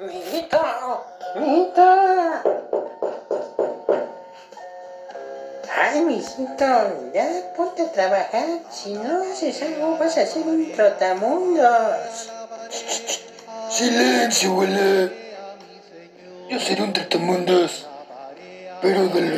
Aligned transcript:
Mijito, 0.00 0.62
mijito. 1.34 1.82
Ay, 5.76 6.00
mijito, 6.06 6.70
ya 7.12 7.26
ponte 7.56 7.82
a 7.82 7.92
trabajar. 7.92 8.46
Si 8.70 8.94
no 8.94 9.22
haces 9.22 9.60
algo, 9.62 9.98
vas 9.98 10.16
a 10.16 10.24
ser 10.24 10.46
un 10.46 10.70
trotamundos. 10.70 12.30
Silencio, 13.68 14.50
abuela. 14.52 15.10
Yo 16.48 16.60
seré 16.60 16.82
un 16.82 16.92
tratamundos, 16.92 17.86
pero 18.80 19.08
del 19.08 19.32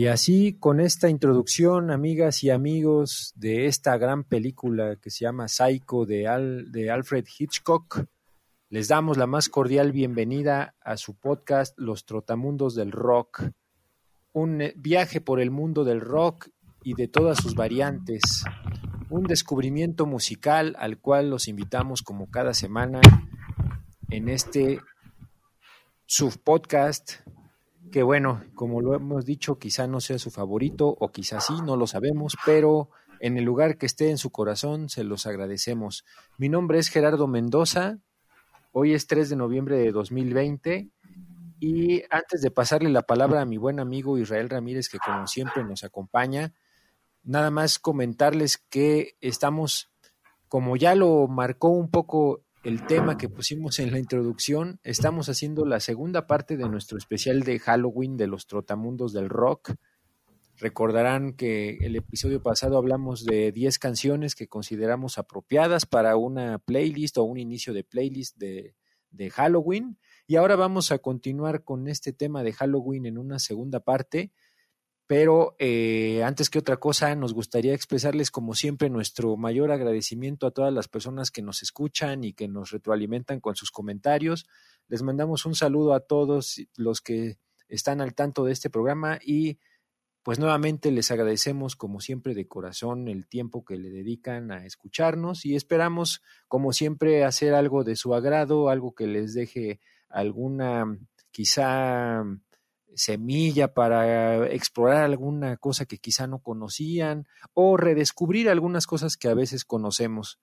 Y 0.00 0.06
así, 0.06 0.56
con 0.58 0.80
esta 0.80 1.10
introducción, 1.10 1.90
amigas 1.90 2.42
y 2.42 2.48
amigos, 2.48 3.34
de 3.36 3.66
esta 3.66 3.98
gran 3.98 4.24
película 4.24 4.96
que 4.96 5.10
se 5.10 5.26
llama 5.26 5.46
Psycho 5.46 6.06
de, 6.06 6.26
Al- 6.26 6.72
de 6.72 6.90
Alfred 6.90 7.26
Hitchcock, 7.38 8.06
les 8.70 8.88
damos 8.88 9.18
la 9.18 9.26
más 9.26 9.50
cordial 9.50 9.92
bienvenida 9.92 10.74
a 10.80 10.96
su 10.96 11.16
podcast 11.18 11.78
Los 11.78 12.06
Trotamundos 12.06 12.74
del 12.74 12.92
Rock, 12.92 13.42
un 14.32 14.62
eh, 14.62 14.72
viaje 14.74 15.20
por 15.20 15.38
el 15.38 15.50
mundo 15.50 15.84
del 15.84 16.00
rock 16.00 16.48
y 16.82 16.94
de 16.94 17.06
todas 17.06 17.36
sus 17.36 17.54
variantes, 17.54 18.22
un 19.10 19.24
descubrimiento 19.24 20.06
musical 20.06 20.76
al 20.78 20.96
cual 20.96 21.28
los 21.28 21.46
invitamos 21.46 22.00
como 22.00 22.30
cada 22.30 22.54
semana 22.54 23.02
en 24.08 24.30
este 24.30 24.80
subpodcast 26.06 27.20
que 27.90 28.02
bueno, 28.02 28.42
como 28.54 28.80
lo 28.80 28.94
hemos 28.94 29.24
dicho, 29.24 29.58
quizá 29.58 29.86
no 29.86 30.00
sea 30.00 30.18
su 30.18 30.30
favorito 30.30 30.88
o 30.98 31.10
quizá 31.10 31.40
sí, 31.40 31.54
no 31.64 31.76
lo 31.76 31.86
sabemos, 31.86 32.36
pero 32.44 32.90
en 33.20 33.36
el 33.36 33.44
lugar 33.44 33.78
que 33.78 33.86
esté 33.86 34.10
en 34.10 34.18
su 34.18 34.30
corazón 34.30 34.88
se 34.88 35.04
los 35.04 35.26
agradecemos. 35.26 36.04
Mi 36.38 36.48
nombre 36.48 36.78
es 36.78 36.88
Gerardo 36.88 37.26
Mendoza, 37.26 37.98
hoy 38.72 38.94
es 38.94 39.06
3 39.06 39.30
de 39.30 39.36
noviembre 39.36 39.76
de 39.76 39.92
2020 39.92 40.90
y 41.58 42.02
antes 42.10 42.40
de 42.40 42.50
pasarle 42.50 42.88
la 42.90 43.02
palabra 43.02 43.42
a 43.42 43.44
mi 43.44 43.58
buen 43.58 43.80
amigo 43.80 44.18
Israel 44.18 44.48
Ramírez, 44.48 44.88
que 44.88 44.98
como 44.98 45.26
siempre 45.26 45.64
nos 45.64 45.84
acompaña, 45.84 46.54
nada 47.22 47.50
más 47.50 47.78
comentarles 47.78 48.56
que 48.56 49.16
estamos, 49.20 49.90
como 50.48 50.76
ya 50.76 50.94
lo 50.94 51.26
marcó 51.28 51.68
un 51.68 51.90
poco 51.90 52.44
el 52.62 52.86
tema 52.86 53.16
que 53.16 53.28
pusimos 53.28 53.78
en 53.78 53.90
la 53.90 53.98
introducción, 53.98 54.80
estamos 54.82 55.28
haciendo 55.30 55.64
la 55.64 55.80
segunda 55.80 56.26
parte 56.26 56.58
de 56.58 56.68
nuestro 56.68 56.98
especial 56.98 57.40
de 57.40 57.58
Halloween 57.58 58.18
de 58.18 58.26
los 58.26 58.46
trotamundos 58.46 59.14
del 59.14 59.30
rock. 59.30 59.74
Recordarán 60.58 61.32
que 61.32 61.78
el 61.80 61.96
episodio 61.96 62.42
pasado 62.42 62.76
hablamos 62.76 63.24
de 63.24 63.50
10 63.50 63.78
canciones 63.78 64.34
que 64.34 64.46
consideramos 64.46 65.16
apropiadas 65.16 65.86
para 65.86 66.16
una 66.16 66.58
playlist 66.58 67.16
o 67.16 67.24
un 67.24 67.38
inicio 67.38 67.72
de 67.72 67.82
playlist 67.82 68.36
de, 68.36 68.74
de 69.10 69.30
Halloween. 69.30 69.98
Y 70.26 70.36
ahora 70.36 70.54
vamos 70.56 70.92
a 70.92 70.98
continuar 70.98 71.64
con 71.64 71.88
este 71.88 72.12
tema 72.12 72.42
de 72.42 72.52
Halloween 72.52 73.06
en 73.06 73.16
una 73.16 73.38
segunda 73.38 73.80
parte. 73.80 74.32
Pero 75.10 75.56
eh, 75.58 76.22
antes 76.22 76.50
que 76.50 76.60
otra 76.60 76.76
cosa, 76.76 77.12
nos 77.16 77.34
gustaría 77.34 77.74
expresarles, 77.74 78.30
como 78.30 78.54
siempre, 78.54 78.90
nuestro 78.90 79.36
mayor 79.36 79.72
agradecimiento 79.72 80.46
a 80.46 80.52
todas 80.52 80.72
las 80.72 80.86
personas 80.86 81.32
que 81.32 81.42
nos 81.42 81.64
escuchan 81.64 82.22
y 82.22 82.32
que 82.32 82.46
nos 82.46 82.70
retroalimentan 82.70 83.40
con 83.40 83.56
sus 83.56 83.72
comentarios. 83.72 84.46
Les 84.86 85.02
mandamos 85.02 85.46
un 85.46 85.56
saludo 85.56 85.94
a 85.94 86.06
todos 86.06 86.60
los 86.76 87.00
que 87.00 87.38
están 87.66 88.00
al 88.00 88.14
tanto 88.14 88.44
de 88.44 88.52
este 88.52 88.70
programa 88.70 89.18
y 89.20 89.58
pues 90.22 90.38
nuevamente 90.38 90.92
les 90.92 91.10
agradecemos 91.10 91.74
como 91.74 91.98
siempre 91.98 92.32
de 92.32 92.46
corazón 92.46 93.08
el 93.08 93.26
tiempo 93.26 93.64
que 93.64 93.78
le 93.78 93.90
dedican 93.90 94.52
a 94.52 94.64
escucharnos 94.64 95.44
y 95.44 95.56
esperamos 95.56 96.22
como 96.46 96.72
siempre 96.72 97.24
hacer 97.24 97.54
algo 97.54 97.82
de 97.82 97.96
su 97.96 98.14
agrado, 98.14 98.68
algo 98.68 98.94
que 98.94 99.08
les 99.08 99.34
deje 99.34 99.80
alguna 100.08 100.86
quizá 101.32 102.22
semilla 102.94 103.74
para 103.74 104.46
explorar 104.48 105.04
alguna 105.04 105.56
cosa 105.56 105.86
que 105.86 105.98
quizá 105.98 106.26
no 106.26 106.40
conocían 106.40 107.26
o 107.54 107.76
redescubrir 107.76 108.48
algunas 108.48 108.86
cosas 108.86 109.16
que 109.16 109.28
a 109.28 109.34
veces 109.34 109.64
conocemos. 109.64 110.38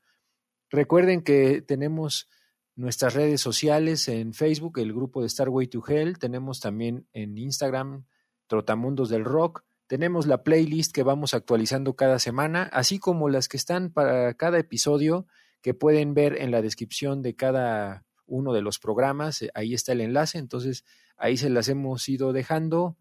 Recuerden 0.70 1.22
que 1.22 1.62
tenemos 1.62 2.28
nuestras 2.76 3.14
redes 3.16 3.42
sociales 3.42 4.08
en 4.08 4.34
Facebook, 4.34 4.80
el 4.80 4.94
grupo 4.94 5.22
de 5.22 5.30
Starway 5.30 5.68
to 5.68 5.84
Hell, 5.88 6.20
tenemos 6.20 6.60
también 6.60 7.08
en 7.14 7.38
Instagram 7.38 8.06
Trotamundos 8.48 9.10
del 9.10 9.26
Rock, 9.26 9.64
tenemos 9.88 10.28
la 10.28 10.44
playlist 10.44 10.94
que 10.94 11.04
vamos 11.04 11.34
actualizando 11.34 11.96
cada 11.96 12.20
semana, 12.20 12.70
así 12.72 13.00
como 13.00 13.30
las 13.30 13.48
que 13.48 13.58
están 13.58 13.92
para 13.92 14.34
cada 14.36 14.60
episodio 14.60 15.26
que 15.62 15.74
pueden 15.74 16.14
ver 16.14 16.40
en 16.40 16.52
la 16.52 16.62
descripción 16.62 17.22
de 17.22 17.36
cada 17.36 18.06
uno 18.26 18.54
de 18.54 18.62
los 18.62 18.78
programas, 18.78 19.44
ahí 19.54 19.74
está 19.74 19.94
el 19.94 20.02
enlace, 20.02 20.38
entonces 20.38 20.84
ahí 21.18 21.38
se 21.38 21.50
las 21.50 21.70
hemos 21.70 22.08
ido 22.08 22.34
dejando. 22.34 22.98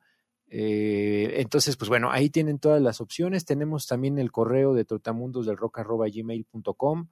Eh, 0.48 1.40
entonces, 1.40 1.76
pues 1.76 1.88
bueno, 1.88 2.10
ahí 2.10 2.30
tienen 2.30 2.58
todas 2.58 2.82
las 2.82 3.00
opciones. 3.00 3.44
Tenemos 3.44 3.86
también 3.86 4.18
el 4.18 4.32
correo 4.32 4.74
de 4.74 4.84
trotamundosdelrock.gmail.com. 4.84 7.08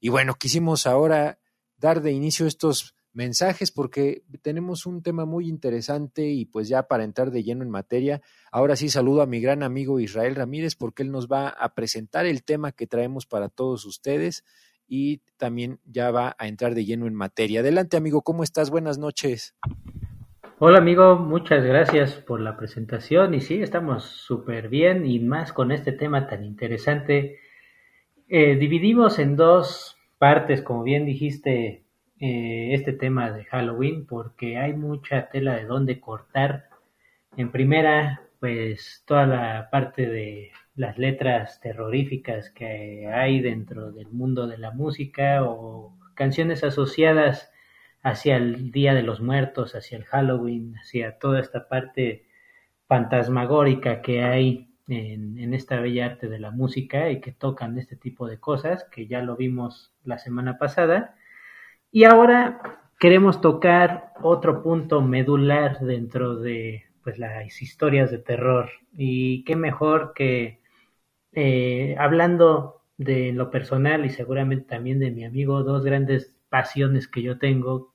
Y 0.00 0.10
bueno, 0.10 0.34
quisimos 0.34 0.86
ahora 0.86 1.38
dar 1.76 2.02
de 2.02 2.12
inicio 2.12 2.46
estos 2.46 2.94
mensajes 3.12 3.72
porque 3.72 4.22
tenemos 4.42 4.86
un 4.86 5.02
tema 5.02 5.24
muy 5.24 5.48
interesante 5.48 6.28
y 6.28 6.44
pues 6.44 6.68
ya 6.68 6.84
para 6.84 7.04
entrar 7.04 7.30
de 7.30 7.42
lleno 7.42 7.64
en 7.64 7.70
materia, 7.70 8.20
ahora 8.52 8.76
sí 8.76 8.88
saludo 8.88 9.22
a 9.22 9.26
mi 9.26 9.40
gran 9.40 9.62
amigo 9.62 9.98
Israel 9.98 10.36
Ramírez 10.36 10.76
porque 10.76 11.02
él 11.02 11.10
nos 11.10 11.26
va 11.26 11.48
a 11.48 11.74
presentar 11.74 12.26
el 12.26 12.44
tema 12.44 12.70
que 12.70 12.86
traemos 12.86 13.26
para 13.26 13.48
todos 13.48 13.86
ustedes 13.86 14.44
y 14.86 15.18
también 15.36 15.80
ya 15.84 16.10
va 16.10 16.36
a 16.38 16.46
entrar 16.46 16.74
de 16.74 16.84
lleno 16.84 17.06
en 17.06 17.14
materia. 17.14 17.60
Adelante 17.60 17.96
amigo, 17.96 18.22
¿cómo 18.22 18.44
estás? 18.44 18.70
Buenas 18.70 18.98
noches. 18.98 19.54
Hola 20.60 20.78
amigo, 20.78 21.14
muchas 21.14 21.64
gracias 21.64 22.14
por 22.14 22.40
la 22.40 22.56
presentación 22.56 23.32
y 23.32 23.40
sí, 23.40 23.62
estamos 23.62 24.02
súper 24.02 24.68
bien 24.68 25.06
y 25.06 25.20
más 25.20 25.52
con 25.52 25.70
este 25.70 25.92
tema 25.92 26.26
tan 26.26 26.44
interesante. 26.44 27.38
Eh, 28.26 28.56
dividimos 28.56 29.20
en 29.20 29.36
dos 29.36 29.96
partes, 30.18 30.60
como 30.60 30.82
bien 30.82 31.06
dijiste, 31.06 31.84
eh, 32.18 32.70
este 32.72 32.92
tema 32.92 33.30
de 33.30 33.44
Halloween 33.44 34.04
porque 34.04 34.58
hay 34.58 34.72
mucha 34.72 35.28
tela 35.28 35.54
de 35.54 35.64
dónde 35.64 36.00
cortar. 36.00 36.64
En 37.36 37.52
primera, 37.52 38.22
pues 38.40 39.04
toda 39.06 39.26
la 39.26 39.68
parte 39.70 40.08
de 40.08 40.50
las 40.74 40.98
letras 40.98 41.60
terroríficas 41.60 42.50
que 42.50 43.06
hay 43.06 43.40
dentro 43.40 43.92
del 43.92 44.08
mundo 44.08 44.48
de 44.48 44.58
la 44.58 44.72
música 44.72 45.44
o 45.44 45.96
canciones 46.14 46.64
asociadas 46.64 47.52
hacia 48.02 48.36
el 48.36 48.70
Día 48.70 48.94
de 48.94 49.02
los 49.02 49.20
Muertos, 49.20 49.74
hacia 49.74 49.98
el 49.98 50.04
Halloween, 50.04 50.76
hacia 50.76 51.18
toda 51.18 51.40
esta 51.40 51.68
parte 51.68 52.26
fantasmagórica 52.86 54.00
que 54.00 54.22
hay 54.22 54.68
en, 54.88 55.52
esta 55.52 55.80
bella 55.80 56.06
arte 56.06 56.28
de 56.28 56.38
la 56.38 56.50
música 56.50 57.10
y 57.10 57.20
que 57.20 57.32
tocan 57.32 57.78
este 57.78 57.96
tipo 57.96 58.26
de 58.26 58.38
cosas, 58.38 58.84
que 58.90 59.06
ya 59.06 59.22
lo 59.22 59.36
vimos 59.36 59.92
la 60.04 60.18
semana 60.18 60.58
pasada. 60.58 61.16
Y 61.90 62.04
ahora 62.04 62.82
queremos 62.98 63.40
tocar 63.40 64.12
otro 64.22 64.62
punto 64.62 65.02
medular 65.02 65.80
dentro 65.80 66.36
de 66.36 66.84
pues, 67.02 67.18
las 67.18 67.60
historias 67.60 68.10
de 68.10 68.18
terror. 68.18 68.70
Y 68.96 69.44
qué 69.44 69.56
mejor 69.56 70.12
que 70.14 70.60
eh, 71.32 71.94
hablando 71.98 72.82
de 72.96 73.32
lo 73.32 73.50
personal 73.50 74.04
y 74.04 74.10
seguramente 74.10 74.66
también 74.66 74.98
de 74.98 75.10
mi 75.10 75.24
amigo, 75.24 75.62
dos 75.62 75.84
grandes 75.84 76.34
pasiones 76.48 77.08
que 77.08 77.22
yo 77.22 77.38
tengo. 77.38 77.94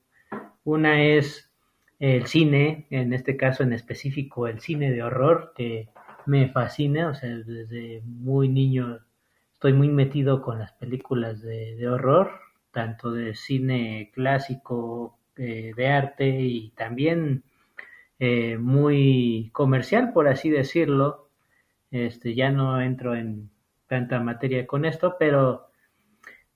Una 0.64 1.04
es 1.04 1.52
el 2.00 2.28
cine, 2.28 2.88
en 2.90 3.14
este 3.14 3.38
caso 3.38 3.64
en 3.64 3.74
específico 3.74 4.48
el 4.48 4.60
cine 4.60 4.92
de 4.92 5.04
horror, 5.04 5.54
que 5.56 5.90
me 6.26 6.50
fascina, 6.50 7.10
o 7.10 7.16
sea, 7.16 7.30
desde 7.30 8.02
muy 8.06 8.50
niño 8.50 9.00
estoy 9.54 9.74
muy 9.74 9.90
metido 9.90 10.42
con 10.42 10.60
las 10.60 10.74
películas 10.74 11.42
de, 11.42 11.88
horror, 11.88 12.32
tanto 12.72 13.12
de 13.12 13.36
cine 13.36 14.12
clásico, 14.14 15.18
eh, 15.38 15.72
de 15.76 15.88
arte 15.88 16.28
y 16.28 16.72
también 16.72 17.44
eh, 18.20 18.58
muy 18.58 19.50
comercial, 19.54 20.12
por 20.12 20.28
así 20.28 20.50
decirlo. 20.50 21.30
Este, 21.92 22.36
ya 22.36 22.52
no 22.52 22.82
entro 22.82 23.16
en 23.16 23.52
tanta 23.88 24.20
materia 24.20 24.68
con 24.68 24.84
esto, 24.84 25.16
pero 25.18 25.68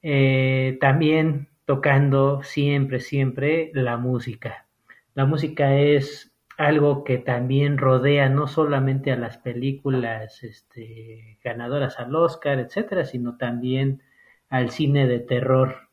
eh, 0.01 0.77
también 0.81 1.47
tocando 1.67 2.43
siempre, 2.43 3.01
siempre 3.01 3.71
la 3.73 3.97
música. 3.97 4.67
La 5.13 5.25
música 5.25 5.75
es 5.77 6.31
algo 6.57 7.03
que 7.03 7.17
también 7.17 7.77
rodea 7.77 8.29
no 8.29 8.47
solamente 8.47 9.11
a 9.11 9.17
las 9.17 9.37
películas 9.37 10.43
este, 10.45 11.37
ganadoras 11.43 11.99
al 11.99 12.15
Oscar, 12.15 12.59
etcétera, 12.59 13.03
sino 13.03 13.35
también 13.35 14.01
al 14.49 14.71
cine 14.71 15.07
de 15.07 15.19
terror. 15.19 15.89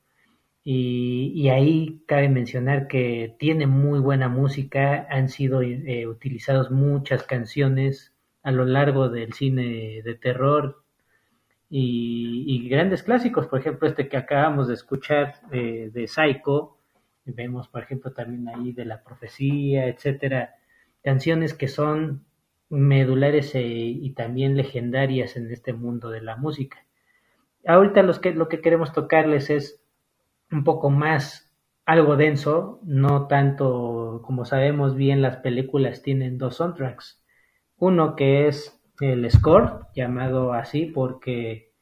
Y, 0.62 1.49
ahí 1.49 2.05
cabe 2.06 2.29
mencionar 2.29 2.87
que 2.87 3.35
tiene 3.41 3.67
muy 3.67 3.99
buena 3.99 4.29
música, 4.29 5.09
han 5.11 5.29
sido 5.29 5.61
eh, 5.62 6.06
utilizadas 6.06 6.70
muchas 6.70 7.25
canciones 7.25 8.15
a 8.44 8.53
lo 8.53 8.65
largo 8.65 9.09
del 9.09 9.32
cine 9.32 10.03
de 10.05 10.15
terror 10.15 10.83
y, 11.76 12.69
grandes 12.69 13.03
clásicos, 13.03 13.49
por 13.49 13.59
ejemplo, 13.59 13.88
este 13.88 14.09
que 14.09 14.17
acabamos 14.17 14.69
de 14.69 14.75
escuchar 14.75 15.35
eh, 15.50 15.91
de 15.93 16.06
Psycho, 16.06 16.79
vemos, 17.25 17.67
por 17.67 17.82
ejemplo, 17.82 18.12
también 18.12 18.49
ahí 18.49 18.73
de 18.73 18.85
la 18.85 19.03
profecía, 19.03 19.88
etcétera, 19.88 20.55
canciones 21.03 21.53
que 21.53 21.67
son 21.67 22.26
medulares 22.69 23.56
e, 23.56 23.62
y 23.62 24.11
también 24.15 24.56
legendarias 24.56 25.37
en 25.37 25.50
este 25.50 25.73
mundo 25.73 26.11
de 26.11 26.23
la 26.23 26.37
música. 26.37 26.87
Ahorita 27.67 28.05
los 28.05 28.20
que, 28.20 28.32
lo 28.32 28.49
que 28.49 28.61
queremos 28.61 28.93
tocarles 28.93 29.50
es 29.50 29.82
un 30.53 30.62
poco 30.62 30.91
más 30.91 31.53
algo 31.87 32.17
denso, 32.17 32.79
no 32.85 33.27
tanto 33.27 34.23
como 34.25 34.44
sabemos 34.44 34.94
bien 34.94 35.23
las 35.23 35.38
películas 35.38 36.03
tienen 36.03 36.38
dos 36.38 36.56
soundtracks. 36.59 37.20
Uno 37.79 38.15
que 38.15 38.47
es 38.47 38.81
el 39.00 39.31
score, 39.31 39.87
llamado 39.94 40.52
así 40.52 40.87
porque 40.87 41.73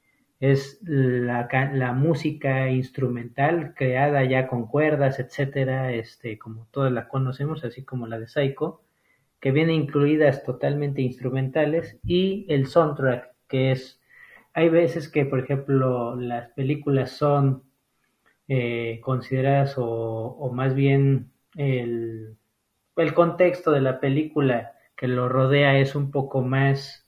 es 0.41 0.81
la, 0.83 1.49
la, 1.75 1.93
música 1.93 2.69
instrumental 2.71 3.75
creada 3.75 4.25
ya 4.25 4.49
con 4.49 4.67
cuerdas, 4.67 5.21
etcétera, 5.21 5.93
este, 5.93 6.39
como 6.39 6.67
todas 6.73 6.93
la 6.93 7.09
conocemos, 7.09 7.65
así 7.65 7.85
como 7.85 8.09
la 8.09 8.19
de 8.19 8.27
Psycho, 8.27 8.83
que 9.41 9.53
viene 9.53 9.75
incluidas 9.75 10.45
totalmente 10.45 11.03
instrumentales, 11.03 11.99
y 12.05 12.47
el 12.49 12.67
soundtrack, 12.67 13.33
que 13.49 13.73
es, 13.73 14.01
hay 14.55 14.69
veces 14.69 15.09
que, 15.09 15.25
por 15.27 15.41
ejemplo, 15.41 16.17
las 16.17 16.49
películas 16.51 17.13
son 17.13 17.63
eh, 18.49 19.01
consideradas 19.03 19.75
o, 19.79 20.51
más 20.53 20.75
bien 20.75 21.33
el, 21.57 22.37
el, 22.97 23.15
contexto 23.15 23.71
de 23.71 23.81
la 23.81 24.01
película 24.01 24.73
que 24.97 25.09
lo 25.09 25.29
rodea 25.29 25.79
es 25.79 25.95
un 25.95 26.11
poco 26.11 26.43
más, 26.43 27.02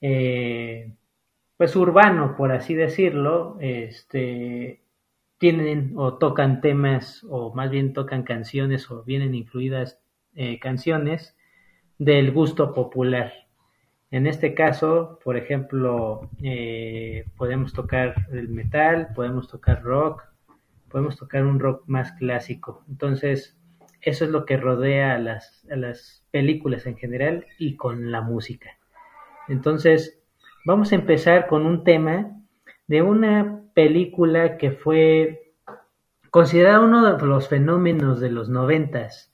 eh, 0.00 0.94
pues 1.56 1.74
urbano, 1.76 2.36
por 2.36 2.52
así 2.52 2.74
decirlo, 2.74 3.56
este, 3.60 4.82
tienen 5.38 5.92
o 5.96 6.18
tocan 6.18 6.60
temas 6.60 7.24
o 7.28 7.54
más 7.54 7.70
bien 7.70 7.92
tocan 7.92 8.22
canciones 8.22 8.90
o 8.90 9.04
vienen 9.04 9.34
incluidas 9.34 10.00
eh, 10.34 10.58
canciones 10.58 11.36
del 11.98 12.32
gusto 12.32 12.74
popular. 12.74 13.32
En 14.10 14.26
este 14.26 14.54
caso, 14.54 15.18
por 15.24 15.36
ejemplo, 15.36 16.30
eh, 16.42 17.24
podemos 17.36 17.72
tocar 17.72 18.14
el 18.32 18.48
metal, 18.48 19.08
podemos 19.14 19.48
tocar 19.48 19.82
rock, 19.82 20.22
podemos 20.88 21.16
tocar 21.16 21.44
un 21.44 21.58
rock 21.58 21.84
más 21.86 22.12
clásico. 22.12 22.84
Entonces, 22.88 23.58
eso 24.00 24.24
es 24.24 24.30
lo 24.30 24.46
que 24.46 24.56
rodea 24.56 25.14
a 25.14 25.18
las, 25.18 25.66
a 25.70 25.76
las 25.76 26.24
películas 26.30 26.86
en 26.86 26.96
general 26.96 27.46
y 27.58 27.76
con 27.76 28.12
la 28.12 28.20
música. 28.20 28.75
Entonces, 29.48 30.20
vamos 30.64 30.92
a 30.92 30.96
empezar 30.96 31.46
con 31.46 31.66
un 31.66 31.84
tema 31.84 32.36
de 32.86 33.02
una 33.02 33.62
película 33.74 34.56
que 34.58 34.70
fue 34.70 35.54
considerada 36.30 36.80
uno 36.80 37.16
de 37.16 37.26
los 37.26 37.48
fenómenos 37.48 38.20
de 38.20 38.30
los 38.30 38.48
noventas. 38.48 39.32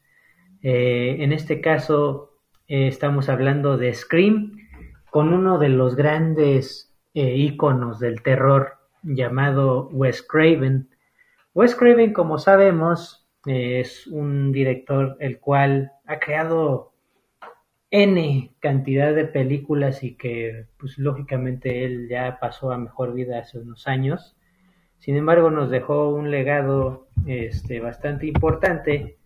Eh, 0.63 1.17
en 1.21 1.33
este 1.33 1.61
caso, 1.61 2.39
eh, 2.69 2.89
estamos 2.89 3.29
hablando 3.29 3.77
de 3.77 3.93
Scream, 3.93 4.57
con 5.11 5.33
uno 5.33 5.59
de 5.59 5.69
los 5.69 5.97
grandes 5.97 6.95
eh, 7.15 7.35
íconos 7.37 7.99
del 7.99 8.23
terror 8.23 8.75
llamado 9.03 9.89
Wes 9.89 10.23
Craven. 10.23 10.89
Wes 11.55 11.75
Craven, 11.75 12.13
como 12.13 12.39
sabemos, 12.39 13.29
es 13.45 14.07
un 14.07 14.53
director 14.53 15.17
el 15.21 15.41
cual 15.41 15.93
ha 16.07 16.19
creado 16.19 16.92
N 17.93 18.51
cantidad 18.59 19.15
de 19.15 19.27
películas 19.27 20.03
y 20.03 20.15
que, 20.17 20.65
pues 20.79 20.97
lógicamente, 20.97 21.85
él 21.85 22.09
ya 22.09 22.39
pasó 22.41 22.73
a 22.73 22.79
mejor 22.79 23.13
vida 23.13 23.39
hace 23.39 23.59
unos 23.59 23.87
años. 23.87 24.35
Sin 24.99 25.15
embargo, 25.17 25.51
nos 25.51 25.71
dejó 25.71 26.09
un 26.09 26.31
legado 26.31 27.09
este, 27.27 27.81
bastante 27.81 28.27
importante 28.27 29.19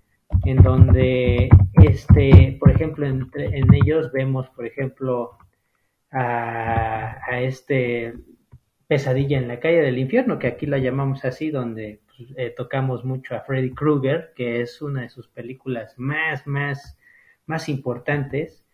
en 0.45 0.57
donde, 0.57 1.49
este, 1.75 2.57
por 2.59 2.71
ejemplo, 2.73 3.07
en, 3.07 3.31
ellos 3.73 4.11
vemos, 4.11 4.49
por 4.51 4.67
ejemplo, 4.67 5.39
a, 6.11 7.41
este 7.41 8.15
Pesadilla 8.89 9.39
en 9.39 9.49
la 9.49 9.61
calle 9.61 9.81
del 9.81 9.99
infierno, 9.99 10.41
que 10.41 10.49
aquí 10.49 10.67
la 10.67 10.79
llamamos 10.79 11.25
así, 11.25 11.51
donde 11.51 12.01
pues, 12.07 12.31
eh, 12.37 12.53
tocamos 12.57 13.05
mucho 13.05 13.37
a 13.37 13.43
Freddy 13.43 13.73
Krueger, 13.75 14.33
que 14.35 14.61
es 14.61 14.83
una 14.83 15.03
de 15.03 15.09
sus 15.09 15.29
películas 15.29 15.95
más, 15.99 16.47
más, 16.47 16.96
más 17.47 17.69
importantes, 17.69 18.65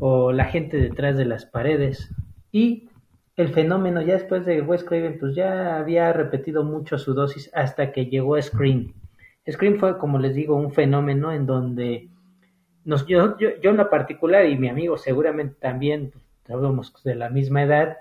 o 0.00 0.32
La 0.32 0.46
gente 0.46 0.76
detrás 0.76 1.16
de 1.16 1.24
las 1.24 1.46
paredes, 1.46 2.12
y 2.52 2.88
el 3.36 3.48
fenómeno 3.48 4.00
ya 4.02 4.14
después 4.14 4.44
de 4.46 4.62
Wes 4.62 4.82
Craven, 4.82 5.18
pues 5.18 5.34
ya 5.34 5.78
había 5.78 6.12
repetido 6.12 6.64
mucho 6.64 6.98
su 6.98 7.14
dosis 7.14 7.50
hasta 7.54 7.92
que 7.92 8.06
llegó 8.06 8.40
Scream. 8.40 8.94
Scream 9.50 9.78
fue, 9.78 9.98
como 9.98 10.18
les 10.18 10.34
digo, 10.34 10.56
un 10.56 10.72
fenómeno 10.72 11.32
en 11.32 11.46
donde 11.46 12.08
nos, 12.84 13.06
yo, 13.06 13.36
yo, 13.38 13.50
yo 13.60 13.70
en 13.70 13.76
lo 13.76 13.90
particular 13.90 14.46
y 14.46 14.56
mi 14.56 14.68
amigo 14.68 14.96
seguramente 14.96 15.56
también, 15.60 16.12
pues, 16.46 17.04
de 17.04 17.14
la 17.14 17.28
misma 17.28 17.62
edad, 17.64 17.98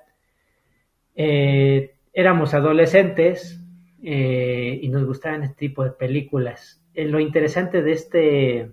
eh, 1.15 1.95
éramos 2.13 2.53
adolescentes 2.53 3.59
eh, 4.03 4.79
y 4.81 4.88
nos 4.89 5.05
gustaban 5.05 5.43
este 5.43 5.55
tipo 5.55 5.83
de 5.83 5.91
películas. 5.91 6.81
Eh, 6.93 7.05
lo 7.05 7.19
interesante 7.19 7.81
de 7.81 7.91
este, 7.91 8.71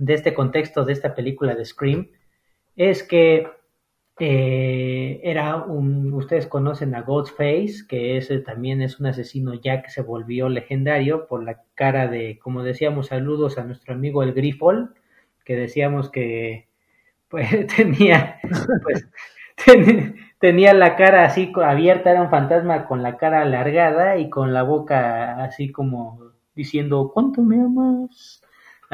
de 0.00 0.14
este 0.14 0.34
contexto, 0.34 0.84
de 0.84 0.94
esta 0.94 1.14
película 1.14 1.54
de 1.54 1.64
Scream, 1.64 2.08
es 2.74 3.02
que 3.02 3.46
eh, 4.18 5.20
era 5.22 5.56
un, 5.56 6.12
ustedes 6.14 6.46
conocen 6.46 6.94
a 6.94 7.02
Ghostface, 7.02 7.86
que 7.86 8.16
ese 8.16 8.38
también 8.38 8.80
es 8.80 8.98
un 8.98 9.06
asesino 9.06 9.54
ya 9.54 9.82
que 9.82 9.90
se 9.90 10.02
volvió 10.02 10.48
legendario 10.48 11.26
por 11.28 11.44
la 11.44 11.62
cara 11.74 12.08
de, 12.08 12.38
como 12.38 12.62
decíamos, 12.62 13.08
saludos 13.08 13.58
a 13.58 13.64
nuestro 13.64 13.94
amigo 13.94 14.22
el 14.22 14.32
Grifol, 14.32 14.94
que 15.44 15.54
decíamos 15.56 16.10
que 16.10 16.68
pues 17.28 17.48
tenía, 17.76 18.40
pues, 18.82 19.06
tenía 20.38 20.72
la 20.72 20.96
cara 20.96 21.26
así 21.26 21.52
abierta, 21.62 22.10
era 22.10 22.22
un 22.22 22.30
fantasma 22.30 22.86
con 22.86 23.02
la 23.02 23.18
cara 23.18 23.42
alargada 23.42 24.16
y 24.16 24.30
con 24.30 24.54
la 24.54 24.62
boca 24.62 25.44
así 25.44 25.70
como 25.70 26.32
diciendo, 26.54 27.10
¿cuánto 27.12 27.42
me 27.42 27.60
amas? 27.60 28.42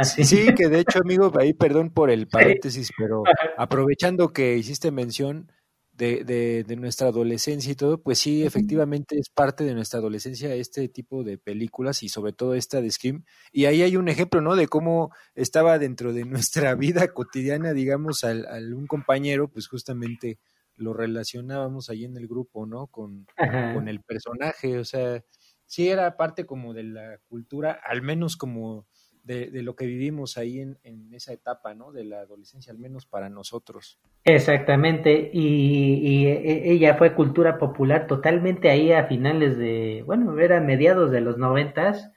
Sí, 0.02 0.54
que 0.54 0.68
de 0.68 0.80
hecho, 0.80 1.00
amigo, 1.00 1.32
ahí 1.38 1.54
perdón 1.54 1.90
por 1.90 2.10
el 2.10 2.28
paréntesis, 2.28 2.90
pero 2.98 3.22
aprovechando 3.56 4.32
que 4.32 4.56
hiciste 4.56 4.90
mención 4.90 5.50
de, 5.96 6.64
de, 6.66 6.76
nuestra 6.76 7.08
adolescencia 7.08 7.72
y 7.72 7.74
todo, 7.74 8.02
pues 8.02 8.18
sí, 8.18 8.44
efectivamente 8.44 9.18
es 9.18 9.30
parte 9.30 9.64
de 9.64 9.74
nuestra 9.74 9.98
adolescencia 9.98 10.54
este 10.54 10.88
tipo 10.88 11.24
de 11.24 11.38
películas 11.38 12.02
y 12.02 12.10
sobre 12.10 12.32
todo 12.32 12.54
esta 12.54 12.82
de 12.82 12.90
Scream. 12.90 13.24
Y 13.52 13.64
ahí 13.64 13.82
hay 13.82 13.96
un 13.96 14.08
ejemplo, 14.08 14.42
¿no? 14.42 14.56
De 14.56 14.68
cómo 14.68 15.10
estaba 15.34 15.78
dentro 15.78 16.12
de 16.12 16.24
nuestra 16.24 16.74
vida 16.74 17.08
cotidiana, 17.14 17.72
digamos, 17.72 18.24
al, 18.24 18.74
un 18.74 18.86
compañero, 18.86 19.48
pues 19.48 19.68
justamente 19.68 20.38
lo 20.76 20.92
relacionábamos 20.92 21.88
ahí 21.88 22.04
en 22.04 22.18
el 22.18 22.28
grupo, 22.28 22.66
¿no? 22.66 22.88
Con, 22.88 23.26
con 23.34 23.88
el 23.88 24.02
personaje, 24.02 24.78
o 24.78 24.84
sea, 24.84 25.24
sí 25.64 25.88
era 25.88 26.18
parte 26.18 26.44
como 26.44 26.74
de 26.74 26.84
la 26.84 27.18
cultura, 27.28 27.80
al 27.82 28.02
menos 28.02 28.36
como 28.36 28.86
de, 29.26 29.62
lo 29.62 29.74
que 29.74 29.86
vivimos 29.86 30.38
ahí 30.38 30.60
en, 30.60 30.78
esa 31.12 31.32
etapa, 31.32 31.74
¿no? 31.74 31.92
De 31.92 32.04
la 32.04 32.20
adolescencia, 32.20 32.72
al 32.72 32.78
menos 32.78 33.06
para 33.06 33.28
nosotros. 33.28 33.98
Exactamente, 34.24 35.30
y, 35.32 36.26
e, 36.26 36.72
ella 36.72 36.94
fue 36.94 37.14
cultura 37.14 37.58
popular 37.58 38.06
totalmente 38.06 38.70
ahí 38.70 38.92
a 38.92 39.06
finales 39.06 39.58
de, 39.58 40.02
bueno, 40.06 40.38
era 40.38 40.60
mediados 40.60 41.10
de 41.10 41.20
los 41.20 41.38
noventas. 41.38 42.12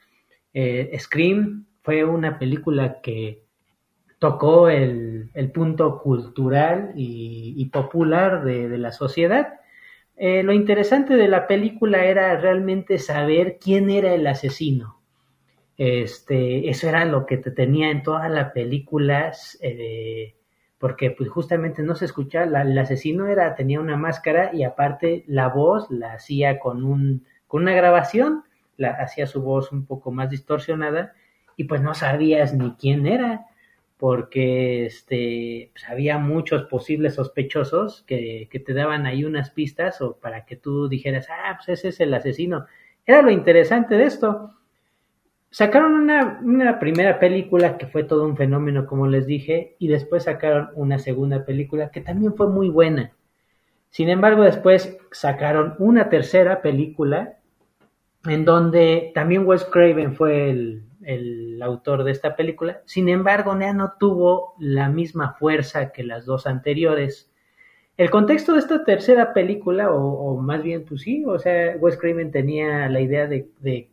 Eh, 0.53 0.95
Scream 0.99 1.65
fue 1.81 2.03
una 2.03 2.37
película 2.37 3.01
que 3.01 3.43
tocó 4.19 4.69
el, 4.69 5.31
el 5.33 5.51
punto 5.51 5.99
cultural 5.99 6.91
y, 6.95 7.55
y 7.57 7.65
popular 7.65 8.43
de, 8.43 8.69
de, 8.69 8.77
la 8.77 8.91
sociedad. 8.91 9.59
Eh, 10.17 10.43
lo 10.43 10.51
interesante 10.51 11.15
de 11.15 11.29
la 11.29 11.47
película 11.47 12.03
era 12.05 12.35
realmente 12.37 12.99
saber 12.99 13.57
quién 13.59 13.89
era 13.89 14.13
el 14.13 14.27
asesino. 14.27 14.98
Este, 15.79 16.69
eso 16.69 16.89
era 16.89 17.05
lo 17.05 17.25
que 17.25 17.37
te 17.37 17.51
tenía 17.51 17.89
en 17.89 18.03
todas 18.03 18.29
las 18.29 18.51
películas, 18.51 19.57
eh, 19.61 20.35
porque 20.77 21.09
pues 21.11 21.29
justamente 21.29 21.83
no 21.83 21.95
se 21.95 22.03
escuchaba, 22.03 22.63
el 22.63 22.77
asesino 22.77 23.27
era, 23.27 23.55
tenía 23.55 23.79
una 23.79 23.95
máscara 23.95 24.49
y 24.53 24.63
aparte 24.63 25.23
la 25.27 25.47
voz 25.47 25.89
la 25.89 26.11
hacía 26.11 26.59
con, 26.59 26.83
un, 26.83 27.25
con 27.47 27.61
una 27.61 27.71
grabación, 27.73 28.43
la, 28.75 28.89
hacía 28.89 29.25
su 29.25 29.41
voz 29.41 29.71
un 29.71 29.85
poco 29.85 30.11
más 30.11 30.29
distorsionada 30.29 31.13
y 31.55 31.63
pues 31.63 31.81
no 31.81 31.93
sabías 31.93 32.53
ni 32.53 32.73
quién 32.73 33.07
era 33.07 33.45
porque 33.95 34.85
este, 34.85 35.71
pues 35.71 35.87
había 35.87 36.17
muchos 36.17 36.63
posibles 36.63 37.15
sospechosos 37.15 38.03
que, 38.05 38.49
que, 38.51 38.59
te 38.59 38.73
daban 38.73 39.05
ahí 39.05 39.23
unas 39.23 39.51
pistas 39.51 40.01
o 40.01 40.17
para 40.17 40.45
que 40.45 40.57
tú 40.57 40.89
dijeras, 40.89 41.27
ah, 41.29 41.55
pues 41.55 41.79
ese 41.79 41.87
es 41.87 42.01
el 42.01 42.13
asesino. 42.13 42.65
Era 43.05 43.21
lo 43.21 43.31
interesante 43.31 43.95
de 43.95 44.03
esto. 44.03 44.59
Sacaron 45.51 45.93
una, 45.93 46.79
primera 46.79 47.17
película 47.17 47.77
que 47.79 47.87
fue 47.87 48.03
todo 48.03 48.25
un 48.25 48.37
fenómeno, 48.37 48.85
como 48.85 49.07
les 49.07 49.25
dije, 49.25 49.75
y 49.79 49.87
después 49.87 50.23
sacaron 50.23 50.69
una 50.75 50.99
segunda 50.99 51.43
película 51.43 51.89
que 51.89 52.01
también 52.01 52.35
fue 52.35 52.47
muy 52.47 52.69
buena. 52.69 53.13
Sin 53.89 54.09
embargo, 54.09 54.43
después 54.43 54.97
sacaron 55.11 55.75
una 55.79 56.09
tercera 56.09 56.61
película 56.61 57.39
en 58.25 58.45
donde 58.45 59.11
también 59.15 59.47
Wes 59.47 59.65
Craven 59.65 60.15
fue 60.15 60.51
el, 60.51 60.83
autor 61.63 62.03
de 62.03 62.11
esta 62.11 62.35
película. 62.35 62.81
Sin 62.85 63.09
embargo, 63.09 63.55
Nea 63.55 63.73
no 63.73 63.93
tuvo 63.99 64.53
la 64.59 64.89
misma 64.89 65.33
fuerza 65.33 65.91
que 65.91 66.03
las 66.03 66.25
dos 66.25 66.45
anteriores. 66.45 67.31
El 67.97 68.11
contexto 68.11 68.53
de 68.53 68.59
esta 68.59 68.83
tercera 68.83 69.33
película, 69.33 69.91
o, 69.91 69.99
o 69.99 70.37
más 70.39 70.61
bien, 70.61 70.85
pues 70.85 71.01
sí, 71.01 71.25
o 71.25 71.39
sea, 71.39 71.75
Wes 71.79 71.97
Craven 71.97 72.31
tenía 72.31 72.87
la 72.87 73.01
idea 73.01 73.27
de, 73.27 73.49
de 73.59 73.89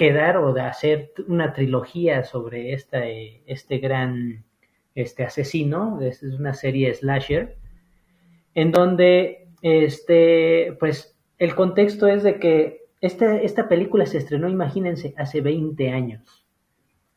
quedar 0.00 0.38
o 0.38 0.54
de 0.54 0.62
hacer 0.62 1.12
una 1.28 1.52
trilogía 1.52 2.24
sobre 2.24 2.72
esta, 2.72 3.04
este 3.04 3.76
gran 3.80 4.44
este 4.94 5.24
asesino, 5.24 6.00
es 6.00 6.22
una 6.22 6.54
serie 6.54 6.94
slasher, 6.94 7.58
en 8.54 8.72
donde 8.72 9.48
este, 9.60 10.74
pues 10.80 11.14
el 11.38 11.54
contexto 11.54 12.06
es 12.08 12.22
de 12.22 12.38
que 12.38 12.86
esta, 13.02 13.36
esta 13.42 13.68
película 13.68 14.06
se 14.06 14.16
estrenó, 14.16 14.48
imagínense, 14.48 15.12
hace 15.18 15.42
20 15.42 15.90
años. 15.90 16.46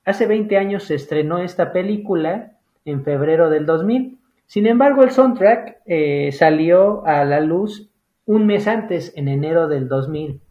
Hace 0.04 0.28
20 0.28 0.58
años 0.58 0.84
se 0.84 0.96
estrenó 0.96 1.38
esta 1.38 1.72
película 1.72 2.58
en 2.84 3.06
febrero 3.06 3.50
del 3.50 3.66
2000. 3.66 4.18
Sin 4.46 4.68
embargo, 4.68 5.04
el 5.04 5.12
soundtrack 5.12 5.78
eh, 5.86 6.34
salió 6.34 7.06
a 7.06 7.24
la 7.24 7.40
luz 7.40 7.90
un 8.26 8.46
mes 8.46 8.68
antes, 8.68 9.14
en 9.16 9.30
enero 9.30 9.70
del 9.70 9.88
2000. 9.88 10.42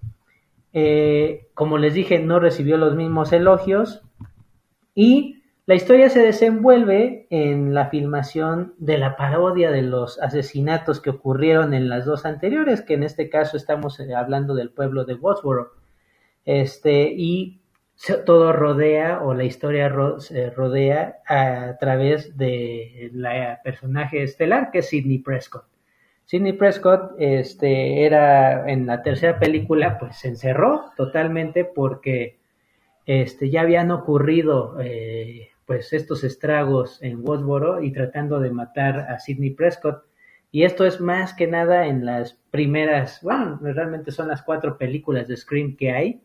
Eh, 0.73 1.49
como 1.55 1.79
les 1.79 1.95
dije, 1.95 2.19
no 2.19 2.41
recibió 2.41 2.77
los 2.77 2.95
mismos 2.95 3.33
elogios 3.33 4.03
y 4.95 5.43
la 5.65 5.77
historia 5.77 6.09
se 6.09 6.21
desenvuelve 6.21 7.27
en 7.31 7.73
la 7.73 7.87
filmación 7.87 8.75
de 8.79 8.99
la 8.99 9.17
parodia 9.17 9.71
de 9.71 9.83
los 9.83 10.21
asesinatos 10.21 11.01
que 11.01 11.11
ocurrieron 11.11 11.73
en 11.73 11.89
las 11.89 12.05
dos 12.05 12.25
anteriores, 12.25 12.83
que 12.83 12.95
en 12.95 13.05
este 13.05 13.29
caso 13.29 13.57
estamos 13.57 14.01
eh, 14.01 14.15
hablando 14.15 14.55
del 14.55 14.71
pueblo 14.71 15.05
de 15.05 15.15
Woodsboro. 15.15 15.73
Este, 16.45 17.13
y 17.17 17.61
todo 18.27 18.53
rodea 18.53 19.23
o 19.23 19.35
la 19.35 19.45
historia 19.45 19.95
se 20.19 20.51
rodea 20.51 21.19
a 21.29 21.77
través 21.79 22.37
de 22.37 23.11
la 23.13 23.61
personaje 23.63 24.25
estelar 24.25 24.73
que 24.73 24.79
es 24.81 24.89
Sidney 24.89 25.19
Prescott. 25.19 25.72
Sidney 26.33 26.55
Prescott 26.55 27.13
este, 27.19 28.07
era 28.07 28.67
en 28.67 28.87
la 28.87 29.03
tercera 29.03 29.39
película, 29.39 29.99
pues 29.99 30.17
se 30.17 30.29
encerró 30.29 30.91
totalmente 30.97 31.67
porque 31.67 32.39
este, 33.05 33.51
ya 33.51 33.61
habían 33.61 33.91
ocurrido 33.91 34.81
eh, 34.81 35.51
pues 35.67 35.93
estos 35.93 36.25
estragos 36.25 37.03
en 37.03 37.21
Woodsboro 37.21 37.83
y 37.83 37.93
tratando 37.93 38.41
de 38.41 38.51
matar 38.51 39.01
a 39.11 39.19
Sidney 39.19 39.51
Prescott. 39.51 40.05
Y 40.51 40.63
esto 40.63 40.87
es 40.87 41.03
más 41.03 41.35
que 41.35 41.47
nada 41.47 41.87
en 41.87 42.07
las 42.07 42.39
primeras, 42.51 43.21
bueno, 43.21 43.59
realmente 43.61 44.11
son 44.11 44.29
las 44.29 44.41
cuatro 44.41 44.79
películas 44.79 45.29
de 45.29 45.37
Scream 45.37 45.77
que 45.77 45.93
hay. 45.93 46.23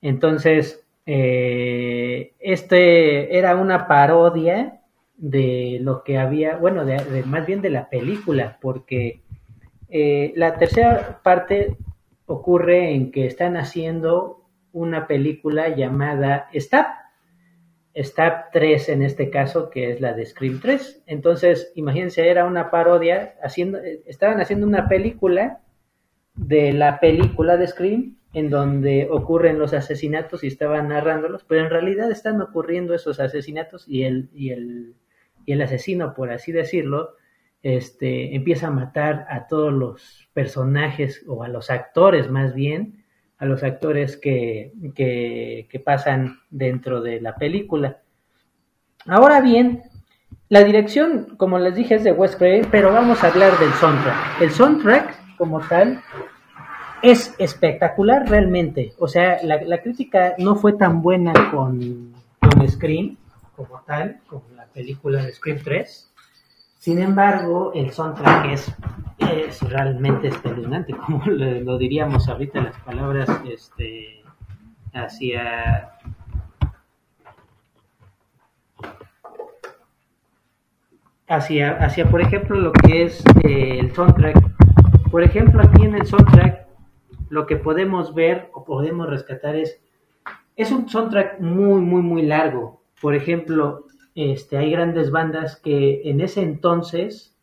Entonces, 0.00 0.86
eh, 1.06 2.34
este 2.38 3.36
era 3.36 3.56
una 3.56 3.88
parodia 3.88 4.77
de 5.18 5.78
lo 5.82 6.04
que 6.04 6.16
había, 6.16 6.56
bueno, 6.56 6.84
de, 6.84 7.22
más 7.24 7.46
bien 7.46 7.60
de 7.60 7.70
la 7.70 7.90
película, 7.90 8.58
porque 8.60 9.20
eh, 9.88 10.32
la 10.36 10.56
tercera 10.56 11.20
parte 11.22 11.76
ocurre 12.26 12.92
en 12.94 13.10
que 13.10 13.26
están 13.26 13.56
haciendo 13.56 14.44
una 14.72 15.06
película 15.06 15.68
llamada 15.68 16.48
Stab, 16.54 16.86
Stab 17.96 18.50
3 18.52 18.90
en 18.90 19.02
este 19.02 19.28
caso, 19.28 19.70
que 19.70 19.90
es 19.90 20.00
la 20.00 20.12
de 20.12 20.24
Scream 20.24 20.60
3. 20.60 21.02
Entonces, 21.06 21.72
imagínense, 21.74 22.28
era 22.28 22.44
una 22.44 22.70
parodia, 22.70 23.34
haciendo, 23.42 23.78
estaban 24.06 24.40
haciendo 24.40 24.66
una 24.66 24.88
película 24.88 25.60
de 26.36 26.72
la 26.72 27.00
película 27.00 27.56
de 27.56 27.66
Scream 27.66 28.18
en 28.34 28.50
donde 28.50 29.08
ocurren 29.10 29.58
los 29.58 29.72
asesinatos 29.72 30.44
y 30.44 30.46
estaban 30.46 30.88
narrándolos, 30.88 31.44
pero 31.44 31.64
en 31.64 31.70
realidad 31.70 32.10
están 32.12 32.40
ocurriendo 32.40 32.94
esos 32.94 33.18
asesinatos 33.18 33.88
y 33.88 34.04
el, 34.04 34.28
y 34.32 34.50
el, 34.50 34.94
y 35.48 35.52
el 35.52 35.62
asesino, 35.62 36.12
por 36.12 36.30
así 36.30 36.52
decirlo, 36.52 37.14
este, 37.62 38.36
empieza 38.36 38.66
a 38.66 38.70
matar 38.70 39.26
a 39.30 39.46
todos 39.46 39.72
los 39.72 40.28
personajes 40.34 41.24
o 41.26 41.42
a 41.42 41.48
los 41.48 41.70
actores 41.70 42.30
más 42.30 42.54
bien, 42.54 43.02
a 43.38 43.46
los 43.46 43.62
actores 43.62 44.18
que, 44.18 44.72
que, 44.94 45.82
pasan 45.82 46.40
dentro 46.50 47.00
de 47.00 47.22
la 47.22 47.36
película. 47.36 48.02
Ahora 49.06 49.40
bien, 49.40 49.84
la 50.50 50.62
dirección, 50.64 51.34
como 51.38 51.58
les 51.58 51.74
dije, 51.74 51.94
es 51.94 52.04
de 52.04 52.12
Wes 52.12 52.36
Craven, 52.36 52.68
pero 52.70 52.92
vamos 52.92 53.24
a 53.24 53.28
hablar 53.28 53.58
del 53.58 53.72
soundtrack. 53.72 54.42
El 54.42 54.50
soundtrack, 54.50 55.36
como 55.38 55.60
tal, 55.60 56.02
es 57.00 57.34
espectacular 57.38 58.28
realmente. 58.28 58.92
O 58.98 59.08
sea, 59.08 59.38
la, 59.42 59.80
crítica 59.80 60.34
no 60.36 60.56
fue 60.56 60.74
tan 60.74 61.00
buena 61.00 61.32
con, 61.50 62.12
con 62.38 62.68
Scream 62.68 63.16
como 63.56 63.80
tal, 63.86 64.20
como 64.26 64.44
película 64.78 65.24
de 65.24 65.32
Scream 65.32 65.58
3. 65.64 66.14
Sin 66.78 67.00
embargo, 67.00 67.72
el 67.74 67.90
soundtrack 67.90 68.52
es, 68.52 69.60
realmente 69.68 70.28
espeluznante, 70.28 70.94
como 71.06 71.24
lo, 71.26 71.60
lo, 71.62 71.78
diríamos 71.78 72.28
ahorita 72.28 72.60
las 72.60 72.78
palabras 72.80 73.28
este, 73.50 74.22
hacia... 74.94 75.90
Hacia, 81.30 81.72
hacia, 81.84 82.08
por 82.08 82.22
ejemplo, 82.22 82.56
lo 82.58 82.72
que 82.72 83.02
es 83.02 83.22
eh, 83.44 83.80
el 83.80 83.94
soundtrack. 83.94 84.38
Por 85.10 85.22
ejemplo, 85.22 85.60
aquí 85.62 85.84
en 85.84 85.96
el 85.96 86.06
soundtrack 86.06 86.66
lo 87.28 87.46
que 87.46 87.56
podemos 87.56 88.14
ver 88.14 88.48
o 88.54 88.64
podemos 88.64 89.10
rescatar 89.10 89.54
es, 89.54 89.78
es 90.56 90.70
un 90.70 90.88
soundtrack 90.88 91.38
muy, 91.40 91.82
muy, 91.82 92.00
muy 92.00 92.22
largo. 92.22 92.80
Por 93.02 93.14
ejemplo, 93.14 93.87
este, 94.20 94.56
hay 94.56 94.72
grandes 94.72 95.12
bandas 95.12 95.54
que 95.54 96.02
en 96.10 96.20
ese 96.20 96.42
entonces 96.42 97.36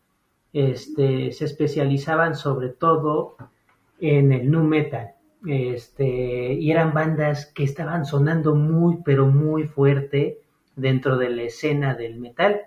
este, 0.52 1.32
se 1.32 1.46
especializaban 1.46 2.36
sobre 2.36 2.68
todo 2.68 3.38
en 4.02 4.34
el 4.34 4.52
nu 4.52 4.62
metal. 4.66 5.12
Este, 5.48 6.54
y 6.54 6.72
eran 6.72 6.94
bandas 6.94 7.46
que 7.46 7.64
estaban 7.64 8.06
sonando 8.06 8.56
muy, 8.56 8.98
pero 9.06 9.28
muy 9.28 9.64
fuerte 9.64 10.40
dentro 10.76 11.18
de 11.18 11.30
la 11.30 11.44
escena 11.44 11.94
del 11.96 12.20
metal 12.20 12.62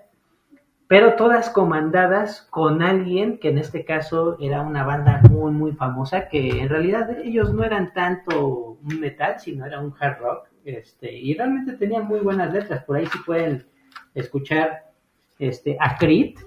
pero 0.87 1.13
todas 1.13 1.51
comandadas 1.51 2.41
con 2.49 2.81
alguien 2.81 3.37
que 3.37 3.49
en 3.49 3.59
este 3.59 3.85
caso 3.85 4.37
era 4.39 4.61
una 4.63 4.83
banda 4.83 5.21
muy 5.29 5.51
muy 5.51 5.73
famosa 5.73 6.29
que 6.29 6.61
en 6.61 6.67
realidad 6.67 7.11
ellos 7.19 7.53
no 7.53 7.63
eran 7.63 7.93
tanto 7.93 8.79
un 8.81 8.99
metal 8.99 9.39
sino 9.39 9.67
era 9.67 9.79
un 9.79 9.93
hard 9.99 10.19
rock 10.19 10.47
este 10.65 11.13
y 11.13 11.35
realmente 11.35 11.73
tenían 11.73 12.07
muy 12.07 12.21
buenas 12.21 12.51
letras 12.51 12.83
por 12.85 12.97
ahí 12.97 13.05
sí 13.05 13.19
pueden 13.23 13.67
escuchar 14.19 14.91
este 15.37 15.77
a 15.79 15.97
Creed. 15.97 16.37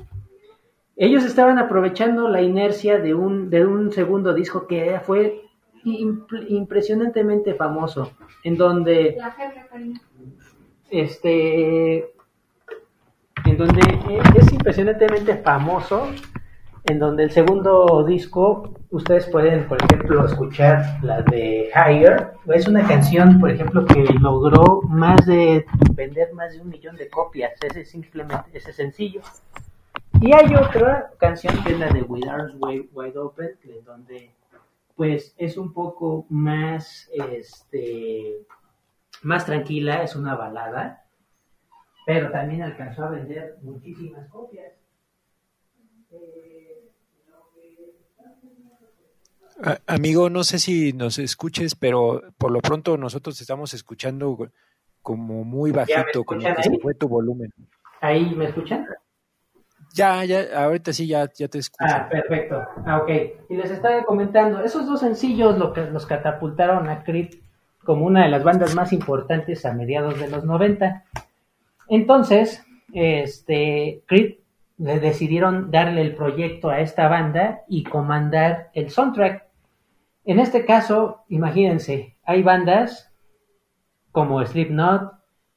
Ellos 0.97 1.25
estaban 1.25 1.59
aprovechando 1.59 2.29
la 2.29 2.43
inercia 2.43 2.99
de 2.99 3.15
un 3.15 3.51
de 3.51 3.65
un 3.65 3.93
segundo 3.93 4.35
disco 4.35 4.67
que 4.67 5.01
fue 5.01 5.43
imp 5.85 6.31
impresionantemente 6.49 7.55
famoso 7.55 8.13
en 8.45 8.57
donde 8.57 9.19
este 10.91 12.13
en 13.45 13.57
donde 13.57 13.81
es 14.37 14.53
impresionantemente 14.53 15.37
famoso, 15.39 16.09
en 16.93 16.99
donde 16.99 17.25
el 17.25 17.31
segundo 17.31 18.05
disco, 18.05 18.75
ustedes 18.91 19.27
pueden, 19.27 19.67
por 19.67 19.83
ejemplo, 19.83 20.27
escuchar 20.27 21.03
la 21.03 21.23
de 21.23 21.71
Higher. 21.75 22.35
Es 22.55 22.69
una 22.69 22.87
canción, 22.87 23.41
por 23.41 23.51
ejemplo, 23.51 23.87
que 23.87 24.05
logró 24.21 24.83
más 24.83 25.25
de 25.25 25.65
vender 25.95 26.35
más 26.35 26.53
de 26.53 26.61
un 26.61 26.69
millón 26.69 26.97
de 26.97 27.09
copias. 27.09 27.53
Ese 27.63 27.87
simplemente, 27.87 28.51
ese 28.53 28.75
sencillo. 28.75 29.23
Y 30.21 30.35
hay 30.35 30.55
otra 30.55 31.11
canción 31.19 31.55
que 31.65 31.73
es 31.73 31.79
la 31.79 31.89
de 31.89 32.03
With 32.03 32.29
Arms 32.29 32.55
Wide, 32.61 33.19
Open, 33.19 33.57
de 33.65 33.81
donde 33.83 34.31
pues 34.95 35.35
es 35.39 35.57
un 35.57 35.73
poco 35.73 36.27
más, 36.29 37.11
este, 37.15 38.37
más 39.23 39.47
tranquila, 39.47 40.03
es 40.03 40.15
una 40.15 40.35
balada, 40.35 41.07
pero 42.05 42.31
también 42.31 42.63
alcanzó 42.63 43.05
a 43.05 43.11
vender 43.11 43.57
muchísimas 43.63 44.29
copias. 44.29 44.75
Amigo, 49.87 50.31
no 50.31 50.45
sé 50.45 50.59
si 50.59 50.93
nos 50.93 51.19
escuches, 51.19 51.75
pero 51.75 52.23
por 52.39 52.51
lo 52.51 52.61
pronto 52.61 52.97
nosotros 52.97 53.41
estamos 53.41 53.75
escuchando 53.75 54.51
como 55.01 55.45
muy 55.45 55.71
bajito, 55.71 56.25
como 56.25 56.41
que 56.41 56.63
se 56.63 56.79
fue 56.79 56.95
tu 56.95 57.09
volumen. 57.09 57.53
¿Ahí 58.01 58.35
me 58.35 58.47
escuchan? 58.47 58.87
Ya, 59.95 60.25
ya, 60.25 60.65
ahorita 60.65 60.93
sí, 60.93 61.07
ya, 61.07 61.31
ya 61.35 61.49
te 61.49 61.59
escucho. 61.59 61.93
Ah, 61.95 62.09
perfecto. 62.09 62.65
Ah, 62.87 62.99
ok. 62.99 63.11
Y 63.51 63.57
les 63.57 63.71
estaba 63.71 64.05
comentando, 64.05 64.63
esos 64.63 64.87
dos 64.87 65.01
sencillos 65.01 65.59
lo 65.59 65.73
que 65.73 65.83
los 65.83 66.07
catapultaron 66.07 66.89
a 66.89 67.05
Creed 67.05 67.35
como 67.85 68.07
una 68.07 68.23
de 68.23 68.31
las 68.31 68.45
bandas 68.45 68.75
más 68.75 68.93
importantes 68.93 69.67
a 69.67 69.73
mediados 69.75 70.19
de 70.19 70.29
los 70.29 70.45
90. 70.45 71.05
Entonces, 71.89 72.65
este, 72.93 74.03
Creed 74.07 74.37
le 74.79 75.01
decidieron 75.01 75.71
darle 75.71 76.01
el 76.01 76.15
proyecto 76.15 76.71
a 76.71 76.81
esta 76.81 77.09
banda 77.09 77.61
y 77.69 77.85
comandar 77.85 78.71
el 78.75 78.91
soundtrack. 78.91 79.45
En 80.25 80.39
este 80.39 80.65
caso, 80.65 81.25
imagínense, 81.29 82.17
hay 82.25 82.43
bandas 82.43 83.13
como 84.13 84.45
Slipknot, 84.45 85.13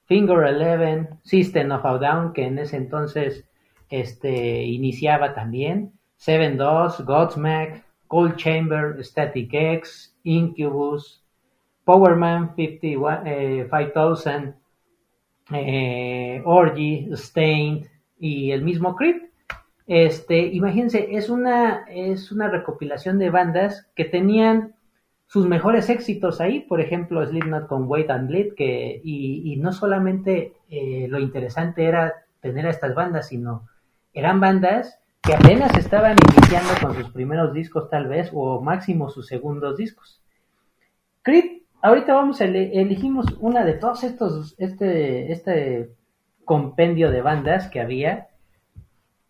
Finger 0.06 0.48
Eleven, 0.48 1.20
System 1.24 1.72
of 1.72 1.86
a 1.86 1.98
Down, 1.98 2.34
que 2.34 2.46
en 2.46 2.60
ese 2.60 2.78
entonces 2.78 3.46
este, 3.90 4.64
iniciaba 4.64 5.34
también, 5.34 5.92
Seven 6.16 6.58
Dos, 6.58 7.04
Godsmack, 7.06 7.84
Cold 8.08 8.38
Chamber, 8.38 9.04
Static 9.04 9.54
X, 9.54 10.18
Incubus, 10.24 11.22
Powerman 11.84 12.56
5000, 12.56 14.56
eh, 15.52 16.42
Orgy, 16.44 17.10
Stained 17.14 17.86
y 18.18 18.52
el 18.52 18.64
mismo 18.64 18.96
Creep. 18.96 19.30
Este, 19.88 20.40
imagínense, 20.40 21.16
es 21.16 21.30
una, 21.30 21.86
es 21.90 22.32
una 22.32 22.50
recopilación 22.50 23.20
de 23.20 23.30
bandas 23.30 23.88
que 23.96 24.06
tenían 24.06 24.76
sus 25.28 25.48
mejores 25.48 25.90
éxitos 25.90 26.42
ahí, 26.42 26.62
por 26.62 26.82
ejemplo, 26.82 27.26
Slipknot 27.26 27.68
con 27.68 27.88
Wait 27.88 28.10
and 28.10 28.28
Bleed, 28.28 28.54
que, 28.56 29.02
y, 29.04 29.56
no 29.58 29.74
solamente 29.74 30.54
eh, 30.70 31.08
lo 31.10 31.20
interesante 31.20 31.86
era 31.86 32.14
tener 32.42 32.68
a 32.68 32.72
estas 32.72 32.94
bandas, 32.96 33.30
sino 33.30 33.68
eran 34.14 34.40
bandas 34.40 35.00
que 35.22 35.34
apenas 35.34 35.76
estaban 35.78 36.16
iniciando 36.32 36.70
con 36.82 36.96
sus 36.96 37.12
primeros 37.12 37.54
discos 37.54 37.90
tal 37.90 38.08
vez, 38.08 38.30
o 38.34 38.62
máximo 38.62 39.10
sus 39.10 39.28
segundos 39.28 39.78
discos. 39.78 40.22
Creed, 41.24 41.64
ahorita 41.82 42.14
vamos 42.14 42.40
a 42.42 42.46
elegimos 42.46 43.26
una 43.40 43.66
de 43.66 43.74
todos 43.74 44.04
estos, 44.04 44.56
este, 44.60 45.32
este 45.32 45.90
compendio 46.44 47.10
de 47.10 47.22
bandas 47.22 47.68
que 47.68 47.82
había, 47.82 48.28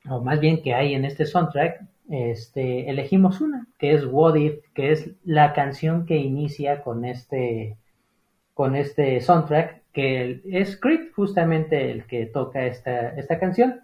o 0.09 0.21
más 0.21 0.39
bien 0.39 0.61
que 0.61 0.73
hay 0.73 0.93
en 0.93 1.05
este 1.05 1.25
soundtrack, 1.25 1.81
este, 2.09 2.89
elegimos 2.89 3.41
una, 3.41 3.67
que 3.79 3.93
es 3.93 4.05
What 4.05 4.35
If, 4.35 4.59
que 4.73 4.91
es 4.91 5.11
la 5.23 5.53
canción 5.53 6.05
que 6.05 6.17
inicia 6.17 6.81
con 6.81 7.05
este, 7.05 7.77
con 8.53 8.75
este 8.75 9.19
soundtrack, 9.21 9.81
que 9.91 10.41
es 10.45 10.77
Creed 10.77 11.11
justamente 11.15 11.91
el 11.91 12.05
que 12.05 12.25
toca 12.25 12.65
esta, 12.65 13.09
esta 13.09 13.39
canción. 13.39 13.81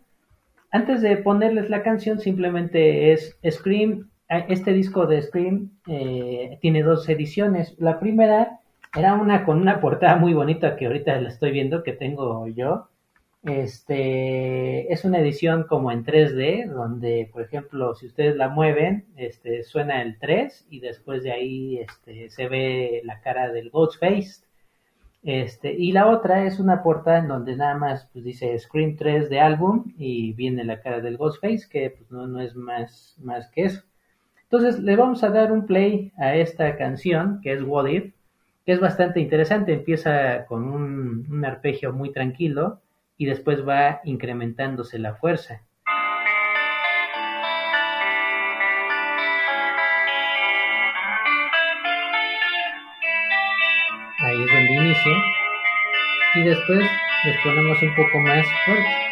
Antes 0.72 1.02
de 1.02 1.18
ponerles 1.18 1.70
la 1.70 1.84
canción, 1.84 2.20
simplemente 2.20 3.12
es 3.12 3.38
Scream. 3.50 4.10
Este 4.30 4.72
disco 4.72 5.06
de 5.06 5.22
Scream 5.22 5.72
eh, 5.88 6.58
tiene 6.62 6.84
dos 6.84 7.08
ediciones. 7.10 7.76
La 7.78 8.00
primera 8.00 8.60
era 8.96 9.16
una 9.16 9.44
con 9.44 9.60
una 9.60 9.82
portada 9.82 10.16
muy 10.18 10.34
bonita 10.34 10.76
que 10.76 10.86
ahorita 10.86 11.20
la 11.20 11.30
estoy 11.30 11.52
viendo, 11.52 11.84
que 11.84 11.94
tengo 11.94 12.48
yo. 12.48 12.88
Este 13.44 14.94
es 14.94 15.04
una 15.04 15.20
edición 15.20 15.64
como 15.64 15.92
en 15.92 16.06
3D, 16.06 16.68
donde, 16.68 17.28
por 17.34 17.42
ejemplo, 17.42 17.96
si 17.96 18.06
ustedes 18.06 18.36
la 18.36 18.50
mueven, 18.50 19.06
este, 19.18 19.64
suena 19.64 20.04
el 20.04 20.20
3 20.20 20.68
y 20.70 20.80
después 20.80 21.24
de 21.24 21.32
ahí 21.32 21.80
este, 21.80 22.30
se 22.30 22.48
ve 22.48 23.02
la 23.04 23.20
cara 23.22 23.52
del 23.52 23.72
Ghostface. 23.72 24.44
Este, 25.24 25.74
y 25.74 25.92
la 25.92 26.08
otra 26.08 26.46
es 26.46 26.60
una 26.60 26.84
portada 26.84 27.20
en 27.20 27.28
donde 27.30 27.56
nada 27.56 27.76
más 27.78 28.10
pues, 28.14 28.26
dice 28.26 28.58
Screen 28.60 28.96
3 28.96 29.30
de 29.30 29.40
álbum 29.40 29.94
y 29.98 30.34
viene 30.34 30.64
la 30.64 30.80
cara 30.80 31.00
del 31.02 31.18
Ghostface, 31.18 31.68
que 31.68 31.90
pues, 31.90 32.12
no, 32.12 32.28
no 32.28 32.42
es 32.42 32.56
más, 32.56 33.18
más 33.24 33.50
que 33.50 33.64
eso. 33.66 33.84
Entonces 34.44 34.80
le 34.80 34.96
vamos 34.96 35.24
a 35.24 35.32
dar 35.32 35.52
un 35.52 35.66
play 35.66 36.12
a 36.18 36.36
esta 36.36 36.78
canción, 36.78 37.40
que 37.42 37.54
es 37.54 37.64
What 37.64 37.88
If, 37.88 38.14
que 38.66 38.74
es 38.74 38.80
bastante 38.80 39.20
interesante. 39.20 39.74
Empieza 39.74 40.46
con 40.46 40.64
un, 40.64 41.26
un 41.32 41.46
arpegio 41.46 41.92
muy 41.92 42.12
tranquilo 42.12 42.82
y 43.22 43.26
después 43.26 43.64
va 43.68 44.02
incrementándose 44.04 44.98
la 44.98 45.14
fuerza. 45.14 45.62
ahí 54.18 54.44
es 54.44 54.52
donde 54.52 54.74
inicia 54.74 55.24
y 56.36 56.42
después 56.42 56.90
les 57.26 57.38
ponemos 57.44 57.82
un 57.84 57.96
poco 57.96 58.20
más 58.22 58.48
fuerte. 58.66 59.11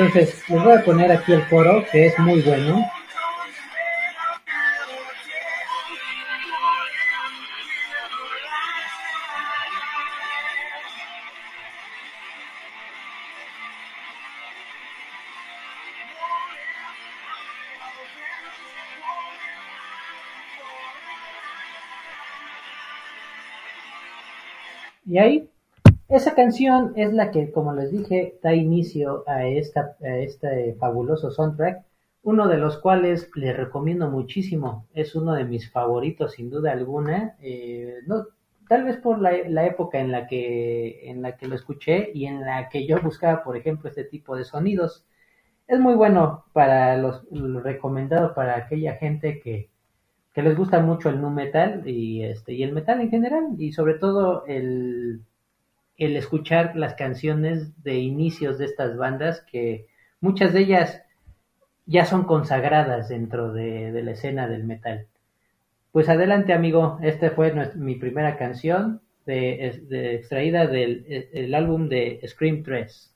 Entonces, 0.00 0.48
les 0.48 0.64
voy 0.64 0.72
a 0.72 0.82
poner 0.82 1.12
aquí 1.12 1.30
el 1.30 1.46
coro, 1.48 1.84
que 1.92 2.06
es 2.06 2.18
muy 2.18 2.40
bueno. 2.40 2.90
Y 25.04 25.18
ahí, 25.18 25.49
esa 26.10 26.34
canción 26.34 26.92
es 26.96 27.12
la 27.12 27.30
que, 27.30 27.52
como 27.52 27.72
les 27.72 27.92
dije, 27.92 28.38
da 28.42 28.52
inicio 28.52 29.22
a, 29.28 29.46
esta, 29.46 29.96
este 30.00 30.74
fabuloso 30.74 31.30
soundtrack, 31.30 31.84
uno 32.22 32.48
de 32.48 32.58
los 32.58 32.78
cuales 32.78 33.30
les 33.36 33.56
recomiendo 33.56 34.10
muchísimo. 34.10 34.88
Es 34.92 35.14
uno 35.14 35.34
de 35.34 35.44
mis 35.44 35.70
favoritos, 35.70 36.32
sin 36.32 36.50
duda 36.50 36.72
alguna. 36.72 37.36
Eh, 37.40 38.00
no, 38.06 38.26
tal 38.68 38.84
vez 38.84 38.96
por 38.96 39.20
la, 39.20 39.32
época 39.64 40.00
en 40.00 40.10
la, 40.10 40.26
que, 40.26 41.08
en 41.10 41.22
la 41.22 41.36
que 41.36 41.46
lo 41.46 41.54
escuché 41.54 42.10
y 42.12 42.26
en 42.26 42.40
la 42.40 42.68
que 42.68 42.86
yo 42.86 43.00
buscaba, 43.00 43.44
por 43.44 43.56
ejemplo, 43.56 43.88
este 43.88 44.04
tipo 44.04 44.36
de 44.36 44.44
sonidos. 44.44 45.06
Es 45.68 45.78
muy 45.78 45.94
bueno 45.94 46.44
para 46.52 46.96
los, 46.96 47.22
lo 47.30 47.60
recomendado 47.60 48.34
para 48.34 48.56
aquella 48.56 48.94
gente 48.96 49.40
que, 49.40 49.70
que 50.34 50.42
les 50.42 50.56
gusta 50.56 50.80
mucho 50.80 51.08
el 51.08 51.20
nu 51.20 51.30
metal 51.30 51.88
y 51.88 52.24
este 52.24 52.52
y 52.54 52.64
el 52.64 52.72
metal 52.72 53.00
en 53.00 53.10
general 53.10 53.44
y 53.58 53.72
sobre 53.72 53.94
todo 53.94 54.44
el, 54.46 55.22
el 56.00 56.16
escuchar 56.16 56.76
las 56.76 56.94
canciones 56.94 57.82
de 57.84 57.98
inicios 57.98 58.58
de 58.58 58.64
estas 58.64 58.96
bandas 58.96 59.44
que 59.52 59.86
muchas 60.20 60.52
de 60.52 60.60
ellas 60.60 61.02
ya 61.84 62.06
son 62.06 62.24
consagradas 62.24 63.10
dentro 63.10 63.52
de, 63.52 63.92
la 64.02 64.12
escena 64.12 64.48
del 64.48 64.64
metal. 64.64 65.06
Pues 65.92 66.08
adelante 66.08 66.54
amigo, 66.54 66.98
esta 67.02 67.30
fue 67.30 67.52
mi 67.76 67.96
primera 67.96 68.38
canción 68.38 69.02
de, 69.26 70.14
extraída 70.14 70.66
del 70.66 71.54
álbum 71.54 71.88
de 71.88 72.20
Scream 72.26 72.62
3. 72.62 73.14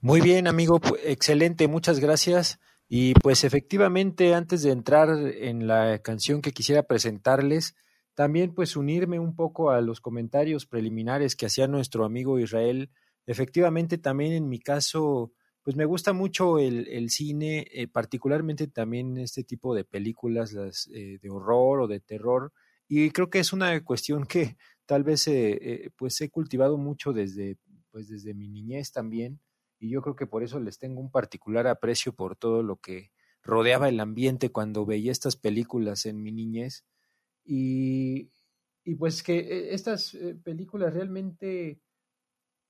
Muy 0.00 0.20
bien 0.20 0.48
amigo, 0.48 0.80
excelente, 1.04 1.68
muchas 1.68 2.00
gracias. 2.00 2.58
Y 2.88 3.14
pues 3.14 3.44
efectivamente, 3.44 4.34
antes 4.34 4.62
de 4.64 4.72
entrar 4.72 5.10
en 5.10 5.68
la 5.68 6.00
canción 6.00 6.42
que 6.42 6.50
quisiera 6.50 6.82
presentarles, 6.82 7.76
también 8.14 8.54
pues 8.54 8.76
unirme 8.76 9.18
un 9.18 9.34
poco 9.34 9.70
a 9.70 9.80
los 9.80 10.00
comentarios 10.00 10.66
preliminares 10.66 11.36
que 11.36 11.46
hacía 11.46 11.66
nuestro 11.66 12.04
amigo 12.04 12.38
Israel. 12.38 12.90
Efectivamente, 13.26 13.98
también 13.98 14.32
en 14.32 14.48
mi 14.48 14.58
caso, 14.58 15.32
pues 15.62 15.76
me 15.76 15.84
gusta 15.84 16.12
mucho 16.12 16.58
el, 16.58 17.10
cine, 17.10 17.66
eh, 17.72 17.88
particularmente 17.88 18.66
también 18.66 19.16
este 19.16 19.44
tipo 19.44 19.74
de 19.74 19.84
películas, 19.84 20.52
las 20.52 20.88
eh, 20.92 21.18
de 21.22 21.30
horror 21.30 21.82
o 21.82 21.88
de 21.88 22.00
terror, 22.00 22.52
y 22.88 23.10
creo 23.10 23.30
que 23.30 23.38
es 23.38 23.52
una 23.52 23.82
cuestión 23.84 24.26
que 24.26 24.56
tal 24.86 25.04
vez 25.04 25.26
eh, 25.28 25.90
pues 25.96 26.20
he 26.20 26.28
cultivado 26.30 26.76
mucho 26.78 27.12
desde, 27.12 27.56
pues 27.90 28.08
desde 28.08 28.34
mi 28.34 28.48
niñez 28.48 28.92
también, 28.92 29.40
y 29.78 29.90
yo 29.90 30.02
creo 30.02 30.16
que 30.16 30.26
por 30.26 30.42
eso 30.42 30.60
les 30.60 30.78
tengo 30.78 31.00
un 31.00 31.10
particular 31.10 31.66
aprecio 31.66 32.14
por 32.14 32.36
todo 32.36 32.62
lo 32.62 32.76
que 32.76 33.10
rodeaba 33.42 33.88
el 33.88 34.00
ambiente 34.00 34.50
cuando 34.50 34.86
veía 34.86 35.12
estas 35.12 35.36
películas 35.36 36.06
en 36.06 36.22
mi 36.22 36.32
niñez. 36.32 36.84
Y, 37.44 38.30
y 38.84 38.94
pues 38.96 39.22
que 39.22 39.72
estas 39.72 40.16
películas 40.44 40.94
realmente 40.94 41.80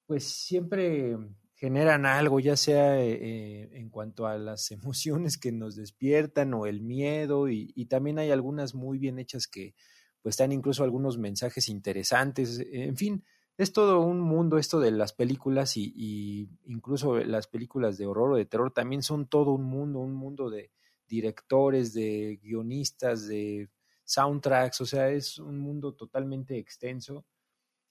pues 0.07 0.25
siempre 0.25 1.17
generan 1.55 2.07
algo, 2.07 2.41
ya 2.41 2.57
sea 2.57 3.01
eh, 3.01 3.71
en 3.79 3.89
cuanto 3.89 4.27
a 4.27 4.37
las 4.37 4.71
emociones 4.73 5.39
que 5.39 5.53
nos 5.53 5.77
despiertan 5.77 6.53
o 6.55 6.67
el 6.67 6.81
miedo, 6.83 7.49
y, 7.49 7.73
y, 7.77 7.87
también 7.87 8.19
hay 8.19 8.31
algunas 8.31 8.75
muy 8.75 8.99
bien 8.99 9.19
hechas 9.19 9.47
que 9.47 9.75
pues 10.23 10.37
dan 10.37 10.53
incluso 10.53 10.85
algunos 10.85 11.19
mensajes 11.19 11.69
interesantes, 11.69 12.61
en 12.73 12.97
fin, 12.97 13.25
es 13.59 13.73
todo 13.73 14.01
un 14.01 14.21
mundo 14.21 14.59
esto 14.59 14.81
de 14.81 14.91
las 14.91 15.13
películas 15.13 15.77
y, 15.77 15.93
y 15.95 16.49
incluso 16.65 17.19
las 17.19 17.47
películas 17.47 17.97
de 17.97 18.07
horror 18.07 18.33
o 18.33 18.37
de 18.37 18.47
terror 18.47 18.73
también 18.73 19.03
son 19.03 19.27
todo 19.27 19.53
un 19.53 19.65
mundo, 19.65 20.01
un 20.01 20.15
mundo 20.15 20.51
de 20.51 20.73
directores, 21.07 21.93
de 21.93 22.41
guionistas, 22.43 23.29
de 23.29 23.69
soundtracks, 24.05 24.81
o 24.81 24.87
sea, 24.87 25.09
es 25.11 25.39
un 25.39 25.59
mundo 25.59 25.95
totalmente 25.95 26.59
extenso. 26.59 27.25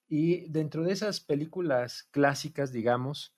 Y 0.08 0.50
dentro 0.50 0.84
de 0.84 0.94
esas 0.94 1.22
películas 1.22 2.08
clásicas, 2.12 2.72
digamos, 2.72 3.34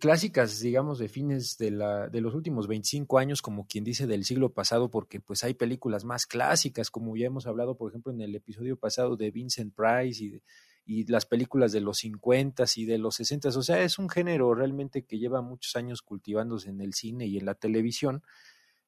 clásicas, 0.00 0.60
digamos, 0.60 0.98
de 0.98 1.08
fines 1.08 1.56
de, 1.58 1.70
la, 1.70 2.08
de 2.08 2.20
los 2.20 2.34
últimos 2.34 2.66
25 2.66 3.18
años, 3.18 3.40
como 3.40 3.66
quien 3.66 3.84
dice 3.84 4.06
del 4.06 4.24
siglo 4.24 4.52
pasado, 4.52 4.90
porque 4.90 5.20
pues 5.20 5.44
hay 5.44 5.54
películas 5.54 6.04
más 6.04 6.26
clásicas, 6.26 6.90
como 6.90 7.16
ya 7.16 7.26
hemos 7.26 7.46
hablado, 7.46 7.76
por 7.76 7.90
ejemplo, 7.90 8.12
en 8.12 8.20
el 8.20 8.34
episodio 8.34 8.76
pasado 8.76 9.16
de 9.16 9.30
Vincent 9.30 9.74
Price 9.74 10.22
y, 10.22 10.42
y 10.84 11.04
las 11.06 11.26
películas 11.26 11.72
de 11.72 11.80
los 11.80 11.98
50 11.98 12.64
y 12.76 12.84
de 12.84 12.98
los 12.98 13.16
60. 13.16 13.48
O 13.50 13.62
sea, 13.62 13.82
es 13.82 13.98
un 13.98 14.08
género 14.08 14.54
realmente 14.54 15.04
que 15.04 15.18
lleva 15.18 15.42
muchos 15.42 15.76
años 15.76 16.02
cultivándose 16.02 16.70
en 16.70 16.80
el 16.80 16.94
cine 16.94 17.26
y 17.26 17.38
en 17.38 17.46
la 17.46 17.54
televisión. 17.54 18.22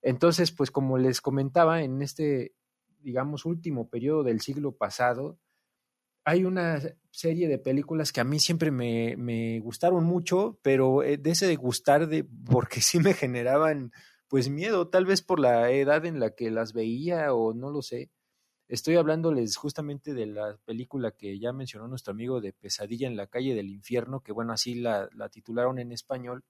Entonces, 0.01 0.53
pues 0.53 0.71
como 0.71 0.97
les 0.97 1.21
comentaba, 1.21 1.83
en 1.83 2.01
este, 2.03 2.55
digamos, 3.01 3.45
último 3.45 3.89
periodo 3.89 4.23
del 4.23 4.41
siglo 4.41 4.73
pasado, 4.73 5.39
hay 6.25 6.45
una 6.45 6.79
serie 7.11 7.49
de 7.49 7.59
películas 7.59 8.13
que 8.13 8.21
a 8.21 8.25
mí 8.25 8.39
siempre 8.39 8.71
me, 8.71 9.17
me 9.17 9.61
gustaron 9.61 10.05
mucho, 10.05 10.59
pero 10.63 11.03
eh, 11.03 11.17
de 11.17 11.31
ese 11.31 11.47
de 11.47 11.57
gustar 11.57 12.07
de 12.07 12.25
porque 12.25 12.81
sí 12.83 12.99
me 12.99 13.15
generaban 13.15 13.93
pues 14.29 14.51
miedo, 14.51 14.89
tal 14.89 15.07
vez 15.07 15.23
por 15.23 15.41
la 15.41 15.71
edad 15.71 16.05
en 16.05 16.21
la 16.21 16.35
que 16.35 16.51
las 16.51 16.75
veía 16.75 17.33
o 17.33 17.55
no 17.55 17.71
lo 17.71 17.81
sé. 17.81 18.11
Estoy 18.69 18.97
hablándoles 18.97 19.57
justamente 19.57 20.13
de 20.13 20.27
la 20.27 20.59
película 20.67 21.13
que 21.13 21.39
ya 21.39 21.55
mencionó 21.55 21.89
nuestro 21.89 22.13
amigo 22.13 22.43
de 22.43 22.53
Pesadilla 22.53 23.09
en 23.09 23.17
la 23.17 23.29
calle 23.29 23.55
del 23.55 23.71
infierno, 23.71 24.21
que 24.21 24.33
bueno, 24.33 24.53
así 24.53 24.75
la, 24.75 25.09
la 25.15 25.31
titularon 25.31 25.79
en 25.79 25.93
español, 25.93 26.45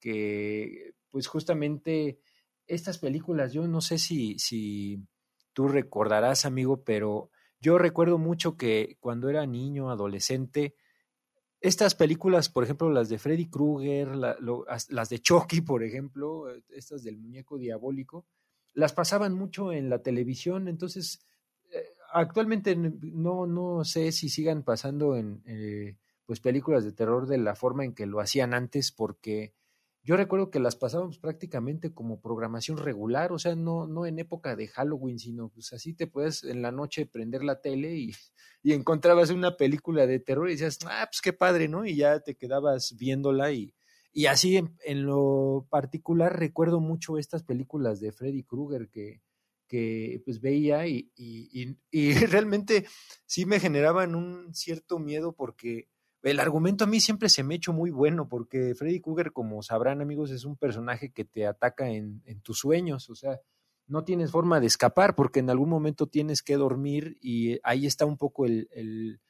que 0.00 0.94
pues 1.10 1.28
justamente 1.28 2.18
estas 2.66 2.98
películas, 2.98 3.52
yo 3.52 3.68
no 3.68 3.80
sé 3.80 3.98
si, 3.98 4.36
si 4.40 5.06
tú 5.52 5.68
recordarás, 5.68 6.44
amigo, 6.44 6.82
pero 6.84 7.30
yo 7.60 7.78
recuerdo 7.78 8.18
mucho 8.18 8.56
que 8.56 8.96
cuando 9.00 9.28
era 9.28 9.46
niño, 9.46 9.90
adolescente, 9.90 10.74
estas 11.60 11.94
películas, 11.94 12.48
por 12.48 12.64
ejemplo, 12.64 12.90
las 12.90 13.08
de 13.08 13.18
Freddy 13.18 13.48
Krueger, 13.48 14.16
las 14.16 15.08
de 15.08 15.18
Chucky, 15.20 15.60
por 15.60 15.84
ejemplo, 15.84 16.46
estas 16.70 17.04
del 17.04 17.18
muñeco 17.18 17.56
diabólico, 17.56 18.26
las 18.74 18.92
pasaban 18.92 19.34
mucho 19.34 19.72
en 19.72 19.88
la 19.88 20.02
televisión, 20.02 20.66
entonces 20.66 21.24
eh, 21.70 21.94
actualmente 22.12 22.74
no, 22.74 23.46
no 23.46 23.84
sé 23.84 24.10
si 24.10 24.28
sigan 24.28 24.64
pasando 24.64 25.16
en 25.16 25.42
eh, 25.46 25.98
pues 26.26 26.40
películas 26.40 26.84
de 26.84 26.92
terror 26.92 27.26
de 27.26 27.38
la 27.38 27.54
forma 27.54 27.84
en 27.84 27.94
que 27.94 28.06
lo 28.06 28.20
hacían 28.20 28.54
antes, 28.54 28.90
porque 28.90 29.54
yo 30.04 30.16
recuerdo 30.16 30.50
que 30.50 30.58
las 30.58 30.74
pasábamos 30.74 31.18
prácticamente 31.18 31.94
como 31.94 32.20
programación 32.20 32.76
regular, 32.76 33.30
o 33.32 33.38
sea, 33.38 33.54
no, 33.54 33.86
no 33.86 34.04
en 34.06 34.18
época 34.18 34.56
de 34.56 34.66
Halloween, 34.66 35.18
sino 35.18 35.48
pues 35.48 35.72
así 35.72 35.94
te 35.94 36.08
puedes 36.08 36.42
en 36.42 36.60
la 36.60 36.72
noche 36.72 37.06
prender 37.06 37.44
la 37.44 37.60
tele 37.60 37.94
y, 37.96 38.12
y 38.62 38.72
encontrabas 38.72 39.30
una 39.30 39.56
película 39.56 40.06
de 40.06 40.18
terror 40.18 40.48
y 40.48 40.52
decías, 40.52 40.78
ah, 40.86 41.06
pues 41.10 41.20
qué 41.20 41.32
padre, 41.32 41.68
¿no? 41.68 41.84
Y 41.86 41.96
ya 41.96 42.20
te 42.20 42.34
quedabas 42.34 42.96
viéndola 42.98 43.52
y, 43.52 43.74
y 44.12 44.26
así 44.26 44.56
en, 44.56 45.06
lo 45.06 45.66
particular 45.70 46.38
recuerdo 46.38 46.80
mucho 46.80 47.16
estas 47.16 47.44
películas 47.44 48.00
de 48.00 48.12
Freddy 48.12 48.42
Krueger 48.42 48.90
que, 48.90 49.22
que 49.68 50.20
pues 50.24 50.40
veía 50.40 50.86
y, 50.86 51.10
y, 51.16 51.76
y, 51.90 52.12
realmente 52.26 52.86
sí 53.24 53.46
me 53.46 53.60
generaban 53.60 54.14
un 54.14 54.54
cierto 54.54 54.98
miedo 54.98 55.32
porque 55.32 55.88
el 56.22 56.38
argumento 56.38 56.84
a 56.84 56.86
mí 56.86 57.00
siempre 57.00 57.28
se 57.28 57.42
me 57.42 57.54
ha 57.54 57.56
hecho 57.56 57.72
muy 57.72 57.90
bueno 57.90 58.28
porque 58.28 58.74
Freddy 58.74 59.00
Krueger, 59.00 59.32
como 59.32 59.62
sabrán 59.62 60.00
amigos, 60.00 60.30
es 60.30 60.44
un 60.44 60.56
personaje 60.56 61.10
que 61.10 61.24
te 61.24 61.46
ataca 61.46 61.90
en, 61.90 62.22
tus 62.42 62.58
sueños, 62.58 63.10
o 63.10 63.14
sea, 63.14 63.40
no 63.88 64.04
tienes 64.04 64.30
forma 64.30 64.60
de 64.60 64.68
escapar 64.68 65.16
porque 65.16 65.40
en 65.40 65.50
algún 65.50 65.68
momento 65.68 66.06
tienes 66.06 66.42
que 66.42 66.56
dormir 66.56 67.18
y 67.20 67.58
ahí 67.64 67.86
está 67.86 68.06
un 68.06 68.16
poco 68.16 68.46
el, 68.46 69.20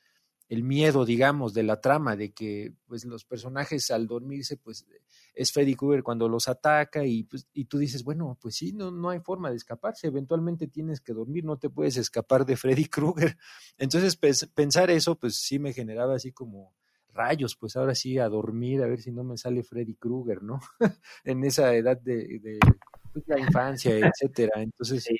miedo, 0.48 1.07
digamos, 1.07 1.55
de 1.55 1.62
la 1.62 1.81
trama, 1.81 2.14
de 2.14 2.33
que 2.33 2.74
pues 2.87 3.07
los 3.07 3.24
personajes 3.24 3.90
al 3.90 4.07
dormirse, 4.07 4.59
pues 4.59 4.87
es 5.35 5.50
Freddy 5.50 5.74
Krueger 5.74 6.02
cuando 6.02 6.28
los 6.28 6.46
ataca 6.46 7.07
y, 7.07 7.22
pues, 7.22 7.48
y 7.55 7.64
tú 7.64 7.78
dices, 7.78 8.05
bueno, 8.05 8.37
pues 8.38 8.57
sí, 8.57 8.74
no, 8.74 8.90
no 8.90 9.09
hay 9.09 9.20
forma 9.20 9.48
de 9.48 9.57
escaparse, 9.57 10.09
eventualmente 10.09 10.68
tienes 10.68 11.00
que 11.00 11.14
dormir, 11.14 11.46
no 11.46 11.57
te 11.57 11.70
puedes 11.70 11.96
escapar 11.96 12.44
de 12.44 12.59
Freddy 12.59 12.85
Krueger. 12.90 13.38
Entonces, 13.78 14.18
pensar 14.55 14.90
eso, 14.90 15.18
pues 15.18 15.37
sí 15.37 15.59
me 15.59 15.72
generaba 15.72 16.16
así 16.16 16.33
como 16.33 16.74
rayos, 17.14 17.57
pues 17.57 17.77
ahora 17.77 17.94
sí 17.94 18.18
a 18.18 18.29
dormir, 18.29 18.83
a 18.83 18.87
ver 18.87 19.01
si 19.01 19.12
no 19.12 19.25
me 19.25 19.37
sale 19.37 19.62
Freddy 19.62 19.94
Krueger, 19.94 20.42
¿no? 20.42 20.61
en 21.25 21.44
esa 21.44 21.75
edad 21.75 22.01
de, 22.01 22.38
de 22.38 22.59
pues, 23.12 23.27
la 23.29 23.38
infancia, 23.38 23.90
etcétera. 24.14 24.62
Entonces, 24.62 25.05
sí. 25.05 25.16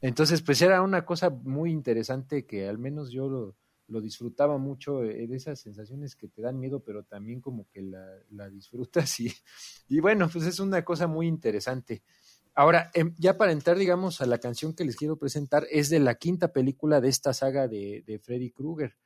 entonces, 0.00 0.42
pues 0.42 0.60
era 0.62 0.82
una 0.82 1.04
cosa 1.04 1.30
muy 1.30 1.70
interesante 1.70 2.46
que 2.46 2.68
al 2.68 2.78
menos 2.78 3.10
yo 3.10 3.28
lo, 3.28 3.56
lo 3.88 4.00
disfrutaba 4.00 4.58
mucho, 4.58 5.04
eh, 5.04 5.26
de 5.26 5.36
esas 5.36 5.60
sensaciones 5.60 6.16
que 6.16 6.28
te 6.28 6.42
dan 6.42 6.58
miedo, 6.58 6.80
pero 6.80 7.04
también 7.04 7.40
como 7.40 7.68
que 7.70 7.82
la, 7.82 8.06
la 8.30 8.48
disfrutas 8.48 9.20
y, 9.20 9.32
y 9.88 10.00
bueno, 10.00 10.28
pues 10.32 10.46
es 10.46 10.60
una 10.60 10.84
cosa 10.84 11.06
muy 11.06 11.26
interesante. 11.26 12.02
Ahora, 12.56 12.90
ya 13.18 13.36
para 13.36 13.50
entrar, 13.50 13.76
digamos, 13.76 14.20
a 14.20 14.26
la 14.26 14.38
canción 14.38 14.74
que 14.74 14.84
les 14.84 14.94
quiero 14.94 15.16
presentar, 15.16 15.66
es 15.70 15.90
de 15.90 15.98
la 15.98 16.14
quinta 16.14 16.52
película 16.52 17.00
de 17.00 17.08
esta 17.08 17.34
saga 17.34 17.66
de, 17.66 18.04
de 18.06 18.18
Freddy 18.20 18.52
Krueger. 18.52 18.96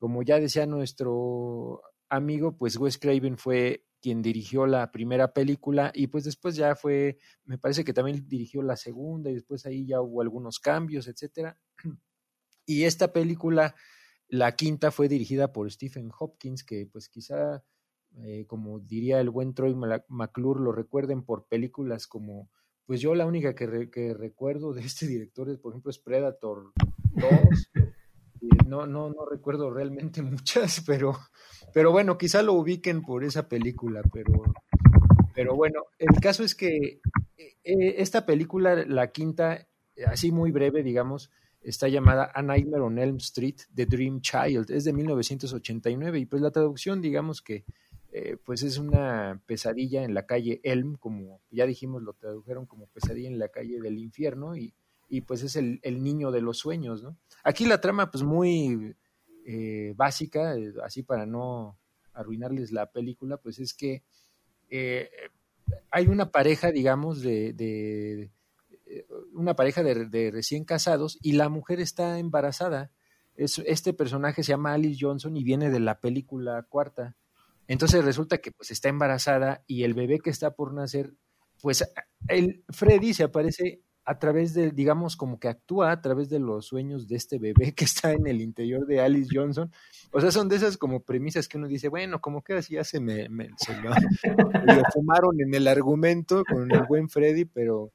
Como 0.00 0.22
ya 0.22 0.40
decía 0.40 0.64
nuestro 0.64 1.82
amigo, 2.08 2.56
pues 2.56 2.78
Wes 2.78 2.96
Craven 2.96 3.36
fue 3.36 3.84
quien 4.00 4.22
dirigió 4.22 4.66
la 4.66 4.90
primera 4.90 5.34
película 5.34 5.92
y 5.94 6.06
pues 6.06 6.24
después 6.24 6.56
ya 6.56 6.74
fue, 6.74 7.18
me 7.44 7.58
parece 7.58 7.84
que 7.84 7.92
también 7.92 8.26
dirigió 8.26 8.62
la 8.62 8.76
segunda 8.76 9.30
y 9.30 9.34
después 9.34 9.66
ahí 9.66 9.86
ya 9.86 10.00
hubo 10.00 10.22
algunos 10.22 10.58
cambios, 10.58 11.06
etcétera. 11.06 11.58
Y 12.66 12.84
esta 12.84 13.12
película, 13.12 13.74
la 14.28 14.54
quinta, 14.54 14.92
fue 14.92 15.08
dirigida 15.08 15.52
por 15.52 15.68
Stephen 15.72 16.10
Hopkins, 16.16 16.62
que 16.62 16.86
pues 16.86 17.08
quizá, 17.08 17.64
eh, 18.18 18.46
como 18.46 18.78
diría 18.78 19.20
el 19.20 19.28
buen 19.28 19.54
Troy 19.54 19.74
McClure, 20.08 20.60
lo 20.60 20.70
recuerden 20.70 21.24
por 21.24 21.48
películas 21.48 22.06
como, 22.06 22.48
pues 22.86 23.00
yo 23.00 23.16
la 23.16 23.26
única 23.26 23.56
que, 23.56 23.66
re 23.66 23.90
que 23.90 24.14
recuerdo 24.14 24.72
de 24.72 24.82
este 24.82 25.08
director, 25.08 25.50
es, 25.50 25.58
por 25.58 25.72
ejemplo, 25.72 25.90
Predator 26.04 26.72
2. 27.14 27.30
No, 28.66 28.86
no, 28.86 29.10
no 29.10 29.26
recuerdo 29.26 29.70
realmente 29.70 30.22
muchas, 30.22 30.82
pero, 30.86 31.16
pero 31.72 31.92
bueno, 31.92 32.18
quizá 32.18 32.42
lo 32.42 32.54
ubiquen 32.54 33.02
por 33.02 33.24
esa 33.24 33.48
película, 33.48 34.02
pero, 34.12 34.42
pero 35.34 35.54
bueno, 35.54 35.84
el 35.98 36.20
caso 36.20 36.44
es 36.44 36.54
que 36.54 37.00
esta 37.62 38.26
película, 38.26 38.84
la 38.86 39.10
quinta, 39.12 39.66
así 40.06 40.32
muy 40.32 40.50
breve, 40.50 40.82
digamos, 40.82 41.30
está 41.60 41.88
llamada 41.88 42.30
A 42.34 42.42
Nightmare 42.42 42.82
on 42.82 42.98
Elm 42.98 43.16
Street, 43.16 43.56
The 43.74 43.86
Dream 43.86 44.20
Child, 44.20 44.70
es 44.70 44.84
de 44.84 44.92
1989 44.92 46.18
y 46.18 46.26
pues 46.26 46.42
la 46.42 46.50
traducción, 46.50 47.02
digamos 47.02 47.42
que 47.42 47.64
eh, 48.12 48.36
pues 48.44 48.62
es 48.62 48.78
una 48.78 49.40
pesadilla 49.46 50.02
en 50.02 50.14
la 50.14 50.26
calle 50.26 50.60
Elm, 50.64 50.96
como 50.96 51.40
ya 51.50 51.66
dijimos, 51.66 52.02
lo 52.02 52.14
tradujeron 52.14 52.66
como 52.66 52.86
pesadilla 52.88 53.28
en 53.28 53.38
la 53.38 53.48
calle 53.48 53.80
del 53.80 53.98
infierno 53.98 54.56
y, 54.56 54.74
y 55.10 55.22
pues 55.22 55.42
es 55.42 55.56
el, 55.56 55.80
el, 55.82 56.02
niño 56.02 56.30
de 56.30 56.40
los 56.40 56.58
sueños, 56.58 57.02
¿no? 57.02 57.18
Aquí 57.42 57.66
la 57.66 57.80
trama 57.80 58.10
pues 58.10 58.22
muy 58.22 58.94
eh, 59.44 59.92
básica, 59.96 60.56
eh, 60.56 60.72
así 60.84 61.02
para 61.02 61.26
no 61.26 61.76
arruinarles 62.14 62.70
la 62.70 62.90
película, 62.92 63.36
pues 63.36 63.58
es 63.58 63.74
que 63.74 64.04
eh, 64.70 65.10
hay 65.90 66.06
una 66.06 66.30
pareja, 66.30 66.70
digamos, 66.70 67.22
de, 67.22 67.52
de 67.52 68.30
una 69.32 69.56
pareja 69.56 69.82
de, 69.82 70.30
recién 70.30 70.64
casados 70.64 71.18
y 71.20 71.32
la 71.32 71.48
mujer 71.48 71.80
está 71.80 72.20
embarazada. 72.20 72.92
Es, 73.34 73.58
este 73.66 73.92
personaje 73.92 74.44
se 74.44 74.50
llama 74.50 74.74
Alice 74.74 74.98
Johnson 75.00 75.36
y 75.36 75.42
viene 75.42 75.70
de 75.70 75.80
la 75.80 76.00
película 76.00 76.62
cuarta. 76.68 77.16
Entonces 77.66 78.04
resulta 78.04 78.38
que 78.38 78.52
pues 78.52 78.70
está 78.70 78.88
embarazada 78.88 79.64
y 79.66 79.82
el 79.82 79.94
bebé 79.94 80.20
que 80.20 80.30
está 80.30 80.52
por 80.52 80.72
nacer, 80.72 81.14
pues 81.60 81.84
el 82.28 82.64
Freddy 82.68 83.14
se 83.14 83.24
aparece 83.24 83.82
a 84.10 84.18
través 84.18 84.54
de, 84.54 84.72
digamos, 84.72 85.14
como 85.14 85.38
que 85.38 85.46
actúa 85.46 85.92
a 85.92 86.00
través 86.00 86.28
de 86.28 86.40
los 86.40 86.66
sueños 86.66 87.06
de 87.06 87.14
este 87.14 87.38
bebé 87.38 87.72
que 87.76 87.84
está 87.84 88.12
en 88.12 88.26
el 88.26 88.40
interior 88.40 88.84
de 88.84 89.00
Alice 89.00 89.30
Johnson. 89.32 89.70
O 90.10 90.20
sea, 90.20 90.32
son 90.32 90.48
de 90.48 90.56
esas 90.56 90.76
como 90.76 91.04
premisas 91.04 91.46
que 91.46 91.58
uno 91.58 91.68
dice, 91.68 91.88
bueno, 91.88 92.20
como 92.20 92.42
que 92.42 92.54
así 92.54 92.74
ya 92.74 92.82
se 92.82 92.98
me, 92.98 93.28
se 93.56 93.72
lo, 93.80 93.92
fumaron 94.92 95.40
en 95.40 95.54
el 95.54 95.68
argumento 95.68 96.42
con 96.44 96.72
el 96.72 96.82
buen 96.88 97.08
Freddy, 97.08 97.44
pero 97.44 97.92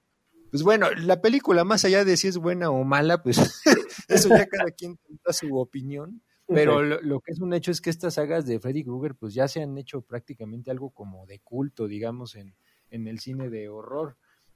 pues 0.51 0.63
bueno, 0.63 0.89
la 0.91 1.19
película, 1.19 1.65
más 1.65 1.83
allá 1.83 2.05
de 2.05 2.15
si 2.15 2.29
es 2.29 2.37
buena 2.37 2.69
o 2.69 2.85
mala, 2.85 3.21
pues 3.21 3.61
eso 4.07 4.29
ya 4.29 4.45
cada 4.45 4.71
quien 4.71 4.97
da 5.25 5.33
su 5.33 5.53
opinión. 5.57 6.23
Pero 6.47 6.81
lo, 6.81 7.19
que 7.19 7.33
es 7.33 7.41
un 7.41 7.53
hecho 7.53 7.71
es 7.71 7.81
que 7.81 7.89
estas 7.89 8.13
sagas 8.13 8.45
de 8.45 8.61
Freddy 8.61 8.85
Krueger, 8.85 9.15
pues 9.15 9.33
ya 9.33 9.49
se 9.49 9.61
han 9.61 9.77
hecho 9.77 10.01
prácticamente 10.01 10.71
algo 10.71 10.91
como 10.91 11.25
de 11.25 11.39
culto, 11.39 11.87
digamos, 11.87 12.35
en, 12.35 12.55
en 12.89 13.07
el 13.07 13.19
cine 13.19 13.49
de 13.49 13.67
horror. 13.67 14.15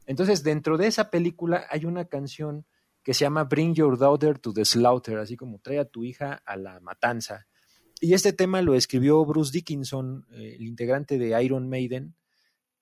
Entonces, 0.10 0.42
dentro 0.42 0.80
de 0.80 0.88
esa 0.88 1.12
película 1.12 1.68
hay 1.70 1.86
una 1.86 2.06
canción 2.06 2.66
que 3.04 3.14
se 3.14 3.26
llama 3.26 3.44
Bring 3.44 3.76
Your 3.76 3.96
Daughter 3.96 4.40
to 4.40 4.52
the 4.52 4.66
Slaughter, 4.66 5.20
así 5.20 5.38
como 5.38 5.60
trae 5.60 5.78
a 5.78 5.86
tu 5.86 6.04
hija 6.04 6.42
a 6.48 6.58
la 6.58 6.80
matanza. 6.80 7.46
Y 8.02 8.16
este 8.16 8.34
tema 8.34 8.64
lo 8.64 8.74
escribió 8.74 9.24
Bruce 9.24 9.52
Dickinson, 9.52 10.26
eh, 10.32 10.56
el 10.58 10.66
integrante 10.66 11.20
de 11.20 11.44
Iron 11.44 11.70
Maiden. 11.70 12.16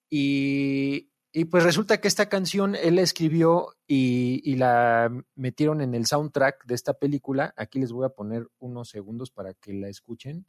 Y, 0.09 1.09
pues 1.51 1.65
resulta 1.65 1.99
que 1.99 2.07
esta 2.07 2.29
canción 2.29 2.75
él 2.75 2.95
la 2.95 3.01
escribió 3.01 3.75
y, 3.85 4.39
y, 4.49 4.55
la 4.55 5.11
metieron 5.35 5.81
en 5.81 5.95
el 5.95 6.05
soundtrack 6.05 6.65
de 6.65 6.75
esta 6.75 6.93
película. 6.93 7.53
Aquí 7.57 7.77
les 7.77 7.91
voy 7.91 8.05
a 8.05 8.09
poner 8.09 8.47
unos 8.57 8.87
segundos 8.87 9.31
para 9.31 9.53
que 9.53 9.73
la 9.73 9.89
escuchen. 9.89 10.45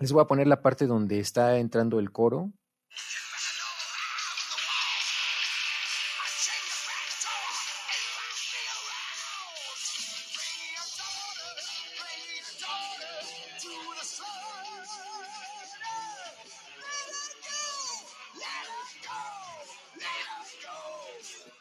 Les 0.00 0.12
voy 0.12 0.22
a 0.22 0.26
poner 0.26 0.48
la 0.48 0.60
parte 0.60 0.86
donde 0.86 1.18
está 1.18 1.56
entrando 1.56 1.98
el 1.98 2.12
coro. 2.12 2.52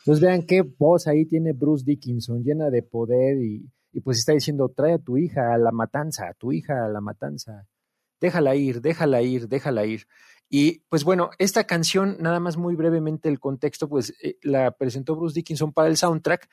Entonces 0.05 0.23
vean 0.23 0.43
qué 0.43 0.61
voz 0.61 1.07
ahí 1.07 1.25
tiene 1.25 1.53
Bruce 1.53 1.83
Dickinson, 1.83 2.43
llena 2.43 2.69
de 2.69 2.83
poder 2.83 3.37
y, 3.41 3.67
pues 4.03 4.19
está 4.19 4.33
diciendo, 4.33 4.69
trae 4.69 4.93
a 4.93 4.99
tu 4.99 5.17
hija 5.17 5.51
a 5.51 5.57
la 5.57 5.71
matanza, 5.71 6.27
a 6.29 6.35
tu 6.35 6.51
hija 6.51 6.85
a 6.85 6.89
la 6.89 7.01
matanza, 7.01 7.67
déjala 8.21 8.55
ir, 8.55 8.81
déjala 8.81 9.23
ir, 9.23 9.47
déjala 9.47 9.83
ir. 9.87 10.05
Y 10.47 10.81
pues 10.89 11.03
bueno, 11.03 11.31
esta 11.39 11.63
canción, 11.63 12.17
nada 12.19 12.39
más 12.39 12.55
muy 12.55 12.75
brevemente 12.75 13.29
el 13.29 13.39
contexto, 13.39 13.89
pues 13.89 14.13
eh, 14.21 14.37
la 14.43 14.69
presentó 14.77 15.15
Bruce 15.15 15.33
Dickinson 15.33 15.73
para 15.73 15.87
el 15.87 15.97
soundtrack. 15.97 16.51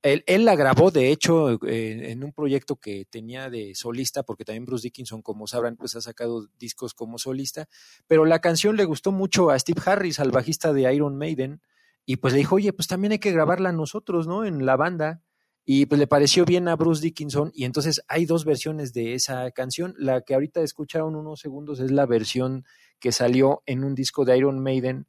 Él, 0.00 0.44
la 0.46 0.56
grabó, 0.56 0.90
de 0.90 1.10
hecho, 1.12 1.58
en 1.66 2.24
un 2.24 2.32
proyecto 2.32 2.76
que 2.76 3.06
tenía 3.06 3.48
de 3.48 3.74
solista, 3.74 4.22
porque 4.22 4.44
también 4.44 4.66
Bruce 4.66 4.82
Dickinson, 4.82 5.22
como 5.22 5.46
sabrán, 5.46 5.76
pues 5.76 5.96
ha 5.96 6.02
sacado 6.02 6.46
discos 6.58 6.92
como 6.92 7.16
solista, 7.16 7.68
pero 8.06 8.26
la 8.26 8.40
canción 8.40 8.76
le 8.76 8.84
gustó 8.84 9.12
mucho 9.12 9.48
a 9.48 9.58
Steve 9.58 9.80
Harris, 9.84 10.20
al 10.20 10.30
bajista 10.30 10.74
de 10.74 10.94
Iron 10.94 11.16
Maiden, 11.16 11.62
y 12.06 12.16
pues 12.16 12.34
le 12.34 12.40
dijo, 12.40 12.56
oye, 12.56 12.72
pues 12.72 12.86
también 12.86 13.12
hay 13.12 13.18
que 13.18 13.32
grabarla 13.32 13.72
nosotros, 13.72 14.26
¿no? 14.26 14.44
En 14.44 14.66
la 14.66 14.76
banda. 14.76 15.22
Y 15.64 15.86
pues 15.86 15.98
le 15.98 16.06
pareció 16.06 16.44
bien 16.44 16.68
a 16.68 16.76
Bruce 16.76 17.02
Dickinson. 17.02 17.50
Y 17.54 17.64
entonces 17.64 18.02
hay 18.08 18.26
dos 18.26 18.44
versiones 18.44 18.92
de 18.92 19.14
esa 19.14 19.50
canción. 19.52 19.94
La 19.96 20.20
que 20.20 20.34
ahorita 20.34 20.60
escucharon 20.60 21.16
unos 21.16 21.40
segundos 21.40 21.80
es 21.80 21.90
la 21.90 22.04
versión 22.04 22.64
que 23.00 23.12
salió 23.12 23.62
en 23.64 23.84
un 23.84 23.94
disco 23.94 24.26
de 24.26 24.36
Iron 24.36 24.62
Maiden, 24.62 25.06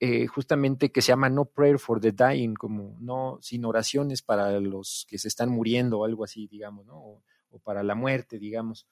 eh, 0.00 0.26
justamente 0.26 0.92
que 0.92 1.00
se 1.00 1.08
llama 1.08 1.30
No 1.30 1.46
Prayer 1.46 1.78
for 1.78 2.00
the 2.00 2.12
Dying, 2.12 2.54
como 2.54 2.98
no 3.00 3.38
sin 3.40 3.64
oraciones 3.64 4.20
para 4.20 4.60
los 4.60 5.06
que 5.08 5.18
se 5.18 5.28
están 5.28 5.48
muriendo 5.48 6.00
o 6.00 6.04
algo 6.04 6.24
así, 6.24 6.46
digamos, 6.46 6.84
¿no? 6.84 6.96
O, 6.98 7.22
o 7.48 7.58
para 7.60 7.82
la 7.82 7.94
muerte, 7.94 8.38
digamos. 8.38 8.86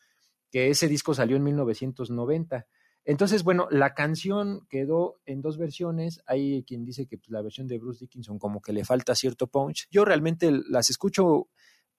Que 0.50 0.70
ese 0.70 0.88
disco 0.88 1.12
salió 1.12 1.36
en 1.36 1.44
1990. 1.44 2.66
Entonces, 3.04 3.42
bueno, 3.42 3.66
la 3.70 3.94
canción 3.94 4.66
quedó 4.68 5.20
en 5.26 5.42
dos 5.42 5.58
versiones. 5.58 6.22
Hay 6.26 6.62
quien 6.64 6.84
dice 6.84 7.06
que 7.06 7.18
pues, 7.18 7.30
la 7.30 7.42
versión 7.42 7.66
de 7.66 7.78
Bruce 7.78 8.00
Dickinson 8.00 8.38
como 8.38 8.60
que 8.60 8.72
le 8.72 8.84
falta 8.84 9.14
cierto 9.14 9.48
punch. 9.48 9.88
Yo 9.90 10.04
realmente 10.04 10.52
las 10.68 10.88
escucho, 10.88 11.48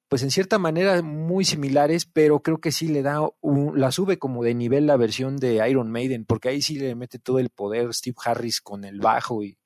pues 0.07 0.23
en 0.23 0.31
cierta 0.31 0.59
manera 0.59 1.01
muy 1.01 1.43
similares, 1.43 2.05
pero 2.05 2.41
creo 2.41 2.61
que 2.61 2.71
sí 2.71 2.87
le 2.87 3.01
da, 3.01 3.19
un, 3.41 3.79
la 3.79 3.91
sube 3.91 4.17
como 4.17 4.43
de 4.43 4.55
nivel 4.55 4.87
la 4.87 4.95
versión 4.95 5.35
de 5.35 5.67
Iron 5.69 5.91
Maiden, 5.91 6.23
porque 6.25 6.49
ahí 6.49 6.61
sí 6.61 6.77
le 6.79 6.95
mete 6.95 7.19
todo 7.19 7.39
el 7.39 7.49
poder 7.49 7.93
Steve 7.93 8.15
Harris 8.23 8.61
con 8.61 8.85
el 8.85 9.01
bajo 9.01 9.43
y, 9.43 9.57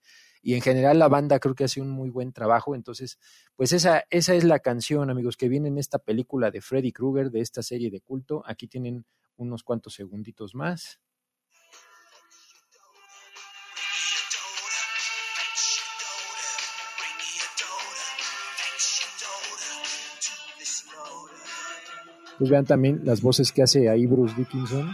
y 0.42 0.56
en 0.56 0.62
general 0.62 0.98
la 0.98 1.08
banda 1.08 1.40
creo 1.40 1.54
que 1.54 1.66
hace 1.66 1.82
un 1.82 1.90
muy 1.92 2.10
buen 2.10 2.34
trabajo. 2.34 2.74
Entonces, 2.74 3.20
pues 3.56 3.74
esa, 3.74 4.06
esa 4.10 4.34
es 4.34 4.44
la 4.44 4.58
canción, 4.60 5.12
amigos, 5.12 5.38
que 5.38 5.50
viene 5.50 5.68
en 5.68 5.78
esta 5.78 6.00
película 6.00 6.50
de 6.50 6.62
Freddy 6.62 6.92
Krueger, 6.92 7.30
de 7.30 7.42
esta 7.42 7.62
serie 7.62 7.92
de 7.92 8.02
culto. 8.02 8.42
Aquí 8.48 8.68
tienen 8.68 9.06
unos 9.36 9.64
cuantos 9.64 9.94
segunditos 9.94 10.56
más. 10.56 11.00
Pues 22.38 22.50
vean 22.50 22.66
también 22.66 23.02
las 23.04 23.22
voces 23.22 23.52
que 23.52 23.64
hace 23.64 23.90
ahí 23.90 24.06
Bruce 24.06 24.36
Dickinson. 24.38 24.90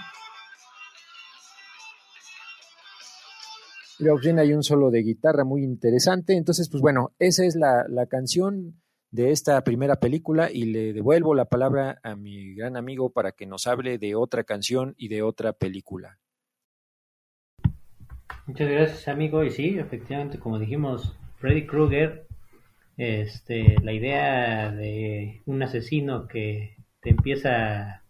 Y 3.99 4.05
bien 4.21 4.39
hay 4.39 4.53
un 4.53 4.63
solo 4.63 4.91
de 4.91 5.03
guitarra 5.03 5.43
muy 5.43 5.63
interesante. 5.63 6.35
Entonces, 6.35 6.69
pues 6.69 6.81
bueno, 6.81 7.13
esa 7.19 7.45
es 7.45 7.55
la, 7.55 7.85
la 7.87 8.05
canción 8.07 8.81
de 9.11 9.29
esta 9.31 9.63
primera 9.63 9.97
película 9.97 10.49
y 10.51 10.65
le 10.65 10.91
devuelvo 10.91 11.35
la 11.35 11.45
palabra 11.45 11.99
a 12.01 12.15
mi 12.15 12.55
gran 12.55 12.75
amigo 12.75 13.11
para 13.11 13.31
que 13.31 13.45
nos 13.45 13.67
hable 13.67 13.99
de 13.99 14.15
otra 14.15 14.43
canción 14.43 14.95
y 14.97 15.07
de 15.07 15.21
otra 15.21 15.53
película. 15.53 16.17
Muchas 18.47 18.69
gracias, 18.69 19.07
amigo. 19.07 19.43
Y 19.43 19.51
sí, 19.51 19.77
efectivamente, 19.77 20.39
como 20.39 20.59
dijimos, 20.59 21.15
Freddy 21.37 21.65
Krueger, 21.65 22.25
este, 22.97 23.75
la 23.83 23.93
idea 23.93 24.71
de 24.71 25.41
un 25.45 25.61
asesino 25.63 26.27
que 26.27 26.72
te 27.03 27.09
empieza 27.11 28.01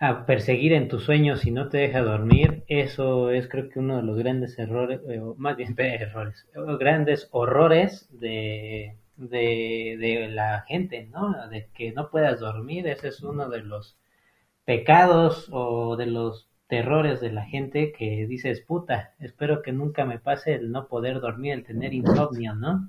a 0.00 0.24
perseguir 0.24 0.72
en 0.72 0.88
tus 0.88 1.04
sueños 1.04 1.44
y 1.44 1.50
no 1.50 1.68
te 1.68 1.76
deja 1.76 2.00
dormir, 2.00 2.64
eso 2.68 3.30
es 3.30 3.48
creo 3.48 3.68
que 3.68 3.78
uno 3.78 3.98
de 3.98 4.02
los 4.02 4.16
grandes 4.16 4.58
errores, 4.58 5.00
eh, 5.06 5.20
más 5.36 5.56
bien 5.56 5.74
errores, 5.78 6.46
grandes 6.78 7.28
horrores 7.32 8.08
de, 8.18 8.96
de, 9.16 10.28
la 10.32 10.62
gente, 10.66 11.06
¿no? 11.12 11.48
De 11.48 11.68
que 11.74 11.92
no 11.92 12.10
puedas 12.10 12.40
dormir, 12.40 12.86
ese 12.88 13.08
es 13.08 13.22
uno 13.22 13.50
de 13.50 13.60
los 13.60 13.98
pecados 14.64 15.48
o 15.52 15.96
de 15.96 16.06
los 16.06 16.48
terrores 16.66 17.20
de 17.20 17.32
la 17.32 17.44
gente 17.44 17.92
que 17.92 18.26
dices, 18.26 18.62
puta, 18.62 19.12
espero 19.18 19.60
que 19.60 19.72
nunca 19.72 20.06
me 20.06 20.18
pase 20.18 20.54
el 20.54 20.72
no 20.72 20.88
poder 20.88 21.20
dormir, 21.20 21.52
el 21.52 21.64
tener 21.64 21.92
insomnio, 21.92 22.54
¿no? 22.54 22.88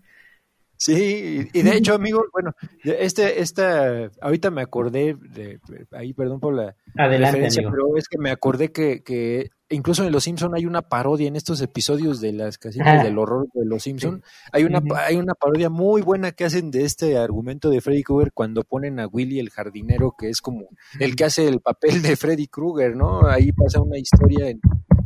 Sí, 0.82 1.48
y 1.54 1.62
de 1.62 1.76
hecho, 1.76 1.94
amigo, 1.94 2.26
bueno, 2.34 2.54
este, 2.84 3.40
esta, 3.40 4.10
ahorita 4.20 4.50
me 4.50 4.64
acordé, 4.64 5.16
de, 5.30 5.60
ahí 5.92 6.12
perdón 6.12 6.40
por 6.40 6.56
la 6.56 6.76
referencia, 6.96 7.62
pero 7.70 7.96
es 7.98 8.08
que 8.08 8.18
me 8.18 8.32
acordé 8.32 8.72
que, 8.72 9.04
que 9.04 9.52
incluso 9.70 10.04
en 10.04 10.12
Los 10.12 10.24
Simpson 10.24 10.56
hay 10.56 10.66
una 10.66 10.82
parodia 10.82 11.28
en 11.28 11.36
estos 11.36 11.62
episodios 11.62 12.20
de 12.20 12.34
las 12.34 12.58
casitas 12.58 13.04
del 13.04 13.20
horror 13.20 13.48
de 13.54 13.64
Los 13.64 13.84
Simpson, 13.84 14.24
hay 14.52 14.64
una, 14.64 14.82
hay 15.06 15.18
una 15.18 15.36
parodia 15.36 15.70
muy 15.70 16.02
buena 16.02 16.32
que 16.32 16.46
hacen 16.46 16.72
de 16.72 16.84
este 16.84 17.16
argumento 17.16 17.70
de 17.70 17.80
Freddy 17.80 18.02
Krueger 18.02 18.32
cuando 18.34 18.64
ponen 18.64 19.00
a 19.00 19.06
Willy 19.06 19.40
el 19.40 19.52
jardinero, 19.52 20.16
que 20.18 20.30
es 20.30 20.42
como 20.42 20.66
el 21.00 21.16
que 21.16 21.26
hace 21.26 21.48
el 21.48 21.60
papel 21.60 22.02
de 22.02 22.16
Freddy 22.16 22.48
Krueger, 22.48 22.96
¿no? 22.96 23.28
Ahí 23.28 23.52
pasa 23.52 23.80
una 23.80 24.00
historia 24.00 24.50
en, 24.50 24.60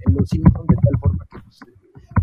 en 0.07 0.13
Los 0.15 0.29
Simpson 0.29 0.65
de 0.67 0.75
tal 0.75 0.99
forma 1.01 1.25
que 1.29 1.37
pues, 1.39 1.59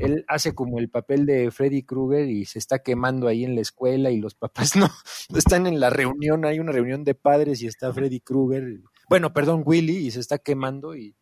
él 0.03 0.25
hace 0.29 0.55
como 0.55 0.79
el 0.79 0.89
papel 0.89 1.27
de 1.27 1.51
Freddy 1.51 1.83
Krueger 1.83 2.29
y 2.29 2.45
se 2.45 2.59
está 2.59 2.81
quemando 2.81 3.29
ahí 3.29 3.45
en 3.45 3.55
la 3.55 3.61
escuela 3.61 4.11
y 4.11 4.19
los 4.19 4.35
papás 4.35 4.77
no, 4.77 4.91
están 5.37 5.67
en 5.67 5.81
la 5.81 5.91
reunión, 5.91 6.45
hay 6.45 6.59
una 6.59 6.73
reunión 6.73 7.05
de 7.05 7.15
padres 7.15 7.63
y 7.63 7.67
está 7.67 7.93
Freddy 7.93 8.21
Krueger, 8.21 8.81
bueno, 9.09 9.33
perdón, 9.33 9.63
Willy 9.65 9.97
y 9.97 10.11
se 10.11 10.21
está 10.21 10.39
quemando 10.39 10.97
y, 10.97 11.15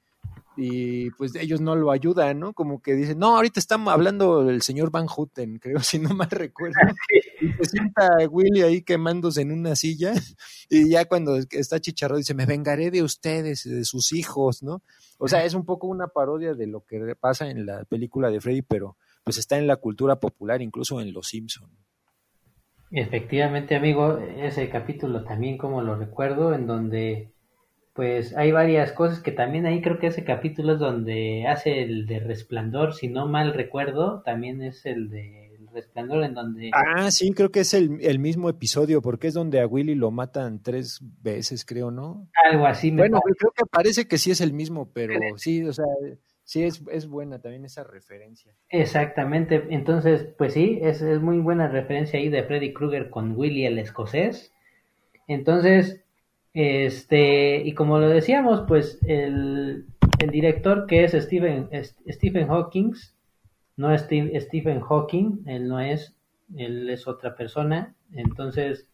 y 0.56 1.10
pues 1.12 1.34
ellos 1.36 1.60
no 1.60 1.76
lo 1.76 1.90
ayudan, 1.90 2.40
¿no? 2.40 2.52
Como 2.52 2.82
que 2.82 2.94
dicen, 2.94 3.18
no, 3.18 3.36
ahorita 3.36 3.60
estamos 3.60 3.92
hablando 3.92 4.44
del 4.44 4.62
señor 4.62 4.90
Van 4.90 5.06
Houten, 5.06 5.58
creo, 5.58 5.78
si 5.80 5.98
no 5.98 6.10
mal 6.10 6.30
recuerdo. 6.30 6.76
Y 7.40 7.52
se 7.52 7.64
sienta 7.64 8.08
Willy 8.28 8.62
ahí 8.62 8.82
quemándose 8.82 9.42
en 9.42 9.52
una 9.52 9.76
silla 9.76 10.12
y 10.68 10.90
ya 10.90 11.04
cuando 11.06 11.36
está 11.50 11.80
chicharro 11.80 12.16
dice, 12.16 12.34
me 12.34 12.46
vengaré 12.46 12.90
de 12.90 13.02
ustedes, 13.02 13.64
de 13.64 13.84
sus 13.84 14.12
hijos, 14.12 14.62
¿no? 14.62 14.82
O 15.18 15.28
sea, 15.28 15.44
es 15.44 15.54
un 15.54 15.64
poco 15.64 15.86
una 15.86 16.08
parodia 16.08 16.54
de 16.54 16.66
lo 16.66 16.84
que 16.84 17.14
pasa 17.14 17.50
en 17.50 17.66
la 17.66 17.84
película 17.84 18.30
de 18.30 18.40
Freddy, 18.40 18.62
pero 18.62 18.96
pues 19.22 19.38
está 19.38 19.58
en 19.58 19.66
la 19.66 19.76
cultura 19.76 20.16
popular, 20.18 20.62
incluso 20.62 21.00
en 21.00 21.12
Los 21.12 21.28
Simpson. 21.28 21.70
Efectivamente, 22.90 23.76
amigo, 23.76 24.18
ese 24.18 24.68
capítulo 24.68 25.22
también 25.24 25.58
como 25.58 25.80
lo 25.82 25.94
recuerdo, 25.94 26.54
en 26.54 26.66
donde 26.66 27.30
pues 27.92 28.36
hay 28.36 28.52
varias 28.52 28.92
cosas 28.92 29.20
que 29.20 29.32
también 29.32 29.66
ahí 29.66 29.82
creo 29.82 29.98
que 29.98 30.06
ese 30.08 30.24
capítulo 30.24 30.74
es 30.74 30.78
donde 30.78 31.46
hace 31.48 31.82
el 31.82 32.06
de 32.06 32.20
Resplandor, 32.20 32.94
si 32.94 33.08
no 33.08 33.26
mal 33.26 33.52
recuerdo, 33.52 34.22
también 34.22 34.62
es 34.62 34.86
el 34.86 35.10
de 35.10 35.50
Resplandor 35.72 36.24
en 36.24 36.34
donde... 36.34 36.70
Ah, 36.72 37.10
sí, 37.10 37.32
creo 37.32 37.50
que 37.50 37.60
es 37.60 37.74
el, 37.74 37.98
el 38.00 38.18
mismo 38.18 38.48
episodio, 38.48 39.02
porque 39.02 39.28
es 39.28 39.34
donde 39.34 39.60
a 39.60 39.66
Willy 39.66 39.94
lo 39.94 40.10
matan 40.10 40.62
tres 40.62 41.00
veces, 41.22 41.64
creo, 41.64 41.90
¿no? 41.90 42.28
Algo 42.50 42.66
así. 42.66 42.90
Me 42.90 43.02
Bueno, 43.02 43.20
parece. 43.20 43.38
creo 43.38 43.52
que 43.52 43.64
parece 43.70 44.08
que 44.08 44.18
sí 44.18 44.30
es 44.30 44.40
el 44.40 44.52
mismo, 44.52 44.90
pero 44.92 45.14
sí, 45.36 45.62
o 45.64 45.72
sea, 45.72 45.84
sí 46.44 46.64
es, 46.64 46.82
es 46.90 47.06
buena 47.06 47.40
también 47.40 47.64
esa 47.64 47.84
referencia. 47.84 48.52
Exactamente, 48.68 49.64
entonces, 49.70 50.26
pues 50.38 50.54
sí, 50.54 50.78
es, 50.82 51.02
es 51.02 51.20
muy 51.20 51.38
buena 51.38 51.68
referencia 51.68 52.18
ahí 52.18 52.28
de 52.28 52.42
Freddy 52.42 52.72
Krueger 52.72 53.10
con 53.10 53.36
Willy 53.36 53.66
el 53.66 53.78
escocés. 53.78 54.52
Entonces, 55.28 56.00
este, 56.52 57.62
y 57.64 57.74
como 57.74 57.98
lo 57.98 58.08
decíamos, 58.08 58.64
pues 58.66 58.98
el, 59.06 59.86
el 60.18 60.30
director 60.30 60.86
que 60.86 61.04
es 61.04 61.12
Stephen, 61.12 61.68
Stephen 62.08 62.48
Hawking, 62.48 62.92
no 63.76 63.92
es 63.92 64.02
Stephen 64.02 64.80
Hawking, 64.80 65.42
él 65.46 65.68
no 65.68 65.80
es, 65.80 66.14
él 66.56 66.90
es 66.90 67.06
otra 67.06 67.34
persona. 67.34 67.94
Entonces, 68.12 68.86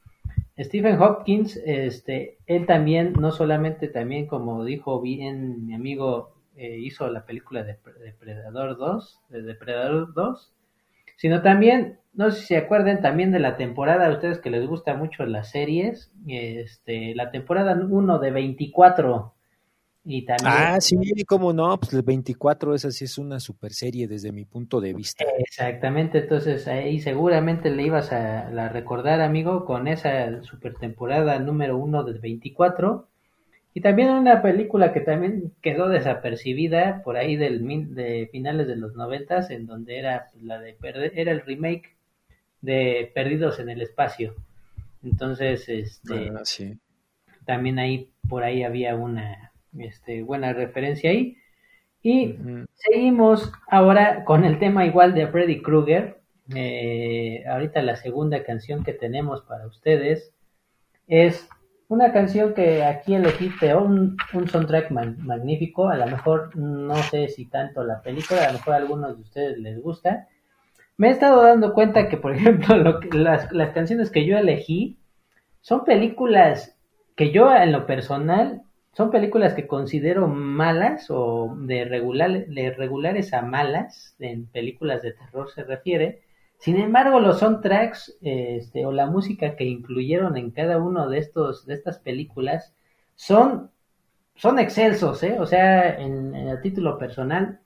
Stephen 0.58 1.00
Hopkins, 1.00 1.56
este, 1.66 2.38
él 2.46 2.66
también, 2.66 3.12
no 3.14 3.30
solamente 3.30 3.88
también, 3.88 4.26
como 4.26 4.64
dijo 4.64 5.00
bien 5.02 5.66
mi 5.66 5.74
amigo, 5.74 6.34
eh, 6.56 6.78
hizo 6.78 7.08
la 7.10 7.26
película 7.26 7.62
de 7.62 7.78
Depredador 8.04 8.78
2, 8.78 9.20
de 9.28 9.42
Depredador 9.42 10.14
2, 10.14 10.54
sino 11.16 11.42
también, 11.42 11.98
no 12.16 12.30
sé 12.30 12.40
si 12.40 12.46
se 12.46 12.56
acuerdan 12.56 13.02
también 13.02 13.30
de 13.30 13.38
la 13.38 13.56
temporada, 13.56 14.06
a 14.06 14.12
ustedes 14.12 14.38
que 14.40 14.50
les 14.50 14.66
gusta 14.66 14.94
mucho 14.94 15.26
las 15.26 15.50
series, 15.50 16.10
este, 16.26 17.14
la 17.14 17.30
temporada 17.30 17.74
1 17.74 18.18
de 18.18 18.30
24, 18.30 19.34
y 20.08 20.24
también... 20.24 20.50
Ah, 20.50 20.80
sí, 20.80 20.96
cómo 21.26 21.52
no, 21.52 21.78
pues 21.78 21.92
el 21.92 22.02
24, 22.02 22.74
esa 22.74 22.90
sí 22.90 23.04
es 23.04 23.18
una 23.18 23.38
super 23.38 23.72
serie 23.72 24.08
desde 24.08 24.32
mi 24.32 24.44
punto 24.44 24.80
de 24.80 24.94
vista. 24.94 25.24
Exactamente, 25.38 26.20
entonces 26.20 26.66
ahí 26.68 27.00
seguramente 27.00 27.70
le 27.70 27.82
ibas 27.82 28.12
a, 28.12 28.48
la 28.50 28.68
recordar, 28.68 29.20
amigo, 29.20 29.66
con 29.66 29.86
esa 29.86 30.42
super 30.42 30.74
temporada 30.74 31.38
número 31.38 31.76
uno 31.76 32.04
del 32.04 32.20
24. 32.20 33.08
Y 33.74 33.82
también 33.82 34.08
una 34.08 34.40
película 34.40 34.94
que 34.94 35.00
también 35.00 35.52
quedó 35.60 35.88
desapercibida 35.88 37.02
por 37.02 37.18
ahí 37.18 37.36
del 37.36 37.66
de 37.94 38.26
finales 38.32 38.68
de 38.68 38.76
los 38.76 38.94
noventas, 38.94 39.50
en 39.50 39.66
donde 39.66 39.98
era 39.98 40.30
la 40.40 40.58
de 40.60 40.78
Perde- 40.78 41.12
era 41.14 41.32
el 41.32 41.42
remake 41.42 41.95
de 42.66 43.10
Perdidos 43.14 43.58
en 43.60 43.70
el 43.70 43.80
Espacio. 43.80 44.34
Entonces, 45.04 45.68
este, 45.68 46.30
Ah, 46.34 46.40
sí. 46.44 46.78
también 47.44 47.78
ahí 47.78 48.10
por 48.28 48.42
ahí 48.42 48.64
había 48.64 48.96
una 48.96 49.52
este, 49.78 50.22
buena 50.22 50.52
referencia 50.52 51.10
ahí. 51.10 51.36
Y. 52.02 52.36
Seguimos 52.74 53.52
ahora 53.68 54.24
con 54.24 54.44
el 54.44 54.58
tema 54.58 54.84
igual 54.86 55.14
de 55.14 55.26
Freddy 55.28 55.62
Krueger. 55.62 56.20
Eh, 56.54 57.42
ahorita 57.48 57.82
la 57.82 57.96
segunda 57.96 58.42
canción 58.44 58.84
que 58.84 58.92
tenemos 58.92 59.42
para 59.42 59.66
ustedes 59.66 60.32
es 61.08 61.48
una 61.88 62.12
canción 62.12 62.54
que 62.54 62.84
aquí 62.84 63.14
elegí 63.14 63.50
un, 63.76 64.16
un 64.34 64.48
soundtrack 64.48 64.90
man- 64.90 65.16
magnífico. 65.20 65.88
A 65.88 65.96
lo 65.96 66.06
mejor 66.06 66.54
no 66.56 66.96
sé 66.96 67.28
si 67.28 67.46
tanto 67.46 67.82
la 67.84 68.00
película, 68.02 68.42
a 68.44 68.46
lo 68.48 68.52
mejor 68.54 68.74
a 68.74 68.76
algunos 68.78 69.16
de 69.16 69.22
ustedes 69.22 69.58
les 69.58 69.80
gusta. 69.80 70.28
Me 70.98 71.08
he 71.08 71.10
estado 71.10 71.42
dando 71.42 71.72
cuenta 71.74 72.08
que, 72.08 72.16
por 72.16 72.32
ejemplo, 72.36 72.76
lo 72.76 73.00
que- 73.00 73.08
las, 73.16 73.50
las 73.52 73.72
canciones 73.72 74.10
que 74.10 74.26
yo 74.26 74.36
elegí 74.38 74.98
son 75.60 75.84
películas 75.84 76.76
que 77.16 77.32
yo 77.32 77.54
en 77.54 77.72
lo 77.72 77.86
personal 77.86 78.62
son 78.92 79.10
películas 79.10 79.54
que 79.54 79.66
considero 79.68 80.28
malas 80.28 81.06
o 81.10 81.54
de, 81.60 81.84
regular, 81.86 82.46
de 82.48 82.70
regulares 82.72 83.32
a 83.34 83.42
malas, 83.42 84.16
en 84.20 84.46
películas 84.46 85.02
de 85.02 85.12
terror 85.12 85.50
se 85.50 85.64
refiere. 85.64 86.22
Sin 86.58 86.78
embargo, 86.78 87.20
los 87.20 87.40
soundtracks 87.40 88.16
este, 88.22 88.86
o 88.86 88.92
la 88.92 89.06
música 89.06 89.56
que 89.56 89.64
incluyeron 89.64 90.36
en 90.38 90.50
cada 90.52 90.78
uno 90.78 91.08
de 91.08 91.18
estos 91.18 91.66
de 91.66 91.74
estas 91.74 91.98
películas 92.00 92.74
son 93.16 93.70
son 94.36 94.58
excelsos, 94.58 95.22
¿eh? 95.22 95.36
O 95.40 95.46
sea, 95.46 95.96
en, 96.00 96.34
en 96.34 96.48
el 96.48 96.60
título 96.60 96.98
personal 96.98 97.60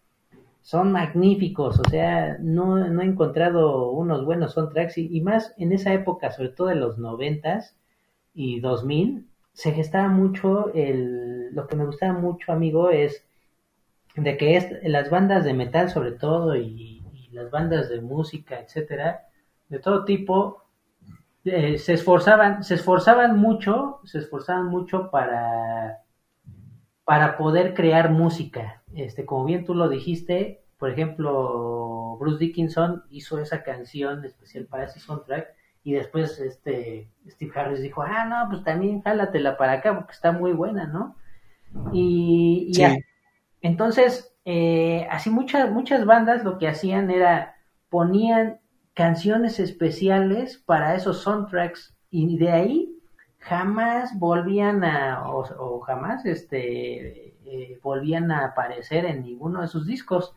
son 0.62 0.92
magníficos, 0.92 1.80
o 1.80 1.84
sea, 1.88 2.36
no, 2.40 2.78
he 2.78 3.04
encontrado 3.04 3.90
unos 3.90 4.24
buenos 4.24 4.52
soundtracks 4.52 4.98
y, 4.98 5.08
y 5.16 5.20
más 5.20 5.54
en 5.56 5.72
esa 5.72 5.92
época, 5.92 6.30
sobre 6.30 6.50
todo 6.50 6.70
en 6.70 6.80
los 6.80 6.98
noventas 6.98 7.76
y 8.34 8.60
2000, 8.60 9.26
se 9.52 9.72
gestaba 9.72 10.08
mucho 10.08 10.72
el, 10.74 11.54
lo 11.54 11.66
que 11.66 11.76
me 11.76 11.86
gustaba 11.86 12.12
mucho, 12.12 12.52
amigo, 12.52 12.90
es 12.90 13.24
de 14.16 14.36
que 14.36 14.56
es, 14.56 14.68
las 14.82 15.10
bandas 15.10 15.44
de 15.44 15.54
metal 15.54 15.90
sobre 15.90 16.12
todo 16.12 16.56
y, 16.56 17.02
y 17.14 17.28
las 17.32 17.50
bandas 17.50 17.88
de 17.88 18.00
música, 18.00 18.60
etcétera, 18.60 19.28
de 19.68 19.78
todo 19.78 20.04
tipo, 20.04 20.62
eh, 21.44 21.78
se 21.78 21.94
esforzaban, 21.94 22.62
se 22.64 22.74
esforzaban 22.74 23.38
mucho, 23.38 24.00
se 24.04 24.18
esforzaban 24.18 24.66
mucho 24.66 25.10
para 25.10 26.00
para 27.10 27.36
poder 27.36 27.74
crear 27.74 28.12
música. 28.12 28.79
Este, 28.94 29.24
como 29.26 29.44
bien 29.44 29.64
tú 29.64 29.74
lo 29.74 29.88
dijiste, 29.88 30.62
por 30.78 30.90
ejemplo, 30.90 32.16
Bruce 32.18 32.38
Dickinson 32.38 33.04
hizo 33.10 33.38
esa 33.38 33.62
canción 33.62 34.24
especial 34.24 34.66
para 34.66 34.84
ese 34.84 35.00
soundtrack 35.00 35.48
y 35.84 35.92
después 35.94 36.38
este 36.40 37.10
Steve 37.28 37.52
Harris 37.54 37.82
dijo, 37.82 38.02
ah, 38.02 38.24
no, 38.26 38.48
pues 38.50 38.64
también 38.64 39.02
jálatela 39.02 39.56
para 39.56 39.72
acá 39.74 39.94
porque 39.96 40.12
está 40.12 40.32
muy 40.32 40.52
buena, 40.52 40.86
¿no? 40.86 41.16
Y, 41.92 42.66
y 42.68 42.82
Sí. 42.82 42.84
a- 42.84 42.96
entonces, 43.62 44.34
eh, 44.44 45.06
así 45.10 45.30
muchas, 45.30 45.70
muchas 45.70 46.04
bandas 46.06 46.44
lo 46.44 46.58
que 46.58 46.68
hacían 46.68 47.10
era 47.10 47.56
ponían 47.90 48.60
canciones 48.94 49.60
especiales 49.60 50.58
para 50.58 50.94
esos 50.96 51.22
soundtracks 51.22 51.94
y 52.10 52.38
de 52.38 52.50
ahí 52.52 52.94
jamás 53.38 54.18
volvían 54.18 54.84
a, 54.84 55.28
o, 55.30 55.40
o 55.58 55.80
jamás 55.80 56.24
este, 56.26 57.29
eh, 57.50 57.78
volvían 57.82 58.30
a 58.30 58.44
aparecer 58.44 59.04
en 59.04 59.22
ninguno 59.22 59.60
de 59.60 59.68
sus 59.68 59.86
discos. 59.86 60.34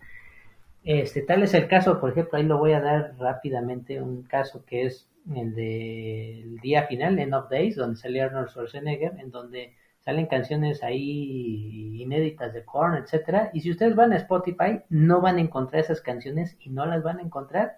Este, 0.83 1.21
tal 1.21 1.43
es 1.43 1.53
el 1.53 1.67
caso, 1.67 1.99
por 1.99 2.11
ejemplo, 2.11 2.37
ahí 2.37 2.43
lo 2.43 2.57
voy 2.57 2.73
a 2.73 2.81
dar 2.81 3.15
rápidamente, 3.19 4.01
un 4.01 4.23
caso 4.23 4.65
que 4.65 4.85
es 4.87 5.07
el 5.33 5.53
del 5.53 6.57
día 6.59 6.83
final, 6.87 7.19
End 7.19 7.33
of 7.33 7.49
Days, 7.49 7.75
donde 7.75 7.97
sale 7.97 8.21
Arnold 8.21 8.49
Schwarzenegger, 8.49 9.13
en 9.19 9.31
donde 9.31 9.73
salen 9.99 10.25
canciones 10.25 10.83
ahí 10.83 12.01
inéditas 12.01 12.51
de 12.53 12.65
Korn, 12.65 12.95
etcétera, 12.95 13.51
y 13.53 13.61
si 13.61 13.71
ustedes 13.71 13.95
van 13.95 14.11
a 14.11 14.17
Spotify, 14.17 14.81
no 14.89 15.21
van 15.21 15.37
a 15.37 15.41
encontrar 15.41 15.81
esas 15.81 16.01
canciones 16.01 16.57
y 16.59 16.71
no 16.71 16.85
las 16.85 17.03
van 17.03 17.19
a 17.19 17.21
encontrar, 17.21 17.77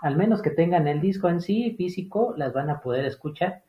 al 0.00 0.16
menos 0.16 0.40
que 0.40 0.50
tengan 0.50 0.88
el 0.88 1.00
disco 1.00 1.28
en 1.28 1.40
sí 1.40 1.74
físico, 1.76 2.32
las 2.36 2.52
van 2.52 2.70
a 2.70 2.80
poder 2.80 3.04
escuchar. 3.04 3.62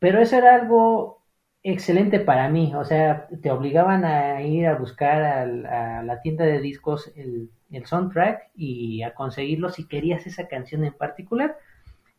Pero 0.00 0.18
eso 0.18 0.36
era 0.36 0.54
algo 0.54 1.19
excelente 1.62 2.20
para 2.20 2.48
mí, 2.48 2.72
o 2.74 2.84
sea, 2.84 3.28
te 3.42 3.50
obligaban 3.50 4.04
a 4.04 4.42
ir 4.42 4.66
a 4.66 4.76
buscar 4.76 5.22
al- 5.22 5.66
a, 5.66 6.02
la 6.02 6.20
tienda 6.22 6.44
de 6.44 6.60
discos 6.60 7.12
el, 7.16 7.50
el 7.70 7.86
soundtrack 7.86 8.50
y 8.56 9.02
a 9.02 9.14
conseguirlo 9.14 9.70
si 9.70 9.86
querías 9.86 10.26
esa 10.26 10.48
canción 10.48 10.84
en 10.84 10.94
particular. 10.94 11.56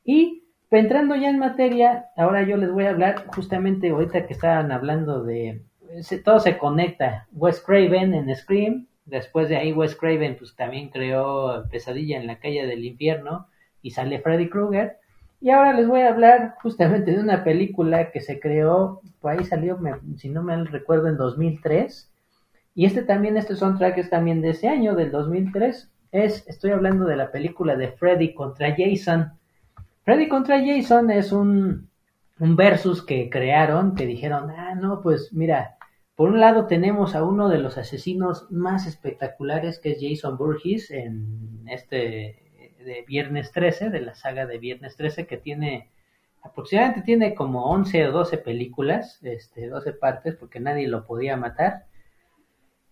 Y 0.06 0.44
entrando 0.72 1.16
ya 1.18 1.30
en 1.32 1.40
materia, 1.40 2.08
ahora 2.18 2.44
yo 2.44 2.58
les 2.58 2.72
voy 2.72 2.86
a 2.86 2.92
hablar 2.92 3.26
justamente 3.36 3.90
ahorita 3.92 4.28
que 4.28 4.34
estaban 4.34 4.72
hablando 4.72 5.24
de, 5.24 5.64
se- 6.04 6.20
todo 6.20 6.40
se 6.42 6.58
conecta, 6.60 7.28
Wes 7.34 7.62
Craven 7.62 8.14
en 8.16 8.36
Scream, 8.36 8.88
después 9.06 9.50
de 9.50 9.58
ahí 9.58 9.74
Wes 9.74 9.96
Craven 9.98 10.38
pues 10.38 10.56
también 10.56 10.90
creó 10.90 11.66
Pesadilla 11.72 12.20
en 12.20 12.28
la 12.28 12.40
calle 12.40 12.66
del 12.68 12.86
infierno 12.86 13.48
y 13.84 13.92
sale 13.92 14.20
Freddy 14.22 14.50
Krueger. 14.50 14.98
Y 15.42 15.50
ahora 15.50 15.74
les 15.74 15.88
voy 15.88 16.02
a 16.02 16.10
hablar 16.10 16.56
justamente 16.62 17.12
de 17.12 17.20
una 17.20 17.44
película 17.44 18.12
que 18.12 18.22
se 18.22 18.40
creó, 18.40 19.02
por 19.20 19.32
ahí 19.32 19.44
salió, 19.44 19.80
si 20.18 20.30
no 20.30 20.44
me 20.44 20.64
recuerdo, 20.66 21.08
en 21.08 21.18
2003. 21.18 22.12
Y 22.76 22.86
este 22.86 23.02
también, 23.02 23.38
este 23.38 23.56
soundtrack 23.56 23.98
es 23.98 24.10
también 24.12 24.42
de 24.42 24.52
ese 24.52 24.68
año, 24.68 24.96
del 24.96 25.10
2003. 25.10 25.92
Es, 26.12 26.48
estoy 26.48 26.72
hablando 26.72 27.06
de 27.06 27.16
la 27.16 27.32
película 27.32 27.76
de 27.76 27.92
Freddy 27.92 28.36
contra 28.36 28.76
Jason. 28.78 29.32
Freddy 30.04 30.28
contra 30.28 30.64
Jason 30.64 31.10
es 31.10 31.32
un, 31.32 31.90
un 32.40 32.56
versus 32.56 33.04
que 33.04 33.30
crearon, 33.32 33.96
que 33.96 34.06
dijeron, 34.06 34.52
ah, 34.52 34.76
no, 34.76 35.02
pues 35.02 35.34
mira, 35.34 35.78
por 36.16 36.30
un 36.30 36.40
lado 36.40 36.68
tenemos 36.68 37.16
a 37.16 37.24
uno 37.24 37.50
de 37.50 37.58
los 37.58 37.80
asesinos 37.80 38.46
más 38.52 38.86
espectaculares, 38.86 39.80
que 39.80 39.94
es 39.94 39.98
Jason 40.00 40.38
Burgess, 40.38 40.92
en 40.92 41.64
este 41.68 42.41
de 42.84 43.04
Viernes 43.08 43.52
13, 43.52 43.90
de 43.90 44.02
la 44.02 44.16
saga 44.16 44.46
de 44.46 44.58
Viernes 44.58 44.96
13, 44.96 45.28
que 45.28 45.38
tiene 45.38 45.90
aproximadamente 46.42 47.04
tiene 47.04 47.36
como 47.36 47.66
11 47.66 48.08
o 48.08 48.12
12 48.12 48.38
películas, 48.40 49.20
este, 49.24 49.68
12 49.68 49.94
partes, 49.94 50.36
porque 50.36 50.60
nadie 50.60 50.88
lo 50.88 51.06
podía 51.06 51.38
matar. 51.38 51.86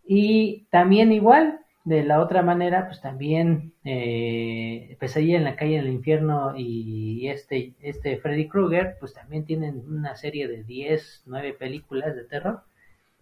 Y 0.05 0.65
también 0.69 1.11
igual, 1.11 1.59
de 1.83 2.03
la 2.03 2.19
otra 2.19 2.41
manera, 2.41 2.87
pues 2.87 3.01
también 3.01 3.73
eh, 3.83 4.95
Pesadilla 4.99 5.37
en 5.37 5.43
la 5.43 5.55
calle 5.55 5.77
del 5.77 5.89
infierno 5.89 6.53
y 6.55 7.27
este, 7.29 7.73
este 7.81 8.17
Freddy 8.17 8.47
Krueger, 8.47 8.97
pues 8.99 9.13
también 9.13 9.45
tienen 9.45 9.83
una 9.87 10.15
serie 10.15 10.47
de 10.47 10.63
10, 10.63 11.23
9 11.25 11.53
películas 11.53 12.15
de 12.15 12.25
terror. 12.25 12.61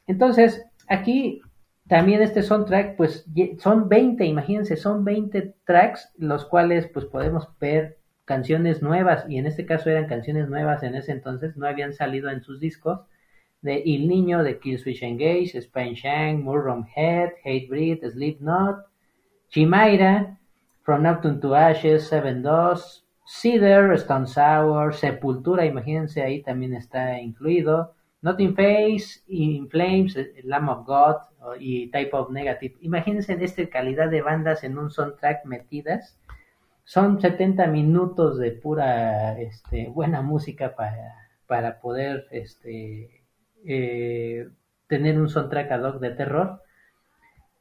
Entonces, 0.08 0.66
aquí 0.88 1.42
también 1.88 2.22
este 2.22 2.44
soundtrack, 2.44 2.96
pues 2.96 3.26
son 3.60 3.90
20, 3.90 4.26
imagínense, 4.26 4.76
son 4.76 5.04
20 5.06 5.56
tracks, 5.66 6.14
los 6.18 6.46
cuales 6.46 6.88
pues 6.88 7.06
podemos 7.06 7.48
ver 7.60 7.98
canciones 8.26 8.82
nuevas, 8.82 9.26
y 9.30 9.38
en 9.38 9.46
este 9.46 9.66
caso 9.66 9.90
eran 9.90 10.08
canciones 10.08 10.50
nuevas 10.50 10.84
en 10.84 10.96
ese 10.96 11.14
entonces, 11.14 11.56
no 11.56 11.66
habían 11.66 11.94
salido 11.94 12.30
en 12.30 12.42
sus 12.42 12.60
discos, 12.60 13.02
de 13.62 13.82
Il 13.86 14.08
Niño, 14.08 14.44
de 14.44 14.60
Killswitch 14.60 15.02
Engage, 15.02 15.58
Spain 15.58 15.94
Shang, 15.94 16.44
Murrom 16.44 16.86
Head, 16.96 17.32
Hate 17.44 17.68
Breed, 17.70 18.04
Slipknot, 18.04 18.86
Chimaira, 19.50 20.38
From 20.84 21.04
Neptune 21.04 21.40
to 21.40 21.56
Ashes, 21.56 22.08
Seven 22.08 22.44
Dos, 22.44 23.06
Cedar, 23.26 23.94
Stone 23.94 24.28
Sour, 24.28 24.94
Sepultura, 24.94 25.66
imagínense, 25.66 26.22
ahí 26.22 26.42
también 26.44 26.74
está 26.74 27.20
incluido, 27.20 27.96
Nothing 28.28 28.56
Face, 28.56 29.22
In 29.30 29.70
Flames, 29.70 30.18
Lamb 30.44 30.68
of 30.68 30.86
God 30.86 31.16
y 31.60 31.90
Type 31.92 32.12
of 32.12 32.30
Negative. 32.30 32.76
Imagínense 32.82 33.38
esta 33.42 33.66
calidad 33.70 34.10
de 34.10 34.22
bandas 34.22 34.66
en 34.66 34.78
un 34.78 34.92
soundtrack 34.92 35.46
metidas. 35.46 36.20
Son 36.84 37.22
70 37.22 37.68
minutos 37.68 38.38
de 38.38 38.52
pura 38.52 39.40
este, 39.40 39.88
buena 39.88 40.22
música 40.22 40.76
para, 41.48 41.80
poder 41.80 42.28
este, 42.32 43.24
eh, 43.66 44.50
tener 44.88 45.18
un 45.18 45.30
soundtrack 45.30 45.72
ad 45.72 45.84
hoc 45.84 46.00
de 46.02 46.12
terror. 46.12 46.62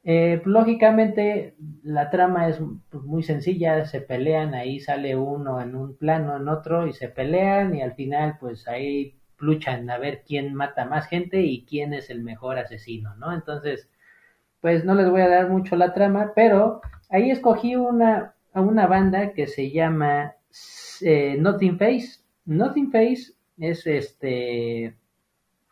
Eh, 0.03 0.41
lógicamente 0.43 1.55
la 1.83 2.09
trama 2.09 2.49
es 2.49 2.59
pues, 2.89 3.03
muy 3.03 3.23
sencilla, 3.23 3.85
se 3.85 4.01
pelean, 4.01 4.53
ahí 4.53 4.81
sale 4.81 5.15
uno 5.15 5.61
en 5.61 5.75
un 5.75 5.95
plano, 5.95 6.35
en 6.35 6.49
otro, 6.49 6.87
y 6.87 6.93
se 6.93 7.07
pelean 7.07 7.73
y 7.75 7.81
al 7.81 7.93
final 7.93 8.37
pues 8.39 8.67
ahí 8.67 9.17
luchan 9.39 9.89
a 9.89 9.97
ver 9.97 10.23
quién 10.25 10.53
mata 10.53 10.85
más 10.85 11.07
gente 11.07 11.41
y 11.41 11.65
quién 11.65 11.93
es 11.93 12.09
el 12.09 12.23
mejor 12.23 12.57
asesino, 12.57 13.15
¿no? 13.15 13.33
Entonces, 13.33 13.89
pues 14.61 14.83
no 14.85 14.95
les 14.95 15.09
voy 15.09 15.21
a 15.21 15.29
dar 15.29 15.49
mucho 15.49 15.75
la 15.75 15.93
trama, 15.93 16.33
pero 16.35 16.81
ahí 17.09 17.31
escogí 17.31 17.75
una, 17.75 18.33
una 18.53 18.87
banda 18.87 19.33
que 19.33 19.47
se 19.47 19.71
llama 19.71 20.33
eh, 21.01 21.37
Nothing 21.39 21.77
Face. 21.77 22.19
Nothing 22.45 22.91
Face 22.91 23.33
es 23.59 23.85
este 23.87 24.95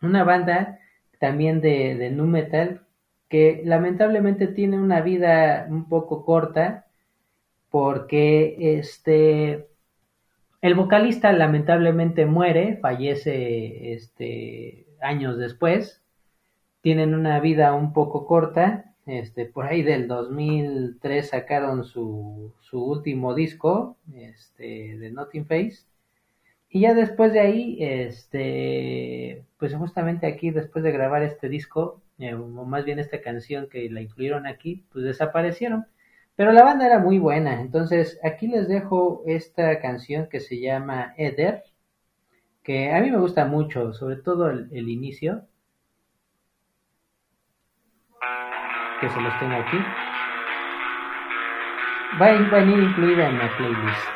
una 0.01 0.23
banda 0.23 0.79
también 1.19 1.61
de, 1.61 1.95
de 1.95 2.11
nu 2.11 2.25
metal 2.27 2.81
que 3.29 3.61
lamentablemente 3.65 4.47
tiene 4.47 4.79
una 4.79 5.01
vida 5.01 5.67
un 5.69 5.89
poco 5.89 6.25
corta 6.25 6.85
porque 7.69 8.77
este 8.79 9.67
el 10.65 10.73
vocalista 10.73 11.31
lamentablemente 11.31 12.25
muere, 12.25 12.77
fallece 12.77 13.93
este 13.93 14.87
años 14.99 15.37
después. 15.37 16.01
Tienen 16.81 17.13
una 17.13 17.39
vida 17.39 17.75
un 17.75 17.93
poco 17.93 18.25
corta. 18.25 18.95
Este, 19.05 19.45
por 19.45 19.67
ahí 19.67 19.83
del 19.83 20.07
2003 20.07 21.29
sacaron 21.29 21.83
su, 21.83 22.51
su 22.61 22.83
último 22.83 23.35
disco, 23.35 23.97
este, 24.15 24.97
de 24.97 25.11
Nothing 25.11 25.45
Face. 25.45 25.83
Y 26.67 26.81
ya 26.81 26.95
después 26.95 27.31
de 27.31 27.41
ahí, 27.41 27.77
este, 27.79 29.43
pues 29.59 29.75
justamente 29.75 30.25
aquí, 30.25 30.49
después 30.49 30.83
de 30.83 30.91
grabar 30.91 31.21
este 31.21 31.47
disco, 31.47 32.01
eh, 32.17 32.33
o 32.33 32.47
más 32.65 32.85
bien 32.85 32.97
esta 32.97 33.21
canción 33.21 33.69
que 33.69 33.87
la 33.91 34.01
incluyeron 34.01 34.47
aquí, 34.47 34.83
pues 34.91 35.05
desaparecieron. 35.05 35.85
Pero 36.35 36.51
la 36.51 36.63
banda 36.63 36.85
era 36.85 36.99
muy 36.99 37.17
buena, 37.17 37.61
entonces 37.61 38.19
aquí 38.21 38.47
les 38.47 38.67
dejo 38.67 39.23
esta 39.25 39.79
canción 39.79 40.27
que 40.27 40.41
se 40.41 40.59
llama 40.59 41.13
Eder, 41.15 41.63
que 42.61 42.91
a 42.91 42.99
mí 42.99 43.09
me 43.09 43.19
gusta 43.19 43.45
mucho, 43.45 43.93
sobre 43.93 44.17
todo 44.17 44.49
el, 44.49 44.89
inicio, 44.89 45.43
que 48.99 49.09
se 49.09 49.21
los 49.21 49.39
tengo 49.39 49.55
aquí. 49.55 49.77
Va 52.21 52.27
a 52.27 52.59
venir 52.59 52.79
incluida 52.79 53.29
en 53.29 53.37
la 53.37 53.57
playlist. 53.57 54.07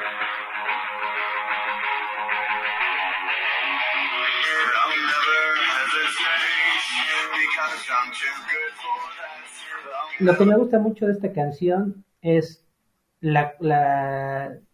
Lo 10.19 10.37
que 10.37 10.45
me 10.45 10.57
gusta 10.57 10.79
mucho 10.79 11.07
de 11.07 11.13
esta 11.13 11.31
canción 11.31 12.03
es 12.21 12.65
la, 13.21 13.55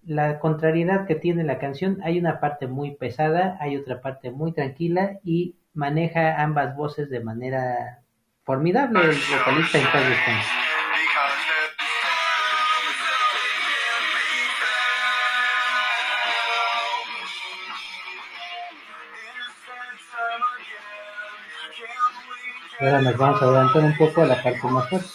la, 0.06 0.40
contrariedad 0.40 1.06
que 1.08 1.16
tiene 1.16 1.44
la 1.44 1.60
canción. 1.60 2.00
Hay 2.04 2.20
una 2.20 2.40
parte 2.40 2.68
muy 2.68 2.96
pesada, 2.96 3.58
hay 3.60 3.78
otra 3.78 4.02
parte 4.02 4.32
muy 4.32 4.52
tranquila 4.54 5.20
y 5.24 5.56
maneja 5.74 6.42
ambas 6.42 6.76
voces 6.76 7.10
de 7.10 7.20
manera 7.20 8.02
formidable 8.44 9.00
el 9.00 9.18
vocalista 9.38 9.78
en 9.80 9.86
paz 9.86 10.04
Ahora 22.78 23.02
nos 23.02 23.18
vamos 23.18 23.42
a 23.42 23.46
adelantar 23.46 23.84
un 23.84 23.98
poco 23.98 24.22
a 24.22 24.26
la 24.26 24.44
parte 24.44 24.68
más 24.68 24.90
fuerte. 24.90 25.08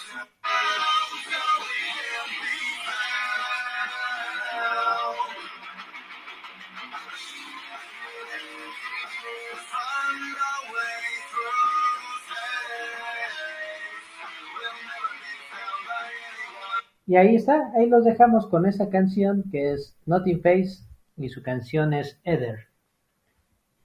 Y 17.10 17.16
ahí 17.16 17.34
está, 17.34 17.72
ahí 17.74 17.88
los 17.88 18.04
dejamos 18.04 18.46
con 18.46 18.66
esa 18.66 18.88
canción 18.88 19.42
que 19.50 19.72
es 19.72 19.96
Nothing 20.06 20.42
Face 20.42 20.84
y 21.16 21.28
su 21.28 21.42
canción 21.42 21.92
es 21.92 22.20
Ether. 22.22 22.68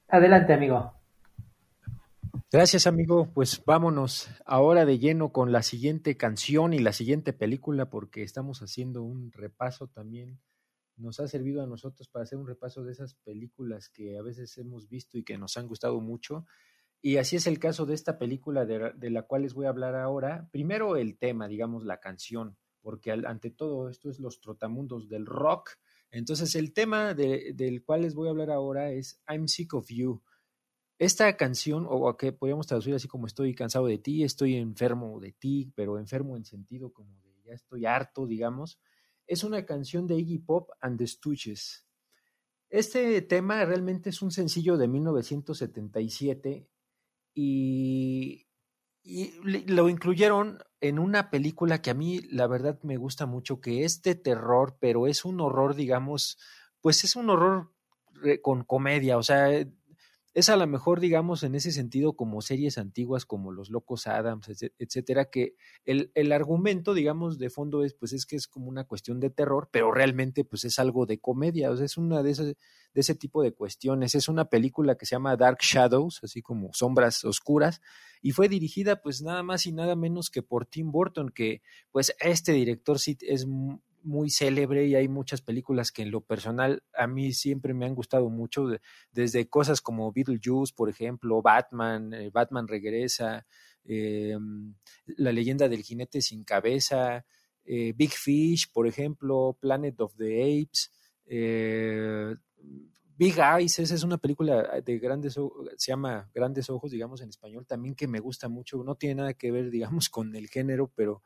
Adelante, 0.07 0.53
amigo. 0.53 0.93
Gracias, 2.51 2.85
amigo. 2.85 3.31
Pues 3.33 3.63
vámonos 3.65 4.29
ahora 4.45 4.85
de 4.85 4.99
lleno 4.99 5.31
con 5.31 5.51
la 5.51 5.63
siguiente 5.63 6.17
canción 6.17 6.75
y 6.75 6.77
la 6.77 6.93
siguiente 6.93 7.33
película, 7.33 7.89
porque 7.89 8.21
estamos 8.21 8.61
haciendo 8.61 9.01
un 9.01 9.31
repaso 9.31 9.87
también. 9.87 10.39
Nos 10.95 11.19
ha 11.19 11.27
servido 11.27 11.63
a 11.63 11.65
nosotros 11.65 12.07
para 12.07 12.25
hacer 12.25 12.37
un 12.37 12.45
repaso 12.45 12.83
de 12.83 12.91
esas 12.91 13.15
películas 13.15 13.89
que 13.89 14.19
a 14.19 14.21
veces 14.21 14.55
hemos 14.59 14.87
visto 14.87 15.17
y 15.17 15.23
que 15.23 15.39
nos 15.39 15.57
han 15.57 15.67
gustado 15.67 15.99
mucho. 15.99 16.45
Y 17.01 17.17
así 17.17 17.37
es 17.37 17.47
el 17.47 17.57
caso 17.57 17.87
de 17.87 17.95
esta 17.95 18.19
película 18.19 18.65
de, 18.65 19.09
la 19.09 19.23
cual 19.23 19.41
les 19.41 19.55
voy 19.55 19.65
a 19.65 19.69
hablar 19.69 19.95
ahora. 19.95 20.47
Primero 20.51 20.95
el 20.95 21.17
tema, 21.17 21.47
digamos, 21.47 21.85
la 21.85 21.99
canción, 21.99 22.55
porque 22.85 23.11
ante 23.11 23.49
todo 23.49 23.89
esto 23.89 24.11
es 24.11 24.19
los 24.19 24.41
trotamundos 24.41 25.09
del 25.09 25.25
rock. 25.25 25.71
Entonces 26.11 26.53
el 26.53 26.71
tema 26.71 27.15
del 27.15 27.81
cual 27.83 28.03
les 28.03 28.13
voy 28.13 28.27
a 28.27 28.29
hablar 28.29 28.51
ahora 28.51 28.91
es 28.91 29.19
I'm 29.27 29.47
Sick 29.47 29.73
of 29.73 29.87
You 29.89 30.21
esta 30.99 31.35
canción, 31.35 31.87
o 31.89 32.15
que 32.15 32.31
podríamos 32.31 32.67
traducir 32.67 32.93
así 32.93 33.07
como 33.07 33.25
estoy 33.25 33.55
cansado 33.55 33.87
de 33.87 33.97
ti, 33.97 34.23
estoy 34.23 34.55
enfermo 34.55 35.19
de 35.19 35.31
ti, 35.33 35.73
pero 35.75 35.97
enfermo 35.97 36.37
en 36.37 36.45
sentido 36.45 36.93
como 36.93 37.19
de 37.21 37.41
ya 37.43 37.53
estoy 37.53 37.87
harto, 37.87 38.27
digamos, 38.27 38.79
es 39.25 39.43
una 39.43 39.65
canción 39.65 40.05
de 40.05 40.17
Iggy 40.17 40.37
Pop 40.37 40.69
and 40.79 40.99
the 40.99 41.07
Stooges. 41.07 41.87
Este 42.69 43.19
tema 43.23 43.65
realmente 43.65 44.11
es 44.11 44.21
un 44.21 44.29
sencillo 44.29 44.77
de 44.77 44.87
1977 44.87 46.69
y, 47.33 48.44
y 49.05 49.33
lo 49.67 49.87
incluyeron 49.87 50.57
en 50.81 50.97
una 50.97 51.29
película 51.29 51.81
que 51.81 51.91
a 51.91 51.93
mí 51.93 52.21
la 52.31 52.47
verdad 52.47 52.79
me 52.81 52.97
gusta 52.97 53.27
mucho, 53.27 53.61
que 53.61 53.85
es 53.85 54.01
de 54.01 54.15
terror, 54.15 54.77
pero 54.79 55.05
es 55.05 55.25
un 55.25 55.39
horror, 55.39 55.75
digamos, 55.75 56.39
pues 56.81 57.03
es 57.03 57.15
un 57.15 57.29
horror 57.29 57.71
con 58.41 58.63
comedia, 58.63 59.17
o 59.17 59.23
sea, 59.23 59.49
es 60.35 60.49
a 60.49 60.57
lo 60.57 60.67
mejor, 60.67 60.99
digamos, 60.99 61.43
en 61.43 61.55
ese 61.55 61.71
sentido, 61.71 62.13
como 62.17 62.41
series 62.41 62.77
antiguas 62.77 63.25
como 63.25 63.53
Los 63.53 63.69
Locos 63.69 64.05
Adams, 64.05 64.49
etcétera, 64.77 65.29
que 65.31 65.55
el, 65.85 66.11
el, 66.13 66.33
argumento, 66.33 66.93
digamos, 66.93 67.39
de 67.39 67.49
fondo 67.49 67.85
es, 67.85 67.93
pues 67.93 68.11
es 68.11 68.25
que 68.25 68.35
es 68.35 68.45
como 68.45 68.67
una 68.67 68.83
cuestión 68.83 69.21
de 69.21 69.29
terror, 69.29 69.69
pero 69.71 69.93
realmente, 69.93 70.43
pues 70.43 70.65
es 70.65 70.77
algo 70.77 71.05
de 71.05 71.19
comedia, 71.19 71.71
o 71.71 71.77
sea, 71.77 71.85
es 71.85 71.95
una 71.95 72.21
de 72.21 72.31
esas, 72.31 72.47
de 72.47 73.01
ese 73.01 73.15
tipo 73.15 73.41
de 73.43 73.53
cuestiones. 73.53 74.13
Es 74.13 74.27
una 74.27 74.49
película 74.49 74.95
que 74.95 75.05
se 75.05 75.15
llama 75.15 75.37
Dark 75.37 75.59
Shadows, 75.61 76.19
así 76.21 76.41
como 76.41 76.73
Sombras 76.73 77.23
Oscuras, 77.23 77.79
y 78.21 78.31
fue 78.31 78.49
dirigida, 78.49 79.01
pues 79.01 79.21
nada 79.21 79.41
más 79.41 79.65
y 79.65 79.71
nada 79.71 79.95
menos 79.95 80.29
que 80.29 80.43
por 80.43 80.65
Tim 80.65 80.91
Burton, 80.91 81.29
que, 81.29 81.61
pues 81.91 82.13
este 82.19 82.51
director 82.51 82.99
sí 82.99 83.17
es 83.21 83.47
muy 84.05 84.29
célebre 84.29 84.85
y 84.85 84.95
hay 84.95 85.07
muchas 85.07 85.41
películas 85.41 85.91
que 85.91 86.03
en 86.03 86.11
lo 86.11 86.21
personal 86.21 86.83
a 86.93 87.07
mí 87.07 87.33
siempre 87.33 87.73
me 87.73 87.85
han 87.85 87.95
gustado 87.95 88.29
mucho, 88.29 88.67
desde 89.11 89.49
cosas 89.49 89.81
como 89.81 90.11
Beetlejuice, 90.11 90.73
por 90.75 90.89
ejemplo, 90.89 91.41
Batman, 91.41 92.13
eh, 92.13 92.29
Batman 92.31 92.67
regresa, 92.67 93.45
eh, 93.83 94.37
La 95.17 95.31
leyenda 95.31 95.67
del 95.67 95.83
jinete 95.83 96.21
sin 96.21 96.43
cabeza, 96.43 97.25
eh, 97.65 97.93
Big 97.95 98.11
Fish, 98.11 98.71
por 98.71 98.87
ejemplo, 98.87 99.57
Planet 99.59 99.99
of 99.99 100.15
the 100.15 100.63
Apes, 100.63 100.91
Big 103.17 103.35
Eyes, 103.39 103.79
esa 103.79 103.95
es 103.95 104.03
una 104.03 104.17
película 104.17 104.81
de 104.81 104.99
grandes, 104.99 105.33
se 105.77 105.91
llama 105.91 106.29
Grandes 106.33 106.69
Ojos, 106.69 106.91
digamos 106.91 107.21
en 107.21 107.29
español, 107.29 107.65
también 107.65 107.95
que 107.95 108.07
me 108.07 108.19
gusta 108.19 108.49
mucho, 108.49 108.83
no 108.83 108.95
tiene 108.95 109.15
nada 109.15 109.33
que 109.33 109.51
ver, 109.51 109.71
digamos, 109.71 110.09
con 110.09 110.35
el 110.35 110.47
género, 110.47 110.91
pero, 110.95 111.23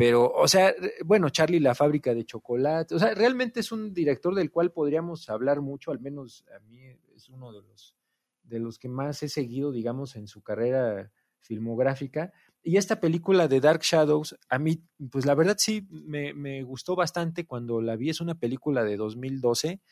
pero, 0.00 0.32
o 0.32 0.48
sea, 0.48 0.74
bueno, 1.04 1.28
Charlie, 1.28 1.60
la 1.60 1.74
fábrica 1.74 2.14
de 2.14 2.24
chocolate, 2.24 2.94
o 2.94 2.98
sea, 2.98 3.14
realmente 3.14 3.60
es 3.60 3.70
un 3.70 3.92
director 3.92 4.34
del 4.34 4.50
cual 4.50 4.72
podríamos 4.72 5.28
hablar 5.28 5.60
mucho, 5.60 5.90
al 5.90 6.00
menos 6.00 6.42
a 6.56 6.58
mí 6.60 6.80
es 7.14 7.28
uno 7.28 7.52
de 7.52 7.60
los, 7.60 7.94
de 8.42 8.60
los 8.60 8.78
que 8.78 8.88
más 8.88 9.22
he 9.22 9.28
seguido, 9.28 9.72
digamos, 9.72 10.16
en 10.16 10.26
su 10.26 10.40
carrera 10.40 11.12
filmográfica. 11.40 12.32
Y 12.62 12.78
esta 12.78 12.98
película 12.98 13.46
de 13.46 13.60
Dark 13.60 13.82
Shadows, 13.82 14.38
a 14.48 14.58
mí, 14.58 14.82
pues 15.10 15.26
la 15.26 15.34
verdad 15.34 15.56
sí, 15.58 15.86
me, 15.90 16.32
me 16.32 16.62
gustó 16.62 16.96
bastante 16.96 17.44
cuando 17.44 17.82
la 17.82 17.96
vi, 17.96 18.08
es 18.08 18.22
una 18.22 18.36
película 18.36 18.84
de 18.84 18.96
2012 18.96 19.82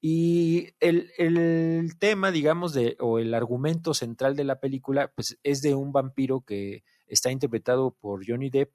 y 0.00 0.68
el, 0.80 1.10
el, 1.16 1.98
tema, 1.98 2.30
digamos, 2.30 2.72
de, 2.72 2.96
o 3.00 3.18
el 3.20 3.34
argumento 3.34 3.94
central 3.94 4.36
de 4.36 4.44
la 4.44 4.60
película, 4.60 5.12
pues 5.14 5.38
es 5.44 5.60
de 5.62 5.74
un 5.74 5.92
vampiro 5.92 6.40
que 6.40 6.82
está 7.06 7.32
interpretado 7.32 7.92
por 8.00 8.24
Johnny 8.26 8.48
Depp, 8.50 8.72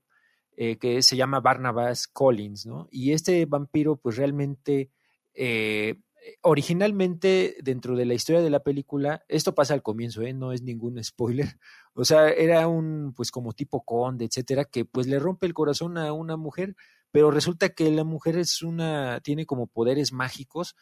eh, 0.55 0.77
que 0.77 1.01
se 1.01 1.15
llama 1.15 1.39
Barnabas 1.39 2.07
Collins, 2.07 2.65
¿no? 2.65 2.87
Y 2.91 3.11
este 3.13 3.45
vampiro, 3.45 3.97
pues 3.97 4.17
realmente, 4.17 4.91
eh, 5.33 6.01
originalmente 6.41 7.57
dentro 7.63 7.95
de 7.95 8.05
la 8.05 8.13
historia 8.13 8.41
de 8.41 8.49
la 8.49 8.61
película, 8.61 9.23
esto 9.27 9.55
pasa 9.55 9.73
al 9.73 9.81
comienzo, 9.81 10.21
¿eh? 10.21 10.33
No 10.33 10.51
es 10.51 10.61
ningún 10.61 11.03
spoiler, 11.03 11.57
o 11.93 12.05
sea, 12.05 12.29
era 12.29 12.67
un, 12.67 13.13
pues 13.15 13.31
como 13.31 13.53
tipo 13.53 13.83
conde, 13.83 14.25
etcétera, 14.25 14.65
que 14.65 14.85
pues 14.85 15.07
le 15.07 15.19
rompe 15.19 15.47
el 15.47 15.53
corazón 15.53 15.97
a 15.97 16.13
una 16.13 16.37
mujer, 16.37 16.75
pero 17.11 17.31
resulta 17.31 17.69
que 17.69 17.91
la 17.91 18.03
mujer 18.03 18.37
es 18.37 18.61
una, 18.61 19.19
tiene 19.21 19.45
como 19.45 19.67
poderes 19.67 20.13
mágicos, 20.13 20.75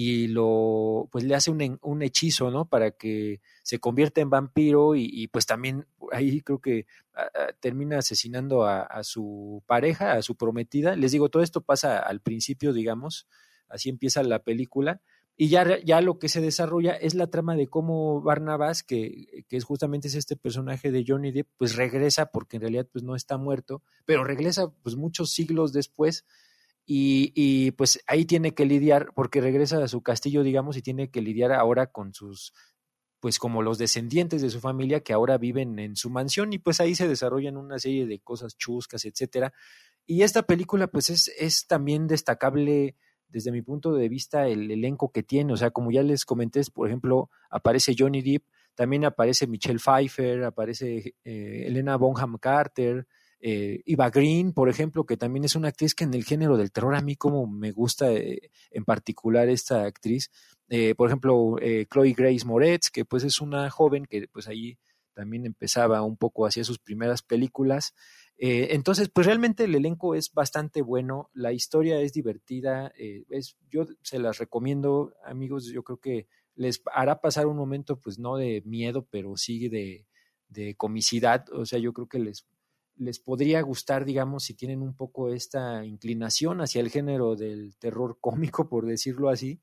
y 0.00 0.28
lo 0.28 1.08
pues 1.10 1.24
le 1.24 1.34
hace 1.34 1.50
un, 1.50 1.76
un, 1.82 2.02
hechizo, 2.02 2.52
¿no? 2.52 2.68
Para 2.68 2.92
que 2.92 3.40
se 3.64 3.80
convierta 3.80 4.20
en 4.20 4.30
vampiro 4.30 4.94
y, 4.94 5.26
pues 5.26 5.44
también 5.44 5.88
ahí 6.12 6.40
creo 6.40 6.60
que 6.60 6.86
termina 7.58 7.98
asesinando 7.98 8.64
a, 8.64 8.82
a, 8.82 9.02
su 9.02 9.60
pareja, 9.66 10.12
a 10.12 10.22
su 10.22 10.36
prometida. 10.36 10.94
Les 10.94 11.10
digo, 11.10 11.30
todo 11.30 11.42
esto 11.42 11.62
pasa 11.62 11.98
al 11.98 12.20
principio, 12.20 12.72
digamos, 12.72 13.26
así 13.68 13.88
empieza 13.88 14.22
la 14.22 14.44
película. 14.44 15.02
Y 15.36 15.48
ya, 15.48 15.80
ya 15.84 16.00
lo 16.00 16.20
que 16.20 16.28
se 16.28 16.40
desarrolla 16.40 16.92
es 16.92 17.16
la 17.16 17.26
trama 17.26 17.56
de 17.56 17.66
cómo 17.66 18.22
Barnabas, 18.22 18.84
que, 18.84 19.44
que 19.48 19.56
es 19.56 19.64
justamente 19.64 20.06
es 20.06 20.14
este 20.14 20.36
personaje 20.36 20.92
de 20.92 21.04
Johnny 21.04 21.32
Depp, 21.32 21.48
pues 21.56 21.74
regresa, 21.74 22.26
porque 22.26 22.58
en 22.58 22.62
realidad 22.62 22.86
pues 22.92 23.02
no 23.02 23.16
está 23.16 23.36
muerto, 23.36 23.82
pero 24.04 24.22
regresa 24.22 24.70
pues 24.84 24.94
muchos 24.94 25.32
siglos 25.32 25.72
después 25.72 26.24
y, 26.90 27.32
y, 27.34 27.72
pues 27.72 28.02
ahí 28.06 28.24
tiene 28.24 28.54
que 28.54 28.64
lidiar, 28.64 29.12
porque 29.14 29.42
regresa 29.42 29.84
a 29.84 29.88
su 29.88 30.00
castillo, 30.00 30.42
digamos, 30.42 30.74
y 30.78 30.80
tiene 30.80 31.10
que 31.10 31.20
lidiar 31.20 31.52
ahora 31.52 31.88
con 31.88 32.14
sus, 32.14 32.54
pues 33.20 33.38
como 33.38 33.60
los 33.60 33.76
descendientes 33.76 34.40
de 34.40 34.48
su 34.48 34.58
familia 34.58 35.00
que 35.00 35.12
ahora 35.12 35.36
viven 35.36 35.78
en 35.80 35.96
su 35.96 36.08
mansión 36.08 36.54
y 36.54 36.58
pues 36.58 36.80
ahí 36.80 36.94
se 36.94 37.06
desarrollan 37.06 37.58
una 37.58 37.78
serie 37.78 38.06
de 38.06 38.20
cosas 38.20 38.56
chuscas, 38.56 39.04
etcétera. 39.04 39.52
Y 40.06 40.22
esta 40.22 40.44
película 40.44 40.86
pues 40.86 41.10
es, 41.10 41.28
es 41.38 41.66
también 41.66 42.06
destacable 42.06 42.96
desde 43.28 43.52
mi 43.52 43.60
punto 43.60 43.92
de 43.92 44.08
vista 44.08 44.48
el 44.48 44.70
elenco 44.70 45.12
que 45.12 45.22
tiene, 45.22 45.52
o 45.52 45.58
sea, 45.58 45.70
como 45.70 45.90
ya 45.90 46.02
les 46.02 46.24
comenté, 46.24 46.62
por 46.72 46.88
ejemplo, 46.88 47.28
aparece 47.50 47.94
Johnny 47.98 48.22
Depp, 48.22 48.44
también 48.74 49.04
aparece 49.04 49.46
Michelle 49.46 49.78
Pfeiffer, 49.78 50.44
aparece 50.44 51.16
eh, 51.22 51.64
Elena 51.66 51.96
Bonham 51.96 52.38
Carter, 52.38 53.06
eh, 53.40 53.82
Eva 53.86 54.10
Green, 54.10 54.52
por 54.52 54.68
ejemplo, 54.68 55.04
que 55.04 55.16
también 55.16 55.44
es 55.44 55.54
una 55.54 55.68
actriz 55.68 55.94
que 55.94 56.04
en 56.04 56.14
el 56.14 56.24
género 56.24 56.56
del 56.56 56.72
terror 56.72 56.94
a 56.94 57.02
mí 57.02 57.16
como 57.16 57.46
me 57.46 57.70
gusta 57.70 58.12
eh, 58.12 58.50
en 58.70 58.84
particular 58.84 59.48
esta 59.48 59.84
actriz. 59.84 60.30
Eh, 60.68 60.94
por 60.94 61.08
ejemplo, 61.08 61.56
eh, 61.60 61.86
Chloe 61.90 62.14
Grace 62.14 62.44
Moretz, 62.44 62.90
que 62.90 63.04
pues 63.04 63.24
es 63.24 63.40
una 63.40 63.70
joven 63.70 64.06
que 64.06 64.28
pues 64.28 64.48
ahí 64.48 64.78
también 65.14 65.46
empezaba 65.46 66.02
un 66.02 66.16
poco 66.16 66.46
hacia 66.46 66.64
sus 66.64 66.78
primeras 66.78 67.22
películas. 67.22 67.94
Entonces, 68.40 69.08
pues 69.08 69.26
realmente 69.26 69.64
el 69.64 69.74
elenco 69.74 70.14
es 70.14 70.32
bastante 70.32 70.80
bueno, 70.80 71.28
la 71.34 71.52
historia 71.52 72.00
es 72.00 72.12
divertida, 72.12 72.92
es, 72.96 73.56
yo 73.68 73.84
se 74.02 74.20
las 74.20 74.38
recomiendo, 74.38 75.12
amigos, 75.24 75.66
yo 75.72 75.82
creo 75.82 75.98
que 75.98 76.28
les 76.54 76.80
hará 76.94 77.20
pasar 77.20 77.48
un 77.48 77.56
momento, 77.56 77.98
pues 77.98 78.20
no 78.20 78.36
de 78.36 78.62
miedo, 78.64 79.08
pero 79.10 79.36
sí 79.36 79.68
de, 79.68 80.06
de 80.46 80.76
comicidad, 80.76 81.46
o 81.52 81.66
sea, 81.66 81.80
yo 81.80 81.92
creo 81.92 82.06
que 82.06 82.20
les 82.20 82.46
les 82.98 83.18
podría 83.18 83.60
gustar, 83.62 84.04
digamos, 84.04 84.44
si 84.44 84.54
tienen 84.54 84.82
un 84.82 84.94
poco 84.94 85.32
esta 85.32 85.84
inclinación 85.84 86.60
hacia 86.60 86.80
el 86.80 86.90
género 86.90 87.36
del 87.36 87.76
terror 87.78 88.18
cómico, 88.20 88.68
por 88.68 88.86
decirlo 88.86 89.28
así. 89.28 89.60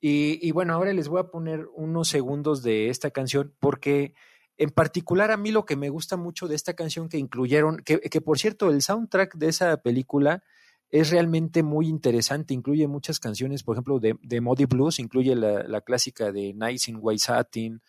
Y, 0.00 0.38
y, 0.46 0.50
bueno, 0.50 0.74
ahora 0.74 0.92
les 0.92 1.08
voy 1.08 1.20
a 1.20 1.30
poner 1.30 1.66
unos 1.74 2.08
segundos 2.08 2.62
de 2.62 2.88
esta 2.88 3.10
canción 3.10 3.54
porque 3.60 4.14
en 4.58 4.70
particular 4.70 5.30
a 5.30 5.36
mí 5.36 5.50
lo 5.50 5.64
que 5.64 5.76
me 5.76 5.90
gusta 5.90 6.16
mucho 6.16 6.48
de 6.48 6.54
esta 6.54 6.74
canción 6.74 7.08
que 7.08 7.18
incluyeron, 7.18 7.78
que, 7.78 7.98
por 8.20 8.38
cierto, 8.38 8.70
el 8.70 8.82
soundtrack 8.82 9.36
de 9.36 9.48
esa 9.48 9.76
película 9.78 10.42
es 10.90 11.10
realmente 11.10 11.62
muy 11.62 11.88
interesante, 11.88 12.52
incluye 12.52 12.86
muchas 12.86 13.18
canciones, 13.18 13.62
por 13.62 13.76
ejemplo, 13.76 13.98
de, 13.98 14.16
de 14.22 14.40
Blues, 14.66 14.98
incluye 14.98 15.34
la, 15.34 15.62
la 15.62 15.80
clásica 15.80 16.32
de 16.32 16.52
Nights 16.52 16.88
in 16.88 16.98
White 17.00 17.20
Satin, 17.20 17.80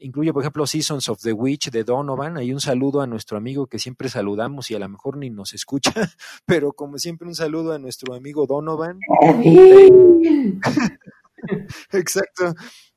incluye, 0.00 0.32
por 0.32 0.42
ejemplo, 0.42 0.66
Seasons 0.66 1.08
of 1.08 1.20
the 1.22 1.32
Witch 1.32 1.70
de 1.70 1.84
Donovan. 1.84 2.36
Hay 2.36 2.52
un 2.52 2.60
saludo 2.60 3.00
a 3.00 3.06
nuestro 3.06 3.38
amigo 3.38 3.66
que 3.66 3.78
siempre 3.78 4.08
saludamos 4.08 4.70
y 4.70 4.74
a 4.74 4.78
lo 4.78 4.88
mejor 4.88 5.16
ni 5.16 5.30
nos 5.30 5.54
escucha, 5.54 5.92
pero 6.46 6.72
como 6.72 6.98
siempre 6.98 7.28
un 7.28 7.34
saludo 7.34 7.72
a 7.72 7.78
nuestro 7.78 8.14
amigo 8.14 8.46
Donovan. 8.46 8.98
Exacto. 11.92 12.54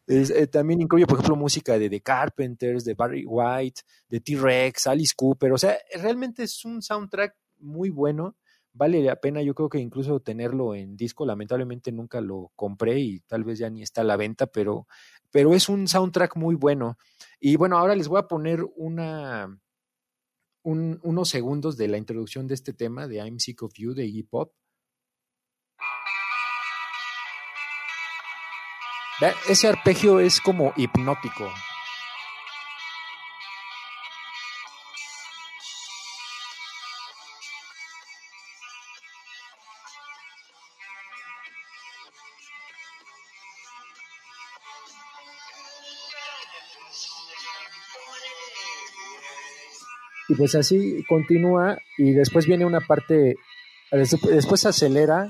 Eh, 0.08 0.48
también 0.48 0.82
incluye, 0.82 1.06
por 1.06 1.20
ejemplo, 1.20 1.36
música 1.36 1.80
de 1.80 1.90
The 1.90 2.02
Carpenters, 2.02 2.84
de 2.84 2.96
Barry 2.96 3.24
White, 3.26 3.82
de 4.10 4.20
T-Rex, 4.20 4.88
Alice 4.88 5.14
Cooper. 5.16 5.54
O 5.54 5.58
sea, 5.58 5.78
realmente 6.02 6.44
es 6.44 6.66
un 6.66 6.82
soundtrack 6.82 7.36
muy 7.60 7.90
bueno. 7.90 8.36
Vale 8.74 9.04
la 9.04 9.18
pena, 9.18 9.42
yo 9.42 9.54
creo 9.54 9.70
que 9.70 9.80
incluso 9.80 10.22
tenerlo 10.22 10.76
en 10.76 10.96
disco. 10.96 11.26
Lamentablemente 11.26 11.92
nunca 11.92 12.22
lo 12.22 12.52
compré 12.56 13.00
y 13.00 13.20
tal 13.22 13.44
vez 13.44 13.60
ya 13.60 13.70
ni 13.70 13.84
está 13.84 14.02
a 14.02 14.06
la 14.06 14.18
venta, 14.18 14.48
pero 14.48 14.88
pero 15.32 15.54
es 15.56 15.70
un 15.70 15.88
soundtrack 15.88 16.36
muy 16.36 16.56
bueno. 16.56 16.98
Y 17.40 17.56
bueno, 17.56 17.78
ahora 17.78 17.96
les 17.96 18.08
voy 18.08 18.20
a 18.20 18.28
poner 18.28 18.64
una, 18.76 19.60
un, 20.64 21.00
unos 21.04 21.30
segundos 21.30 21.78
de 21.78 21.88
la 21.88 21.98
introducción 21.98 22.48
de 22.48 22.54
este 22.54 22.74
tema 22.74 23.08
de 23.08 23.18
I'm 23.18 23.40
Sick 23.40 23.64
of 23.64 23.74
You 23.76 23.94
de 23.94 24.06
Iggy 24.06 24.24
Pop. 24.24 24.54
Ese 29.48 29.68
arpegio 29.68 30.20
es 30.20 30.42
como 30.42 30.74
hipnótico. 30.76 31.48
Y 50.32 50.36
pues 50.36 50.56
así 50.56 51.04
continúa 51.10 51.78
y 51.98 52.14
después 52.14 52.46
viene 52.46 52.66
una 52.66 52.80
parte, 52.80 53.36
después 53.92 54.66
acelera. 54.66 55.28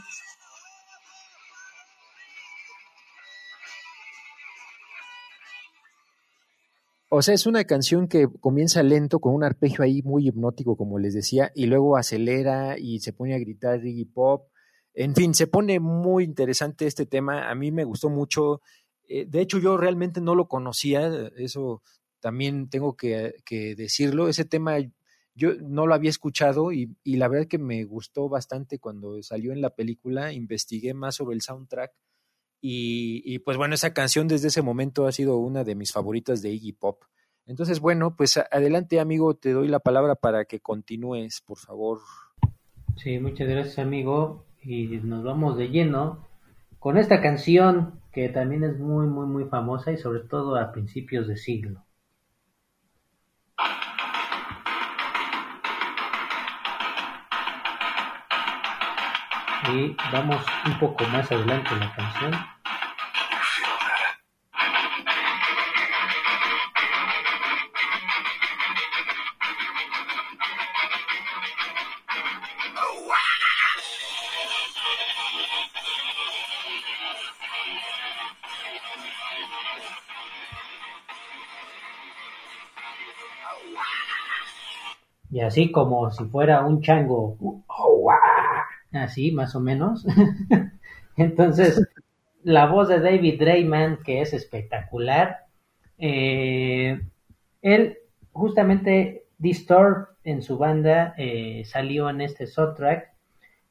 O 7.10 7.24
sea, 7.24 7.34
es 7.34 7.48
una 7.48 7.64
canción 7.64 8.08
que 8.08 8.28
comienza 8.40 8.84
lento 8.84 9.20
con 9.20 9.34
un 9.34 9.44
arpegio 9.44 9.84
ahí 9.84 10.04
muy 10.04 10.28
hipnótico, 10.28 10.78
como 10.78 11.00
les 11.00 11.16
decía, 11.16 11.52
y 11.56 11.66
luego 11.66 11.98
acelera 11.98 12.78
y 12.78 13.00
se 13.00 13.12
pone 13.12 13.34
a 13.34 13.40
gritar 13.40 13.84
Iggy 13.84 14.06
Pop. 14.06 14.50
En 14.94 15.16
fin, 15.16 15.34
se 15.34 15.48
pone 15.48 15.80
muy 15.80 16.26
interesante 16.26 16.86
este 16.86 17.08
tema. 17.08 17.50
A 17.50 17.56
mí 17.56 17.72
me 17.72 17.86
gustó 17.86 18.10
mucho. 18.10 18.62
Eh, 19.08 19.26
de 19.28 19.42
hecho, 19.42 19.58
yo 19.58 19.78
realmente 19.78 20.22
no 20.22 20.36
lo 20.36 20.48
conocía. 20.48 21.10
Eso 21.38 21.82
también 22.22 22.70
tengo 22.70 22.96
que, 22.96 23.34
decirlo, 23.76 24.30
ese 24.30 24.46
tema 24.46 24.78
yo 25.34 25.56
no 25.62 25.88
lo 25.88 25.94
había 25.94 26.10
escuchado 26.10 26.72
y, 26.72 26.96
y, 27.04 27.18
la 27.18 27.28
verdad 27.28 27.48
que 27.48 27.58
me 27.58 27.84
gustó 27.84 28.30
bastante 28.30 28.80
cuando 28.80 29.22
salió 29.24 29.52
en 29.52 29.62
la 29.62 29.72
película, 29.72 30.32
investigué 30.32 30.94
más 30.94 31.16
sobre 31.16 31.36
el 31.36 31.42
soundtrack 31.42 31.92
y, 32.62 33.22
y, 33.26 33.40
pues 33.40 33.58
bueno, 33.58 33.76
esa 33.76 33.94
canción 33.94 34.28
desde 34.28 34.50
ese 34.50 34.62
momento 34.62 35.08
ha 35.08 35.12
sido 35.12 35.38
una 35.38 35.64
de 35.64 35.76
mis 35.76 35.92
favoritas 35.92 36.42
de 36.42 36.52
Iggy 36.52 36.74
Pop. 36.74 37.04
Entonces, 37.48 37.80
bueno, 37.80 38.16
pues 38.16 38.38
adelante 38.38 39.00
amigo, 39.00 39.34
te 39.34 39.52
doy 39.52 39.68
la 39.68 39.80
palabra 39.80 40.16
para 40.16 40.46
que 40.46 40.60
continúes, 40.60 41.42
por 41.42 41.58
favor. 41.58 42.00
Sí, 42.98 43.20
muchas 43.20 43.48
gracias 43.48 43.80
amigo 43.80 44.46
y 44.62 44.86
nos 45.04 45.24
vamos 45.24 45.58
de 45.58 45.70
lleno 45.70 46.28
con 46.78 46.98
esta 46.98 47.22
canción 47.22 48.00
que 48.12 48.30
también 48.30 48.64
es 48.64 48.78
muy, 48.80 49.08
muy, 49.08 49.26
muy 49.26 49.46
famosa 49.46 49.92
y 49.92 49.98
sobre 49.98 50.22
todo 50.22 50.56
a 50.56 50.72
principios 50.72 51.28
de 51.28 51.38
siglo. 51.38 51.84
que 59.72 59.96
vamos 60.12 60.44
un 60.66 60.80
poco 60.80 61.06
más 61.06 61.32
adelante 61.32 61.70
en 61.74 61.80
la 61.80 61.96
canción. 61.96 62.34
Y 85.30 85.40
así 85.40 85.72
como 85.72 86.12
si 86.12 86.26
fuera 86.26 86.62
un 86.66 86.82
chango 86.82 87.61
así 88.92 89.32
más 89.32 89.56
o 89.56 89.60
menos. 89.60 90.06
Entonces, 91.18 91.88
la 92.44 92.68
voz 92.68 92.90
de 92.90 93.00
David 93.00 93.40
Drayman, 93.40 94.00
que 94.04 94.22
es 94.22 94.34
espectacular, 94.34 95.46
eh, 95.98 97.02
él 97.62 97.98
justamente 98.32 99.26
Distort 99.38 100.10
en 100.24 100.42
su 100.42 100.58
banda 100.58 101.14
eh, 101.18 101.64
salió 101.66 102.10
en 102.10 102.22
este 102.22 102.48
soundtrack 102.48 103.12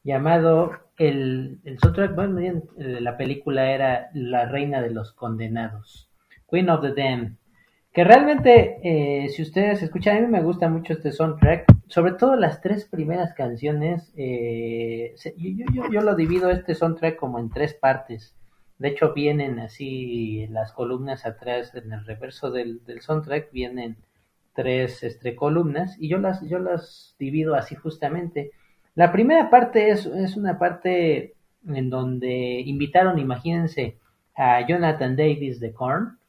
llamado 0.02 0.72
el, 0.96 1.60
el 1.64 1.78
soundtrack, 1.78 2.14
bueno, 2.14 2.40
la 2.76 3.16
película 3.16 3.70
era 3.70 4.10
La 4.14 4.46
Reina 4.46 4.82
de 4.82 4.90
los 4.90 5.12
Condenados, 5.12 6.10
Queen 6.50 6.68
of 6.70 6.82
the 6.82 6.92
Damned. 6.92 7.39
Que 7.92 8.04
realmente, 8.04 8.78
eh, 8.84 9.28
si 9.30 9.42
ustedes 9.42 9.82
escuchan, 9.82 10.16
a 10.16 10.20
mí 10.20 10.26
me 10.28 10.42
gusta 10.42 10.68
mucho 10.68 10.92
este 10.92 11.10
soundtrack, 11.10 11.64
sobre 11.88 12.12
todo 12.12 12.36
las 12.36 12.60
tres 12.60 12.84
primeras 12.84 13.34
canciones. 13.34 14.12
Eh, 14.16 15.14
yo, 15.36 15.64
yo, 15.74 15.90
yo, 15.90 16.00
lo 16.00 16.14
divido 16.14 16.50
este 16.50 16.76
soundtrack 16.76 17.16
como 17.16 17.40
en 17.40 17.50
tres 17.50 17.74
partes. 17.74 18.36
De 18.78 18.88
hecho, 18.88 19.12
vienen 19.12 19.58
así 19.58 20.46
las 20.50 20.72
columnas 20.72 21.26
atrás, 21.26 21.74
en 21.74 21.92
el 21.92 22.04
reverso 22.06 22.52
del, 22.52 22.84
del 22.84 23.00
soundtrack, 23.00 23.50
vienen 23.50 23.96
tres 24.54 25.02
este, 25.02 25.34
columnas 25.34 25.96
y 25.98 26.08
yo 26.08 26.18
las, 26.18 26.42
yo 26.42 26.60
las 26.60 27.16
divido 27.18 27.56
así 27.56 27.74
justamente. 27.74 28.52
La 28.94 29.10
primera 29.10 29.50
parte 29.50 29.90
es, 29.90 30.06
es 30.06 30.36
una 30.36 30.58
parte 30.58 31.34
en 31.66 31.90
donde 31.90 32.60
invitaron, 32.60 33.18
imagínense, 33.18 33.98
a 34.36 34.66
Jonathan 34.66 35.16
Davis 35.16 35.58
de 35.58 35.72
Korn, 35.72 36.19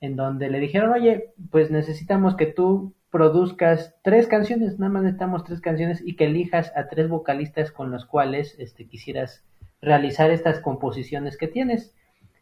en 0.00 0.16
donde 0.16 0.48
le 0.48 0.60
dijeron, 0.60 0.92
oye, 0.92 1.32
pues 1.50 1.70
necesitamos 1.70 2.36
que 2.36 2.46
tú 2.46 2.94
produzcas 3.10 3.94
tres 4.02 4.26
canciones, 4.26 4.78
nada 4.78 4.92
más 4.92 5.02
necesitamos 5.02 5.44
tres 5.44 5.60
canciones 5.60 6.00
y 6.04 6.16
que 6.16 6.26
elijas 6.26 6.72
a 6.76 6.88
tres 6.88 7.08
vocalistas 7.08 7.72
con 7.72 7.90
los 7.90 8.06
cuales 8.06 8.54
este, 8.58 8.86
quisieras 8.86 9.44
realizar 9.82 10.30
estas 10.30 10.60
composiciones 10.60 11.36
que 11.36 11.48
tienes. 11.48 11.94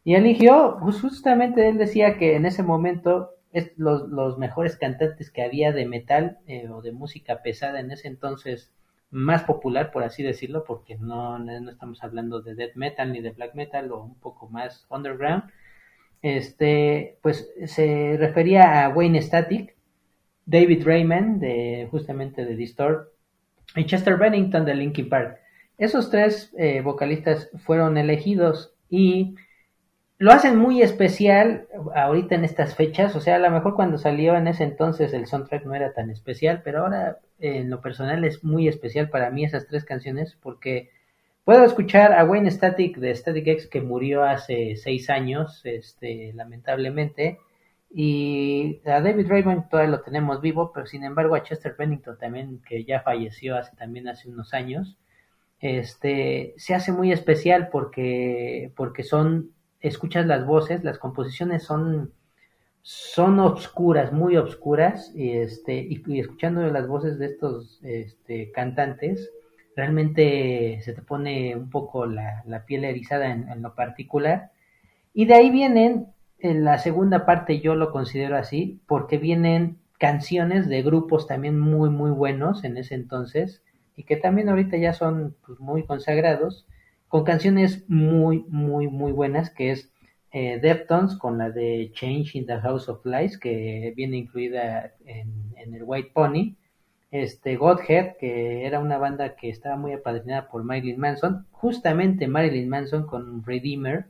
Y 0.05 0.15
eligió, 0.15 0.79
pues 0.81 1.01
justamente 1.01 1.69
él 1.69 1.79
decía 1.79 2.19
que 2.19 2.37
en 2.37 2.47
ese 2.47 2.63
momento 2.63 3.31
es 3.53 3.73
los, 3.77 4.09
los 4.09 4.39
mejores 4.39 4.77
cantantes 4.77 5.31
que 5.31 5.43
había 5.43 5.73
de 5.73 5.87
metal 5.87 6.39
eh, 6.47 6.69
o 6.69 6.83
de 6.83 6.93
música 6.93 7.43
pesada 7.43 7.81
en 7.81 7.91
ese 7.91 8.09
entonces 8.09 8.71
más 9.11 9.45
popular, 9.45 9.91
por 9.91 10.03
así 10.03 10.23
decirlo, 10.23 10.65
porque 10.65 10.97
no, 10.97 11.39
no 11.39 11.71
estamos 11.71 12.05
hablando 12.05 12.43
de 12.43 12.55
death 12.55 12.75
metal 12.75 13.13
ni 13.13 13.21
de 13.21 13.31
black 13.31 13.55
metal 13.55 13.91
o 13.93 14.03
un 14.03 14.15
poco 14.17 14.49
más 14.49 14.87
underground, 14.91 15.45
este, 16.23 17.19
pues 17.23 17.51
se 17.67 18.17
refería 18.19 18.85
a 18.85 18.89
Wayne 18.89 19.23
Static, 19.23 19.77
David 20.47 20.85
Raymond, 20.85 21.41
de, 21.41 21.89
justamente 21.91 22.45
de 22.45 22.57
Distort, 22.57 23.09
y 23.77 23.85
Chester 23.85 24.17
Bennington 24.17 24.65
de 24.65 24.75
Linkin 24.75 25.09
Park. 25.09 25.39
Esos 25.77 26.11
tres 26.11 26.53
eh, 26.59 26.81
vocalistas 26.81 27.51
fueron 27.65 27.99
elegidos 27.99 28.75
y 28.89 29.37
lo 30.19 30.33
hacen 30.33 30.57
muy 30.57 30.83
especial 30.83 31.69
ahorita 31.95 32.35
en 32.35 32.45
estas 32.45 32.75
fechas, 32.75 33.15
o 33.15 33.21
sea, 33.21 33.37
a 33.37 33.39
lo 33.39 33.51
mejor 33.53 33.77
cuando 33.77 33.99
salió 33.99 34.37
en 34.37 34.49
ese 34.49 34.65
entonces 34.65 35.13
el 35.13 35.27
soundtrack 35.27 35.65
no 35.65 35.75
era 35.75 35.93
tan 35.93 36.11
especial, 36.11 36.63
pero 36.65 36.81
ahora 36.81 37.19
en 37.39 37.71
lo 37.71 37.81
personal 37.81 38.25
es 38.25 38.43
muy 38.43 38.67
especial 38.67 39.11
para 39.11 39.31
mí 39.31 39.45
esas 39.45 39.69
tres 39.69 39.85
canciones 39.85 40.37
porque 40.43 40.91
puedo 41.49 41.65
escuchar 41.65 42.13
a 42.13 42.27
Wayne 42.27 42.51
Static 42.51 42.99
de 42.99 43.15
Static 43.15 43.47
X 43.47 43.69
que 43.69 43.81
murió 43.81 44.23
hace 44.23 44.77
seis 44.77 45.09
años, 45.09 45.63
este, 45.65 46.35
lamentablemente, 46.35 47.39
y 47.91 48.83
a 48.85 49.01
David 49.01 49.29
Raymond 49.29 49.71
todavía 49.71 49.93
lo 49.93 50.03
tenemos 50.03 50.43
vivo, 50.43 50.73
pero 50.75 50.85
sin 50.85 51.05
embargo 51.05 51.35
a 51.35 51.43
Chester 51.43 51.75
Bennington 51.79 52.19
también, 52.19 52.61
que 52.69 52.85
ya 52.85 53.01
falleció 53.01 53.57
hace 53.57 53.75
también 53.77 54.09
hace 54.09 54.29
unos 54.29 54.53
años, 54.53 54.99
este, 55.59 56.53
se 56.59 56.75
hace 56.75 56.93
muy 56.93 57.13
especial 57.13 57.71
porque, 57.73 58.71
porque 58.77 59.03
son 59.03 59.53
escuchas 59.81 60.27
las 60.27 60.45
voces, 60.45 60.85
las 60.85 60.99
composiciones 60.99 61.63
son, 61.63 62.13
son 62.83 63.41
obscuras, 63.41 64.13
muy 64.13 64.37
obscuras, 64.37 65.15
y, 65.15 65.31
este, 65.31 65.77
y, 65.77 66.21
escuchando 66.21 66.61
las 66.71 66.87
voces 66.87 67.19
de 67.19 67.25
estos 67.25 67.81
este, 67.85 68.53
cantantes, 68.53 69.31
realmente 69.79 70.81
se 70.83 70.93
te 70.93 71.03
pone 71.03 71.55
un 71.55 71.71
poco 71.71 72.05
la, 72.05 72.43
la 72.47 72.65
piel 72.65 72.85
erizada 72.85 73.31
en, 73.31 73.49
en, 73.49 73.63
lo 73.63 73.77
particular. 73.77 74.51
Y 75.15 75.27
de 75.27 75.35
ahí 75.35 75.51
vienen, 75.51 76.09
en 76.41 76.65
la 76.65 76.79
segunda 76.79 77.25
parte 77.25 77.61
yo 77.61 77.77
lo 77.77 77.93
considero 77.93 78.37
así, 78.37 78.81
porque 78.89 79.19
vienen 79.19 79.79
canciones 79.97 80.69
de 80.69 80.83
grupos 80.83 81.29
también 81.29 81.61
muy, 81.61 81.91
muy 81.91 82.11
buenos 82.11 82.65
en 82.65 82.77
ese 82.77 82.97
entonces, 82.97 83.63
y 83.95 84.03
que 84.03 84.17
también 84.17 84.49
ahorita 84.49 84.77
ya 84.79 84.95
son 84.95 85.37
pues, 85.47 85.61
muy 85.61 85.85
consagrados, 85.85 86.67
con 87.07 87.23
canciones 87.23 87.85
muy, 87.89 88.45
muy, 88.49 88.89
muy 88.89 89.13
buenas, 89.13 89.49
que 89.49 89.71
es 89.71 89.93
eh, 90.33 90.59
Deftones 90.61 91.15
con 91.15 91.39
la 91.39 91.51
de 91.51 91.93
Change 91.95 92.35
in 92.35 92.47
the 92.47 92.59
House 92.59 92.89
of 92.89 93.07
Lies, 93.07 93.39
que 93.39 93.93
viene 93.95 94.17
incluida 94.17 94.93
en, 95.07 95.55
en, 95.57 95.73
el 95.73 95.85
White 95.85 96.11
Pony. 96.13 96.57
Este 97.11 97.57
Godhead, 97.57 98.17
que 98.19 98.67
era 98.67 98.81
una 98.81 98.99
banda 98.99 99.35
que 99.35 99.49
estaba 99.49 99.77
muy 99.77 99.93
apadrinada 99.93 100.49
por 100.49 100.63
Marilyn 100.65 101.01
Manson, 101.01 101.47
justamente 101.53 102.29
Marilyn 102.29 102.69
Manson 102.69 103.07
con 103.07 103.45
Redeemer. 103.45 104.07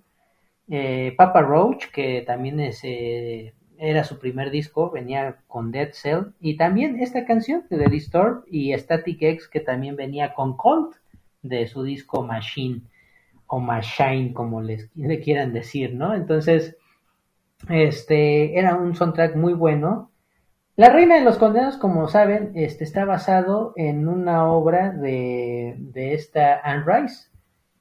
Eh, 0.68 1.14
Papa 1.16 1.40
Roach, 1.42 1.86
que 1.92 2.22
también 2.26 2.60
es, 2.60 2.80
eh, 2.82 3.54
era 3.78 4.04
su 4.04 4.18
primer 4.18 4.50
disco, 4.50 4.90
venía 4.90 5.38
con 5.46 5.70
Dead 5.70 5.90
Cell. 5.92 6.32
Y 6.40 6.56
también 6.56 7.00
esta 7.00 7.24
canción 7.24 7.64
de 7.70 7.88
Distort 7.88 8.44
y 8.50 8.72
Static 8.76 9.22
X, 9.22 9.48
que 9.48 9.60
también 9.60 9.96
venía 9.96 10.34
con 10.34 10.56
Cult 10.56 10.96
de 11.42 11.66
su 11.68 11.84
disco 11.84 12.22
Machine 12.22 12.82
o 13.46 13.60
Machine, 13.60 14.32
como 14.34 14.60
les, 14.60 14.90
le 14.94 15.20
quieran 15.20 15.52
decir, 15.52 15.94
¿no? 15.94 16.14
Entonces, 16.14 16.76
este, 17.68 18.58
era 18.58 18.76
un 18.76 18.94
soundtrack 18.94 19.36
muy 19.36 19.54
bueno. 19.54 20.10
La 20.78 20.90
Reina 20.90 21.16
de 21.16 21.24
los 21.24 21.38
Condenados, 21.38 21.76
como 21.76 22.06
saben, 22.06 22.52
este, 22.54 22.84
está 22.84 23.04
basado 23.04 23.72
en 23.74 24.06
una 24.06 24.46
obra 24.46 24.92
de, 24.92 25.74
de 25.76 26.14
esta 26.14 26.60
Anne 26.62 26.84
Rice. 26.86 27.30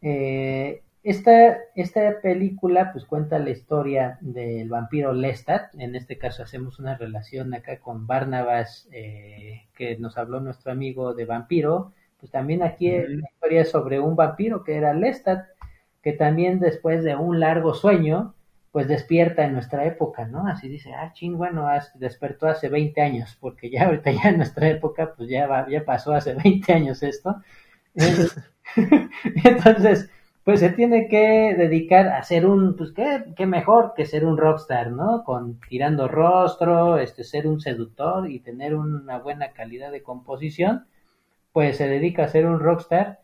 Eh, 0.01 0.81
esta, 1.03 1.59
esta 1.75 2.19
película 2.23 2.91
pues 2.91 3.05
cuenta 3.05 3.37
la 3.37 3.51
historia 3.51 4.17
del 4.21 4.69
vampiro 4.69 5.13
Lestat, 5.13 5.75
en 5.77 5.95
este 5.95 6.17
caso 6.17 6.41
hacemos 6.41 6.79
una 6.79 6.97
relación 6.97 7.53
acá 7.53 7.77
con 7.77 8.07
Barnabas, 8.07 8.89
eh, 8.91 9.67
que 9.75 9.99
nos 9.99 10.17
habló 10.17 10.39
nuestro 10.39 10.71
amigo 10.71 11.13
de 11.13 11.25
vampiro, 11.25 11.93
pues 12.19 12.31
también 12.31 12.63
aquí 12.63 12.89
es 12.89 13.07
una 13.09 13.29
historia 13.31 13.65
sobre 13.65 13.99
un 13.99 14.15
vampiro 14.15 14.63
que 14.63 14.75
era 14.75 14.95
Lestat, 14.95 15.45
que 16.01 16.13
también 16.13 16.59
después 16.59 17.03
de 17.03 17.15
un 17.15 17.39
largo 17.39 17.75
sueño, 17.75 18.33
pues 18.77 18.87
despierta 18.87 19.43
en 19.43 19.53
nuestra 19.53 19.85
época, 19.85 20.27
¿no? 20.27 20.45
Así 20.45 20.69
dice, 20.69 20.93
ah, 20.93 21.11
ching, 21.11 21.35
bueno, 21.35 21.67
despertó 21.95 22.45
hace 22.45 22.69
20 22.69 23.01
años, 23.01 23.35
porque 23.41 23.71
ya 23.71 23.85
ahorita 23.85 24.11
ya 24.11 24.29
en 24.29 24.37
nuestra 24.37 24.69
época, 24.69 25.15
pues 25.17 25.27
ya, 25.31 25.47
va, 25.47 25.67
ya 25.67 25.83
pasó 25.83 26.13
hace 26.13 26.35
20 26.35 26.73
años 26.73 27.01
esto. 27.01 27.41
Entonces, 29.43 30.11
pues 30.43 30.59
se 30.59 30.69
tiene 30.69 31.07
que 31.07 31.55
dedicar 31.57 32.09
a 32.09 32.21
ser 32.21 32.45
un, 32.45 32.75
pues 32.75 32.91
qué, 32.91 33.25
qué 33.35 33.47
mejor 33.47 33.95
que 33.95 34.05
ser 34.05 34.23
un 34.23 34.37
rockstar, 34.37 34.91
¿no? 34.91 35.23
Con 35.23 35.59
tirando 35.67 36.07
rostro, 36.07 36.99
este, 36.99 37.23
ser 37.23 37.47
un 37.47 37.59
seductor 37.59 38.29
y 38.29 38.41
tener 38.41 38.75
una 38.75 39.17
buena 39.17 39.53
calidad 39.53 39.91
de 39.91 40.03
composición 40.03 40.85
pues 41.51 41.77
se 41.77 41.87
dedica 41.87 42.25
a 42.25 42.27
ser 42.27 42.45
un 42.45 42.59
rockstar. 42.59 43.21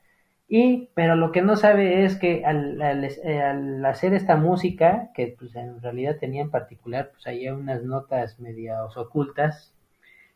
Y, 0.55 0.89
pero 0.93 1.15
lo 1.15 1.31
que 1.31 1.41
no 1.41 1.55
sabe 1.55 2.05
es 2.05 2.15
que 2.15 2.43
eh, 2.43 3.41
al 3.41 3.83
hacer 3.87 4.13
esta 4.13 4.35
música, 4.35 5.09
que 5.15 5.35
pues 5.35 5.55
en 5.55 5.81
realidad 5.81 6.17
tenía 6.19 6.43
en 6.43 6.51
particular, 6.51 7.09
pues 7.11 7.25
hay 7.25 7.49
unas 7.49 7.81
notas 7.81 8.39
medias 8.39 8.95
ocultas, 8.95 9.73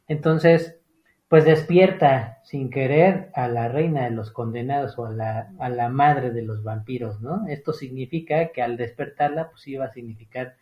entonces, 0.07 0.79
pues 1.27 1.45
despierta 1.45 2.39
sin 2.43 2.71
querer 2.71 3.29
a 3.35 3.47
la 3.47 3.67
reina 3.67 4.05
de 4.05 4.09
los 4.09 4.31
condenados 4.31 4.97
o 4.97 5.05
a 5.05 5.11
la, 5.11 5.51
a 5.59 5.69
la 5.69 5.87
madre 5.89 6.31
de 6.31 6.41
los 6.41 6.63
vampiros, 6.63 7.21
¿no? 7.21 7.45
Esto 7.47 7.71
significa 7.71 8.47
que 8.47 8.63
al 8.63 8.75
despertarla, 8.75 9.51
pues 9.51 9.67
iba 9.67 9.85
a 9.85 9.93
significar, 9.93 10.55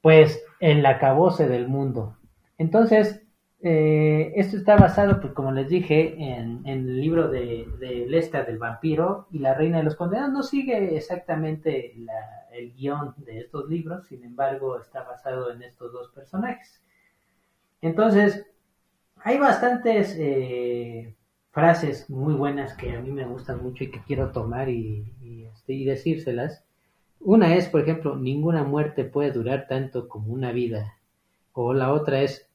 pues, 0.00 0.44
el 0.60 0.86
acabose 0.86 1.48
del 1.48 1.66
mundo. 1.66 2.18
Entonces, 2.56 3.20
eh, 3.62 4.32
esto 4.36 4.56
está 4.56 4.76
basado, 4.76 5.20
pues 5.20 5.34
como 5.34 5.52
les 5.52 5.68
dije, 5.68 6.14
en, 6.18 6.62
el 6.64 7.00
libro 7.00 7.28
de, 7.28 7.66
de 7.78 8.44
del 8.46 8.58
vampiro 8.58 9.26
y 9.30 9.38
la 9.38 9.54
reina 9.54 9.78
de 9.78 9.84
los 9.84 9.96
condenados. 9.96 10.32
No 10.32 10.42
sigue 10.42 10.96
exactamente 10.96 11.94
el 12.52 12.72
guion 12.74 13.14
de 13.18 13.40
estos 13.40 13.68
libros, 13.68 14.06
sin 14.06 14.24
embargo 14.24 14.78
está 14.78 15.02
basado 15.02 15.52
en 15.52 15.62
estos 15.62 15.92
dos 15.92 16.08
personajes. 16.08 16.82
Entonces, 17.82 18.46
hay 19.16 19.38
bastantes 19.38 20.16
eh, 20.18 21.14
frases 21.50 22.08
muy 22.08 22.34
buenas 22.34 22.74
que 22.74 22.96
a 22.96 23.00
mí 23.00 23.10
me 23.10 23.26
gustan 23.26 23.62
mucho 23.62 23.84
y 23.84 23.90
que 23.90 24.02
quiero 24.02 24.32
tomar 24.32 24.70
y, 24.70 25.12
y, 25.20 25.44
este, 25.44 25.74
y 25.74 25.84
decírselas. 25.84 26.64
Una 27.20 27.54
es, 27.54 27.68
por 27.68 27.82
ejemplo, 27.82 28.16
ninguna 28.16 28.64
muerte 28.64 29.04
puede 29.04 29.32
durar 29.32 29.66
tanto 29.68 30.08
como 30.08 30.32
una 30.32 30.52
vida. 30.52 30.96
O 31.52 31.74
la 31.74 31.92
otra 31.92 32.22
es, 32.22 32.49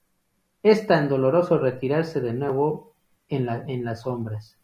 Es 0.66 0.88
tan 0.88 1.10
doloroso 1.10 1.60
retirarse 1.60 2.22
de 2.22 2.34
nuevo 2.34 2.96
en, 3.30 3.46
la, 3.46 3.64
en 3.68 3.86
las 3.86 4.02
sombras. 4.02 4.58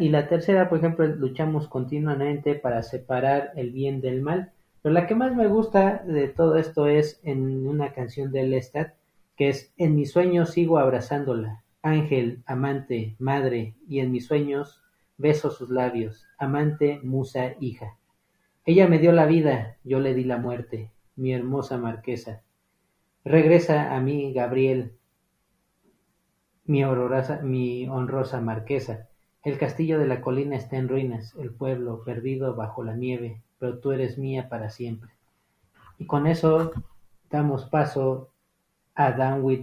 Y 0.00 0.08
la 0.08 0.26
tercera, 0.26 0.68
por 0.68 0.78
ejemplo, 0.78 1.06
luchamos 1.06 1.68
continuamente 1.68 2.56
para 2.56 2.82
separar 2.82 3.52
el 3.54 3.70
bien 3.70 4.00
del 4.00 4.20
mal. 4.20 4.50
Pero 4.82 4.92
la 4.92 5.06
que 5.06 5.14
más 5.14 5.36
me 5.36 5.46
gusta 5.46 6.02
de 6.04 6.26
todo 6.26 6.56
esto 6.56 6.88
es 6.88 7.20
en 7.22 7.68
una 7.68 7.92
canción 7.92 8.32
de 8.32 8.48
Lestat, 8.48 8.94
que 9.36 9.50
es 9.50 9.72
En 9.76 9.94
mis 9.94 10.10
sueños 10.10 10.50
sigo 10.50 10.76
abrazándola, 10.76 11.62
ángel, 11.82 12.42
amante, 12.44 13.14
madre, 13.20 13.76
y 13.88 14.00
en 14.00 14.10
mis 14.10 14.26
sueños 14.26 14.82
beso 15.18 15.52
sus 15.52 15.70
labios, 15.70 16.26
amante, 16.36 16.98
musa, 17.04 17.52
hija. 17.60 17.96
Ella 18.64 18.88
me 18.88 18.98
dio 18.98 19.12
la 19.12 19.26
vida, 19.26 19.76
yo 19.84 20.00
le 20.00 20.14
di 20.14 20.24
la 20.24 20.38
muerte, 20.38 20.90
mi 21.14 21.32
hermosa 21.32 21.78
marquesa. 21.78 22.42
Regresa 23.24 23.94
a 23.94 24.00
mí, 24.00 24.32
Gabriel, 24.32 24.98
mi, 26.68 26.84
mi 27.42 27.88
honrosa 27.88 28.40
marquesa. 28.40 29.08
El 29.42 29.58
castillo 29.58 29.98
de 29.98 30.06
la 30.06 30.20
colina 30.20 30.54
está 30.54 30.76
en 30.76 30.88
ruinas, 30.88 31.34
el 31.38 31.50
pueblo 31.50 32.04
perdido 32.04 32.54
bajo 32.54 32.84
la 32.84 32.94
nieve, 32.94 33.40
pero 33.58 33.78
tú 33.78 33.90
eres 33.90 34.18
mía 34.18 34.48
para 34.48 34.70
siempre. 34.70 35.10
Y 35.98 36.06
con 36.06 36.26
eso 36.26 36.70
damos 37.30 37.64
paso 37.64 38.28
a 38.94 39.12
Down 39.12 39.42
with 39.42 39.62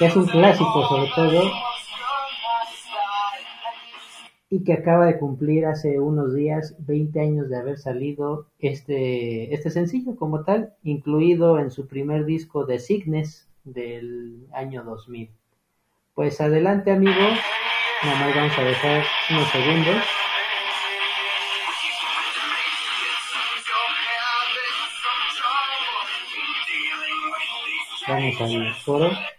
es 0.00 0.14
un 0.14 0.26
clásico 0.26 0.86
sobre 0.86 1.10
todo 1.16 1.67
y 4.50 4.64
que 4.64 4.72
acaba 4.72 5.06
de 5.06 5.18
cumplir 5.18 5.66
hace 5.66 6.00
unos 6.00 6.34
días 6.34 6.74
20 6.78 7.20
años 7.20 7.48
de 7.48 7.58
haber 7.58 7.78
salido 7.78 8.46
este, 8.58 9.52
este 9.54 9.70
sencillo 9.70 10.16
como 10.16 10.44
tal, 10.44 10.74
incluido 10.82 11.58
en 11.58 11.70
su 11.70 11.86
primer 11.86 12.24
disco 12.24 12.64
de 12.64 12.78
Signes 12.78 13.48
del 13.64 14.46
año 14.52 14.84
2000. 14.84 15.30
Pues 16.14 16.40
adelante 16.40 16.90
amigos, 16.90 17.38
nada 18.02 18.20
más 18.20 18.34
vamos 18.34 18.58
a 18.58 18.62
dejar 18.62 19.04
unos 19.30 19.48
segundos. 19.50 19.96
Vamos 28.08 28.40
al 28.40 28.74
foro. 28.76 29.37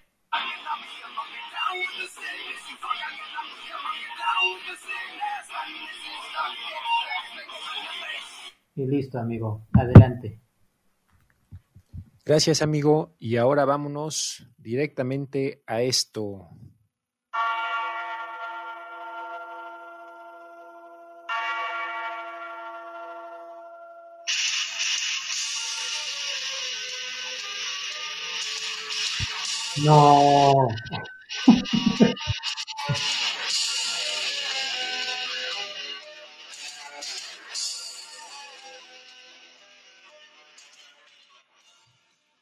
Y 8.80 8.88
listo, 8.88 9.20
amigo. 9.20 9.68
Adelante. 9.74 10.40
Gracias, 12.26 12.62
amigo. 12.62 13.14
Y 13.20 13.36
ahora 13.36 13.66
vámonos 13.66 14.48
directamente 14.58 15.64
a 15.68 15.82
esto. 15.82 16.48
No. 29.84 30.70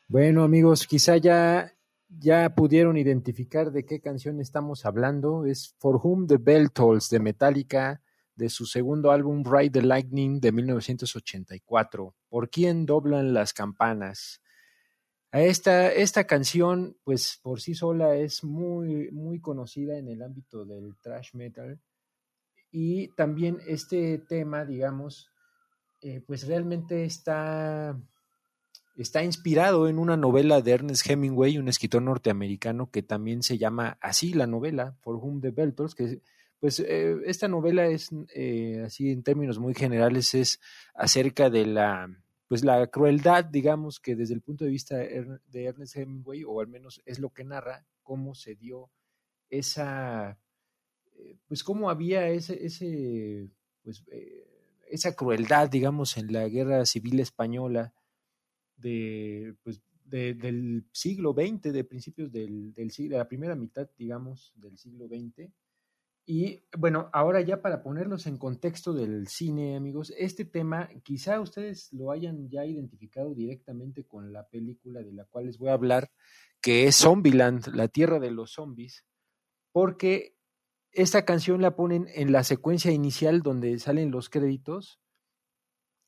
Bueno, 0.09 0.43
amigos, 0.43 0.87
quizá 0.87 1.17
ya, 1.17 1.75
ya 2.07 2.55
pudieron 2.55 2.95
identificar 2.95 3.73
de 3.73 3.85
qué 3.85 3.99
canción 3.99 4.39
estamos 4.39 4.85
hablando. 4.85 5.45
Es 5.45 5.75
For 5.79 5.99
Whom 6.01 6.27
the 6.27 6.37
Bell 6.37 6.71
Tolls 6.71 7.09
de 7.09 7.19
Metallica, 7.19 8.01
de 8.33 8.47
su 8.47 8.65
segundo 8.65 9.11
álbum 9.11 9.43
Ride 9.43 9.71
the 9.71 9.81
Lightning 9.81 10.39
de 10.39 10.53
1984. 10.53 12.15
¿Por 12.29 12.49
quién 12.49 12.85
doblan 12.85 13.33
las 13.33 13.51
campanas? 13.51 14.41
A 15.31 15.41
esta, 15.41 15.91
esta 15.91 16.23
canción, 16.23 16.95
pues 17.03 17.37
por 17.43 17.59
sí 17.59 17.75
sola 17.75 18.15
es 18.15 18.45
muy, 18.45 19.11
muy 19.11 19.41
conocida 19.41 19.97
en 19.97 20.07
el 20.07 20.21
ámbito 20.21 20.63
del 20.63 20.95
thrash 21.01 21.33
metal. 21.33 21.81
Y 22.71 23.09
también 23.09 23.57
este 23.67 24.19
tema, 24.19 24.63
digamos, 24.63 25.29
eh, 25.99 26.21
pues 26.25 26.47
realmente 26.47 27.03
está 27.03 27.99
está 28.97 29.23
inspirado 29.23 29.87
en 29.87 29.99
una 29.99 30.17
novela 30.17 30.61
de 30.61 30.71
Ernest 30.71 31.07
Hemingway, 31.07 31.57
un 31.57 31.67
escritor 31.67 32.01
norteamericano 32.01 32.89
que 32.89 33.03
también 33.03 33.43
se 33.43 33.57
llama 33.57 33.97
así 34.01 34.33
la 34.33 34.47
novela, 34.47 34.95
For 35.01 35.15
Whom 35.15 35.39
the 35.39 35.51
Bell 35.51 35.75
Tolls, 35.75 35.93
que 35.93 36.21
pues 36.59 36.79
eh, 36.79 37.15
esta 37.25 37.47
novela 37.47 37.85
es 37.85 38.09
eh, 38.33 38.81
así 38.85 39.11
en 39.11 39.21
términos 39.21 39.59
muy 39.59 39.75
generales 39.75 40.33
es 40.33 40.59
acerca 40.95 41.51
de 41.51 41.67
la 41.67 42.09
pues 42.47 42.63
la 42.63 42.87
crueldad, 42.87 43.45
digamos 43.45 43.99
que 43.99 44.15
desde 44.15 44.33
el 44.33 44.41
punto 44.41 44.63
de 44.63 44.71
vista 44.71 44.95
de 44.95 45.65
Ernest 45.65 45.97
Hemingway, 45.97 46.45
o 46.45 46.61
al 46.61 46.67
menos 46.67 47.01
es 47.05 47.19
lo 47.19 47.29
que 47.29 47.43
narra, 47.43 47.85
cómo 48.03 48.35
se 48.35 48.55
dio 48.55 48.89
esa, 49.49 50.39
eh, 51.17 51.35
pues 51.45 51.61
cómo 51.61 51.89
había 51.89 52.29
ese, 52.29 52.65
ese 52.65 53.49
pues 53.83 54.05
esa 54.89 55.13
crueldad, 55.13 55.69
digamos, 55.69 56.17
en 56.17 56.31
la 56.31 56.47
guerra 56.47 56.85
civil 56.85 57.19
española, 57.19 57.93
pues, 58.81 59.81
del 60.03 60.85
siglo 60.91 61.33
XX, 61.33 61.73
de 61.73 61.83
principios 61.83 62.31
de 62.31 62.73
la 63.09 63.27
primera 63.27 63.55
mitad, 63.55 63.89
digamos, 63.97 64.53
del 64.55 64.77
siglo 64.77 65.07
XX. 65.07 65.49
Y 66.29 66.61
bueno, 66.77 67.09
ahora 67.13 67.39
ya 67.39 67.61
para 67.61 67.81
ponerlos 67.81 68.27
en 68.27 68.37
contexto 68.37 68.93
del 68.93 69.27
cine, 69.27 69.77
amigos, 69.77 70.13
este 70.17 70.43
tema 70.43 70.89
quizá 71.03 71.39
ustedes 71.39 71.91
lo 71.93 72.11
hayan 72.11 72.49
ya 72.49 72.65
identificado 72.65 73.33
directamente 73.33 74.03
con 74.03 74.33
la 74.33 74.45
película 74.45 75.01
de 75.01 75.13
la 75.13 75.23
cual 75.23 75.45
les 75.45 75.57
voy 75.57 75.69
a 75.69 75.73
hablar, 75.73 76.11
que 76.59 76.85
es 76.85 76.97
Zombieland, 76.97 77.67
la 77.73 77.87
tierra 77.87 78.19
de 78.19 78.31
los 78.31 78.51
zombies, 78.51 79.05
porque 79.71 80.35
esta 80.91 81.23
canción 81.23 81.61
la 81.61 81.77
ponen 81.77 82.07
en 82.13 82.33
la 82.33 82.43
secuencia 82.43 82.91
inicial 82.91 83.41
donde 83.41 83.79
salen 83.79 84.11
los 84.11 84.29
créditos 84.29 84.99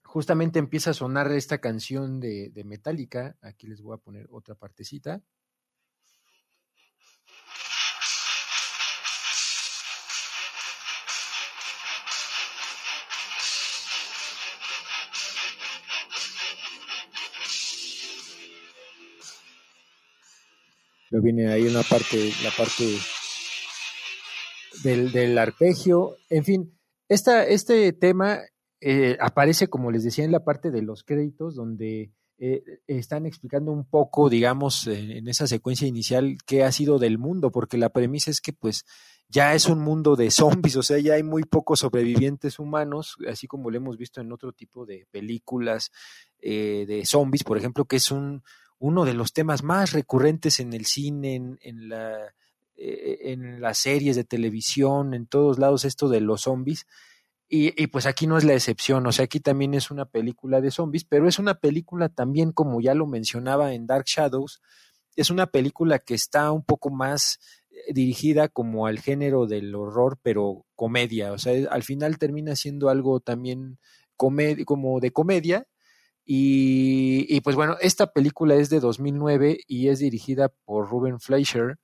justamente 0.09 0.57
empieza 0.57 0.89
a 0.89 0.95
sonar 0.95 1.31
esta 1.31 1.59
canción 1.59 2.19
de, 2.19 2.49
de 2.49 2.63
Metallica. 2.63 3.37
Aquí 3.43 3.67
les 3.67 3.79
voy 3.79 3.95
a 3.95 4.01
poner 4.01 4.27
otra 4.31 4.55
partecita. 4.55 5.21
Lo 21.11 21.21
viene 21.21 21.51
ahí 21.51 21.67
una 21.67 21.83
parte, 21.83 22.31
la 22.43 22.49
parte 22.49 22.83
del, 24.83 25.11
del 25.11 25.37
arpegio. 25.37 26.17
En 26.31 26.43
fin, 26.43 26.79
esta, 27.07 27.45
este 27.45 27.93
tema 27.93 28.39
eh, 28.81 29.17
aparece, 29.19 29.67
como 29.67 29.91
les 29.91 30.03
decía, 30.03 30.23
en 30.23 30.31
la 30.31 30.43
parte 30.43 30.71
de 30.71 30.81
los 30.81 31.03
créditos, 31.03 31.55
donde 31.55 32.11
eh, 32.37 32.63
están 32.87 33.25
explicando 33.25 33.71
un 33.71 33.83
poco, 33.83 34.29
digamos, 34.29 34.87
en 34.87 35.27
esa 35.27 35.47
secuencia 35.47 35.87
inicial, 35.87 36.37
qué 36.45 36.63
ha 36.63 36.71
sido 36.71 36.97
del 36.97 37.17
mundo, 37.17 37.51
porque 37.51 37.77
la 37.77 37.89
premisa 37.89 38.31
es 38.31 38.39
que, 38.39 38.53
pues, 38.53 38.85
ya 39.27 39.53
es 39.53 39.67
un 39.67 39.79
mundo 39.79 40.15
de 40.15 40.31
zombies, 40.31 40.77
o 40.77 40.83
sea, 40.83 40.97
ya 40.97 41.15
hay 41.15 41.23
muy 41.23 41.43
pocos 41.43 41.79
sobrevivientes 41.81 42.57
humanos, 42.57 43.17
así 43.29 43.47
como 43.47 43.69
lo 43.69 43.77
hemos 43.77 43.97
visto 43.97 44.21
en 44.21 44.31
otro 44.31 44.53
tipo 44.53 44.85
de 44.85 45.05
películas 45.11 45.91
eh, 46.41 46.85
de 46.87 47.05
zombies, 47.05 47.43
por 47.43 47.57
ejemplo, 47.57 47.85
que 47.85 47.97
es 47.97 48.11
un, 48.11 48.43
uno 48.79 49.03
de 49.03 49.13
los 49.13 49.33
temas 49.33 49.61
más 49.61 49.91
recurrentes 49.91 50.61
en 50.61 50.73
el 50.73 50.85
cine, 50.85 51.35
en, 51.35 51.89
la 51.89 52.33
en 52.81 53.59
las 53.59 53.77
series 53.77 54.15
de 54.15 54.23
televisión, 54.23 55.13
en 55.13 55.25
todos 55.25 55.59
lados 55.59 55.83
esto 55.83 56.07
de 56.07 56.21
los 56.21 56.43
zombies, 56.43 56.87
y, 57.51 57.87
pues 57.87 58.05
aquí 58.05 58.27
no 58.27 58.37
es 58.37 58.43
la 58.43 58.53
excepción, 58.53 59.07
o 59.07 59.11
sea, 59.11 59.25
aquí 59.25 59.39
también 59.39 59.73
es 59.73 59.89
una 59.89 60.05
película 60.05 60.61
de 60.61 60.69
zombies, 60.69 61.03
pero 61.03 61.27
es 61.27 61.39
una 61.39 61.55
película 61.55 62.07
también, 62.09 62.51
como 62.51 62.79
ya 62.79 62.93
lo 62.93 63.07
mencionaba 63.07 63.73
en 63.73 63.87
Dark 63.87 64.05
Shadows, 64.05 64.61
es 65.15 65.31
una 65.31 65.47
película 65.47 65.97
que 65.97 66.13
está 66.13 66.51
un 66.51 66.63
poco 66.63 66.91
más 66.91 67.39
eh, 67.71 67.93
dirigida 67.93 68.49
como 68.49 68.85
al 68.85 68.99
género 68.99 69.47
del 69.47 69.73
horror, 69.73 70.19
pero 70.21 70.65
comedia, 70.75 71.33
o 71.33 71.39
sea, 71.39 71.69
al 71.71 71.81
final 71.81 72.19
termina 72.19 72.55
siendo 72.55 72.89
algo 72.89 73.19
también 73.19 73.79
como 74.15 74.99
de 74.99 75.11
comedia. 75.11 75.65
Y, 76.25 77.25
y, 77.27 77.41
pues 77.41 77.55
bueno, 77.55 77.77
esta 77.81 78.13
película 78.13 78.55
es 78.55 78.69
de 78.69 78.79
2009 78.79 79.61
y 79.65 79.87
es 79.87 79.99
dirigida 79.99 80.49
por 80.65 80.87
Ruben 80.87 81.19
Fleischer, 81.19 81.79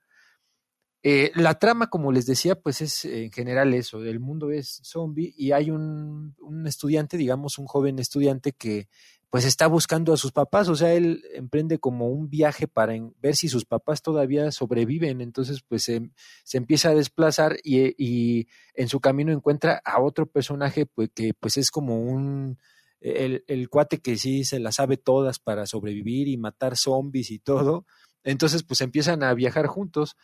Eh, 1.07 1.31
la 1.35 1.59
trama, 1.59 1.91
como 1.91 2.11
les 2.11 2.25
decía, 2.25 2.55
pues 2.55 2.81
es 2.81 3.05
en 3.05 3.31
general 3.31 3.75
eso, 3.75 4.03
el 4.03 4.19
mundo 4.19 4.49
es 4.49 4.81
zombie 4.83 5.35
y 5.37 5.51
hay 5.51 5.69
un, 5.69 6.33
un 6.39 6.65
estudiante, 6.65 7.15
digamos, 7.15 7.59
un 7.59 7.67
joven 7.67 7.99
estudiante 7.99 8.53
que 8.53 8.87
pues 9.29 9.45
está 9.45 9.67
buscando 9.67 10.13
a 10.13 10.17
sus 10.17 10.31
papás, 10.31 10.67
o 10.67 10.75
sea, 10.75 10.93
él 10.93 11.23
emprende 11.35 11.77
como 11.77 12.07
un 12.07 12.27
viaje 12.27 12.67
para 12.67 12.95
ver 13.21 13.35
si 13.35 13.49
sus 13.49 13.65
papás 13.65 14.01
todavía 14.01 14.51
sobreviven, 14.51 15.21
entonces 15.21 15.61
pues 15.61 15.83
se, 15.83 16.09
se 16.43 16.57
empieza 16.57 16.89
a 16.89 16.95
desplazar 16.95 17.57
y, 17.63 18.47
en 18.73 18.87
su 18.87 18.99
camino 18.99 19.31
encuentra 19.31 19.83
a 19.85 20.01
otro 20.01 20.25
personaje 20.25 20.87
pues, 20.87 21.11
que 21.13 21.35
pues 21.35 21.57
es 21.57 21.69
como 21.69 21.99
un, 21.99 22.57
el, 22.99 23.43
el, 23.45 23.69
cuate 23.69 23.99
que 23.99 24.17
sí 24.17 24.43
se 24.43 24.57
la 24.59 24.71
sabe 24.71 24.97
todas 24.97 25.37
para 25.37 25.67
sobrevivir 25.67 26.29
y 26.29 26.37
matar 26.37 26.75
zombies 26.75 27.29
y 27.29 27.37
todo, 27.37 27.85
entonces 28.23 28.63
pues 28.63 28.81
empiezan 28.81 29.21
a 29.21 29.35
viajar 29.35 29.67
juntos 29.67 30.17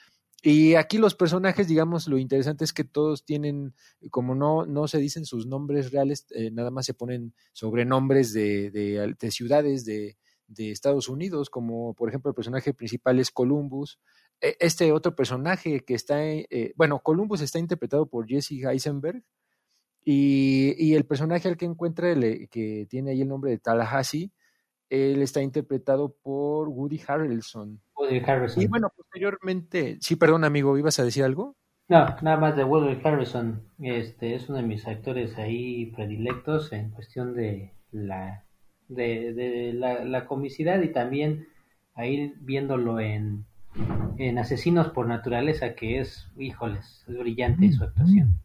y 0.43 0.73
aquí 0.73 0.97
los 0.97 1.13
personajes, 1.13 1.67
digamos, 1.67 2.07
lo 2.07 2.17
interesante 2.17 2.63
es 2.63 2.73
que 2.73 2.83
todos 2.83 3.23
tienen, 3.25 3.75
como 4.09 4.33
no, 4.33 4.65
no 4.65 4.87
se 4.87 4.97
dicen 4.97 5.25
sus 5.25 5.45
nombres 5.45 5.91
reales, 5.91 6.25
eh, 6.31 6.49
nada 6.49 6.71
más 6.71 6.87
se 6.87 6.95
ponen 6.95 7.35
sobrenombres 7.53 8.33
de, 8.33 8.71
de, 8.71 9.15
de 9.19 9.31
ciudades 9.31 9.85
de, 9.85 10.17
de, 10.47 10.71
Estados 10.71 11.09
Unidos, 11.09 11.51
como 11.51 11.93
por 11.93 12.09
ejemplo 12.09 12.29
el 12.29 12.35
personaje 12.35 12.73
principal 12.73 13.19
es 13.19 13.29
Columbus. 13.29 13.99
E, 14.41 14.57
este 14.59 14.91
otro 14.91 15.15
personaje 15.15 15.81
que 15.81 15.93
está, 15.93 16.25
eh, 16.25 16.73
bueno, 16.75 17.01
Columbus 17.03 17.41
está 17.41 17.59
interpretado 17.59 18.07
por 18.07 18.27
Jesse 18.27 18.63
Heisenberg 18.63 19.23
y, 20.03 20.73
y 20.77 20.95
el 20.95 21.05
personaje 21.05 21.49
al 21.49 21.57
que 21.57 21.65
encuentra, 21.65 22.15
que 22.49 22.87
tiene 22.89 23.11
ahí 23.11 23.21
el 23.21 23.27
nombre 23.27 23.51
de 23.51 23.59
Tallahassee, 23.59 24.31
él 24.91 25.21
está 25.21 25.41
interpretado 25.41 26.17
por 26.21 26.67
Woody 26.67 26.99
Harrelson. 27.07 27.81
Woody 28.12 28.24
Harrelson. 28.30 28.64
Y 28.64 28.68
bueno, 28.68 28.91
posteriormente, 28.95 29.97
sí, 30.01 30.16
perdón 30.16 30.43
amigo, 30.43 30.78
¿ibas 30.78 30.99
a 30.99 31.03
decir 31.03 31.24
algo? 31.24 31.55
No, 31.88 32.05
nada 32.22 32.38
más 32.38 32.55
de 32.55 32.64
Woody 32.64 32.99
Harrelson. 33.03 33.64
Este 33.80 34.36
es 34.36 34.49
uno 34.49 34.57
de 34.57 34.64
mis 34.64 34.88
actores 34.88 35.38
ahí 35.38 35.88
predilectos 35.88 36.72
en 36.74 36.91
cuestión 36.91 37.36
de 37.36 37.74
la 37.91 38.45
de, 38.88 39.34
de 39.34 39.74
la, 39.74 40.03
la, 40.03 40.26
comicidad 40.26 40.82
y 40.82 40.91
también 40.91 41.47
ahí 41.93 42.34
viéndolo 42.41 42.99
en, 42.99 43.45
en 44.18 44.38
Asesinos 44.38 44.89
por 44.89 45.07
Naturaleza, 45.07 45.76
que 45.76 45.99
es, 45.99 46.28
híjoles, 46.38 47.05
es 47.07 47.18
brillante 47.18 47.72
su 47.72 47.84
actuación. 47.86 48.38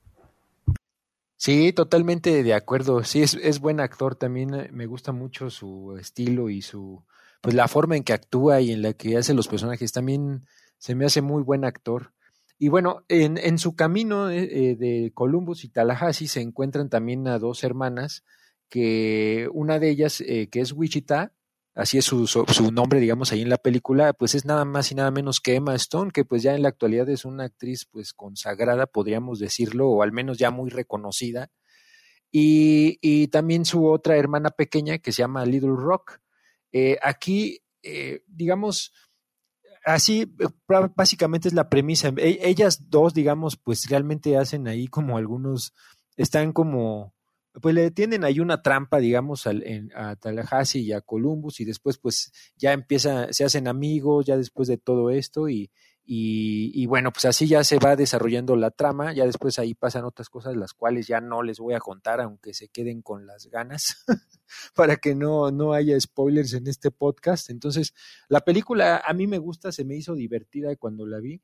Sí, 1.36 1.72
totalmente 1.72 2.42
de 2.42 2.54
acuerdo. 2.54 3.02
Sí, 3.04 3.22
es, 3.22 3.34
es 3.34 3.60
buen 3.60 3.80
actor. 3.80 4.14
También 4.14 4.54
eh, 4.54 4.68
me 4.72 4.86
gusta 4.86 5.12
mucho 5.12 5.50
su 5.50 5.96
estilo 5.98 6.48
y 6.48 6.62
su, 6.62 7.04
pues 7.40 7.54
la 7.54 7.68
forma 7.68 7.96
en 7.96 8.04
que 8.04 8.12
actúa 8.12 8.60
y 8.60 8.72
en 8.72 8.82
la 8.82 8.92
que 8.92 9.16
hace 9.16 9.34
los 9.34 9.48
personajes. 9.48 9.92
También 9.92 10.46
se 10.78 10.94
me 10.94 11.06
hace 11.06 11.22
muy 11.22 11.42
buen 11.42 11.64
actor. 11.64 12.12
Y 12.58 12.68
bueno, 12.68 13.04
en, 13.08 13.38
en 13.38 13.58
su 13.58 13.76
camino 13.76 14.30
eh, 14.30 14.70
eh 14.70 14.76
de 14.76 15.12
Columbus 15.14 15.64
y 15.64 15.68
Tallahassee 15.68 16.28
se 16.28 16.40
encuentran 16.40 16.88
también 16.88 17.28
a 17.28 17.38
dos 17.38 17.64
hermanas, 17.64 18.24
que 18.68 19.48
una 19.52 19.78
de 19.78 19.90
ellas, 19.90 20.20
eh, 20.22 20.48
que 20.50 20.60
es 20.60 20.72
Wichita, 20.72 21.32
así 21.74 21.98
es 21.98 22.06
su, 22.06 22.26
su, 22.26 22.72
nombre, 22.72 23.00
digamos, 23.00 23.32
ahí 23.32 23.42
en 23.42 23.50
la 23.50 23.58
película, 23.58 24.14
pues 24.14 24.34
es 24.34 24.46
nada 24.46 24.64
más 24.64 24.90
y 24.90 24.94
nada 24.94 25.10
menos 25.10 25.40
que 25.40 25.54
Emma 25.56 25.74
Stone, 25.74 26.10
que 26.12 26.24
pues 26.24 26.42
ya 26.42 26.54
en 26.54 26.62
la 26.62 26.70
actualidad 26.70 27.08
es 27.10 27.24
una 27.24 27.44
actriz 27.44 27.86
pues 27.90 28.14
consagrada, 28.14 28.86
podríamos 28.86 29.38
decirlo, 29.38 29.88
o 29.90 30.02
al 30.02 30.12
menos 30.12 30.38
ya 30.38 30.50
muy 30.50 30.70
reconocida. 30.70 31.50
Y, 32.32 32.98
y 33.02 33.28
también 33.28 33.64
su 33.64 33.86
otra 33.86 34.16
hermana 34.16 34.50
pequeña 34.50 34.98
que 34.98 35.12
se 35.12 35.22
llama 35.22 35.46
Little 35.46 35.76
Rock. 35.76 36.20
Eh, 36.72 36.98
aquí, 37.02 37.60
eh, 37.82 38.22
digamos, 38.26 38.92
así 39.84 40.30
básicamente 40.94 41.48
es 41.48 41.54
la 41.54 41.68
premisa. 41.68 42.12
E 42.16 42.40
ellas 42.42 42.90
dos, 42.90 43.14
digamos, 43.14 43.56
pues 43.56 43.88
realmente 43.88 44.36
hacen 44.36 44.68
ahí 44.68 44.88
como 44.88 45.16
algunos, 45.16 45.72
están 46.16 46.52
como 46.52 47.14
pues 47.62 47.74
le 47.74 47.90
tienden 47.90 48.24
ahí 48.24 48.40
una 48.40 48.60
trampa, 48.60 48.98
digamos, 48.98 49.46
al, 49.46 49.62
en, 49.66 49.90
a 49.94 50.16
Tallahassee 50.16 50.82
y 50.82 50.92
a 50.92 51.00
Columbus 51.00 51.60
y 51.60 51.64
después 51.64 51.96
pues 51.96 52.30
ya 52.56 52.72
empieza, 52.72 53.32
se 53.32 53.44
hacen 53.44 53.66
amigos 53.66 54.26
ya 54.26 54.36
después 54.36 54.68
de 54.68 54.76
todo 54.76 55.10
esto 55.10 55.48
y, 55.48 55.70
y, 56.08 56.86
bueno, 56.86 57.12
pues 57.12 57.24
así 57.24 57.48
ya 57.48 57.64
se 57.64 57.80
va 57.80 57.96
desarrollando 57.96 58.54
la 58.54 58.70
trama, 58.70 59.12
ya 59.12 59.26
después 59.26 59.58
ahí 59.58 59.74
pasan 59.74 60.04
otras 60.04 60.30
cosas 60.30 60.56
las 60.56 60.72
cuales 60.72 61.08
ya 61.08 61.20
no 61.20 61.42
les 61.42 61.58
voy 61.58 61.74
a 61.74 61.80
contar, 61.80 62.20
aunque 62.20 62.54
se 62.54 62.68
queden 62.68 63.02
con 63.02 63.26
las 63.26 63.46
ganas, 63.46 64.04
para 64.76 64.96
que 64.98 65.16
no, 65.16 65.50
no 65.50 65.72
haya 65.72 65.98
spoilers 66.00 66.52
en 66.52 66.68
este 66.68 66.92
podcast. 66.92 67.50
Entonces, 67.50 67.92
la 68.28 68.42
película 68.42 69.02
a 69.04 69.12
mí 69.14 69.26
me 69.26 69.38
gusta, 69.38 69.72
se 69.72 69.84
me 69.84 69.96
hizo 69.96 70.14
divertida 70.14 70.76
cuando 70.76 71.06
la 71.06 71.18
vi. 71.18 71.42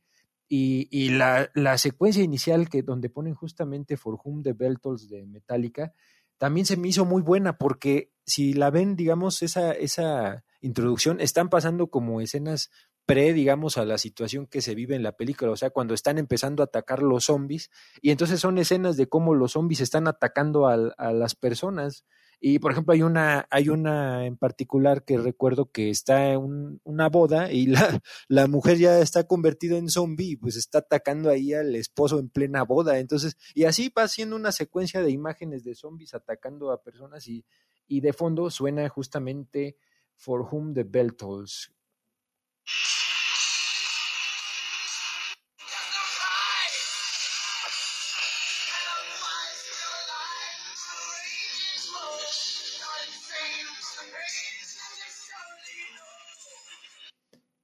Y, 0.49 0.87
y 0.93 1.09
la, 1.09 1.51
la, 1.55 1.77
secuencia 1.79 2.23
inicial 2.23 2.69
que 2.69 2.83
donde 2.83 3.09
ponen 3.09 3.35
justamente 3.35 3.97
For 3.97 4.19
Whom 4.23 4.43
the 4.43 4.53
Bell 4.53 4.79
Tolls 4.81 5.09
de 5.09 5.27
Metallica, 5.27 5.93
también 6.39 6.67
se 6.67 6.77
me 6.77 6.89
hizo 6.89 7.05
muy 7.05 7.23
buena 7.23 7.57
porque 7.57 8.13
si 8.27 8.53
la 8.53 8.71
ven, 8.71 8.95
digamos, 8.95 9.43
esa, 9.43 9.73
esa 9.73 10.45
introducción, 10.61 11.21
están 11.21 11.49
pasando 11.49 11.89
como 11.89 12.21
escenas 12.21 12.71
pre, 13.07 13.33
digamos, 13.33 13.79
a 13.79 13.85
la 13.85 13.99
situación 13.99 14.47
que 14.47 14.63
se 14.63 14.75
vive 14.75 14.95
en 14.95 15.03
la 15.03 15.17
película, 15.17 15.51
o 15.51 15.57
sea, 15.57 15.71
cuando 15.71 15.95
están 15.95 16.19
empezando 16.19 16.63
a 16.63 16.67
atacar 16.67 17.03
los 17.03 17.25
zombies, 17.25 17.71
y 18.01 18.11
entonces 18.11 18.41
son 18.41 18.59
escenas 18.59 18.97
de 18.97 19.09
cómo 19.09 19.35
los 19.35 19.53
zombies 19.53 19.81
están 19.81 20.09
atacando 20.09 20.67
a, 20.69 21.13
las 21.13 21.35
personas, 21.35 22.05
y 22.41 22.59
por 22.59 22.73
ejemplo, 22.73 22.93
hay 22.93 23.03
una, 23.03 23.47
hay 23.51 23.69
una 23.69 24.27
en 24.27 24.37
particular 24.37 25.05
que 25.05 25.17
recuerdo 25.17 25.71
que 25.71 25.91
está 25.91 26.33
en 26.33 26.39
un, 26.39 26.81
una 26.83 27.09
boda 27.09 27.53
y 27.53 27.67
la, 27.67 28.01
la 28.29 28.49
mujer 28.49 28.79
ya 28.79 28.99
está 28.99 29.29
convertida 29.29 29.77
en 29.77 29.89
zombie, 29.89 30.37
pues 30.37 30.57
está 30.57 30.79
atacando 30.79 31.31
ahí 31.31 31.55
al 31.55 31.77
esposo 31.77 32.19
en 32.19 32.31
plena 32.31 32.65
boda. 32.65 32.99
Entonces, 32.99 33.37
y 33.55 33.65
así 33.65 33.93
va 33.97 34.03
haciendo 34.03 34.35
una 34.35 34.51
secuencia 34.51 35.03
de 35.03 35.13
imágenes 35.13 35.63
de 35.63 35.77
zombies 35.77 36.15
atacando 36.15 36.73
a 36.73 36.83
personas 36.83 37.29
y, 37.29 37.45
y 37.87 38.01
de 38.01 38.13
fondo 38.13 38.51
suena 38.51 38.89
justamente 38.89 39.77
For 40.17 40.41
Whom 40.41 40.75
the 40.75 40.83
Bell 40.83 41.15
Tolls. 41.15 41.73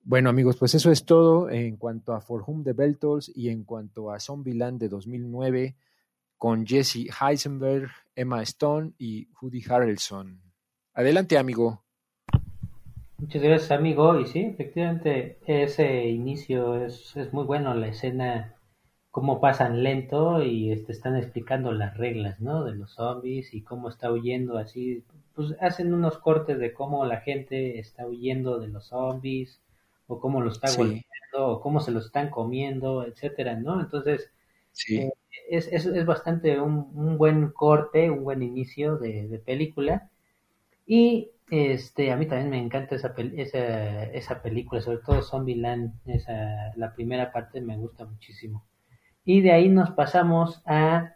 Bueno 0.09 0.31
amigos, 0.31 0.57
pues 0.57 0.75
eso 0.75 0.91
es 0.91 1.05
todo 1.05 1.51
en 1.51 1.77
cuanto 1.77 2.15
a 2.15 2.23
For 2.23 2.43
Whom 2.47 2.65
the 2.65 2.73
Bell 2.73 2.99
y 3.35 3.51
en 3.51 3.65
cuanto 3.65 4.11
a 4.11 4.19
Zombieland 4.19 4.81
de 4.81 4.89
2009 4.89 5.77
con 6.39 6.67
Jesse 6.67 7.11
Heisenberg, 7.21 7.91
Emma 8.17 8.41
Stone 8.41 8.95
y 8.97 9.29
Woody 9.39 9.63
Harrelson. 9.69 10.41
Adelante 10.95 11.37
amigo. 11.37 11.85
Muchas 13.19 13.43
gracias 13.43 13.71
amigo 13.73 14.19
y 14.21 14.27
sí, 14.27 14.41
efectivamente 14.41 15.39
ese 15.47 16.07
inicio 16.07 16.85
es, 16.85 17.17
es 17.17 17.33
muy 17.33 17.45
bueno, 17.45 17.75
la 17.75 17.89
escena 17.89 18.59
cómo 19.11 19.41
pasan 19.41 19.83
lento 19.83 20.43
y 20.43 20.69
te 20.69 20.73
este, 20.75 20.93
están 20.93 21.17
explicando 21.17 21.73
las 21.73 21.97
reglas, 21.97 22.41
¿no? 22.41 22.65
De 22.65 22.75
los 22.75 22.93
zombies 22.93 23.53
y 23.53 23.63
cómo 23.63 23.89
está 23.89 24.13
huyendo 24.13 24.59
así, 24.59 25.05
pues 25.35 25.57
hacen 25.61 25.93
unos 25.93 26.19
cortes 26.19 26.59
de 26.59 26.73
cómo 26.73 27.05
la 27.05 27.21
gente 27.21 27.81
está 27.81 28.07
huyendo 28.07 28.61
de 28.61 28.69
los 28.69 28.87
zombies 28.87 29.61
o 30.07 30.21
cómo 30.21 30.41
lo 30.41 30.51
está 30.51 30.69
sí. 30.69 30.79
golpeando, 30.79 31.57
o 31.57 31.61
cómo 31.61 31.81
se 31.81 31.91
lo 31.91 31.99
están 31.99 32.31
comiendo, 32.31 33.05
etcétera, 33.05 33.57
¿no? 33.57 33.81
Entonces, 33.81 34.31
sí. 34.73 34.99
eh, 34.99 35.13
es, 35.51 35.67
es, 35.73 35.87
es, 35.87 36.07
bastante 36.07 36.61
un, 36.61 36.91
un, 36.95 37.19
buen 37.19 37.51
corte, 37.51 38.11
un 38.11 38.25
buen 38.25 38.43
inicio 38.43 38.99
de, 38.99 39.27
de, 39.27 39.39
película. 39.39 40.11
Y 40.89 41.33
este, 41.51 42.11
a 42.11 42.17
mí 42.17 42.27
también 42.27 42.49
me 42.51 42.59
encanta 42.59 42.97
esa, 42.97 43.15
esa, 43.37 44.05
esa 44.05 44.43
película, 44.43 44.81
sobre 44.81 44.99
todo 44.99 45.23
Zombieland, 45.23 45.93
esa, 46.07 46.73
la 46.77 46.95
primera 46.95 47.31
parte 47.31 47.61
me 47.61 47.77
gusta 47.77 48.07
muchísimo. 48.07 48.65
Y 49.23 49.43
de 49.43 49.53
ahí 49.53 49.69
nos 49.69 49.91
pasamos 49.91 50.63
a 50.67 51.15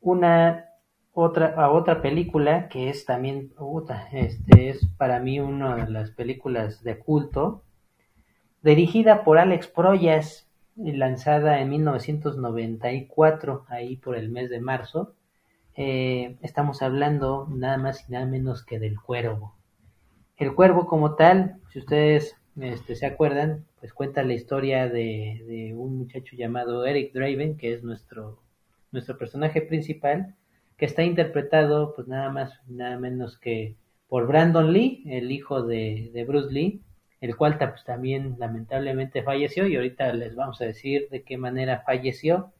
una 0.00 0.66
otra 1.14 1.54
a 1.56 1.70
otra 1.70 2.02
película 2.02 2.68
que 2.68 2.88
es 2.88 3.04
también 3.04 3.52
este 4.12 4.70
es 4.70 4.86
para 4.96 5.20
mí 5.20 5.38
una 5.40 5.76
de 5.76 5.90
las 5.90 6.10
películas 6.10 6.82
de 6.82 6.98
culto 6.98 7.62
dirigida 8.62 9.22
por 9.22 9.38
Alex 9.38 9.68
Proyas 9.68 10.48
lanzada 10.76 11.60
en 11.60 11.68
1994, 11.68 13.66
ahí 13.68 13.96
por 13.96 14.16
el 14.16 14.30
mes 14.30 14.50
de 14.50 14.60
marzo. 14.60 15.14
Eh, 15.74 16.36
estamos 16.42 16.82
hablando 16.82 17.46
nada 17.50 17.78
más 17.78 18.08
y 18.08 18.12
nada 18.12 18.26
menos 18.26 18.64
que 18.64 18.78
del 18.78 19.00
cuervo. 19.00 19.54
El 20.36 20.54
cuervo 20.54 20.86
como 20.86 21.14
tal, 21.14 21.60
si 21.72 21.78
ustedes 21.78 22.36
este, 22.60 22.94
se 22.96 23.06
acuerdan, 23.06 23.64
pues 23.80 23.92
cuenta 23.94 24.22
la 24.22 24.34
historia 24.34 24.88
de, 24.88 25.42
de, 25.46 25.74
un 25.74 25.96
muchacho 25.96 26.36
llamado 26.36 26.84
Eric 26.84 27.12
Draven, 27.14 27.56
que 27.56 27.72
es 27.72 27.82
nuestro, 27.82 28.42
nuestro 28.90 29.16
personaje 29.16 29.62
principal, 29.62 30.34
que 30.76 30.84
está 30.84 31.02
interpretado 31.02 31.94
pues 31.94 32.08
nada 32.08 32.30
más 32.30 32.60
nada 32.68 32.98
menos 32.98 33.38
que 33.38 33.76
por 34.08 34.26
Brandon 34.26 34.72
Lee, 34.72 35.02
el 35.06 35.30
hijo 35.30 35.62
de, 35.62 36.10
de 36.12 36.24
Bruce 36.24 36.52
Lee, 36.52 36.82
el 37.22 37.36
cual 37.36 37.56
pues, 37.56 37.84
también 37.84 38.36
lamentablemente 38.38 39.22
falleció 39.22 39.66
y 39.66 39.76
ahorita 39.76 40.12
les 40.12 40.34
vamos 40.34 40.60
a 40.60 40.66
decir 40.66 41.08
de 41.10 41.22
qué 41.22 41.38
manera 41.38 41.82
falleció. 41.86 42.52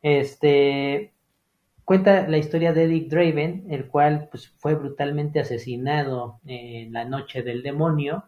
Este 0.00 1.12
cuenta 1.84 2.26
la 2.28 2.38
historia 2.38 2.72
de 2.72 2.84
Eric 2.84 3.08
Draven, 3.08 3.66
el 3.70 3.86
cual 3.88 4.28
pues, 4.30 4.48
fue 4.58 4.74
brutalmente 4.74 5.40
asesinado 5.40 6.40
en 6.46 6.92
la 6.92 7.04
noche 7.04 7.42
del 7.42 7.62
demonio, 7.62 8.24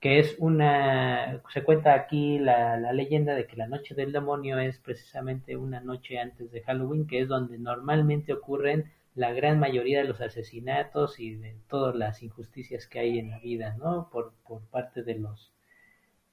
que 0.00 0.18
es 0.18 0.36
una, 0.38 1.42
se 1.52 1.62
cuenta 1.62 1.94
aquí 1.94 2.38
la, 2.38 2.78
la 2.78 2.92
leyenda 2.92 3.34
de 3.34 3.46
que 3.46 3.56
la 3.56 3.68
noche 3.68 3.94
del 3.94 4.12
demonio 4.12 4.58
es 4.58 4.78
precisamente 4.78 5.56
una 5.56 5.80
noche 5.80 6.18
antes 6.18 6.50
de 6.52 6.62
Halloween, 6.62 7.06
que 7.06 7.20
es 7.20 7.28
donde 7.28 7.58
normalmente 7.58 8.32
ocurren 8.32 8.90
la 9.14 9.32
gran 9.32 9.58
mayoría 9.58 9.98
de 9.98 10.08
los 10.08 10.20
asesinatos 10.20 11.20
y 11.20 11.34
de 11.34 11.56
todas 11.68 11.94
las 11.94 12.22
injusticias 12.22 12.86
que 12.86 13.00
hay 13.00 13.18
en 13.18 13.30
la 13.30 13.40
vida, 13.40 13.76
¿no? 13.78 14.08
Por, 14.10 14.32
por 14.46 14.62
parte 14.66 15.02
de 15.02 15.16
los, 15.16 15.52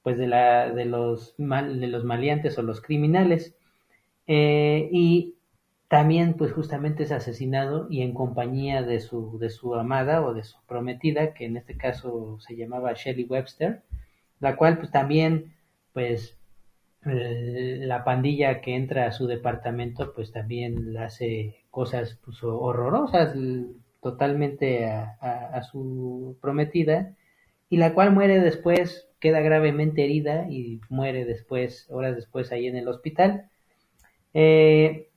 pues 0.02 0.16
de 0.16 0.28
la, 0.28 0.70
de 0.70 0.84
los 0.84 1.34
mal, 1.38 1.80
de 1.80 1.88
los 1.88 2.04
maleantes 2.04 2.56
o 2.58 2.62
los 2.62 2.80
criminales. 2.80 3.54
Eh, 4.26 4.88
y 4.92 5.34
también, 5.88 6.34
pues 6.34 6.52
justamente 6.52 7.02
es 7.02 7.12
asesinado 7.12 7.86
y 7.90 8.02
en 8.02 8.12
compañía 8.12 8.82
de 8.82 9.00
su, 9.00 9.38
de 9.38 9.48
su 9.48 9.74
amada 9.74 10.22
o 10.22 10.34
de 10.34 10.44
su 10.44 10.58
prometida, 10.66 11.32
que 11.32 11.46
en 11.46 11.56
este 11.56 11.76
caso 11.76 12.38
se 12.40 12.56
llamaba 12.56 12.92
Shelley 12.92 13.24
Webster, 13.24 13.82
la 14.38 14.56
cual 14.56 14.78
pues 14.78 14.90
también, 14.90 15.54
pues 15.94 16.36
la 17.02 18.04
pandilla 18.04 18.60
que 18.60 18.74
entra 18.74 19.06
a 19.06 19.12
su 19.12 19.26
departamento, 19.26 20.12
pues 20.14 20.30
también 20.30 20.96
hace 20.98 21.64
cosas 21.70 22.18
pues, 22.22 22.42
horrorosas 22.42 23.34
totalmente 24.02 24.86
a, 24.86 25.62
su 25.62 26.36
prometida 26.40 27.14
y 27.70 27.78
la 27.78 27.94
cual 27.94 28.12
muere 28.12 28.40
después, 28.40 29.08
queda 29.20 29.40
gravemente 29.40 30.04
herida 30.04 30.48
y 30.50 30.80
muere 30.90 31.24
después, 31.24 31.86
horas 31.90 32.14
después 32.14 32.52
ahí 32.52 32.66
en 32.66 32.76
el 32.76 32.88
hospital. 32.88 33.48
Eh, 34.34 35.08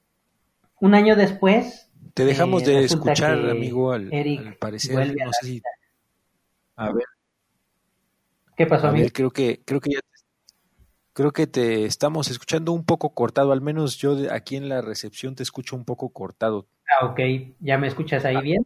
un 0.81 0.93
año 0.93 1.15
después... 1.15 1.89
Te 2.13 2.25
dejamos 2.25 2.63
eh, 2.63 2.71
de 2.71 2.83
escuchar, 2.83 3.49
amigo, 3.49 3.93
al, 3.93 4.09
parecer. 4.59 5.15
No 5.15 5.31
sé 5.39 5.47
si... 5.47 5.61
A 6.75 6.91
ver. 6.91 7.05
¿Qué 8.57 8.67
pasó, 8.67 8.87
a 8.87 8.91
Ver, 8.91 9.13
creo 9.13 9.31
que, 9.31 9.61
creo 9.63 9.79
que 9.79 9.91
ya 9.91 9.99
Creo 11.13 11.33
que 11.33 11.45
te 11.45 11.83
estamos 11.83 12.31
escuchando 12.31 12.71
un 12.71 12.85
poco 12.85 13.13
cortado, 13.13 13.51
al 13.51 13.59
menos 13.59 13.97
yo 13.97 14.15
aquí 14.31 14.55
en 14.55 14.69
la 14.69 14.81
recepción 14.81 15.35
te 15.35 15.43
escucho 15.43 15.75
un 15.75 15.83
poco 15.83 16.09
cortado. 16.09 16.67
Ah, 16.89 17.05
ok, 17.05 17.19
¿ya 17.59 17.77
me 17.77 17.87
escuchas 17.87 18.23
ahí 18.23 18.41
bien? 18.41 18.65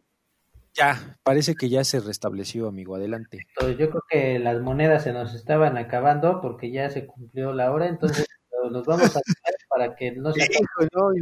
Ya, 0.72 1.18
parece 1.24 1.56
que 1.56 1.68
ya 1.68 1.82
se 1.82 1.98
restableció, 1.98 2.68
amigo, 2.68 2.94
adelante. 2.94 3.46
Entonces, 3.48 3.78
yo 3.78 3.90
creo 3.90 4.02
que 4.08 4.38
las 4.38 4.60
monedas 4.60 5.02
se 5.02 5.12
nos 5.12 5.34
estaban 5.34 5.76
acabando 5.76 6.40
porque 6.40 6.70
ya 6.70 6.88
se 6.88 7.06
cumplió 7.06 7.52
la 7.52 7.72
hora, 7.72 7.88
entonces 7.88 8.26
nos 8.70 8.84
vamos 8.84 9.16
a 9.16 9.20
para 9.68 9.94
que 9.94 10.12
no 10.12 10.32
se... 10.32 10.40
no, 10.94 11.12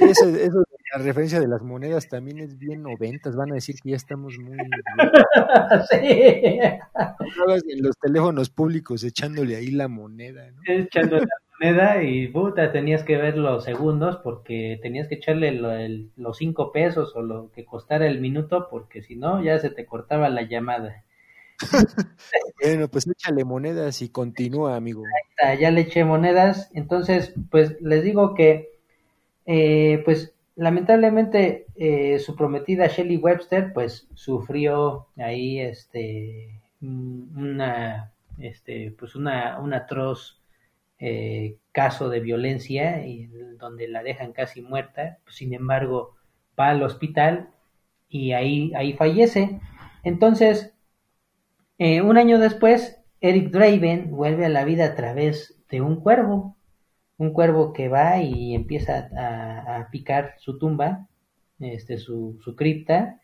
Eso, 0.00 0.28
eso 0.28 0.64
la 0.94 1.02
referencia 1.02 1.40
de 1.40 1.48
las 1.48 1.62
monedas 1.62 2.08
también 2.08 2.38
es 2.38 2.56
bien 2.58 2.82
noventas, 2.82 3.34
van 3.34 3.50
a 3.50 3.54
decir 3.54 3.74
que 3.82 3.90
ya 3.90 3.96
estamos 3.96 4.38
muy... 4.38 4.56
sí. 5.90 5.98
En 6.00 7.82
los 7.82 7.98
teléfonos 7.98 8.50
públicos 8.50 9.02
echándole 9.02 9.56
ahí 9.56 9.70
la 9.70 9.88
moneda, 9.88 10.50
¿no? 10.52 10.60
Echándole 10.66 11.22
la 11.22 11.58
moneda 11.58 12.02
y 12.02 12.28
puta, 12.28 12.70
tenías 12.70 13.02
que 13.02 13.16
ver 13.16 13.36
los 13.36 13.64
segundos 13.64 14.18
porque 14.22 14.78
tenías 14.82 15.08
que 15.08 15.16
echarle 15.16 15.52
los 16.16 16.36
cinco 16.36 16.70
pesos 16.70 17.14
o 17.16 17.22
lo 17.22 17.50
que 17.50 17.64
costara 17.64 18.06
el 18.06 18.20
minuto 18.20 18.68
porque 18.70 19.02
si 19.02 19.16
no 19.16 19.42
ya 19.42 19.58
se 19.58 19.70
te 19.70 19.86
cortaba 19.86 20.28
la 20.28 20.42
llamada. 20.42 21.04
bueno, 22.62 22.88
pues 22.88 23.06
échale 23.06 23.44
monedas 23.44 24.02
y 24.02 24.08
continúa, 24.08 24.76
amigo. 24.76 25.02
Ahí 25.04 25.30
está, 25.30 25.54
ya 25.54 25.70
le 25.70 25.82
eché 25.82 26.04
monedas, 26.04 26.70
entonces 26.74 27.34
pues 27.50 27.80
les 27.80 28.02
digo 28.02 28.34
que 28.34 28.74
eh, 29.46 30.02
pues 30.04 30.34
lamentablemente 30.56 31.66
eh, 31.76 32.18
su 32.18 32.36
prometida 32.36 32.86
Shelley 32.86 33.16
Webster 33.16 33.72
pues 33.72 34.06
sufrió 34.14 35.08
ahí 35.16 35.60
este 35.60 36.60
una 36.80 38.12
este 38.38 38.94
pues 38.98 39.14
una 39.14 39.58
un 39.58 39.74
atroz 39.74 40.40
eh, 40.98 41.56
caso 41.72 42.08
de 42.08 42.20
violencia 42.20 43.04
y 43.06 43.26
donde 43.58 43.88
la 43.88 44.02
dejan 44.02 44.32
casi 44.32 44.62
muerta. 44.62 45.18
Sin 45.28 45.52
embargo 45.54 46.14
va 46.58 46.68
al 46.70 46.82
hospital 46.82 47.50
y 48.08 48.32
ahí 48.32 48.72
ahí 48.74 48.92
fallece. 48.94 49.60
Entonces 50.04 50.73
eh, 51.78 52.00
un 52.02 52.16
año 52.18 52.38
después 52.38 53.00
Eric 53.20 53.50
Draven 53.50 54.10
vuelve 54.10 54.46
a 54.46 54.50
la 54.50 54.64
vida 54.64 54.86
a 54.86 54.94
través 54.94 55.62
de 55.68 55.80
un 55.80 56.00
cuervo 56.00 56.56
un 57.16 57.32
cuervo 57.32 57.72
que 57.72 57.88
va 57.88 58.20
y 58.20 58.54
empieza 58.54 59.08
a, 59.16 59.88
picar 59.90 60.34
su 60.38 60.58
tumba, 60.58 61.08
este, 61.60 61.98
su, 61.98 62.38
su, 62.42 62.56
cripta, 62.56 63.20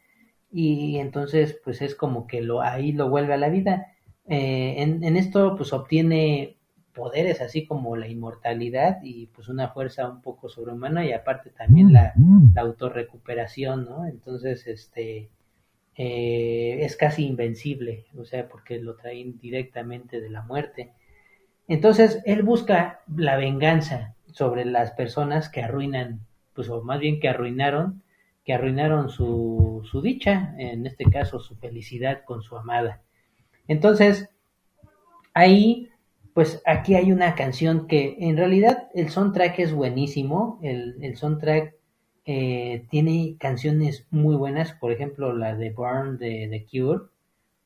y 0.50 0.98
entonces 0.98 1.58
pues 1.64 1.82
es 1.82 1.94
como 1.94 2.26
que 2.26 2.40
lo, 2.40 2.62
ahí 2.62 2.92
lo 2.92 3.08
vuelve 3.08 3.34
a 3.34 3.38
la 3.38 3.48
vida. 3.48 3.86
Eh, 4.28 4.82
en, 4.82 5.02
en, 5.02 5.16
esto 5.16 5.56
pues 5.56 5.72
obtiene 5.72 6.56
poderes 6.94 7.40
así 7.40 7.66
como 7.66 7.96
la 7.96 8.08
inmortalidad 8.08 8.98
y 9.02 9.26
pues 9.28 9.48
una 9.48 9.68
fuerza 9.68 10.08
un 10.08 10.22
poco 10.22 10.48
sobrehumana 10.48 11.04
y 11.06 11.12
aparte 11.12 11.50
también 11.50 11.92
la, 11.92 12.14
la 12.54 12.62
autorrecuperación, 12.62 13.84
¿no? 13.86 14.06
Entonces 14.06 14.66
este 14.66 15.30
eh, 15.96 16.78
es 16.80 16.96
casi 16.96 17.26
invencible, 17.26 18.06
o 18.16 18.24
sea, 18.24 18.48
porque 18.48 18.78
lo 18.78 18.96
traen 18.96 19.38
directamente 19.38 20.20
de 20.20 20.30
la 20.30 20.42
muerte. 20.42 20.92
Entonces, 21.68 22.22
él 22.24 22.42
busca 22.42 23.00
la 23.14 23.36
venganza 23.36 24.14
sobre 24.32 24.64
las 24.64 24.92
personas 24.92 25.48
que 25.48 25.62
arruinan, 25.62 26.20
pues, 26.54 26.68
o 26.68 26.82
más 26.82 27.00
bien 27.00 27.20
que 27.20 27.28
arruinaron, 27.28 28.02
que 28.44 28.54
arruinaron 28.54 29.10
su, 29.10 29.82
su 29.90 30.00
dicha, 30.00 30.54
en 30.58 30.86
este 30.86 31.04
caso 31.04 31.38
su 31.40 31.56
felicidad 31.56 32.24
con 32.24 32.42
su 32.42 32.56
amada. 32.56 33.02
Entonces, 33.68 34.30
ahí, 35.34 35.90
pues 36.34 36.62
aquí 36.66 36.94
hay 36.94 37.12
una 37.12 37.34
canción 37.34 37.86
que 37.86 38.16
en 38.20 38.36
realidad 38.36 38.88
el 38.94 39.10
soundtrack 39.10 39.58
es 39.58 39.72
buenísimo, 39.72 40.58
el, 40.62 40.96
el 41.02 41.16
soundtrack 41.16 41.74
eh, 42.24 42.84
tiene 42.90 43.36
canciones 43.38 44.06
muy 44.10 44.36
buenas, 44.36 44.72
por 44.72 44.92
ejemplo 44.92 45.32
la 45.32 45.54
de 45.56 45.70
Burn 45.70 46.18
de 46.18 46.48
The 46.50 46.66
Cure, 46.70 47.04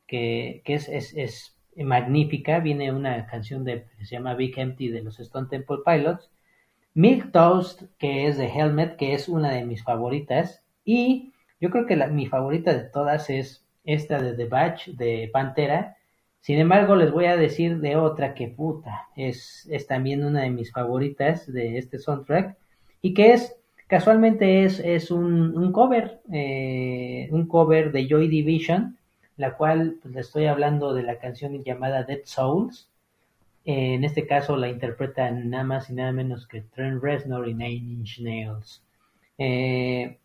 que, 0.07 0.63
que 0.65 0.75
es, 0.75 0.89
es, 0.89 1.15
es 1.17 1.57
magnífica. 1.77 2.61
Viene 2.61 2.93
una 2.93 3.27
canción 3.27 3.65
de, 3.65 3.85
que 3.99 4.07
se 4.07 4.17
llama 4.17 4.35
Big 4.35 4.59
Empty 4.59 4.89
de 4.89 5.03
los 5.03 5.19
Stone 5.21 5.49
Temple 5.49 5.79
Pilots. 5.85 6.31
Milk 6.95 7.33
Toast, 7.33 7.83
que 7.99 8.29
es 8.29 8.39
de 8.39 8.47
Helmet, 8.47 8.97
que 8.97 9.15
es 9.15 9.29
una 9.29 9.51
de 9.51 9.65
mis 9.65 9.83
favoritas. 9.83 10.63
Y 10.85 11.33
yo 11.61 11.71
creo 11.71 11.87
que 11.87 11.97
la, 11.97 12.07
mi 12.07 12.27
favorita 12.27 12.73
de 12.73 12.85
todas 12.85 13.31
es 13.31 13.65
esta 13.85 14.23
de 14.23 14.35
The 14.35 14.47
Batch 14.47 14.89
de 14.91 15.29
Pantera. 15.33 15.97
Sin 16.41 16.59
embargo, 16.59 16.95
les 16.95 17.11
voy 17.11 17.25
a 17.25 17.37
decir 17.37 17.81
de 17.81 17.97
otra 17.97 18.35
que 18.35 18.49
puta, 18.49 19.09
es, 19.17 19.67
es 19.71 19.87
también 19.87 20.25
una 20.25 20.43
de 20.43 20.51
mis 20.51 20.71
favoritas 20.71 21.51
de 21.53 21.79
este 21.79 21.99
soundtrack. 21.99 22.57
Y 23.03 23.15
que 23.15 23.33
es, 23.33 23.57
casualmente 23.87 24.65
es, 24.65 24.81
es 24.81 25.11
un, 25.11 25.73
cover, 25.73 26.21
eh, 26.33 27.29
un 27.31 27.47
cover 27.47 27.93
de 27.93 28.09
Joy 28.09 28.29
Division 28.29 28.97
la 29.37 29.57
cual 29.57 29.99
pues, 30.03 30.15
le 30.15 30.21
estoy 30.21 30.47
hablando 30.47 30.95
de 30.95 31.03
la 31.03 31.19
canción 31.19 31.63
llamada 31.65 32.05
Dead 32.05 32.21
Souls. 32.25 32.89
en 33.65 34.05
este 34.05 34.27
caso 34.27 34.57
la 34.57 34.69
interpretan 34.69 35.51
nada 35.51 35.65
más 35.65 35.91
y 35.91 35.95
nada 35.95 36.13
menos 36.13 36.47
que 36.47 36.63
Trent 36.63 37.03
Reznor 37.03 37.49
y 37.49 37.55
Nine 37.55 37.95
Inch 37.95 38.21
Nails. 38.21 38.83
Eh, 39.39 40.19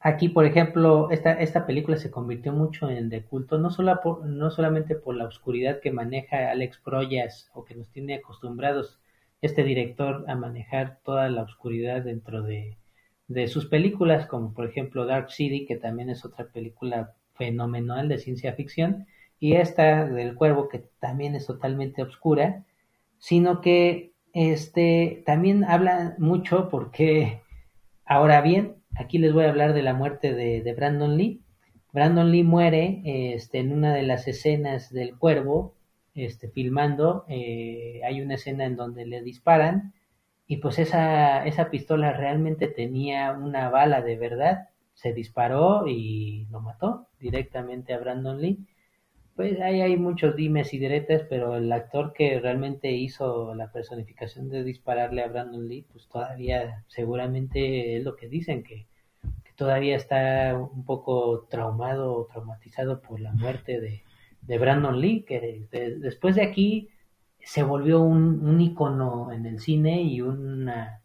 aquí, 0.00 0.28
por 0.28 0.44
ejemplo, 0.44 1.10
esta, 1.10 1.32
esta 1.34 1.66
película 1.66 1.96
se 1.96 2.10
convirtió 2.10 2.52
mucho 2.52 2.90
en 2.90 3.08
de 3.08 3.22
culto, 3.22 3.58
no, 3.58 3.70
por, 4.02 4.24
no 4.26 4.50
solamente 4.50 4.94
por 4.96 5.16
la 5.16 5.26
oscuridad 5.26 5.80
que 5.80 5.90
maneja 5.92 6.50
Alex 6.50 6.78
Proyas 6.78 7.50
o 7.54 7.64
que 7.64 7.74
nos 7.74 7.88
tiene 7.90 8.16
acostumbrados 8.16 8.98
este 9.42 9.62
director 9.64 10.24
a 10.28 10.34
manejar 10.36 10.98
toda 11.04 11.28
la 11.30 11.42
oscuridad 11.42 12.02
dentro 12.02 12.42
de, 12.42 12.76
de 13.28 13.46
sus 13.46 13.66
películas, 13.66 14.26
como 14.26 14.54
por 14.54 14.66
ejemplo 14.66 15.06
Dark 15.06 15.30
City, 15.30 15.66
que 15.66 15.76
también 15.76 16.08
es 16.10 16.24
otra 16.24 16.46
película 16.46 17.14
fenomenal 17.34 18.08
de 18.08 18.18
ciencia 18.18 18.54
ficción, 18.54 19.06
y 19.38 19.54
esta 19.54 20.06
del 20.06 20.34
cuervo 20.34 20.68
que 20.68 20.84
también 20.98 21.34
es 21.36 21.46
totalmente 21.46 22.02
oscura, 22.02 22.64
sino 23.18 23.60
que 23.60 24.12
este 24.32 25.22
también 25.26 25.64
habla 25.64 26.16
mucho 26.18 26.68
porque 26.68 27.42
ahora 28.04 28.40
bien, 28.40 28.76
aquí 28.96 29.18
les 29.18 29.32
voy 29.32 29.44
a 29.44 29.50
hablar 29.50 29.74
de 29.74 29.82
la 29.82 29.94
muerte 29.94 30.34
de, 30.34 30.74
Brandon 30.74 31.16
Lee. 31.16 31.42
Brandon 31.92 32.32
Lee 32.32 32.42
muere 32.42 33.02
este, 33.04 33.58
en 33.58 33.72
una 33.72 33.94
de 33.94 34.02
las 34.02 34.26
escenas 34.26 34.92
del 34.92 35.16
cuervo, 35.16 35.74
este, 36.14 36.48
filmando, 36.48 37.24
eh, 37.28 38.00
hay 38.04 38.20
una 38.20 38.34
escena 38.34 38.64
en 38.64 38.76
donde 38.76 39.06
le 39.06 39.22
disparan 39.22 39.92
y 40.48 40.56
pues 40.56 40.78
esa, 40.78 41.46
esa 41.46 41.70
pistola 41.70 42.12
realmente 42.14 42.66
tenía 42.66 43.32
una 43.32 43.68
bala 43.68 44.02
de 44.02 44.16
verdad 44.16 44.68
se 44.98 45.12
disparó 45.12 45.86
y 45.86 46.46
lo 46.50 46.60
mató 46.60 47.06
directamente 47.20 47.94
a 47.94 47.98
Brandon 47.98 48.40
Lee. 48.40 48.66
pues 49.36 49.60
ahí 49.60 49.80
hay 49.80 49.96
muchos 49.96 50.34
dimes 50.34 50.74
y 50.74 50.78
diretes, 50.78 51.22
pero 51.30 51.56
el 51.56 51.70
actor 51.70 52.12
que 52.12 52.40
realmente 52.40 52.90
hizo 52.90 53.54
la 53.54 53.70
personificación 53.70 54.48
de 54.48 54.64
dispararle 54.64 55.22
a 55.22 55.28
Brandon 55.28 55.68
Lee, 55.68 55.86
pues 55.92 56.08
todavía 56.08 56.84
seguramente 56.88 57.96
es 57.96 58.04
lo 58.04 58.16
que 58.16 58.28
dicen, 58.28 58.64
que, 58.64 58.86
todavía 59.56 59.96
está 59.96 60.56
un 60.56 60.84
poco 60.84 61.46
traumado 61.50 62.14
o 62.14 62.26
traumatizado 62.26 63.00
por 63.00 63.20
la 63.20 63.32
muerte 63.32 63.80
de, 63.80 64.02
de 64.42 64.58
Brandon 64.58 65.00
Lee, 65.00 65.24
que 65.24 65.66
después 66.00 66.36
de 66.36 66.42
aquí 66.42 66.88
se 67.48 67.62
volvió 67.62 68.02
un, 68.02 68.46
un 68.46 68.60
ícono 68.60 69.32
en 69.32 69.46
el 69.46 69.58
cine 69.58 70.02
y 70.02 70.20
una, 70.20 71.00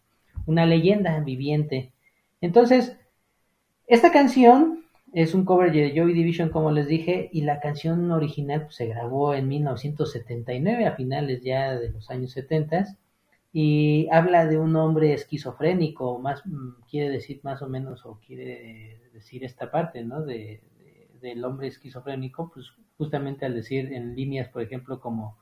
una 0.46 0.66
leyenda 0.66 1.18
viviente. 1.22 1.94
Entonces, 2.42 2.98
esta 3.88 4.12
canción 4.12 4.84
es 5.14 5.34
un 5.34 5.46
cover 5.46 5.72
de 5.72 5.94
Joy 5.96 6.12
Division, 6.12 6.50
como 6.50 6.72
les 6.72 6.88
dije, 6.88 7.30
y 7.32 7.44
la 7.44 7.62
canción 7.62 8.12
original 8.12 8.64
pues, 8.64 8.76
se 8.76 8.88
grabó 8.88 9.34
en 9.34 9.48
1979, 9.48 10.86
a 10.86 10.96
finales 10.98 11.42
ya 11.44 11.80
de 11.80 11.92
los 11.92 12.10
años 12.12 12.34
70, 12.34 12.98
y 13.54 14.10
habla 14.12 14.46
de 14.46 14.58
un 14.58 14.76
hombre 14.76 15.14
esquizofrénico, 15.14 16.20
más 16.20 16.46
mm, 16.46 16.82
quiere 16.90 17.10
decir 17.10 17.40
más 17.44 17.62
o 17.62 17.70
menos, 17.70 18.06
o 18.06 18.20
quiere 18.20 19.00
decir 19.14 19.46
esta 19.46 19.72
parte, 19.72 20.04
¿no? 20.04 20.26
De, 20.26 20.60
del 21.22 21.46
hombre 21.46 21.68
esquizofrénico, 21.68 22.52
pues 22.54 22.66
justamente 22.98 23.46
al 23.46 23.54
decir 23.54 23.94
en 23.94 24.14
líneas, 24.14 24.50
por 24.50 24.62
ejemplo, 24.62 25.00
como 25.00 25.42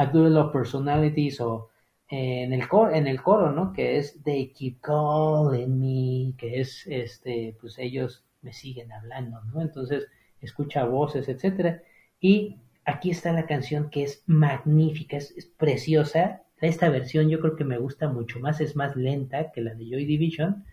A 0.00 0.06
Duel 0.06 0.38
of 0.38 0.50
Personalities 0.50 1.40
o 1.42 1.68
eh, 2.10 2.42
en 2.44 2.54
el 2.54 2.66
coro, 2.68 2.90
en 2.94 3.06
el 3.06 3.22
coro, 3.22 3.52
¿no? 3.52 3.72
Que 3.72 3.98
es 3.98 4.22
They 4.24 4.50
Keep 4.52 4.80
Calling 4.80 5.78
Me, 5.78 6.34
que 6.38 6.60
es 6.60 6.86
este, 6.86 7.54
pues 7.60 7.78
ellos 7.78 8.24
me 8.40 8.54
siguen 8.54 8.90
hablando, 8.92 9.42
¿no? 9.52 9.60
Entonces 9.60 10.06
escucha 10.40 10.84
voces, 10.84 11.28
etcétera. 11.28 11.82
Y 12.18 12.56
aquí 12.86 13.10
está 13.10 13.32
la 13.32 13.46
canción 13.46 13.90
que 13.90 14.02
es 14.04 14.22
magnífica, 14.26 15.18
es, 15.18 15.52
preciosa. 15.58 16.44
Esta 16.62 16.88
versión 16.88 17.28
yo 17.28 17.40
creo 17.40 17.56
que 17.56 17.64
me 17.64 17.78
gusta 17.78 18.08
mucho 18.08 18.40
más, 18.40 18.60
es 18.62 18.76
más 18.76 18.96
lenta 18.96 19.52
que 19.52 19.60
la 19.60 19.74
de 19.74 19.84
Joy 19.84 20.06
Division. 20.06 20.64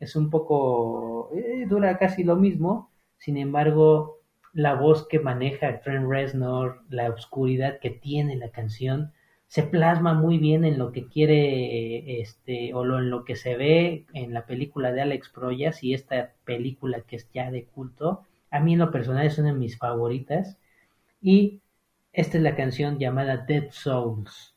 Es 0.00 0.16
un 0.16 0.28
poco, 0.28 1.30
eh, 1.34 1.66
dura 1.68 1.98
casi 1.98 2.24
lo 2.24 2.34
mismo. 2.34 2.90
Sin 3.18 3.36
embargo, 3.36 4.21
la 4.52 4.74
voz 4.74 5.06
que 5.08 5.20
maneja 5.20 5.80
Trent 5.80 6.08
Reznor, 6.08 6.82
la 6.88 7.10
oscuridad 7.10 7.78
que 7.80 7.90
tiene 7.90 8.36
la 8.36 8.50
canción, 8.50 9.12
se 9.46 9.62
plasma 9.62 10.14
muy 10.14 10.38
bien 10.38 10.64
en 10.64 10.78
lo 10.78 10.92
que 10.92 11.08
quiere 11.08 12.20
este 12.20 12.72
o 12.74 12.84
lo, 12.84 12.98
en 12.98 13.10
lo 13.10 13.24
que 13.24 13.36
se 13.36 13.56
ve 13.56 14.06
en 14.14 14.32
la 14.32 14.46
película 14.46 14.92
de 14.92 15.02
Alex 15.02 15.28
Proyas 15.28 15.82
y 15.82 15.94
esta 15.94 16.32
película 16.44 17.02
que 17.02 17.16
es 17.16 17.30
ya 17.32 17.50
de 17.50 17.64
culto 17.64 18.26
a 18.52 18.60
mí 18.60 18.74
en 18.74 18.80
lo 18.80 18.90
personal 18.90 19.26
es 19.26 19.38
una 19.38 19.48
de 19.48 19.58
mis 19.58 19.78
favoritas. 19.78 20.58
Y 21.22 21.62
esta 22.12 22.36
es 22.36 22.42
la 22.42 22.54
canción 22.54 22.98
llamada 22.98 23.38
Dead 23.38 23.70
Souls. 23.70 24.54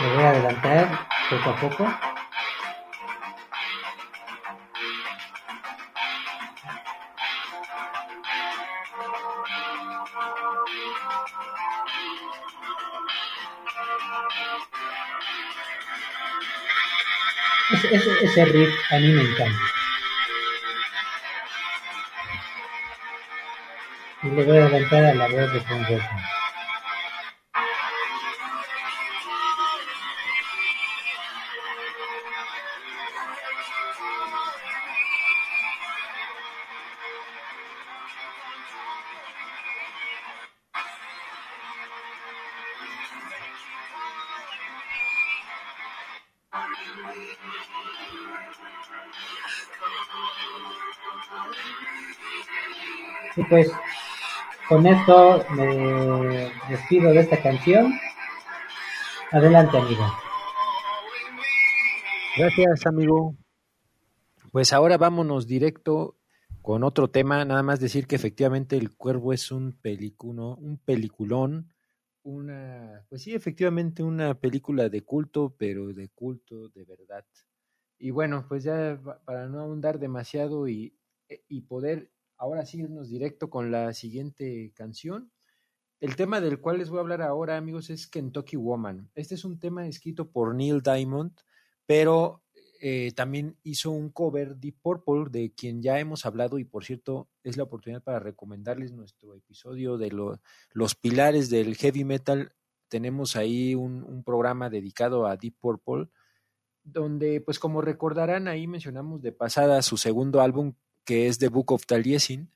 Me 0.00 0.14
voy 0.14 0.22
a 0.24 0.30
adelantar 0.30 1.13
poco 1.30 1.50
a 1.50 1.56
poco 1.56 1.94
Ese, 17.72 18.24
ese, 18.24 18.44
riff 18.46 18.92
a 18.92 18.98
mí 18.98 19.08
me 19.08 19.22
encanta. 19.22 19.58
Y 24.22 24.26
le 24.28 24.44
voy 24.44 24.58
a 24.58 24.70
cantar 24.70 25.04
a 25.04 25.14
la 25.14 25.28
voz 25.28 25.52
de 25.52 25.60
Tom 25.60 25.84
Y 25.88 26.23
pues 53.54 53.70
con 54.68 54.84
esto 54.84 55.46
me 55.54 56.50
despido 56.68 57.12
de 57.12 57.20
esta 57.20 57.40
canción. 57.40 57.94
Adelante, 59.30 59.78
amigo. 59.78 60.02
Gracias, 62.36 62.84
amigo. 62.84 63.36
Pues 64.50 64.72
ahora 64.72 64.98
vámonos 64.98 65.46
directo 65.46 66.16
con 66.62 66.82
otro 66.82 67.10
tema. 67.10 67.44
Nada 67.44 67.62
más 67.62 67.78
decir 67.78 68.08
que 68.08 68.16
efectivamente 68.16 68.76
El 68.76 68.96
Cuervo 68.96 69.32
es 69.32 69.52
un 69.52 69.70
pelicuno, 69.80 70.56
un 70.56 70.78
peliculón, 70.78 71.72
una, 72.24 73.06
pues 73.08 73.22
sí, 73.22 73.34
efectivamente 73.34 74.02
una 74.02 74.34
película 74.34 74.88
de 74.88 75.02
culto, 75.02 75.54
pero 75.56 75.92
de 75.92 76.08
culto 76.08 76.70
de 76.70 76.84
verdad. 76.84 77.24
Y 78.00 78.10
bueno, 78.10 78.46
pues 78.48 78.64
ya 78.64 79.00
para 79.24 79.46
no 79.46 79.60
ahondar 79.60 80.00
demasiado 80.00 80.66
y, 80.66 80.98
y 81.46 81.60
poder 81.60 82.10
ahora 82.36 82.66
sí 82.66 82.80
irnos 82.80 83.08
directo 83.08 83.50
con 83.50 83.70
la 83.70 83.92
siguiente 83.92 84.72
canción. 84.74 85.30
El 86.00 86.16
tema 86.16 86.40
del 86.40 86.60
cual 86.60 86.78
les 86.78 86.90
voy 86.90 86.98
a 86.98 87.02
hablar 87.02 87.22
ahora, 87.22 87.56
amigos, 87.56 87.88
es 87.88 88.06
Kentucky 88.06 88.56
Woman. 88.56 89.10
Este 89.14 89.36
es 89.36 89.44
un 89.44 89.58
tema 89.58 89.86
escrito 89.86 90.30
por 90.30 90.54
Neil 90.54 90.82
Diamond, 90.82 91.32
pero 91.86 92.42
eh, 92.80 93.12
también 93.12 93.56
hizo 93.62 93.90
un 93.90 94.10
cover 94.10 94.56
Deep 94.56 94.76
Purple, 94.82 95.30
de 95.30 95.54
quien 95.54 95.80
ya 95.80 95.98
hemos 95.98 96.26
hablado, 96.26 96.58
y 96.58 96.64
por 96.64 96.84
cierto, 96.84 97.30
es 97.42 97.56
la 97.56 97.62
oportunidad 97.62 98.02
para 98.02 98.18
recomendarles 98.18 98.92
nuestro 98.92 99.34
episodio 99.34 99.96
de 99.96 100.10
los 100.72 100.94
pilares 100.94 101.48
del 101.48 101.76
heavy 101.76 102.04
metal. 102.04 102.52
Tenemos 102.88 103.36
ahí 103.36 103.74
un, 103.74 104.02
un 104.04 104.22
programa 104.24 104.68
dedicado 104.68 105.26
a 105.26 105.36
Deep 105.36 105.54
Purple, 105.58 106.08
donde, 106.82 107.40
pues 107.40 107.58
como 107.58 107.80
recordarán, 107.80 108.46
ahí 108.46 108.66
mencionamos 108.66 109.22
de 109.22 109.32
pasada 109.32 109.80
su 109.80 109.96
segundo 109.96 110.42
álbum 110.42 110.74
que 111.04 111.28
es 111.28 111.38
The 111.38 111.48
Book 111.48 111.72
of 111.72 111.86
Taliesin. 111.86 112.50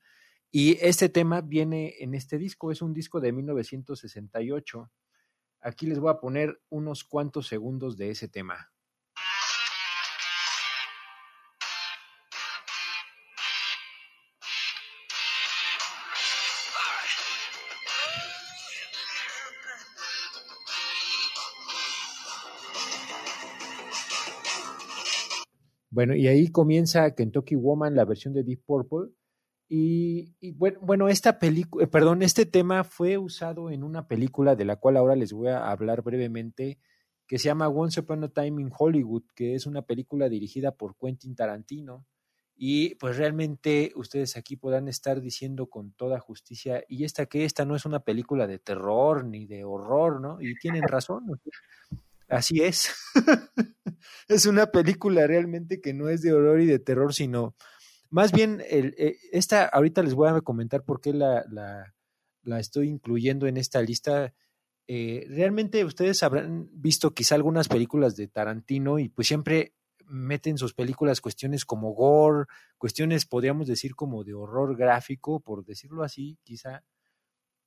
Y 0.51 0.77
este 0.81 1.09
tema 1.09 1.41
viene 1.41 1.95
en 1.99 2.15
este 2.15 2.37
disco, 2.37 2.71
es 2.71 2.81
un 2.81 2.93
disco 2.93 3.19
de 3.19 3.31
1968. 3.31 4.91
Aquí 5.61 5.85
les 5.85 5.99
voy 5.99 6.11
a 6.11 6.19
poner 6.19 6.59
unos 6.69 7.03
cuantos 7.03 7.47
segundos 7.47 7.97
de 7.97 8.09
ese 8.11 8.27
tema. 8.27 8.71
Bueno, 25.99 26.15
y 26.15 26.29
ahí 26.29 26.47
comienza 26.47 27.13
Kentucky 27.13 27.55
Woman, 27.55 27.93
la 27.93 28.05
versión 28.05 28.33
de 28.33 28.45
Deep 28.45 28.63
Purple. 28.65 29.09
Y, 29.67 30.33
bueno, 30.55 31.09
esta 31.09 31.39
película, 31.39 31.83
eh, 31.83 31.87
perdón, 31.87 32.21
este 32.21 32.45
tema 32.45 32.85
fue 32.85 33.17
usado 33.17 33.69
en 33.69 33.83
una 33.83 34.07
película 34.07 34.55
de 34.55 34.63
la 34.63 34.77
cual 34.77 34.95
ahora 34.95 35.17
les 35.17 35.33
voy 35.33 35.49
a 35.49 35.69
hablar 35.69 36.01
brevemente, 36.01 36.79
que 37.27 37.37
se 37.37 37.49
llama 37.49 37.67
Once 37.67 37.99
Upon 37.99 38.23
a 38.23 38.29
Time 38.29 38.61
in 38.61 38.71
Hollywood, 38.73 39.23
que 39.35 39.55
es 39.55 39.65
una 39.65 39.81
película 39.81 40.29
dirigida 40.29 40.71
por 40.71 40.95
Quentin 40.95 41.35
Tarantino. 41.35 42.05
Y 42.55 42.95
pues 42.95 43.17
realmente 43.17 43.91
ustedes 43.97 44.37
aquí 44.37 44.55
podrán 44.55 44.87
estar 44.87 45.19
diciendo 45.19 45.67
con 45.67 45.91
toda 45.91 46.21
justicia, 46.21 46.81
y 46.87 47.03
esta 47.03 47.25
que 47.25 47.43
esta 47.43 47.65
no 47.65 47.75
es 47.75 47.85
una 47.85 47.99
película 48.05 48.47
de 48.47 48.59
terror 48.59 49.25
ni 49.25 49.47
de 49.47 49.65
horror, 49.65 50.21
¿no? 50.21 50.41
Y 50.41 50.57
tienen 50.59 50.83
razón. 50.83 51.41
Así 52.29 52.61
es. 52.61 52.89
es 54.27 54.45
una 54.45 54.67
película 54.67 55.27
realmente 55.27 55.81
que 55.81 55.93
no 55.93 56.09
es 56.09 56.21
de 56.21 56.33
horror 56.33 56.61
y 56.61 56.65
de 56.65 56.79
terror, 56.79 57.13
sino 57.13 57.55
más 58.09 58.31
bien, 58.31 58.63
el, 58.69 58.95
eh, 58.97 59.17
esta, 59.31 59.65
ahorita 59.65 60.01
les 60.01 60.15
voy 60.15 60.29
a 60.29 60.41
comentar 60.41 60.83
por 60.83 60.99
qué 60.99 61.13
la, 61.13 61.45
la, 61.51 62.59
estoy 62.59 62.87
incluyendo 62.89 63.45
en 63.45 63.57
esta 63.57 63.81
lista. 63.81 64.33
Eh, 64.87 65.27
realmente 65.29 65.85
ustedes 65.85 66.23
habrán 66.23 66.67
visto 66.71 67.13
quizá 67.13 67.35
algunas 67.35 67.67
películas 67.67 68.15
de 68.15 68.27
Tarantino 68.27 68.97
y 68.97 69.09
pues 69.09 69.27
siempre 69.27 69.75
meten 70.07 70.57
sus 70.57 70.73
películas 70.73 71.21
cuestiones 71.21 71.65
como 71.65 71.93
gore, 71.93 72.45
cuestiones 72.79 73.27
podríamos 73.27 73.67
decir 73.67 73.95
como 73.95 74.23
de 74.23 74.33
horror 74.33 74.75
gráfico, 74.75 75.39
por 75.39 75.63
decirlo 75.63 76.03
así, 76.03 76.39
quizá 76.43 76.83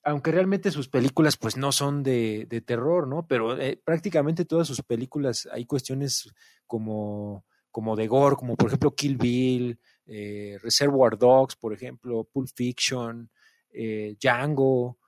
aunque 0.04 0.32
realmente 0.32 0.70
sus 0.70 0.88
películas 0.88 1.36
pues 1.36 1.56
no 1.56 1.70
son 1.72 2.02
de, 2.02 2.46
de 2.48 2.60
terror, 2.60 3.06
¿no? 3.06 3.26
Pero 3.26 3.58
eh, 3.60 3.80
prácticamente 3.82 4.44
todas 4.44 4.66
sus 4.66 4.82
películas 4.82 5.48
hay 5.52 5.64
cuestiones 5.64 6.32
como, 6.66 7.44
como 7.70 7.94
de 7.94 8.08
gore, 8.08 8.36
como 8.36 8.56
por 8.56 8.68
ejemplo 8.68 8.94
Kill 8.94 9.16
Bill, 9.16 9.78
eh, 10.06 10.58
Reservoir 10.60 11.16
Dogs, 11.16 11.56
por 11.56 11.72
ejemplo, 11.72 12.24
Pulp 12.24 12.48
Fiction, 12.54 13.30
eh, 13.70 14.16
Django, 14.20 14.98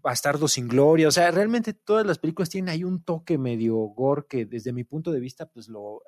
Bastardo 0.00 0.46
sin 0.46 0.68
Gloria, 0.68 1.08
o 1.08 1.10
sea, 1.10 1.30
realmente 1.30 1.72
todas 1.72 2.06
las 2.06 2.18
películas 2.18 2.48
tienen 2.48 2.68
ahí 2.68 2.84
un 2.84 3.02
toque 3.02 3.36
medio 3.36 3.76
gore 3.76 4.26
que 4.28 4.46
desde 4.46 4.72
mi 4.72 4.84
punto 4.84 5.10
de 5.10 5.18
vista 5.18 5.46
pues 5.46 5.68
lo 5.68 6.02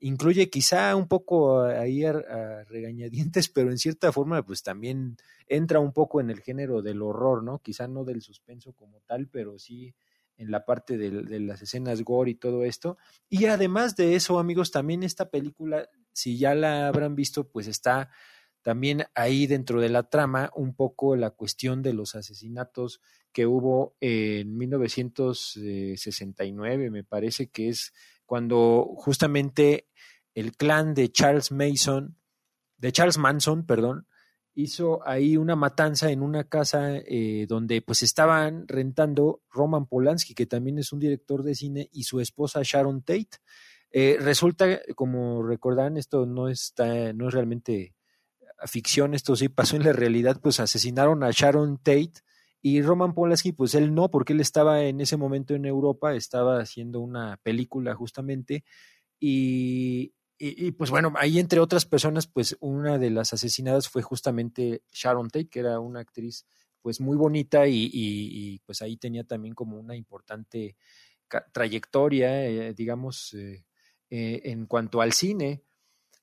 incluye 0.00 0.50
quizá 0.50 0.94
un 0.96 1.08
poco 1.08 1.62
ahí 1.62 2.04
a, 2.04 2.64
regañadientes, 2.64 3.48
pero 3.48 3.70
en 3.70 3.78
cierta 3.78 4.12
forma 4.12 4.44
pues 4.44 4.62
también 4.62 5.16
entra 5.46 5.80
un 5.80 5.92
poco 5.92 6.20
en 6.20 6.30
el 6.30 6.40
género 6.40 6.82
del 6.82 7.02
horror, 7.02 7.42
¿no? 7.42 7.60
Quizá 7.60 7.88
no 7.88 8.04
del 8.04 8.22
suspenso 8.22 8.72
como 8.72 9.00
tal, 9.00 9.28
pero 9.28 9.58
sí 9.58 9.94
en 10.38 10.50
la 10.50 10.66
parte 10.66 10.98
de, 10.98 11.10
de, 11.10 11.40
las 11.40 11.62
escenas 11.62 12.02
gore 12.02 12.32
y 12.32 12.34
todo 12.34 12.64
esto. 12.64 12.98
Y 13.28 13.46
además 13.46 13.96
de 13.96 14.16
eso, 14.16 14.38
amigos, 14.38 14.70
también 14.70 15.02
esta 15.02 15.30
película, 15.30 15.88
si 16.12 16.36
ya 16.36 16.54
la 16.54 16.88
habrán 16.88 17.14
visto, 17.14 17.48
pues 17.48 17.66
está 17.66 18.10
también 18.66 19.06
ahí 19.14 19.46
dentro 19.46 19.80
de 19.80 19.88
la 19.88 20.10
trama 20.10 20.50
un 20.56 20.74
poco 20.74 21.14
la 21.14 21.30
cuestión 21.30 21.82
de 21.82 21.92
los 21.92 22.16
asesinatos 22.16 23.00
que 23.30 23.46
hubo 23.46 23.94
en 24.00 24.58
1969, 24.58 26.90
me 26.90 27.04
parece 27.04 27.46
que 27.46 27.68
es 27.68 27.94
cuando 28.26 28.92
justamente 28.96 29.88
el 30.34 30.52
clan 30.56 30.94
de 30.94 31.10
Charles 31.10 31.50
Mason, 31.50 32.18
de 32.76 32.92
Charles 32.92 33.16
Manson, 33.16 33.64
perdón, 33.64 34.06
hizo 34.54 35.06
ahí 35.06 35.36
una 35.36 35.54
matanza 35.54 36.10
en 36.10 36.22
una 36.22 36.44
casa 36.44 36.96
eh, 36.96 37.46
donde 37.48 37.82
pues 37.82 38.02
estaban 38.02 38.66
rentando 38.68 39.42
Roman 39.50 39.86
Polanski, 39.86 40.34
que 40.34 40.46
también 40.46 40.78
es 40.78 40.92
un 40.92 40.98
director 40.98 41.42
de 41.42 41.54
cine, 41.54 41.88
y 41.92 42.04
su 42.04 42.20
esposa 42.20 42.60
Sharon 42.62 43.02
Tate. 43.02 43.38
Eh, 43.90 44.16
resulta, 44.20 44.80
como 44.94 45.42
recordarán, 45.42 45.96
esto 45.96 46.26
no 46.26 46.48
está, 46.48 47.12
no 47.12 47.28
es 47.28 47.34
realmente 47.34 47.94
ficción, 48.66 49.14
esto 49.14 49.36
sí 49.36 49.48
pasó 49.48 49.76
en 49.76 49.84
la 49.84 49.92
realidad, 49.92 50.40
pues 50.42 50.60
asesinaron 50.60 51.22
a 51.22 51.30
Sharon 51.30 51.78
Tate 51.78 52.12
y 52.68 52.82
Roman 52.82 53.14
Polanski, 53.14 53.52
pues 53.52 53.76
él 53.76 53.94
no, 53.94 54.10
porque 54.10 54.32
él 54.32 54.40
estaba 54.40 54.82
en 54.82 55.00
ese 55.00 55.16
momento 55.16 55.54
en 55.54 55.66
Europa, 55.66 56.16
estaba 56.16 56.58
haciendo 56.58 56.98
una 56.98 57.38
película 57.44 57.94
justamente 57.94 58.64
y, 59.20 60.12
pues 60.76 60.90
bueno, 60.90 61.12
ahí 61.16 61.38
entre 61.38 61.60
otras 61.60 61.86
personas, 61.86 62.26
pues 62.26 62.56
una 62.58 62.98
de 62.98 63.10
las 63.10 63.32
asesinadas 63.32 63.88
fue 63.88 64.02
justamente 64.02 64.82
Sharon 64.92 65.30
Tate, 65.30 65.48
que 65.48 65.60
era 65.60 65.78
una 65.78 66.00
actriz 66.00 66.44
pues 66.82 67.00
muy 67.00 67.16
bonita 67.16 67.68
y, 67.68 67.88
y 67.92 68.58
pues 68.66 68.82
ahí 68.82 68.96
tenía 68.96 69.22
también 69.22 69.54
como 69.54 69.78
una 69.78 69.94
importante 69.94 70.76
trayectoria, 71.52 72.46
eh, 72.46 72.74
digamos, 72.74 73.32
eh, 73.34 73.64
eh, 74.10 74.40
en 74.42 74.66
cuanto 74.66 75.00
al 75.00 75.12
cine 75.12 75.62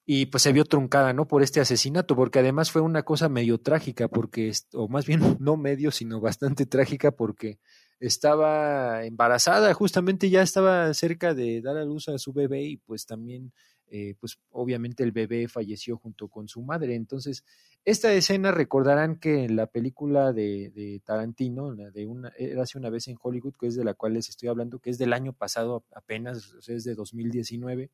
y 0.05 0.25
pues 0.25 0.43
se 0.43 0.51
vio 0.51 0.65
truncada, 0.65 1.13
¿no? 1.13 1.27
Por 1.27 1.43
este 1.43 1.61
asesinato, 1.61 2.15
porque 2.15 2.39
además 2.39 2.71
fue 2.71 2.81
una 2.81 3.03
cosa 3.03 3.29
medio 3.29 3.59
trágica, 3.59 4.09
porque, 4.09 4.51
o 4.73 4.87
más 4.87 5.05
bien 5.05 5.19
no 5.39 5.55
medio, 5.57 5.91
sino 5.91 6.19
bastante 6.19 6.65
trágica, 6.65 7.11
porque 7.11 7.59
estaba 7.99 9.05
embarazada, 9.05 9.73
justamente 9.73 10.29
ya 10.29 10.41
estaba 10.41 10.93
cerca 10.93 11.33
de 11.33 11.61
dar 11.61 11.77
a 11.77 11.85
luz 11.85 12.09
a 12.09 12.17
su 12.17 12.33
bebé 12.33 12.63
y 12.63 12.77
pues 12.77 13.05
también, 13.05 13.53
eh, 13.87 14.15
pues 14.19 14.37
obviamente 14.51 15.03
el 15.03 15.13
bebé 15.13 15.47
falleció 15.47 15.97
junto 15.97 16.27
con 16.27 16.49
su 16.49 16.61
madre. 16.61 16.95
Entonces, 16.95 17.45
esta 17.85 18.11
escena 18.11 18.51
recordarán 18.51 19.19
que 19.19 19.45
en 19.45 19.55
la 19.55 19.67
película 19.67 20.33
de, 20.33 21.01
Tarantino, 21.05 21.71
la 21.71 21.91
de 21.91 22.05
una, 22.05 22.33
era 22.37 22.63
hace 22.63 22.77
una 22.77 22.89
vez 22.89 23.07
en 23.07 23.17
Hollywood, 23.21 23.53
que 23.57 23.67
es 23.67 23.75
de 23.75 23.85
la 23.85 23.93
cual 23.93 24.13
les 24.15 24.27
estoy 24.27 24.49
hablando, 24.49 24.79
que 24.79 24.89
es 24.89 24.97
del 24.97 25.13
año 25.13 25.31
pasado 25.31 25.85
apenas, 25.95 26.53
o 26.55 26.61
sea, 26.61 26.75
es 26.75 26.83
de 26.83 26.95
2019 26.95 27.89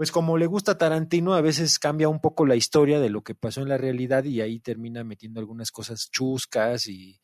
pues 0.00 0.12
como 0.12 0.38
le 0.38 0.46
gusta 0.46 0.78
Tarantino, 0.78 1.34
a 1.34 1.42
veces 1.42 1.78
cambia 1.78 2.08
un 2.08 2.22
poco 2.22 2.46
la 2.46 2.56
historia 2.56 3.00
de 3.00 3.10
lo 3.10 3.22
que 3.22 3.34
pasó 3.34 3.60
en 3.60 3.68
la 3.68 3.76
realidad 3.76 4.24
y 4.24 4.40
ahí 4.40 4.58
termina 4.58 5.04
metiendo 5.04 5.40
algunas 5.40 5.70
cosas 5.70 6.08
chuscas 6.10 6.86
y, 6.86 7.20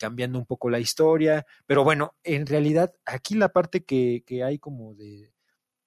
cambiando 0.00 0.36
un 0.36 0.44
poco 0.44 0.68
la 0.68 0.80
historia. 0.80 1.46
Pero 1.64 1.84
bueno, 1.84 2.16
en 2.24 2.48
realidad 2.48 2.92
aquí 3.04 3.36
la 3.36 3.50
parte 3.50 3.84
que, 3.84 4.24
que 4.26 4.42
hay 4.42 4.58
como 4.58 4.96
de, 4.96 5.32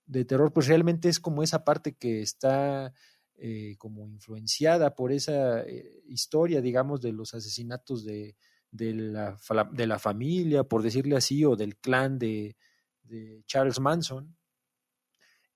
de, 0.05 0.23
terror, 0.23 0.53
pues 0.53 0.67
realmente 0.67 1.09
es 1.09 1.19
como 1.19 1.43
esa 1.43 1.65
parte 1.65 1.97
que 1.97 2.21
está 2.21 2.93
eh, 3.35 3.75
como 3.77 4.07
influenciada 4.07 4.95
por 4.95 5.11
esa 5.11 5.63
eh, 5.63 6.01
historia, 6.07 6.61
digamos, 6.61 7.01
de 7.01 7.11
los 7.11 7.33
asesinatos 7.33 8.05
de, 8.05 8.37
de, 8.71 8.93
la, 8.93 9.37
de 9.73 9.85
la 9.85 9.99
familia, 9.99 10.63
por 10.63 10.81
decirle 10.81 11.17
así, 11.17 11.43
o 11.43 11.57
del 11.57 11.75
clan 11.75 12.17
de, 12.17 12.55
de 13.03 13.43
Charles 13.47 13.81
Manson 13.81 14.33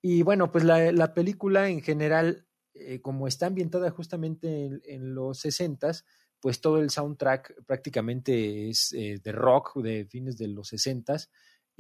y 0.02 0.22
bueno, 0.24 0.52
pues 0.52 0.64
la, 0.64 0.92
la 0.92 1.14
película 1.14 1.70
en 1.70 1.82
general, 1.82 2.46
eh, 2.74 3.02
como 3.02 3.28
está 3.28 3.48
ambientada 3.48 3.90
justamente 3.92 4.82
en, 4.84 5.14
los 5.14 5.40
sesentas, 5.40 6.06
pues 6.40 6.62
todo 6.62 6.80
el 6.80 6.90
soundtrack 6.90 7.66
prácticamente 7.66 8.70
es 8.70 8.94
eh, 8.94 9.20
de 9.22 9.32
rock 9.32 9.78
de 9.82 10.06
fines 10.06 10.38
de 10.38 10.48
los 10.48 10.70
sesentas 10.70 11.30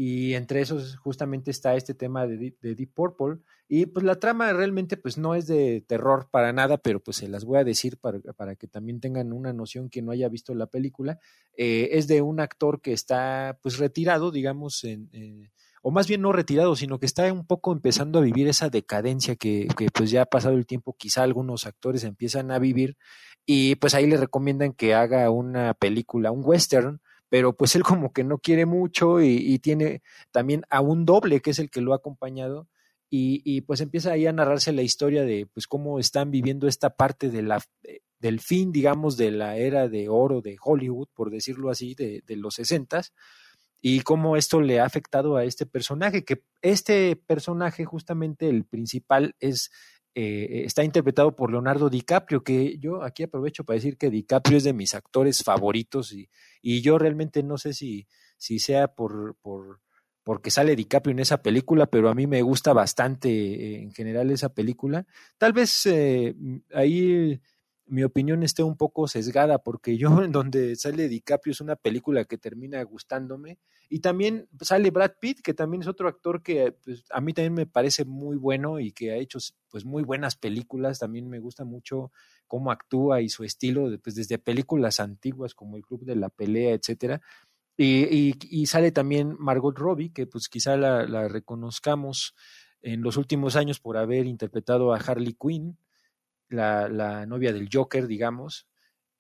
y 0.01 0.33
entre 0.35 0.61
esos 0.61 0.95
justamente 0.95 1.51
está 1.51 1.75
este 1.75 1.93
tema 1.93 2.25
de, 2.25 2.55
de, 2.61 2.73
Deep 2.73 2.93
Purple 2.93 3.39
y 3.67 3.85
pues 3.85 4.05
la 4.05 4.15
trama 4.15 4.53
realmente 4.53 4.95
pues 4.95 5.17
no 5.17 5.35
es 5.35 5.45
de 5.45 5.83
terror 5.85 6.29
para 6.31 6.53
nada 6.53 6.77
pero 6.77 7.01
pues 7.03 7.17
se 7.17 7.27
las 7.27 7.43
voy 7.43 7.59
a 7.59 7.65
decir 7.65 7.97
para, 7.97 8.21
para 8.37 8.55
que 8.55 8.67
también 8.67 9.01
tengan 9.01 9.33
una 9.33 9.51
noción 9.51 9.89
que 9.89 10.01
no 10.01 10.13
haya 10.13 10.29
visto 10.29 10.55
la 10.55 10.67
película 10.67 11.19
eh, 11.57 11.89
es 11.91 12.07
de 12.07 12.21
un 12.21 12.39
actor 12.39 12.79
que 12.79 12.93
está 12.93 13.59
pues 13.61 13.77
retirado 13.77 14.31
digamos 14.31 14.85
en, 14.85 15.51
o 15.81 15.91
más 15.91 16.07
bien 16.07 16.21
no 16.21 16.31
retirado, 16.31 16.75
sino 16.75 16.99
que 16.99 17.05
está 17.05 17.31
un 17.31 17.45
poco 17.45 17.71
empezando 17.71 18.19
a 18.19 18.21
vivir 18.21 18.47
esa 18.47 18.69
decadencia 18.69 19.35
que, 19.35 19.67
que, 19.77 19.89
pues 19.91 20.11
ya 20.11 20.23
ha 20.23 20.25
pasado 20.25 20.55
el 20.55 20.65
tiempo, 20.65 20.95
quizá 20.97 21.23
algunos 21.23 21.65
actores 21.65 22.03
empiezan 22.03 22.51
a 22.51 22.59
vivir 22.59 22.97
y 23.45 23.75
pues 23.75 23.95
ahí 23.95 24.05
le 24.07 24.17
recomiendan 24.17 24.73
que 24.73 24.93
haga 24.93 25.29
una 25.31 25.73
película, 25.73 26.31
un 26.31 26.41
western, 26.43 27.01
pero 27.29 27.55
pues 27.55 27.75
él 27.75 27.83
como 27.83 28.11
que 28.11 28.23
no 28.23 28.39
quiere 28.39 28.65
mucho 28.65 29.21
y, 29.21 29.59
tiene 29.59 30.01
también 30.31 30.63
a 30.69 30.81
un 30.81 31.05
doble 31.05 31.41
que 31.41 31.51
es 31.51 31.59
el 31.59 31.69
que 31.69 31.81
lo 31.81 31.93
ha 31.93 31.97
acompañado 31.97 32.67
y, 33.09 33.41
y, 33.43 33.61
pues 33.61 33.81
empieza 33.81 34.11
ahí 34.11 34.27
a 34.27 34.33
narrarse 34.33 34.71
la 34.71 34.83
historia 34.83 35.23
de 35.23 35.47
pues 35.51 35.67
cómo 35.67 35.99
están 35.99 36.29
viviendo 36.31 36.67
esta 36.67 36.91
parte 36.91 37.29
de 37.29 37.41
la 37.41 37.63
del 38.19 38.39
fin, 38.41 38.71
digamos, 38.71 39.17
de 39.17 39.31
la 39.31 39.57
era 39.57 39.87
de 39.87 40.09
oro 40.09 40.41
de 40.41 40.57
Hollywood, 40.61 41.07
por 41.13 41.31
decirlo 41.31 41.69
así, 41.69 41.95
de, 41.95 42.21
de 42.27 42.35
los 42.35 42.55
sesentas, 42.55 43.13
y 43.81 44.01
cómo 44.01 44.35
esto 44.35 44.61
le 44.61 44.79
ha 44.79 44.85
afectado 44.85 45.37
a 45.37 45.43
este 45.45 45.65
personaje, 45.65 46.25
que 46.25 46.43
este 46.61 47.15
personaje 47.15 47.85
justamente 47.85 48.49
el 48.49 48.65
principal 48.65 49.35
es 49.39 49.71
eh, 50.15 50.63
está 50.65 50.83
interpretado 50.83 51.35
por 51.35 51.51
Leonardo 51.51 51.89
DiCaprio, 51.89 52.43
que 52.43 52.77
yo 52.79 53.03
aquí 53.03 53.23
aprovecho 53.23 53.63
para 53.63 53.75
decir 53.75 53.97
que 53.97 54.09
DiCaprio 54.09 54.57
es 54.57 54.63
de 54.63 54.73
mis 54.73 54.95
actores 54.95 55.43
favoritos 55.43 56.11
y, 56.11 56.29
y 56.61 56.81
yo 56.81 56.97
realmente 56.97 57.43
no 57.43 57.57
sé 57.57 57.73
si, 57.73 58.07
si 58.37 58.59
sea 58.59 58.87
por, 58.87 59.37
por 59.41 59.81
porque 60.23 60.51
sale 60.51 60.75
DiCaprio 60.75 61.13
en 61.13 61.19
esa 61.19 61.41
película, 61.41 61.87
pero 61.87 62.09
a 62.09 62.13
mí 62.13 62.27
me 62.27 62.41
gusta 62.41 62.73
bastante 62.73 63.29
eh, 63.29 63.81
en 63.81 63.91
general 63.93 64.29
esa 64.29 64.53
película. 64.53 65.07
Tal 65.37 65.53
vez 65.53 65.85
eh, 65.85 66.35
ahí 66.73 67.41
mi 67.89 68.03
opinión 68.03 68.43
esté 68.43 68.63
un 68.63 68.77
poco 68.77 69.07
sesgada, 69.07 69.59
porque 69.59 69.97
yo 69.97 70.09
en 70.23 70.31
donde 70.31 70.75
sale 70.75 71.09
DiCaprio 71.09 71.51
es 71.51 71.61
una 71.61 71.75
película 71.75 72.25
que 72.25 72.37
termina 72.37 72.81
gustándome. 72.83 73.59
Y 73.89 73.99
también 73.99 74.47
sale 74.61 74.91
Brad 74.91 75.13
Pitt, 75.19 75.41
que 75.41 75.53
también 75.53 75.81
es 75.81 75.87
otro 75.87 76.07
actor 76.07 76.43
que 76.43 76.73
pues, 76.83 77.03
a 77.09 77.21
mí 77.21 77.33
también 77.33 77.53
me 77.53 77.65
parece 77.65 78.05
muy 78.05 78.37
bueno 78.37 78.79
y 78.79 78.91
que 78.91 79.11
ha 79.11 79.15
hecho 79.15 79.39
pues 79.69 79.83
muy 79.83 80.03
buenas 80.03 80.35
películas. 80.35 80.99
También 80.99 81.27
me 81.27 81.39
gusta 81.39 81.65
mucho 81.65 82.11
cómo 82.47 82.71
actúa 82.71 83.21
y 83.21 83.29
su 83.29 83.43
estilo, 83.43 83.89
pues, 84.03 84.15
desde 84.15 84.37
películas 84.37 84.99
antiguas 84.99 85.55
como 85.55 85.75
El 85.75 85.85
Club 85.85 86.05
de 86.05 86.15
la 86.15 86.29
Pelea, 86.29 86.73
etcétera. 86.73 87.21
Y, 87.81 88.65
sale 88.65 88.91
también 88.91 89.37
Margot 89.39 89.77
Robbie, 89.77 90.11
que 90.11 90.27
pues 90.27 90.49
quizá 90.49 90.75
la, 90.75 91.05
la 91.05 91.29
reconozcamos 91.29 92.35
en 92.81 93.01
los 93.01 93.15
últimos 93.15 93.55
años 93.55 93.79
por 93.79 93.95
haber 93.97 94.25
interpretado 94.25 94.93
a 94.93 94.97
Harley 94.97 95.33
Quinn 95.33 95.77
la, 96.49 96.89
la, 96.89 97.25
novia 97.25 97.53
del 97.53 97.69
Joker, 97.71 98.07
digamos, 98.07 98.67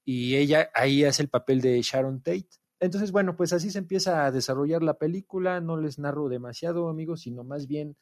y 0.03 0.35
ella 0.35 0.69
ahí 0.73 1.03
hace 1.03 1.21
el 1.23 1.29
papel 1.29 1.61
de 1.61 1.81
Sharon 1.81 2.21
Tate. 2.21 2.49
Entonces, 2.79 3.11
bueno, 3.11 3.35
pues 3.35 3.53
así 3.53 3.71
se 3.71 3.79
empieza 3.79 4.25
a 4.25 4.31
desarrollar 4.31 4.81
la 4.83 4.97
película, 4.97 5.61
no 5.61 5.77
les 5.77 5.99
narro 5.99 6.29
demasiado, 6.29 6.89
amigos, 6.89 7.21
sino 7.21 7.43
más 7.43 7.67
bien 7.67 7.97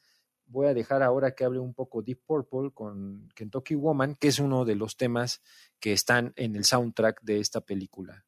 voy 0.48 0.68
a 0.68 0.74
dejar 0.74 1.04
ahora 1.04 1.36
que 1.36 1.44
hable 1.44 1.60
un 1.60 1.74
poco 1.74 2.02
Deep 2.02 2.22
Purple 2.26 2.72
con 2.74 3.30
Kentucky 3.36 3.76
Woman, 3.76 4.16
que 4.16 4.30
es 4.30 4.40
uno 4.40 4.66
de 4.66 4.76
los 4.76 4.98
temas 4.98 5.42
que 5.80 5.94
están 5.94 6.34
en 6.36 6.56
el 6.56 6.64
soundtrack 6.64 7.22
de 7.22 7.40
esta 7.40 7.62
película. 7.62 8.26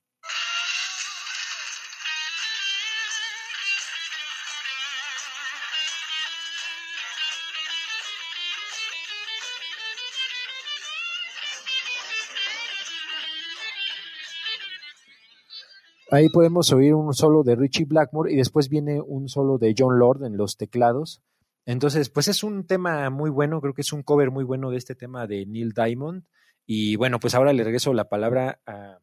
Ahí 16.12 16.28
podemos 16.30 16.72
oír 16.74 16.96
un 16.96 17.14
solo 17.14 17.44
de 17.44 17.56
Richie 17.56 17.86
Blackmore 17.86 18.34
y 18.34 18.36
después 18.36 18.68
viene 18.68 19.00
un 19.00 19.30
solo 19.30 19.60
de 19.60 19.76
John 19.78 20.00
Lord 20.00 20.24
en 20.24 20.38
los 20.38 20.58
teclados. 20.58 21.22
Entonces, 21.66 22.10
pues 22.10 22.28
es 22.28 22.44
un 22.44 22.66
tema 22.66 23.10
muy 23.12 23.30
bueno, 23.30 23.62
creo 23.62 23.76
que 23.76 23.82
es 23.82 23.94
un 23.94 24.02
cover 24.02 24.32
muy 24.32 24.44
bueno 24.44 24.72
de 24.72 24.78
este 24.78 24.96
tema 24.96 25.28
de 25.28 25.46
Neil 25.46 25.72
Diamond. 25.72 26.24
Y 26.66 26.96
bueno, 26.96 27.20
pues 27.20 27.36
ahora 27.36 27.54
le 27.54 27.64
regreso 27.64 27.94
la 27.94 28.10
palabra 28.10 28.60
a, 28.66 29.00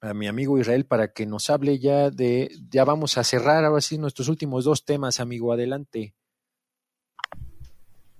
a 0.00 0.14
mi 0.14 0.26
amigo 0.26 0.58
Israel 0.58 0.84
para 0.84 1.12
que 1.12 1.26
nos 1.26 1.50
hable 1.50 1.78
ya 1.78 2.10
de, 2.10 2.50
ya 2.70 2.84
vamos 2.84 3.18
a 3.18 3.24
cerrar 3.24 3.64
ahora 3.64 3.80
sí 3.80 3.98
nuestros 3.98 4.28
últimos 4.28 4.64
dos 4.64 4.84
temas, 4.84 5.20
amigo, 5.20 5.52
adelante. 5.52 6.14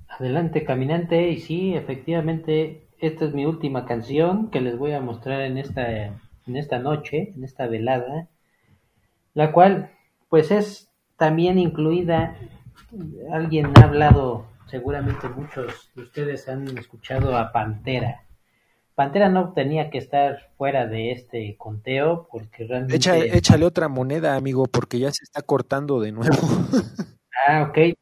Adelante, 0.06 0.64
caminante, 0.64 1.30
y 1.30 1.40
sí, 1.40 1.74
efectivamente, 1.74 2.88
esta 2.98 3.24
es 3.24 3.34
mi 3.34 3.46
última 3.46 3.86
canción 3.86 4.50
que 4.50 4.60
les 4.60 4.78
voy 4.78 4.92
a 4.92 5.00
mostrar 5.00 5.40
en 5.40 5.56
esta, 5.56 6.20
en 6.46 6.56
esta 6.56 6.78
noche, 6.78 7.32
en 7.36 7.44
esta 7.44 7.66
velada, 7.66 8.28
la 9.34 9.52
cual, 9.52 9.90
pues 10.28 10.50
es 10.50 10.88
también 11.16 11.58
incluida, 11.58 12.36
alguien 13.32 13.72
ha 13.76 13.84
hablado, 13.84 14.46
seguramente 14.66 15.28
muchos 15.28 15.90
de 15.94 16.02
ustedes 16.02 16.48
han 16.48 16.76
escuchado 16.76 17.36
a 17.36 17.52
Pantera. 17.52 18.22
Pantera 18.94 19.28
no 19.30 19.52
tenía 19.52 19.90
que 19.90 19.98
estar 19.98 20.50
fuera 20.58 20.86
de 20.86 21.12
este 21.12 21.56
conteo 21.56 22.28
porque 22.30 22.66
realmente... 22.66 22.96
Echa, 22.96 23.16
échale 23.16 23.64
otra 23.64 23.88
moneda, 23.88 24.36
amigo, 24.36 24.66
porque 24.66 24.98
ya 24.98 25.10
se 25.10 25.24
está 25.24 25.42
cortando 25.42 26.00
de 26.00 26.12
nuevo. 26.12 26.36
ah, 27.46 27.62
ok. 27.62 27.78
A 27.78 27.80
ver, 27.80 27.94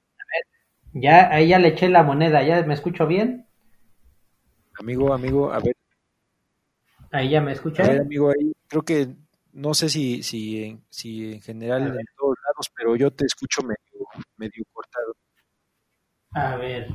ya, 0.92 1.32
ahí 1.32 1.48
ya 1.48 1.58
le 1.58 1.68
eché 1.68 1.88
la 1.88 2.02
moneda, 2.02 2.42
¿ya 2.42 2.62
me 2.64 2.74
escucho 2.74 3.06
bien? 3.06 3.46
Amigo, 4.80 5.12
amigo, 5.12 5.52
a 5.52 5.60
ver. 5.60 5.76
Ahí 7.12 7.30
ya 7.30 7.40
me 7.40 7.52
escucha. 7.52 7.84
A 7.84 7.88
ver, 7.88 8.00
amigo, 8.02 8.30
ahí 8.30 8.52
creo 8.68 8.82
que 8.82 9.08
no 9.52 9.74
sé 9.74 9.88
si, 9.88 10.22
si, 10.22 10.78
si 10.90 11.32
en 11.32 11.42
general 11.42 11.82
en 11.82 12.06
todos 12.16 12.36
lados, 12.46 12.70
pero 12.76 12.94
yo 12.96 13.10
te 13.10 13.24
escucho 13.26 13.62
medio, 13.62 14.06
medio 14.36 14.64
cortado. 14.72 15.14
A 16.34 16.56
ver. 16.56 16.88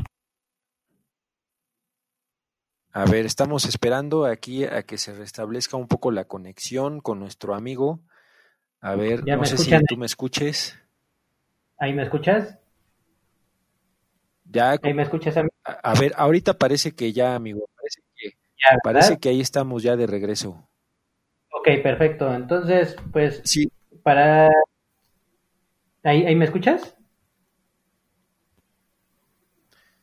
A 2.94 3.04
ver, 3.04 3.26
estamos 3.26 3.66
esperando 3.66 4.26
aquí 4.26 4.64
a 4.64 4.84
que 4.84 4.98
se 4.98 5.14
restablezca 5.14 5.76
un 5.76 5.90
poco 5.90 6.12
la 6.12 6.26
conexión 6.26 7.02
con 7.02 7.20
nuestro 7.20 7.54
amigo. 7.54 8.00
A 8.80 8.96
ver, 8.96 9.26
¿Ya 9.26 9.36
no 9.36 9.44
sé 9.46 9.56
escuchan? 9.56 9.82
si 9.82 9.86
tú 9.88 9.98
me 9.98 10.06
escuches. 10.06 10.80
¿Ahí 11.78 11.94
me 11.94 12.04
escuchas? 12.04 12.58
Ya, 14.46 14.78
¿Ahí 14.82 14.94
me 14.94 15.04
escuchas 15.04 15.36
a 15.36 15.44
mí? 15.44 15.50
a, 15.66 15.92
a 15.92 16.00
ver, 16.00 16.14
ahorita 16.16 16.58
parece 16.58 16.94
que 16.94 17.12
ya, 17.12 17.36
amigo, 17.36 17.68
¿verdad? 18.64 18.80
parece 18.84 19.18
que 19.20 19.30
ahí 19.30 19.42
estamos 19.42 19.84
ya 19.84 19.96
de 19.96 20.08
regreso. 20.08 20.68
Ok, 21.52 21.82
perfecto. 21.82 22.34
Entonces, 22.34 22.96
pues, 23.12 23.42
Sí, 23.44 23.72
para... 24.04 24.50
¿Ahí, 26.04 26.26
ahí 26.26 26.36
me 26.36 26.46
escuchas? 26.46 26.96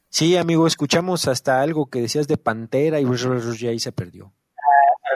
sí, 0.08 0.36
amigo, 0.36 0.66
escuchamos 0.66 1.26
hasta 1.28 1.62
algo 1.62 1.86
que 1.86 2.00
decías 2.00 2.28
de 2.28 2.36
Pantera 2.36 3.00
y 3.00 3.06
ya 3.58 3.70
ahí 3.70 3.78
se 3.78 3.92
perdió. 3.92 4.32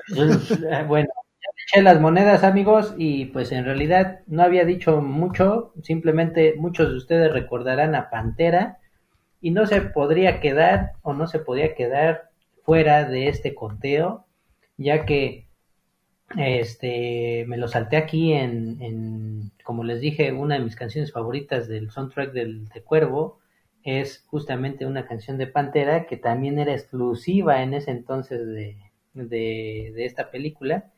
bueno, 0.88 1.08
ya 1.08 1.50
le 1.54 1.62
eché 1.66 1.82
las 1.82 2.00
monedas, 2.00 2.44
amigos, 2.44 2.94
y 2.96 3.26
pues 3.26 3.50
en 3.52 3.64
realidad 3.64 4.20
no 4.26 4.42
había 4.42 4.64
dicho 4.64 5.00
mucho, 5.00 5.72
simplemente 5.82 6.54
muchos 6.56 6.90
de 6.90 6.96
ustedes 6.96 7.32
recordarán 7.32 7.94
a 7.94 8.08
Pantera 8.08 8.78
y 9.40 9.50
no 9.50 9.66
se 9.66 9.80
podría 9.80 10.40
quedar 10.40 10.92
o 11.02 11.12
no 11.12 11.26
se 11.26 11.40
podía 11.40 11.74
quedar 11.74 12.30
fuera 12.66 13.04
de 13.04 13.28
este 13.28 13.54
conteo, 13.54 14.26
ya 14.76 15.06
que 15.06 15.46
este 16.36 17.44
me 17.46 17.56
lo 17.56 17.68
salté 17.68 17.96
aquí 17.96 18.32
en, 18.32 19.52
como 19.64 19.84
les 19.84 20.00
dije, 20.00 20.32
una 20.32 20.56
de 20.56 20.64
mis 20.64 20.76
canciones 20.76 21.12
favoritas 21.12 21.68
del 21.68 21.90
soundtrack 21.90 22.32
del 22.32 22.68
de 22.68 22.82
Cuervo 22.82 23.38
es 23.84 24.24
justamente 24.26 24.84
una 24.84 25.06
canción 25.06 25.38
de 25.38 25.46
Pantera 25.46 26.06
que 26.06 26.16
también 26.16 26.58
era 26.58 26.72
exclusiva 26.72 27.62
en 27.62 27.72
ese 27.72 27.92
entonces 27.92 28.44
de, 28.44 28.76
de, 29.14 29.92
de 29.94 30.04
esta 30.04 30.30
película. 30.32 30.90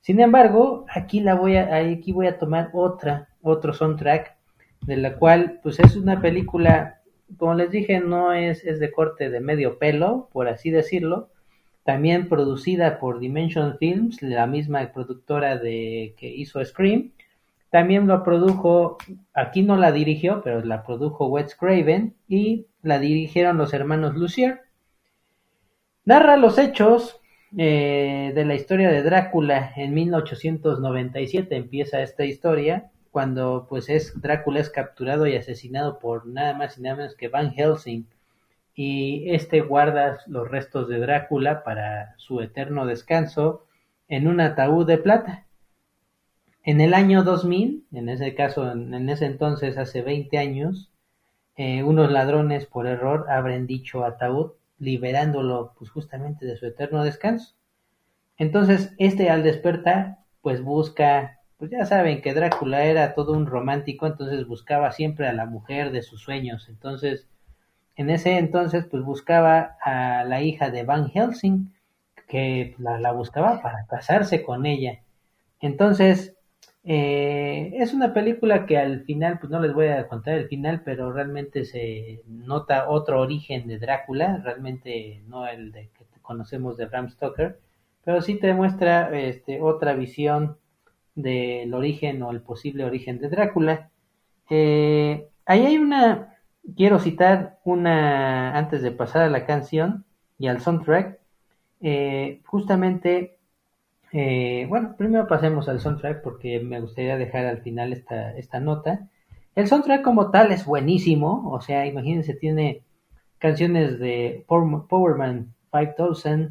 Sin 0.00 0.18
embargo, 0.20 0.86
aquí 0.88 1.20
la 1.20 1.34
voy 1.34 1.56
a, 1.56 1.76
aquí 1.76 2.12
voy 2.12 2.26
a 2.26 2.38
tomar 2.38 2.70
otra, 2.72 3.28
otro 3.42 3.74
soundtrack, 3.74 4.34
de 4.86 4.96
la 4.96 5.16
cual, 5.16 5.60
pues 5.62 5.78
es 5.78 5.94
una 5.94 6.22
película, 6.22 6.99
como 7.36 7.54
les 7.54 7.70
dije, 7.70 8.00
no 8.00 8.32
es, 8.32 8.64
es 8.64 8.80
de 8.80 8.90
corte 8.90 9.30
de 9.30 9.40
medio 9.40 9.78
pelo, 9.78 10.28
por 10.32 10.48
así 10.48 10.70
decirlo. 10.70 11.28
También 11.84 12.28
producida 12.28 12.98
por 12.98 13.18
Dimension 13.18 13.78
Films, 13.78 14.22
la 14.22 14.46
misma 14.46 14.92
productora 14.92 15.56
de 15.56 16.14
que 16.18 16.28
hizo 16.28 16.64
Scream. 16.64 17.12
También 17.70 18.06
lo 18.06 18.22
produjo, 18.24 18.98
aquí 19.32 19.62
no 19.62 19.76
la 19.76 19.92
dirigió, 19.92 20.42
pero 20.42 20.62
la 20.64 20.82
produjo 20.84 21.28
Wes 21.28 21.54
Craven 21.54 22.14
y 22.28 22.66
la 22.82 22.98
dirigieron 22.98 23.58
los 23.58 23.72
hermanos 23.72 24.16
Lucier. 24.16 24.62
Narra 26.04 26.36
los 26.36 26.58
hechos 26.58 27.20
eh, 27.56 28.32
de 28.34 28.44
la 28.44 28.54
historia 28.54 28.90
de 28.90 29.02
Drácula 29.02 29.72
en 29.76 29.92
1897 29.94 31.56
empieza 31.56 32.00
esta 32.00 32.24
historia 32.24 32.90
cuando 33.10 33.66
pues 33.68 33.88
es 33.88 34.20
Drácula 34.20 34.60
es 34.60 34.70
capturado 34.70 35.26
y 35.26 35.36
asesinado 35.36 35.98
por 35.98 36.26
nada 36.26 36.54
más 36.54 36.78
y 36.78 36.82
nada 36.82 36.96
menos 36.96 37.14
que 37.14 37.28
Van 37.28 37.52
Helsing 37.52 38.06
y 38.74 39.30
este 39.34 39.60
guarda 39.60 40.20
los 40.26 40.50
restos 40.50 40.88
de 40.88 41.00
Drácula 41.00 41.64
para 41.64 42.14
su 42.18 42.40
eterno 42.40 42.86
descanso 42.86 43.64
en 44.08 44.28
un 44.28 44.40
ataúd 44.40 44.86
de 44.86 44.98
plata. 44.98 45.44
En 46.62 46.80
el 46.80 46.94
año 46.94 47.22
2000, 47.22 47.86
en 47.92 48.08
ese 48.08 48.34
caso, 48.34 48.70
en, 48.70 49.08
ese 49.08 49.26
entonces, 49.26 49.78
hace 49.78 50.02
20 50.02 50.38
años, 50.38 50.90
eh, 51.56 51.82
unos 51.82 52.10
ladrones 52.10 52.66
por 52.66 52.86
error 52.86 53.26
abren 53.30 53.66
dicho 53.66 54.04
ataúd, 54.04 54.52
liberándolo 54.78 55.74
pues 55.78 55.90
justamente 55.90 56.46
de 56.46 56.56
su 56.56 56.66
eterno 56.66 57.04
descanso. 57.04 57.54
Entonces, 58.38 58.94
este 58.98 59.30
al 59.30 59.42
despertar, 59.42 60.18
pues 60.42 60.62
busca, 60.62 61.39
pues 61.60 61.70
ya 61.70 61.84
saben 61.84 62.22
que 62.22 62.32
Drácula 62.32 62.84
era 62.84 63.14
todo 63.14 63.34
un 63.34 63.44
romántico, 63.44 64.06
entonces 64.06 64.46
buscaba 64.46 64.92
siempre 64.92 65.28
a 65.28 65.34
la 65.34 65.44
mujer 65.44 65.92
de 65.92 66.00
sus 66.00 66.22
sueños. 66.22 66.70
Entonces, 66.70 67.28
en 67.96 68.08
ese 68.08 68.38
entonces, 68.38 68.86
pues 68.90 69.04
buscaba 69.04 69.76
a 69.82 70.24
la 70.24 70.40
hija 70.40 70.70
de 70.70 70.84
Van 70.84 71.10
Helsing, 71.10 71.70
que 72.26 72.74
la, 72.78 72.98
la 72.98 73.12
buscaba 73.12 73.60
para 73.60 73.84
casarse 73.86 74.42
con 74.42 74.64
ella. 74.64 75.00
Entonces, 75.60 76.34
eh, 76.82 77.72
es 77.74 77.92
una 77.92 78.14
película 78.14 78.64
que 78.64 78.78
al 78.78 79.02
final, 79.04 79.38
pues 79.38 79.50
no 79.50 79.60
les 79.60 79.74
voy 79.74 79.88
a 79.88 80.08
contar 80.08 80.36
el 80.36 80.48
final, 80.48 80.80
pero 80.82 81.12
realmente 81.12 81.66
se 81.66 82.22
nota 82.26 82.88
otro 82.88 83.20
origen 83.20 83.68
de 83.68 83.78
Drácula, 83.78 84.40
realmente 84.42 85.22
no 85.28 85.46
el 85.46 85.72
de 85.72 85.90
que 85.90 86.06
conocemos 86.22 86.78
de 86.78 86.86
Bram 86.86 87.10
Stoker, 87.10 87.60
pero 88.02 88.22
sí 88.22 88.36
te 88.38 88.54
muestra 88.54 89.10
este, 89.20 89.60
otra 89.60 89.92
visión 89.92 90.56
del 91.14 91.74
origen 91.74 92.22
o 92.22 92.30
el 92.30 92.40
posible 92.42 92.84
origen 92.84 93.18
de 93.18 93.28
Drácula. 93.28 93.90
Eh, 94.50 95.28
ahí 95.46 95.66
hay 95.66 95.78
una, 95.78 96.36
quiero 96.76 96.98
citar 96.98 97.58
una, 97.64 98.56
antes 98.58 98.82
de 98.82 98.90
pasar 98.92 99.22
a 99.22 99.30
la 99.30 99.46
canción 99.46 100.04
y 100.38 100.48
al 100.48 100.60
soundtrack, 100.60 101.18
eh, 101.82 102.40
justamente 102.46 103.38
eh, 104.12 104.66
bueno, 104.68 104.94
primero 104.96 105.26
pasemos 105.28 105.68
al 105.68 105.80
soundtrack 105.80 106.22
porque 106.22 106.60
me 106.60 106.80
gustaría 106.80 107.16
dejar 107.16 107.46
al 107.46 107.62
final 107.62 107.92
esta, 107.92 108.36
esta 108.36 108.60
nota. 108.60 109.08
El 109.54 109.68
soundtrack 109.68 110.02
como 110.02 110.30
tal 110.30 110.52
es 110.52 110.64
buenísimo, 110.64 111.50
o 111.52 111.60
sea, 111.60 111.86
imagínense, 111.86 112.34
tiene 112.34 112.82
canciones 113.38 113.98
de 113.98 114.44
Power- 114.48 114.86
Powerman 114.88 115.54
5000, 115.72 116.50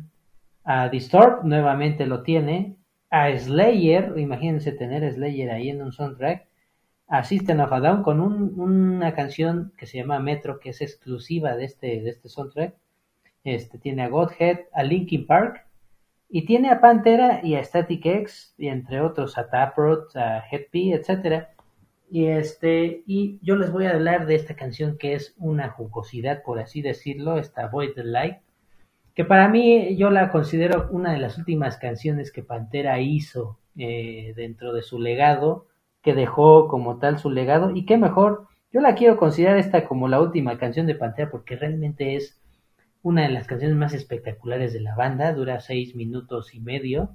a 0.64 0.90
Disturbed 0.90 1.44
nuevamente 1.44 2.06
lo 2.06 2.22
tiene, 2.24 2.76
a 3.10 3.36
Slayer, 3.38 4.14
imagínense 4.18 4.72
tener 4.72 5.12
Slayer 5.12 5.52
ahí 5.52 5.70
en 5.70 5.82
un 5.82 5.92
soundtrack, 5.92 6.46
a 7.08 7.24
System 7.24 7.60
of 7.60 7.72
a 7.74 7.80
Down 7.80 8.04
con 8.04 8.20
un- 8.20 8.60
una 8.60 9.14
canción 9.16 9.74
que 9.78 9.88
se 9.88 9.98
llama 9.98 10.20
Metro, 10.20 10.60
que 10.60 10.70
es 10.70 10.82
exclusiva 10.82 11.56
de 11.56 11.66
este, 11.66 12.02
de 12.02 12.10
este 12.10 12.30
soundtrack, 12.30 12.76
este, 13.44 13.78
tiene 13.80 14.04
a 14.04 14.10
Godhead, 14.10 14.60
a 14.74 14.84
Linkin 14.84 15.26
Park, 15.26 15.66
y 16.30 16.46
tiene 16.46 16.70
a 16.70 16.80
Pantera 16.82 17.42
y 17.44 17.56
a 17.56 17.64
Static 17.64 18.06
X, 18.06 18.54
y 18.58 18.68
entre 18.68 19.02
otros 19.02 19.38
a 19.38 19.50
Taproot, 19.50 20.16
a 20.16 20.44
Headpie, 20.52 20.94
etcétera. 20.94 21.50
Y 22.12 22.26
este, 22.26 23.04
y 23.08 23.40
yo 23.42 23.56
les 23.56 23.72
voy 23.72 23.86
a 23.86 23.92
hablar 23.92 24.28
de 24.28 24.36
esta 24.36 24.56
canción 24.56 24.98
que 24.98 25.14
es 25.14 25.34
una 25.38 25.70
jugosidad, 25.70 26.44
por 26.44 26.60
así 26.60 26.82
decirlo, 26.84 27.38
esta 27.40 27.68
Void 27.68 27.94
the 27.96 28.04
Light, 28.04 28.38
que 29.20 29.26
para 29.26 29.50
mí 29.50 29.98
yo 29.98 30.12
la 30.12 30.32
considero 30.32 30.88
una 30.92 31.12
de 31.12 31.18
las 31.18 31.38
últimas 31.38 31.76
canciones 31.76 32.32
que 32.32 32.42
Pantera 32.42 33.02
hizo 33.02 33.60
eh, 33.76 34.32
dentro 34.38 34.72
de 34.72 34.82
su 34.82 34.98
legado, 34.98 35.68
que 36.02 36.14
dejó 36.14 36.70
como 36.70 37.00
tal 37.00 37.20
su 37.20 37.30
legado, 37.30 37.76
y 37.76 37.86
qué 37.86 37.98
mejor, 37.98 38.48
yo 38.72 38.80
la 38.80 38.96
quiero 38.96 39.18
considerar 39.18 39.58
esta 39.58 39.86
como 39.86 40.08
la 40.08 40.22
última 40.22 40.58
canción 40.58 40.88
de 40.88 40.96
Pantera 40.96 41.30
porque 41.30 41.58
realmente 41.58 42.16
es 42.16 42.40
una 43.04 43.24
de 43.24 43.30
las 43.34 43.46
canciones 43.46 43.76
más 43.76 43.94
espectaculares 43.94 44.72
de 44.72 44.80
la 44.80 44.96
banda, 44.96 45.34
dura 45.34 45.60
seis 45.60 45.96
minutos 45.96 46.56
y 46.56 46.62
medio. 46.62 47.10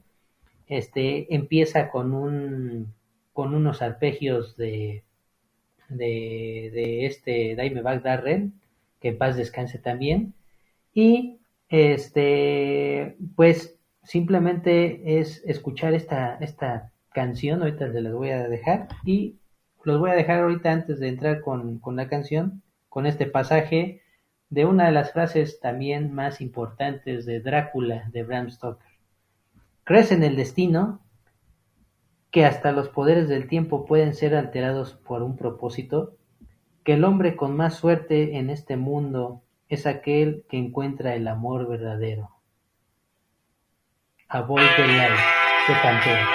Este 0.66 1.34
empieza 1.34 1.88
con 1.88 2.12
un 2.12 2.92
con 3.32 3.54
unos 3.54 3.80
arpegios 3.80 4.58
de 4.58 5.04
de, 5.88 6.70
de 6.70 7.06
este 7.06 7.54
Daime 7.56 7.80
Darren, 7.80 8.60
que 9.00 9.08
en 9.08 9.16
paz 9.16 9.36
descanse 9.36 9.78
también. 9.78 10.34
Y 10.92 11.38
este, 11.82 13.16
pues 13.36 13.76
simplemente 14.02 15.20
es 15.20 15.42
escuchar 15.44 15.94
esta, 15.94 16.36
esta 16.36 16.92
canción, 17.12 17.62
ahorita 17.62 17.90
se 17.92 18.00
las 18.00 18.12
voy 18.12 18.30
a 18.30 18.48
dejar, 18.48 18.88
y 19.04 19.38
los 19.82 19.98
voy 19.98 20.10
a 20.10 20.14
dejar 20.14 20.40
ahorita 20.40 20.72
antes 20.72 21.00
de 21.00 21.08
entrar 21.08 21.40
con, 21.40 21.78
con 21.78 21.96
la 21.96 22.08
canción, 22.08 22.62
con 22.88 23.06
este 23.06 23.26
pasaje 23.26 24.02
de 24.50 24.66
una 24.66 24.86
de 24.86 24.92
las 24.92 25.12
frases 25.12 25.58
también 25.60 26.12
más 26.12 26.40
importantes 26.40 27.26
de 27.26 27.40
Drácula 27.40 28.08
de 28.12 28.22
Bram 28.22 28.50
Stoker. 28.50 28.86
¿Crees 29.84 30.12
en 30.12 30.22
el 30.22 30.36
destino? 30.36 31.00
que 32.34 32.44
hasta 32.44 32.72
los 32.72 32.88
poderes 32.88 33.28
del 33.28 33.46
tiempo 33.46 33.86
pueden 33.86 34.12
ser 34.12 34.34
alterados 34.34 34.94
por 34.94 35.22
un 35.22 35.36
propósito, 35.36 36.16
que 36.82 36.94
el 36.94 37.04
hombre 37.04 37.36
con 37.36 37.56
más 37.56 37.74
suerte 37.74 38.38
en 38.38 38.50
este 38.50 38.76
mundo 38.76 39.43
es 39.68 39.86
aquel 39.86 40.44
que 40.48 40.56
encuentra 40.56 41.14
el 41.14 41.28
amor 41.28 41.68
verdadero. 41.68 42.30
A 44.28 44.40
Boy 44.42 44.62
de 44.62 44.86
Life, 44.86 45.22
de 45.68 45.74
Pantera. 45.82 46.28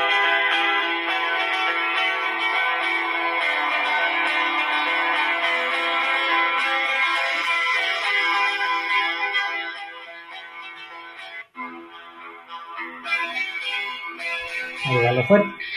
Ahí 14.85 15.03
va 15.06 15.11
lo 15.11 15.23
fuerte 15.26 15.69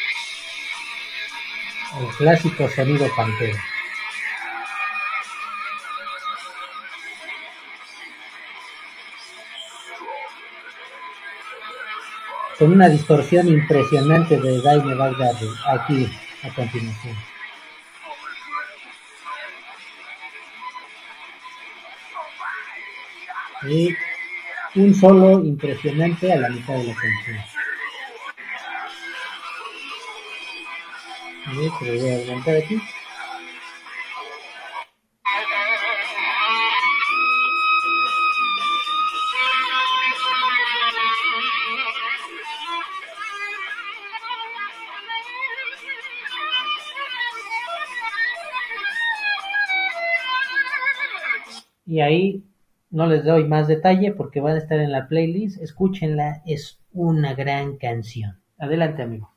el 2.01 2.09
clásico 2.17 2.69
sonido 2.69 3.07
Pantera. 3.15 3.72
Con 12.59 12.73
una 12.73 12.89
distorsión 12.89 13.49
impresionante 13.49 14.39
de 14.39 14.61
Daime 14.63 14.95
Baghdadi, 14.95 15.49
aquí 15.67 16.09
a 16.43 16.55
continuación. 16.55 17.17
Y 23.69 23.95
un 24.75 24.95
solo 24.95 25.45
impresionante 25.45 26.33
a 26.33 26.37
la 26.37 26.49
mitad 26.49 26.75
de 26.75 26.85
la 26.85 26.95
canción. 26.95 27.39
voy 31.81 32.11
a 32.11 32.15
adelantar 32.15 32.57
aquí. 32.57 32.81
No 52.93 53.07
les 53.07 53.25
doy 53.25 53.49
más 53.49 53.67
detalle 53.69 54.13
porque 54.13 54.41
van 54.41 54.55
a 54.55 54.59
estar 54.59 54.79
en 54.79 54.93
la 54.93 55.09
playlist. 55.09 55.61
Escúchenla, 55.61 56.43
es 56.47 56.79
una 56.93 57.35
gran 57.35 57.79
canción. 57.79 58.41
Adelante, 58.59 59.03
amigo. 59.03 59.35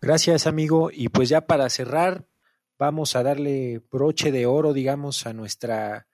Gracias, 0.00 0.46
amigo. 0.46 0.90
Y 0.92 1.08
pues 1.08 1.28
ya 1.28 1.42
para 1.42 1.68
cerrar, 1.68 2.24
vamos 2.78 3.16
a 3.16 3.24
darle 3.24 3.82
broche 3.90 4.30
de 4.30 4.46
oro, 4.46 4.72
digamos, 4.72 5.26
a 5.26 5.32
nuestra 5.32 6.06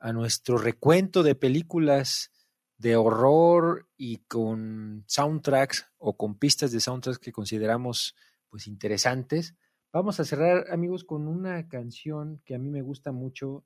a 0.00 0.12
nuestro 0.12 0.58
recuento 0.58 1.24
de 1.24 1.34
películas 1.34 2.30
de 2.76 2.94
horror 2.94 3.88
y 3.96 4.18
con 4.18 5.02
soundtracks 5.08 5.88
o 5.98 6.16
con 6.16 6.38
pistas 6.38 6.70
de 6.70 6.78
soundtracks 6.78 7.18
que 7.18 7.32
consideramos 7.32 8.14
pues 8.48 8.68
interesantes. 8.68 9.56
Vamos 9.92 10.20
a 10.20 10.24
cerrar, 10.24 10.66
amigos, 10.70 11.02
con 11.02 11.26
una 11.26 11.66
canción 11.66 12.40
que 12.44 12.54
a 12.54 12.58
mí 12.60 12.70
me 12.70 12.82
gusta 12.82 13.10
mucho. 13.10 13.64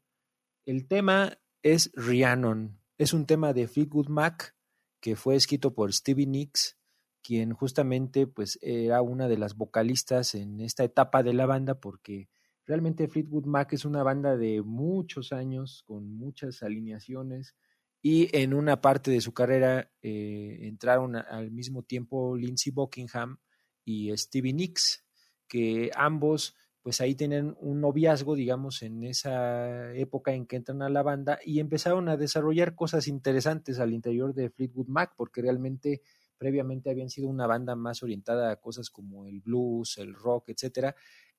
El 0.64 0.88
tema 0.88 1.36
es 1.62 1.90
Rhiannon. 1.94 2.78
Es 2.98 3.12
un 3.12 3.26
tema 3.26 3.52
de 3.52 3.68
Fleetwood 3.68 4.08
Mac 4.08 4.54
que 5.00 5.16
fue 5.16 5.36
escrito 5.36 5.74
por 5.74 5.92
Stevie 5.92 6.26
Nicks 6.26 6.78
quien 7.22 7.52
justamente 7.52 8.26
pues 8.26 8.58
era 8.62 9.00
una 9.00 9.28
de 9.28 9.38
las 9.38 9.56
vocalistas 9.56 10.34
en 10.34 10.60
esta 10.60 10.84
etapa 10.84 11.22
de 11.22 11.32
la 11.32 11.46
banda 11.46 11.76
porque 11.78 12.28
realmente 12.66 13.08
Fleetwood 13.08 13.46
Mac 13.46 13.72
es 13.72 13.84
una 13.84 14.02
banda 14.02 14.36
de 14.36 14.60
muchos 14.62 15.32
años 15.32 15.84
con 15.86 16.16
muchas 16.16 16.62
alineaciones 16.62 17.54
y 18.02 18.36
en 18.36 18.54
una 18.54 18.80
parte 18.80 19.12
de 19.12 19.20
su 19.20 19.32
carrera 19.32 19.90
eh, 20.02 20.58
entraron 20.62 21.14
al 21.16 21.52
mismo 21.52 21.84
tiempo 21.84 22.36
Lindsey 22.36 22.72
Buckingham 22.72 23.38
y 23.84 24.16
Stevie 24.16 24.52
Nicks 24.52 25.04
que 25.46 25.90
ambos 25.94 26.56
pues 26.82 27.00
ahí 27.00 27.14
tienen 27.14 27.56
un 27.60 27.80
noviazgo, 27.80 28.34
digamos, 28.34 28.82
en 28.82 29.04
esa 29.04 29.94
época 29.94 30.32
en 30.32 30.46
que 30.46 30.56
entran 30.56 30.82
a 30.82 30.88
la 30.88 31.02
banda 31.02 31.38
y 31.44 31.60
empezaron 31.60 32.08
a 32.08 32.16
desarrollar 32.16 32.74
cosas 32.74 33.06
interesantes 33.06 33.78
al 33.78 33.92
interior 33.92 34.34
de 34.34 34.50
Fleetwood 34.50 34.88
Mac, 34.88 35.14
porque 35.16 35.42
realmente 35.42 36.02
previamente 36.38 36.90
habían 36.90 37.08
sido 37.08 37.28
una 37.28 37.46
banda 37.46 37.76
más 37.76 38.02
orientada 38.02 38.50
a 38.50 38.56
cosas 38.56 38.90
como 38.90 39.26
el 39.26 39.40
blues, 39.40 39.96
el 39.98 40.12
rock, 40.12 40.48
etcétera. 40.48 40.96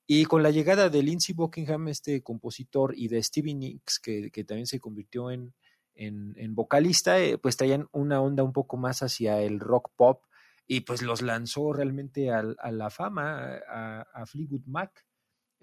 Y 0.07 0.25
con 0.25 0.43
la 0.43 0.51
llegada 0.51 0.89
de 0.89 1.03
Lindsey 1.03 1.35
Buckingham, 1.35 1.89
este 1.89 2.23
compositor, 2.23 2.93
y 2.95 3.09
de 3.09 3.21
Stevie 3.21 3.53
Nicks, 3.53 3.99
que, 3.99 4.29
también 4.47 4.67
se 4.67 4.79
convirtió 4.79 5.29
en, 5.29 5.53
en, 5.95 6.55
vocalista, 6.55 7.19
eh, 7.19 7.37
pues 7.37 7.57
traían 7.57 7.89
una 7.91 8.21
onda 8.21 8.43
un 8.43 8.53
poco 8.53 8.77
más 8.77 9.03
hacia 9.03 9.41
el 9.41 9.59
rock 9.59 9.91
pop 9.95 10.23
y 10.67 10.81
pues 10.81 11.01
los 11.01 11.21
lanzó 11.21 11.73
realmente 11.73 12.31
a, 12.31 12.43
la 12.43 12.89
fama, 12.89 13.59
a, 13.69 14.01
a 14.13 14.25
Fleetwood 14.25 14.65
Mac. 14.65 15.05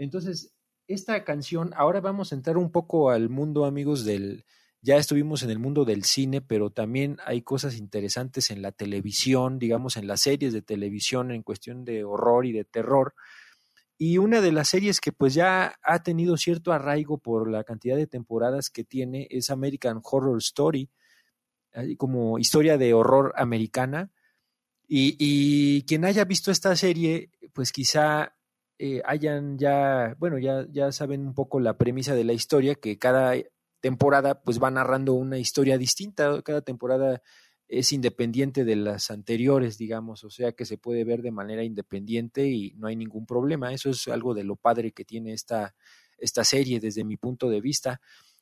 Entonces, 0.00 0.54
esta 0.86 1.24
canción, 1.24 1.72
ahora 1.76 2.00
vamos 2.00 2.32
a 2.32 2.34
entrar 2.34 2.56
un 2.56 2.72
poco 2.72 3.10
al 3.10 3.28
mundo, 3.28 3.66
amigos, 3.66 4.06
del, 4.06 4.46
ya 4.80 4.96
estuvimos 4.96 5.42
en 5.42 5.50
el 5.50 5.58
mundo 5.58 5.84
del 5.84 6.04
cine, 6.04 6.40
pero 6.40 6.70
también 6.70 7.18
hay 7.26 7.42
cosas 7.42 7.76
interesantes 7.76 8.50
en 8.50 8.62
la 8.62 8.72
televisión, 8.72 9.58
digamos, 9.58 9.98
en 9.98 10.06
las 10.06 10.22
series 10.22 10.54
de 10.54 10.62
televisión 10.62 11.30
en 11.32 11.42
cuestión 11.42 11.84
de 11.84 12.02
horror 12.02 12.46
y 12.46 12.52
de 12.52 12.64
terror. 12.64 13.14
Y 13.98 14.16
una 14.16 14.40
de 14.40 14.52
las 14.52 14.70
series 14.70 15.00
que 15.00 15.12
pues 15.12 15.34
ya 15.34 15.78
ha 15.82 16.02
tenido 16.02 16.38
cierto 16.38 16.72
arraigo 16.72 17.18
por 17.18 17.50
la 17.50 17.62
cantidad 17.64 17.98
de 17.98 18.06
temporadas 18.06 18.70
que 18.70 18.84
tiene 18.84 19.28
es 19.30 19.50
American 19.50 20.00
Horror 20.02 20.38
Story, 20.38 20.88
como 21.98 22.38
historia 22.38 22.78
de 22.78 22.94
horror 22.94 23.34
americana. 23.36 24.10
Y, 24.88 25.82
quien 25.82 26.06
haya 26.06 26.24
visto 26.24 26.50
esta 26.50 26.74
serie, 26.74 27.30
pues 27.52 27.70
quizá 27.70 28.34
eh, 28.82 29.02
hayan 29.04 29.58
ya, 29.58 30.16
bueno, 30.18 30.38
ya, 30.38 30.66
ya 30.70 30.90
saben 30.90 31.20
un 31.26 31.34
poco 31.34 31.60
la 31.60 31.76
premisa 31.76 32.14
de 32.14 32.24
la 32.24 32.32
historia, 32.32 32.76
que 32.76 32.98
cada 32.98 33.34
temporada 33.80 34.40
pues 34.42 34.58
va 34.58 34.70
narrando 34.70 35.12
una 35.12 35.36
historia 35.36 35.76
distinta, 35.76 36.40
cada 36.40 36.62
temporada 36.62 37.20
es 37.68 37.92
independiente 37.92 38.64
de 38.64 38.76
las 38.76 39.10
anteriores, 39.10 39.76
digamos, 39.76 40.24
o 40.24 40.30
sea 40.30 40.52
que 40.52 40.64
se 40.64 40.78
puede 40.78 41.04
ver 41.04 41.20
de 41.20 41.30
manera 41.30 41.62
independiente 41.62 42.48
y 42.48 42.72
no 42.78 42.86
hay 42.86 42.96
ningún 42.96 43.26
problema. 43.26 43.70
Eso 43.74 43.90
es 43.90 44.08
algo 44.08 44.32
de 44.32 44.44
lo 44.44 44.56
padre 44.56 44.92
que 44.92 45.04
tiene 45.04 45.34
esta, 45.34 45.74
esta 46.16 46.42
serie 46.42 46.80
desde 46.80 47.04
mi 47.04 47.18
punto 47.18 47.50
de 47.50 47.60
vista. 47.60 48.00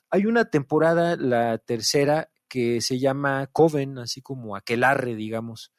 Hay 0.08 0.26
una 0.26 0.44
temporada, 0.44 1.16
la 1.16 1.58
tercera, 1.58 2.30
que 2.48 2.80
se 2.80 3.00
llama 3.00 3.48
Coven, 3.48 3.98
así 3.98 4.22
como 4.22 4.54
Aquelarre, 4.54 5.16
digamos. 5.16 5.72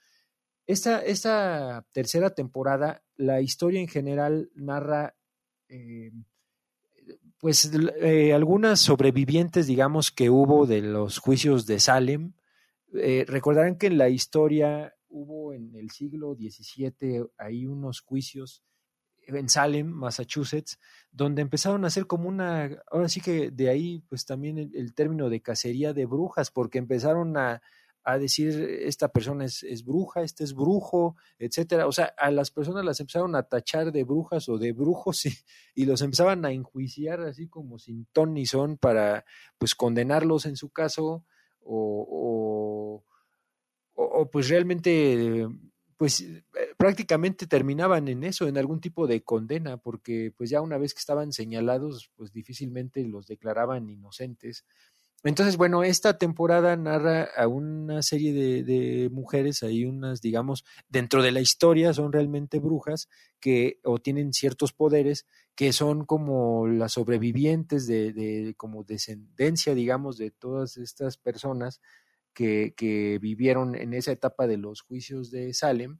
Esta, 0.67 0.99
esta 0.99 1.85
tercera 1.93 2.31
temporada, 2.31 3.03
la 3.19 3.41
historia 3.41 3.81
en 3.81 3.89
general 3.89 4.49
narra 4.55 5.13
eh, 5.67 6.11
pues 7.37 7.71
eh, 8.01 8.33
algunas 8.33 8.79
sobrevivientes, 8.79 9.67
digamos, 9.67 10.11
que 10.11 10.29
hubo 10.29 10.65
de 10.65 10.81
los 10.81 11.17
juicios 11.17 11.65
de 11.65 11.79
Salem, 11.81 12.33
eh, 12.93 13.25
recordarán 13.27 13.77
que 13.77 13.87
en 13.87 13.97
la 13.97 14.07
historia 14.09 14.95
hubo 15.09 15.53
en 15.53 15.75
el 15.75 15.91
siglo 15.91 16.33
XVII 16.33 17.25
ahí 17.37 17.65
unos 17.65 17.99
juicios 17.99 18.63
en 19.27 19.49
Salem, 19.49 19.87
Massachusetts, 19.87 20.79
donde 21.11 21.41
empezaron 21.41 21.83
a 21.83 21.87
hacer 21.87 22.07
como 22.07 22.29
una, 22.29 22.81
ahora 22.89 23.09
sí 23.09 23.19
que 23.19 23.51
de 23.51 23.69
ahí 23.69 23.99
pues 24.07 24.25
también 24.25 24.71
el 24.73 24.93
término 24.93 25.29
de 25.29 25.41
cacería 25.41 25.93
de 25.93 26.05
brujas, 26.05 26.51
porque 26.51 26.77
empezaron 26.77 27.35
a, 27.37 27.61
a 28.11 28.17
decir 28.17 28.79
esta 28.81 29.09
persona 29.09 29.45
es, 29.45 29.83
bruja, 29.85 30.21
este 30.21 30.43
es 30.43 30.53
brujo, 30.53 31.15
etcétera. 31.37 31.87
O 31.87 31.91
sea, 31.91 32.13
a 32.17 32.31
las 32.31 32.51
personas 32.51 32.83
las 32.83 32.99
empezaron 32.99 33.35
a 33.35 33.43
tachar 33.43 33.91
de 33.91 34.03
brujas 34.03 34.49
o 34.49 34.57
de 34.57 34.71
brujos 34.71 35.25
y, 35.25 35.33
y 35.75 35.85
los 35.85 36.01
empezaban 36.01 36.45
a 36.45 36.51
enjuiciar 36.51 37.21
así 37.21 37.47
como 37.47 37.77
sin 37.77 38.05
ton 38.11 38.33
ni 38.33 38.45
son 38.45 38.77
para 38.77 39.25
pues 39.57 39.75
condenarlos 39.75 40.45
en 40.45 40.55
su 40.55 40.69
caso 40.69 41.25
o, 41.61 43.03
o, 43.93 44.03
o, 44.03 44.31
pues 44.31 44.49
realmente 44.49 45.47
pues 45.97 46.25
prácticamente 46.77 47.45
terminaban 47.45 48.07
en 48.07 48.23
eso, 48.23 48.47
en 48.47 48.57
algún 48.57 48.79
tipo 48.79 49.05
de 49.05 49.21
condena, 49.21 49.75
porque 49.75 50.33
pues 50.35 50.49
ya 50.49 50.61
una 50.61 50.77
vez 50.77 50.93
que 50.93 50.99
estaban 50.99 51.33
señalados, 51.33 52.09
pues 52.15 52.31
difícilmente 52.31 53.03
los 53.03 53.27
declaraban 53.27 53.89
inocentes. 53.89 54.65
Entonces, 55.23 55.57
bueno, 55.57 55.83
esta 55.83 56.17
temporada 56.17 56.77
narra 56.77 57.27
a 57.35 57.47
una 57.47 58.01
serie 58.01 58.31
de, 58.63 59.09
mujeres, 59.11 59.63
hay 59.63 59.85
unas, 59.85 60.21
digamos, 60.21 60.63
dentro 60.87 61.21
de 61.21 61.31
la 61.31 61.41
historia 61.41 61.93
son 61.93 62.13
realmente 62.13 62.59
brujas 62.59 63.09
que 63.39 63.79
o 63.83 63.99
tienen 63.99 64.31
ciertos 64.31 64.71
poderes 64.71 65.25
que 65.55 65.73
son 65.73 66.05
como 66.05 66.67
las 66.67 66.93
sobrevivientes 66.93 67.85
de, 67.85 68.13
de 68.13 68.53
como 68.55 68.83
descendencia, 68.85 69.75
digamos, 69.75 70.17
de 70.17 70.31
todas 70.31 70.77
estas 70.77 71.17
personas 71.17 71.81
que, 72.33 72.73
que 72.77 73.19
vivieron 73.19 73.75
en 73.75 73.93
esa 73.93 74.13
etapa 74.13 74.47
de 74.47 74.57
los 74.57 74.81
juicios 74.81 75.31
de 75.31 75.53
Salem. 75.53 75.99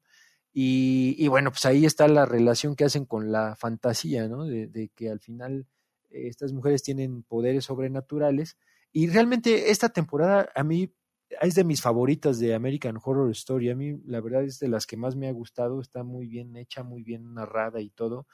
Y, 0.54 1.28
bueno, 1.28 1.52
pues 1.52 1.66
ahí 1.66 1.86
está 1.86 2.08
la 2.08 2.26
relación 2.26 2.76
que 2.76 2.86
hacen 2.86 3.06
con 3.06 3.32
la 3.32 3.56
fantasía, 3.56 4.28
¿no? 4.28 4.46
De, 4.46 4.68
de 4.68 4.90
que 4.90 5.10
al 5.10 5.20
final 5.20 5.68
eh, 6.10 6.28
estas 6.28 6.54
mujeres 6.54 6.84
tienen 6.84 7.24
poderes 7.24 7.66
sobrenaturales 7.66 8.58
y 8.92 9.08
realmente 9.08 9.72
esta 9.72 9.90
temporada 9.90 10.50
a 10.56 10.64
mí 10.64 10.94
es 11.42 11.56
de 11.56 11.64
mis 11.64 11.82
favoritas 11.82 12.40
de 12.40 12.56
American 12.56 12.98
Horror 13.04 13.30
Story. 13.32 13.70
A 13.70 13.76
mí 13.76 14.02
la 14.06 14.20
verdad 14.22 14.44
es 14.44 14.60
de 14.60 14.68
las 14.68 14.86
que 14.86 14.98
más 14.98 15.16
me 15.16 15.28
ha 15.28 15.32
gustado. 15.32 15.80
Está 15.80 16.04
muy 16.04 16.28
bien 16.28 16.56
hecha, 16.56 16.84
muy 16.84 17.04
bien 17.04 17.34
narrada 17.34 17.82
y 17.82 17.90
todo. 17.90 18.28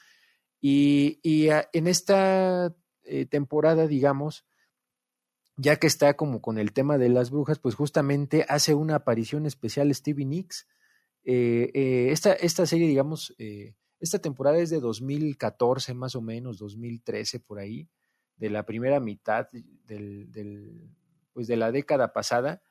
Y, 0.61 1.19
en 1.73 1.87
esta 1.87 2.73
eh, 3.03 3.25
temporada, 3.25 3.85
digamos, 3.85 4.45
ya 5.57 5.77
que 5.77 5.87
está 5.87 6.15
como 6.15 6.41
con 6.41 6.57
el 6.57 6.73
tema 6.73 6.97
de 6.97 7.09
las 7.09 7.31
brujas, 7.31 7.59
pues 7.59 7.75
justamente 7.75 8.45
hace 8.47 8.73
una 8.73 8.95
aparición 8.95 9.45
especial 9.45 9.93
Stevie 9.93 10.25
Nicks. 10.25 10.67
Eh, 11.23 11.71
eh, 11.73 12.07
esta, 12.11 12.33
esta 12.33 12.65
serie, 12.65 12.87
digamos, 12.87 13.35
eh, 13.37 13.75
esta 13.99 14.19
temporada 14.19 14.57
es 14.57 14.69
de 14.69 14.79
2014 14.79 15.93
más 15.93 16.15
o 16.15 16.21
menos, 16.21 16.57
2013 16.57 17.39
por 17.39 17.59
ahí 17.59 17.89
de 18.37 18.49
la 18.49 18.65
primera 18.65 18.99
mitad 18.99 19.47
del, 19.85 20.89
pues 21.33 21.47
de 21.47 21.55
la 21.55 21.71
década 21.71 22.13
pasada 22.13 22.61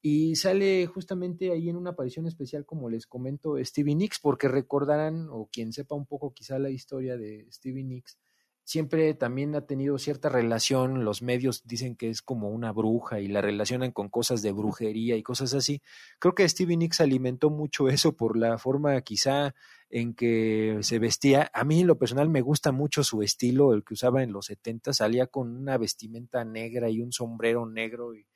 y 0.00 0.34
sale 0.34 0.86
justamente 0.86 1.52
ahí 1.52 1.68
en 1.68 1.76
una 1.76 1.90
aparición 1.90 2.26
especial, 2.26 2.66
como 2.66 2.90
les 2.90 3.06
comento, 3.06 3.56
Stevie 3.64 3.94
Nicks, 3.94 4.18
porque 4.18 4.48
recordarán, 4.48 5.28
o 5.30 5.48
quien 5.50 5.72
sepa 5.72 5.94
un 5.94 6.06
poco 6.06 6.34
quizá 6.34 6.58
la 6.58 6.70
historia 6.70 7.16
de 7.16 7.46
Stevie 7.52 7.84
Nicks, 7.84 8.18
siempre 8.64 9.14
también 9.14 9.54
ha 9.54 9.66
tenido 9.66 9.98
cierta 9.98 10.28
relación, 10.28 11.04
los 11.04 11.22
medios 11.22 11.62
dicen 11.64 11.96
que 11.96 12.08
es 12.08 12.22
como 12.22 12.50
una 12.50 12.72
bruja 12.72 13.20
y 13.20 13.28
la 13.28 13.40
relacionan 13.40 13.92
con 13.92 14.08
cosas 14.08 14.42
de 14.42 14.52
brujería 14.52 15.16
y 15.16 15.22
cosas 15.22 15.54
así. 15.54 15.82
Creo 16.18 16.34
que 16.34 16.48
Stevie 16.48 16.76
Nicks 16.76 17.00
alimentó 17.00 17.50
mucho 17.50 17.88
eso 17.88 18.16
por 18.16 18.36
la 18.36 18.58
forma 18.58 19.00
quizá 19.02 19.54
en 19.90 20.14
que 20.14 20.78
se 20.82 20.98
vestía. 20.98 21.50
A 21.52 21.64
mí 21.64 21.80
en 21.80 21.86
lo 21.86 21.98
personal 21.98 22.28
me 22.28 22.40
gusta 22.40 22.72
mucho 22.72 23.04
su 23.04 23.22
estilo, 23.22 23.74
el 23.74 23.84
que 23.84 23.94
usaba 23.94 24.22
en 24.22 24.32
los 24.32 24.46
70, 24.46 24.92
salía 24.92 25.26
con 25.26 25.56
una 25.56 25.76
vestimenta 25.76 26.44
negra 26.44 26.88
y 26.88 27.00
un 27.00 27.12
sombrero 27.12 27.66
negro 27.66 28.14
y, 28.14 28.26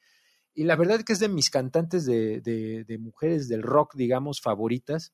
y 0.55 0.65
la 0.65 0.77
verdad 0.77 1.03
que 1.03 1.13
es 1.13 1.19
de 1.21 1.29
mis 1.29 1.51
cantantes 1.51 2.07
de, 2.07 2.41
de, 2.41 2.85
de 2.85 2.99
mujeres 2.99 3.49
del 3.49 3.63
rock, 3.63 3.95
digamos, 3.95 4.41
favoritas 4.41 5.13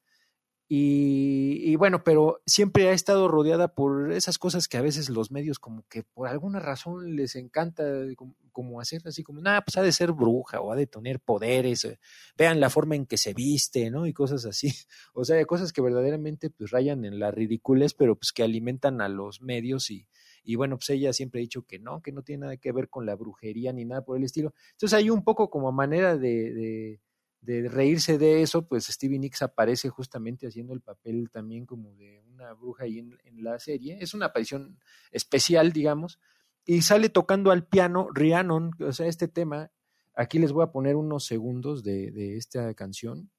y, 0.75 1.77
bueno, 1.77 2.03
pero 2.03 2.41
siempre 2.47 2.89
ha 2.89 2.93
estado 2.93 3.29
rodeada 3.29 3.75
por 3.75 4.11
esas 4.11 4.39
cosas 4.39 4.69
que 4.69 4.79
a 4.79 4.81
veces 4.81 5.11
los 5.11 5.31
medios 5.31 5.59
como 5.59 5.85
que 5.87 6.03
por 6.03 6.29
alguna 6.29 6.61
razón 6.61 7.15
les 7.15 7.37
encanta 7.37 7.85
como, 8.17 8.37
como 8.53 8.81
hacer 8.81 9.03
así 9.05 9.23
como, 9.23 9.43
nada, 9.43 9.61
pues 9.61 9.77
ha 9.77 9.83
de 9.83 9.93
ser 9.93 10.13
bruja 10.13 10.63
o 10.63 10.73
ha 10.73 10.77
de 10.77 10.87
tener 10.87 11.21
poderes, 11.21 11.85
eh, 11.85 11.99
vean 12.39 12.59
la 12.59 12.71
forma 12.71 12.97
en 12.97 13.05
que 13.05 13.19
se 13.19 13.35
viste, 13.35 13.91
¿no? 13.91 14.07
Y 14.07 14.15
cosas 14.15 14.47
así. 14.47 14.69
O 15.13 15.27
sea, 15.27 15.45
cosas 15.45 15.75
que 15.75 15.83
verdaderamente 15.83 16.49
pues 16.49 16.71
rayan 16.71 17.05
en 17.05 17.19
la 17.19 17.31
ridiculez, 17.31 17.93
pero 17.93 18.17
pues 18.17 18.33
que 18.33 18.43
alimentan 18.43 19.03
a 19.03 19.11
los 19.11 19.43
medios 19.43 19.91
y, 19.91 20.09
y 20.43 20.55
bueno, 20.55 20.79
pues 20.79 20.89
ella 20.89 21.13
siempre 21.13 21.41
ha 21.41 21.43
dicho 21.43 21.67
que 21.67 21.81
no, 21.81 22.01
que 22.01 22.13
no 22.13 22.23
tiene 22.23 22.47
nada 22.47 22.57
que 22.57 22.73
ver 22.73 22.89
con 22.89 23.05
la 23.05 23.15
brujería 23.15 23.75
ni 23.75 23.85
nada 23.85 24.07
por 24.07 24.17
el 24.17 24.25
estilo. 24.25 24.55
Entonces 24.71 24.97
hay 24.99 25.11
un 25.11 25.23
poco 25.23 25.51
como 25.51 25.71
manera 25.71 26.17
de 26.17 26.99
de 27.43 27.69
reírse 27.69 28.19
de 28.19 28.43
eso, 28.43 28.67
pues 28.69 28.87
Stevie 28.87 29.19
Nicks 29.19 29.43
aparece 29.43 29.89
justamente 29.89 30.47
haciendo 30.47 30.73
el 30.73 30.81
papel 30.81 31.29
también 31.31 31.67
como 31.67 31.93
de 31.97 32.23
una 32.33 32.53
bruja 32.55 32.85
ahí 32.85 33.01
en, 33.01 33.19
en, 33.25 33.43
la 33.43 33.59
serie. 33.59 33.99
Es 34.01 34.15
una 34.15 34.27
aparición 34.27 34.79
especial, 35.11 35.73
digamos, 35.73 36.21
y 36.65 36.83
sale 36.83 37.09
tocando 37.09 37.51
al 37.51 37.67
piano 37.67 38.09
Rhiannon, 38.15 38.71
o 38.81 38.93
sea, 38.93 39.07
este 39.07 39.29
tema. 39.29 39.73
Aquí 40.15 40.39
les 40.39 40.53
voy 40.53 40.63
a 40.63 40.71
poner 40.71 40.95
unos 40.95 41.25
segundos 41.25 41.83
de, 41.83 42.13
de 42.13 42.37
esta 42.37 42.73
canción. 42.75 43.31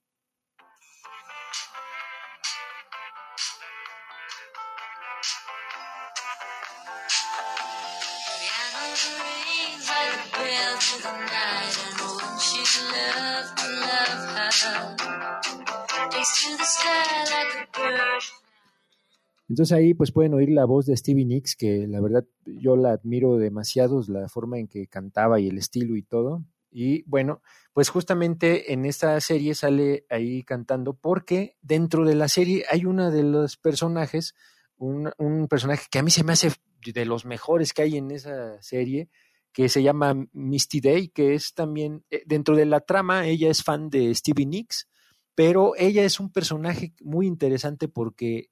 Entonces 19.53 19.77
ahí 19.77 19.93
pues 19.93 20.11
pueden 20.11 20.33
oír 20.33 20.49
la 20.49 20.65
voz 20.65 20.87
de 20.87 20.97
Stevie 20.97 21.25
Nicks, 21.25 21.55
que 21.55 21.85
la 21.87 22.01
verdad 22.01 22.25
yo 22.43 22.75
la 22.75 22.93
admiro 22.93 23.37
demasiado, 23.37 24.01
la 24.07 24.27
forma 24.27 24.57
en 24.57 24.67
que 24.67 24.87
cantaba 24.87 25.39
y 25.39 25.47
el 25.47 25.59
estilo 25.59 25.95
y 25.95 26.01
todo. 26.01 26.43
Y 26.71 27.03
bueno, 27.03 27.43
pues 27.71 27.89
justamente 27.89 28.73
en 28.73 28.83
esta 28.85 29.21
serie 29.21 29.53
sale 29.53 30.07
ahí 30.09 30.41
cantando 30.41 30.95
porque 30.95 31.55
dentro 31.61 32.03
de 32.03 32.15
la 32.15 32.29
serie 32.29 32.65
hay 32.67 32.85
una 32.85 33.11
de 33.11 33.21
los 33.21 33.57
personajes, 33.57 34.33
un, 34.75 35.11
un 35.19 35.47
personaje 35.47 35.85
que 35.91 35.99
a 35.99 36.03
mí 36.03 36.09
se 36.09 36.23
me 36.23 36.33
hace 36.33 36.51
de 36.83 37.05
los 37.05 37.23
mejores 37.23 37.73
que 37.73 37.83
hay 37.83 37.97
en 37.97 38.09
esa 38.09 38.59
serie, 38.59 39.11
que 39.51 39.69
se 39.69 39.83
llama 39.83 40.15
Misty 40.33 40.81
Day, 40.81 41.09
que 41.09 41.35
es 41.35 41.53
también, 41.53 42.03
eh, 42.09 42.23
dentro 42.25 42.55
de 42.55 42.65
la 42.65 42.79
trama, 42.79 43.27
ella 43.27 43.51
es 43.51 43.61
fan 43.63 43.91
de 43.91 44.15
Stevie 44.15 44.47
Nicks, 44.47 44.89
pero 45.35 45.73
ella 45.77 46.03
es 46.03 46.19
un 46.19 46.31
personaje 46.31 46.95
muy 47.01 47.27
interesante 47.27 47.87
porque 47.87 48.49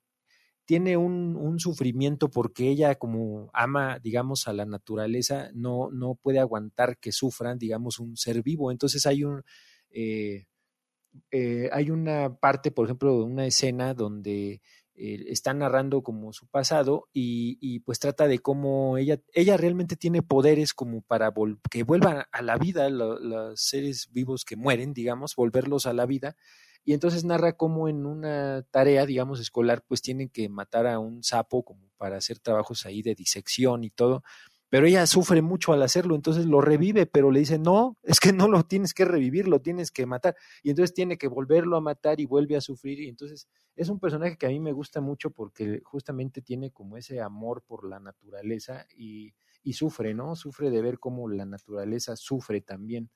tiene 0.65 0.97
un, 0.97 1.59
sufrimiento 1.59 2.29
porque 2.29 2.69
ella 2.69 2.95
como 2.95 3.49
ama, 3.53 3.99
digamos, 3.99 4.47
a 4.47 4.53
la 4.53 4.65
naturaleza, 4.65 5.49
no, 5.53 5.89
no 5.91 6.15
puede 6.15 6.39
aguantar 6.39 6.97
que 6.97 7.11
sufran, 7.11 7.57
digamos, 7.59 7.99
un 7.99 8.17
ser 8.17 8.41
vivo. 8.41 8.71
Entonces 8.71 9.05
hay 9.05 9.23
un... 9.23 9.43
Eh, 9.91 10.45
eh, 11.31 11.69
hay 11.73 11.91
una 11.91 12.37
parte, 12.37 12.71
por 12.71 12.85
ejemplo, 12.85 13.23
una 13.25 13.45
escena 13.45 13.93
donde 13.93 14.61
eh, 14.95 15.25
está 15.27 15.53
narrando 15.53 16.03
como 16.03 16.31
su 16.31 16.47
pasado 16.47 17.09
y, 17.11 17.57
y, 17.59 17.79
pues 17.79 17.99
trata 17.99 18.27
de 18.27 18.39
cómo 18.39 18.97
ella, 18.97 19.19
ella 19.33 19.57
realmente 19.57 19.97
tiene 19.97 20.21
poderes 20.21 20.73
como 20.73 21.01
para 21.01 21.33
que 21.69 21.83
vuelvan 21.83 22.23
a 22.31 22.41
la 22.41 22.57
vida 22.57 22.89
lo, 22.89 23.19
los 23.19 23.61
seres 23.61 24.09
vivos 24.13 24.45
que 24.45 24.55
mueren, 24.55 24.93
digamos, 24.93 25.35
volverlos 25.35 25.85
a 25.85 25.93
la 25.93 26.05
vida 26.05 26.37
y 26.83 26.93
entonces 26.93 27.23
narra 27.23 27.53
cómo 27.53 27.87
en 27.87 28.05
una 28.05 28.63
tarea, 28.71 29.05
digamos, 29.05 29.39
escolar, 29.39 29.83
pues 29.87 30.01
tienen 30.01 30.29
que 30.29 30.49
matar 30.49 30.87
a 30.87 30.99
un 30.99 31.23
sapo 31.23 31.63
como 31.63 31.89
para 31.97 32.17
hacer 32.17 32.39
trabajos 32.39 32.85
ahí 32.85 33.01
de 33.01 33.15
disección 33.15 33.83
y 33.83 33.89
todo, 33.91 34.23
pero 34.69 34.87
ella 34.87 35.05
sufre 35.05 35.41
mucho 35.41 35.73
al 35.73 35.81
hacerlo, 35.83 36.15
entonces 36.15 36.45
lo 36.45 36.61
revive, 36.61 37.05
pero 37.05 37.29
le 37.29 37.41
dice, 37.41 37.59
no, 37.59 37.97
es 38.03 38.21
que 38.21 38.31
no 38.31 38.47
lo 38.47 38.63
tienes 38.63 38.93
que 38.93 39.03
revivir, 39.03 39.47
lo 39.47 39.59
tienes 39.61 39.91
que 39.91 40.05
matar, 40.05 40.35
y 40.63 40.69
entonces 40.69 40.93
tiene 40.93 41.17
que 41.17 41.27
volverlo 41.27 41.75
a 41.75 41.81
matar 41.81 42.21
y 42.21 42.25
vuelve 42.25 42.55
a 42.55 42.61
sufrir, 42.61 43.01
y 43.01 43.09
entonces 43.09 43.49
es 43.75 43.89
un 43.89 43.99
personaje 43.99 44.37
que 44.37 44.45
a 44.45 44.49
mí 44.49 44.61
me 44.61 44.71
gusta 44.71 45.01
mucho 45.01 45.31
porque 45.31 45.81
justamente 45.83 46.41
tiene 46.41 46.71
como 46.71 46.95
ese 46.97 47.19
amor 47.19 47.63
por 47.67 47.85
la 47.85 47.99
naturaleza 47.99 48.85
y, 48.95 49.33
y 49.61 49.73
sufre, 49.73 50.13
¿no? 50.13 50.35
Sufre 50.35 50.69
de 50.69 50.81
ver 50.81 50.99
cómo 50.99 51.27
la 51.29 51.45
naturaleza 51.45 52.15
sufre 52.15 52.61
también. 52.61 53.09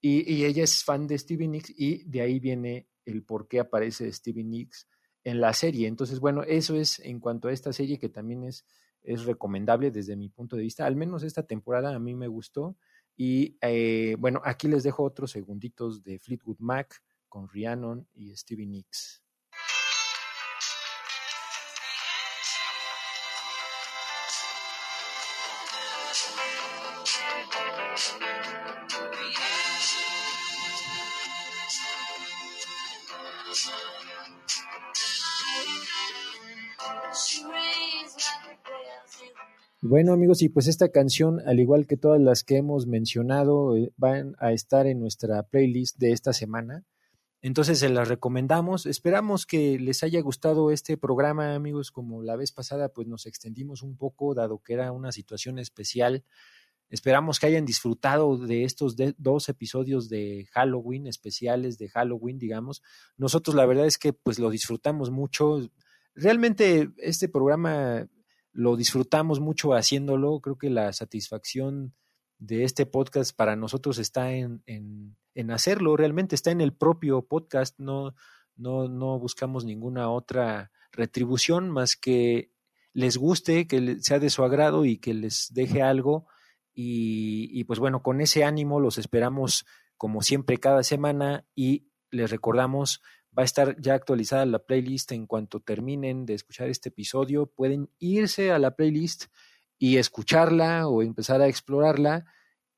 Y, 0.00 0.32
y, 0.32 0.44
ella 0.44 0.64
es 0.64 0.82
fan 0.82 1.06
de 1.06 1.18
Stevie 1.18 1.48
Nicks 1.48 1.72
y 1.76 2.04
de 2.04 2.22
ahí 2.22 2.40
viene 2.40 2.88
el 3.04 3.22
por 3.22 3.48
qué 3.48 3.60
aparece 3.60 4.10
Stevie 4.12 4.44
Nicks 4.44 4.86
en 5.24 5.40
la 5.40 5.52
serie. 5.52 5.88
Entonces, 5.88 6.20
bueno, 6.20 6.42
eso 6.42 6.76
es 6.76 7.00
en 7.00 7.20
cuanto 7.20 7.48
a 7.48 7.52
esta 7.52 7.72
serie 7.72 7.98
que 7.98 8.08
también 8.08 8.44
es, 8.44 8.64
es 9.02 9.24
recomendable 9.24 9.90
desde 9.90 10.16
mi 10.16 10.28
punto 10.28 10.56
de 10.56 10.62
vista. 10.62 10.86
Al 10.86 10.96
menos 10.96 11.22
esta 11.22 11.42
temporada 11.42 11.94
a 11.94 11.98
mí 11.98 12.14
me 12.14 12.28
gustó. 12.28 12.76
Y 13.16 13.58
eh, 13.60 14.16
bueno, 14.18 14.40
aquí 14.44 14.68
les 14.68 14.82
dejo 14.82 15.02
otros 15.02 15.30
segunditos 15.30 16.02
de 16.02 16.18
Fleetwood 16.18 16.58
Mac 16.58 17.02
con 17.28 17.48
Rhiannon 17.48 18.08
y 18.14 18.34
Stevie 18.34 18.66
Nicks. 18.66 19.22
Bueno 39.90 40.12
amigos, 40.12 40.40
y 40.40 40.48
pues 40.48 40.68
esta 40.68 40.92
canción, 40.92 41.40
al 41.48 41.58
igual 41.58 41.88
que 41.88 41.96
todas 41.96 42.20
las 42.20 42.44
que 42.44 42.58
hemos 42.58 42.86
mencionado, 42.86 43.74
van 43.96 44.36
a 44.38 44.52
estar 44.52 44.86
en 44.86 45.00
nuestra 45.00 45.42
playlist 45.42 45.98
de 45.98 46.12
esta 46.12 46.32
semana. 46.32 46.84
Entonces 47.42 47.80
se 47.80 47.88
las 47.88 48.06
recomendamos. 48.06 48.86
Esperamos 48.86 49.46
que 49.46 49.80
les 49.80 50.04
haya 50.04 50.20
gustado 50.20 50.70
este 50.70 50.96
programa, 50.96 51.56
amigos. 51.56 51.90
Como 51.90 52.22
la 52.22 52.36
vez 52.36 52.52
pasada, 52.52 52.90
pues 52.90 53.08
nos 53.08 53.26
extendimos 53.26 53.82
un 53.82 53.96
poco, 53.96 54.32
dado 54.32 54.60
que 54.60 54.74
era 54.74 54.92
una 54.92 55.10
situación 55.10 55.58
especial. 55.58 56.22
Esperamos 56.88 57.40
que 57.40 57.46
hayan 57.46 57.66
disfrutado 57.66 58.38
de 58.38 58.62
estos 58.62 58.94
dos 59.18 59.48
episodios 59.48 60.08
de 60.08 60.46
Halloween, 60.52 61.08
especiales 61.08 61.78
de 61.78 61.88
Halloween, 61.88 62.38
digamos. 62.38 62.80
Nosotros 63.16 63.56
la 63.56 63.66
verdad 63.66 63.86
es 63.86 63.98
que 63.98 64.12
pues 64.12 64.38
lo 64.38 64.50
disfrutamos 64.50 65.10
mucho. 65.10 65.68
Realmente 66.14 66.90
este 66.98 67.28
programa 67.28 68.06
lo 68.52 68.76
disfrutamos 68.76 69.40
mucho 69.40 69.74
haciéndolo. 69.74 70.40
Creo 70.40 70.58
que 70.58 70.70
la 70.70 70.92
satisfacción 70.92 71.94
de 72.38 72.64
este 72.64 72.86
podcast 72.86 73.36
para 73.36 73.56
nosotros 73.56 73.98
está 73.98 74.32
en, 74.32 74.62
en, 74.66 75.50
hacerlo, 75.50 75.96
realmente 75.96 76.34
está 76.34 76.50
en 76.50 76.60
el 76.60 76.72
propio 76.72 77.22
podcast, 77.22 77.78
no, 77.78 78.14
no, 78.56 78.88
no 78.88 79.18
buscamos 79.18 79.64
ninguna 79.64 80.10
otra 80.10 80.70
retribución 80.92 81.70
más 81.70 81.96
que 81.96 82.50
les 82.92 83.16
guste, 83.16 83.66
que 83.66 83.98
sea 84.00 84.18
de 84.18 84.30
su 84.30 84.42
agrado 84.42 84.84
y 84.84 84.98
que 84.98 85.14
les 85.14 85.52
deje 85.52 85.82
algo. 85.82 86.26
Y 86.72 87.62
pues 87.64 87.78
bueno, 87.78 88.02
con 88.02 88.22
ese 88.22 88.42
ánimo 88.42 88.80
los 88.80 88.96
esperamos 88.96 89.66
como 89.98 90.22
siempre 90.22 90.56
cada 90.56 90.82
semana 90.82 91.44
y 91.54 91.90
les 92.10 92.30
recordamos 92.30 93.02
va 93.36 93.42
a 93.42 93.44
estar 93.44 93.80
ya 93.80 93.94
actualizada 93.94 94.44
la 94.46 94.58
playlist 94.58 95.12
en 95.12 95.26
cuanto 95.26 95.60
terminen 95.60 96.26
de 96.26 96.34
escuchar 96.34 96.68
este 96.68 96.88
episodio. 96.88 97.46
Pueden 97.46 97.88
irse 97.98 98.50
a 98.50 98.58
la 98.58 98.74
playlist 98.74 99.26
y 99.78 99.96
escucharla 99.96 100.88
o 100.88 101.02
empezar 101.02 101.40
a 101.40 101.48
explorarla. 101.48 102.26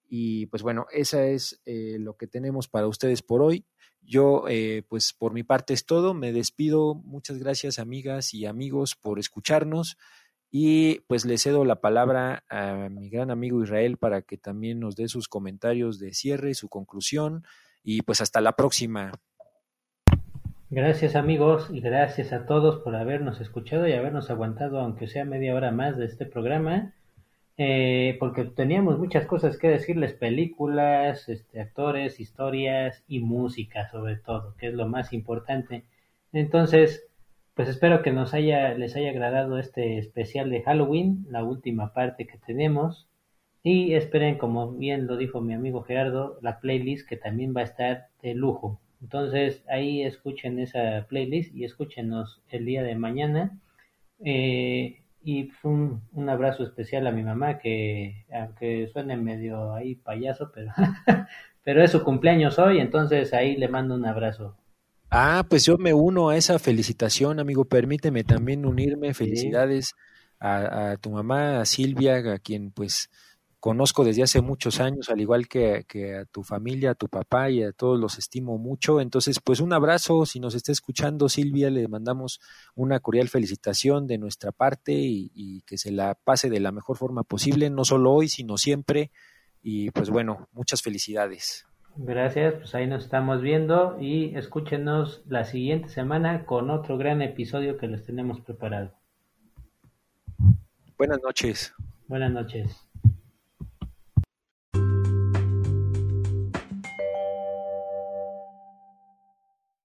Y 0.08 0.46
pues 0.46 0.62
bueno, 0.62 0.86
esa 0.92 1.26
es 1.26 1.60
eh, 1.64 1.96
lo 1.98 2.16
que 2.16 2.26
tenemos 2.26 2.68
para 2.68 2.86
ustedes 2.86 3.22
por 3.22 3.42
hoy. 3.42 3.64
Yo, 4.02 4.44
eh, 4.48 4.82
pues 4.88 5.12
por 5.12 5.32
mi 5.32 5.42
parte 5.42 5.72
es 5.74 5.86
todo. 5.86 6.12
Me 6.12 6.32
despido. 6.32 6.94
Muchas 6.94 7.38
gracias 7.38 7.78
amigas 7.78 8.34
y 8.34 8.46
amigos 8.46 8.94
por 8.94 9.18
escucharnos. 9.18 9.96
Y 10.50 11.00
pues 11.06 11.24
le 11.24 11.38
cedo 11.38 11.64
la 11.64 11.80
palabra 11.80 12.44
a 12.50 12.90
mi 12.90 13.08
gran 13.08 13.30
amigo 13.30 13.62
Israel 13.62 13.96
para 13.96 14.20
que 14.20 14.36
también 14.36 14.80
nos 14.80 14.96
dé 14.96 15.08
sus 15.08 15.28
comentarios 15.28 15.98
de 15.98 16.12
cierre, 16.12 16.54
su 16.54 16.68
conclusión. 16.68 17.44
Y 17.82 18.02
pues 18.02 18.20
hasta 18.20 18.42
la 18.42 18.54
próxima. 18.54 19.12
Gracias 20.74 21.16
amigos 21.16 21.68
y 21.70 21.80
gracias 21.82 22.32
a 22.32 22.46
todos 22.46 22.78
por 22.78 22.96
habernos 22.96 23.42
escuchado 23.42 23.86
y 23.86 23.92
habernos 23.92 24.30
aguantado 24.30 24.80
aunque 24.80 25.06
sea 25.06 25.26
media 25.26 25.54
hora 25.54 25.70
más 25.70 25.98
de 25.98 26.06
este 26.06 26.24
programa, 26.24 26.94
eh, 27.58 28.16
porque 28.18 28.46
teníamos 28.46 28.98
muchas 28.98 29.26
cosas 29.26 29.58
que 29.58 29.68
decirles, 29.68 30.14
películas, 30.14 31.28
este, 31.28 31.60
actores, 31.60 32.20
historias 32.20 33.04
y 33.06 33.18
música 33.20 33.90
sobre 33.90 34.16
todo, 34.16 34.54
que 34.56 34.68
es 34.68 34.72
lo 34.72 34.88
más 34.88 35.12
importante. 35.12 35.84
Entonces, 36.32 37.06
pues 37.52 37.68
espero 37.68 38.00
que 38.00 38.12
nos 38.12 38.32
haya, 38.32 38.72
les 38.72 38.96
haya 38.96 39.10
agradado 39.10 39.58
este 39.58 39.98
especial 39.98 40.48
de 40.48 40.62
Halloween, 40.62 41.26
la 41.28 41.44
última 41.44 41.92
parte 41.92 42.26
que 42.26 42.38
tenemos. 42.38 43.10
Y 43.62 43.92
esperen, 43.92 44.38
como 44.38 44.72
bien 44.72 45.06
lo 45.06 45.18
dijo 45.18 45.42
mi 45.42 45.52
amigo 45.52 45.82
Gerardo, 45.82 46.38
la 46.40 46.60
playlist 46.60 47.06
que 47.06 47.18
también 47.18 47.52
va 47.54 47.60
a 47.60 47.64
estar 47.64 48.06
de 48.22 48.34
lujo. 48.34 48.80
Entonces 49.02 49.64
ahí 49.68 50.02
escuchen 50.02 50.60
esa 50.60 51.06
playlist 51.08 51.54
y 51.54 51.64
escúchenos 51.64 52.40
el 52.48 52.64
día 52.64 52.82
de 52.82 52.94
mañana. 52.94 53.58
Eh, 54.24 55.02
y 55.24 55.50
un, 55.64 56.02
un, 56.12 56.28
abrazo 56.28 56.62
especial 56.64 57.06
a 57.06 57.12
mi 57.12 57.22
mamá 57.22 57.58
que 57.58 58.24
aunque 58.32 58.88
suene 58.92 59.16
medio 59.16 59.74
ahí 59.74 59.96
payaso, 59.96 60.50
pero, 60.54 60.72
pero 61.64 61.82
es 61.82 61.90
su 61.90 62.02
cumpleaños 62.02 62.58
hoy, 62.58 62.78
entonces 62.78 63.32
ahí 63.32 63.56
le 63.56 63.68
mando 63.68 63.94
un 63.94 64.06
abrazo. 64.06 64.56
Ah, 65.10 65.44
pues 65.48 65.66
yo 65.66 65.76
me 65.78 65.92
uno 65.92 66.30
a 66.30 66.36
esa 66.36 66.58
felicitación, 66.58 67.38
amigo. 67.38 67.66
Permíteme 67.66 68.24
también 68.24 68.64
unirme. 68.64 69.12
Felicidades 69.12 69.94
a, 70.40 70.92
a 70.92 70.96
tu 70.96 71.10
mamá, 71.10 71.60
a 71.60 71.66
Silvia, 71.66 72.16
a 72.32 72.38
quien 72.38 72.70
pues 72.70 73.10
conozco 73.62 74.02
desde 74.04 74.24
hace 74.24 74.40
muchos 74.40 74.80
años, 74.80 75.08
al 75.08 75.20
igual 75.20 75.46
que, 75.46 75.86
a 76.20 76.24
tu 76.24 76.42
familia, 76.42 76.90
a 76.90 76.94
tu 76.96 77.06
papá 77.06 77.48
y 77.48 77.62
a 77.62 77.70
todos 77.70 77.96
los 77.96 78.18
estimo 78.18 78.58
mucho. 78.58 79.00
Entonces, 79.00 79.38
pues 79.38 79.60
un 79.60 79.72
abrazo, 79.72 80.26
si 80.26 80.40
nos 80.40 80.56
está 80.56 80.72
escuchando 80.72 81.28
Silvia, 81.28 81.70
le 81.70 81.86
mandamos 81.86 82.40
una 82.74 82.98
cordial 82.98 83.28
felicitación 83.28 84.08
de 84.08 84.18
nuestra 84.18 84.50
parte 84.50 84.94
y, 84.94 85.62
que 85.64 85.78
se 85.78 85.92
la 85.92 86.16
pase 86.16 86.50
de 86.50 86.58
la 86.58 86.72
mejor 86.72 86.96
forma 86.96 87.22
posible, 87.22 87.70
no 87.70 87.84
solo 87.84 88.10
hoy, 88.10 88.28
sino 88.28 88.56
siempre. 88.56 89.12
Y 89.62 89.92
pues 89.92 90.10
bueno, 90.10 90.48
muchas 90.50 90.82
felicidades. 90.82 91.64
Gracias, 91.94 92.54
pues 92.54 92.74
ahí 92.74 92.88
nos 92.88 93.04
estamos 93.04 93.42
viendo 93.42 93.96
y 94.00 94.34
escúchenos 94.34 95.22
la 95.28 95.44
siguiente 95.44 95.88
semana 95.88 96.46
con 96.46 96.68
otro 96.68 96.98
gran 96.98 97.22
episodio 97.22 97.78
que 97.78 97.86
les 97.86 98.04
tenemos 98.04 98.40
preparado. 98.40 98.92
Buenas 100.98 101.20
noches. 101.22 101.72
Buenas 102.08 102.32
noches. 102.32 102.91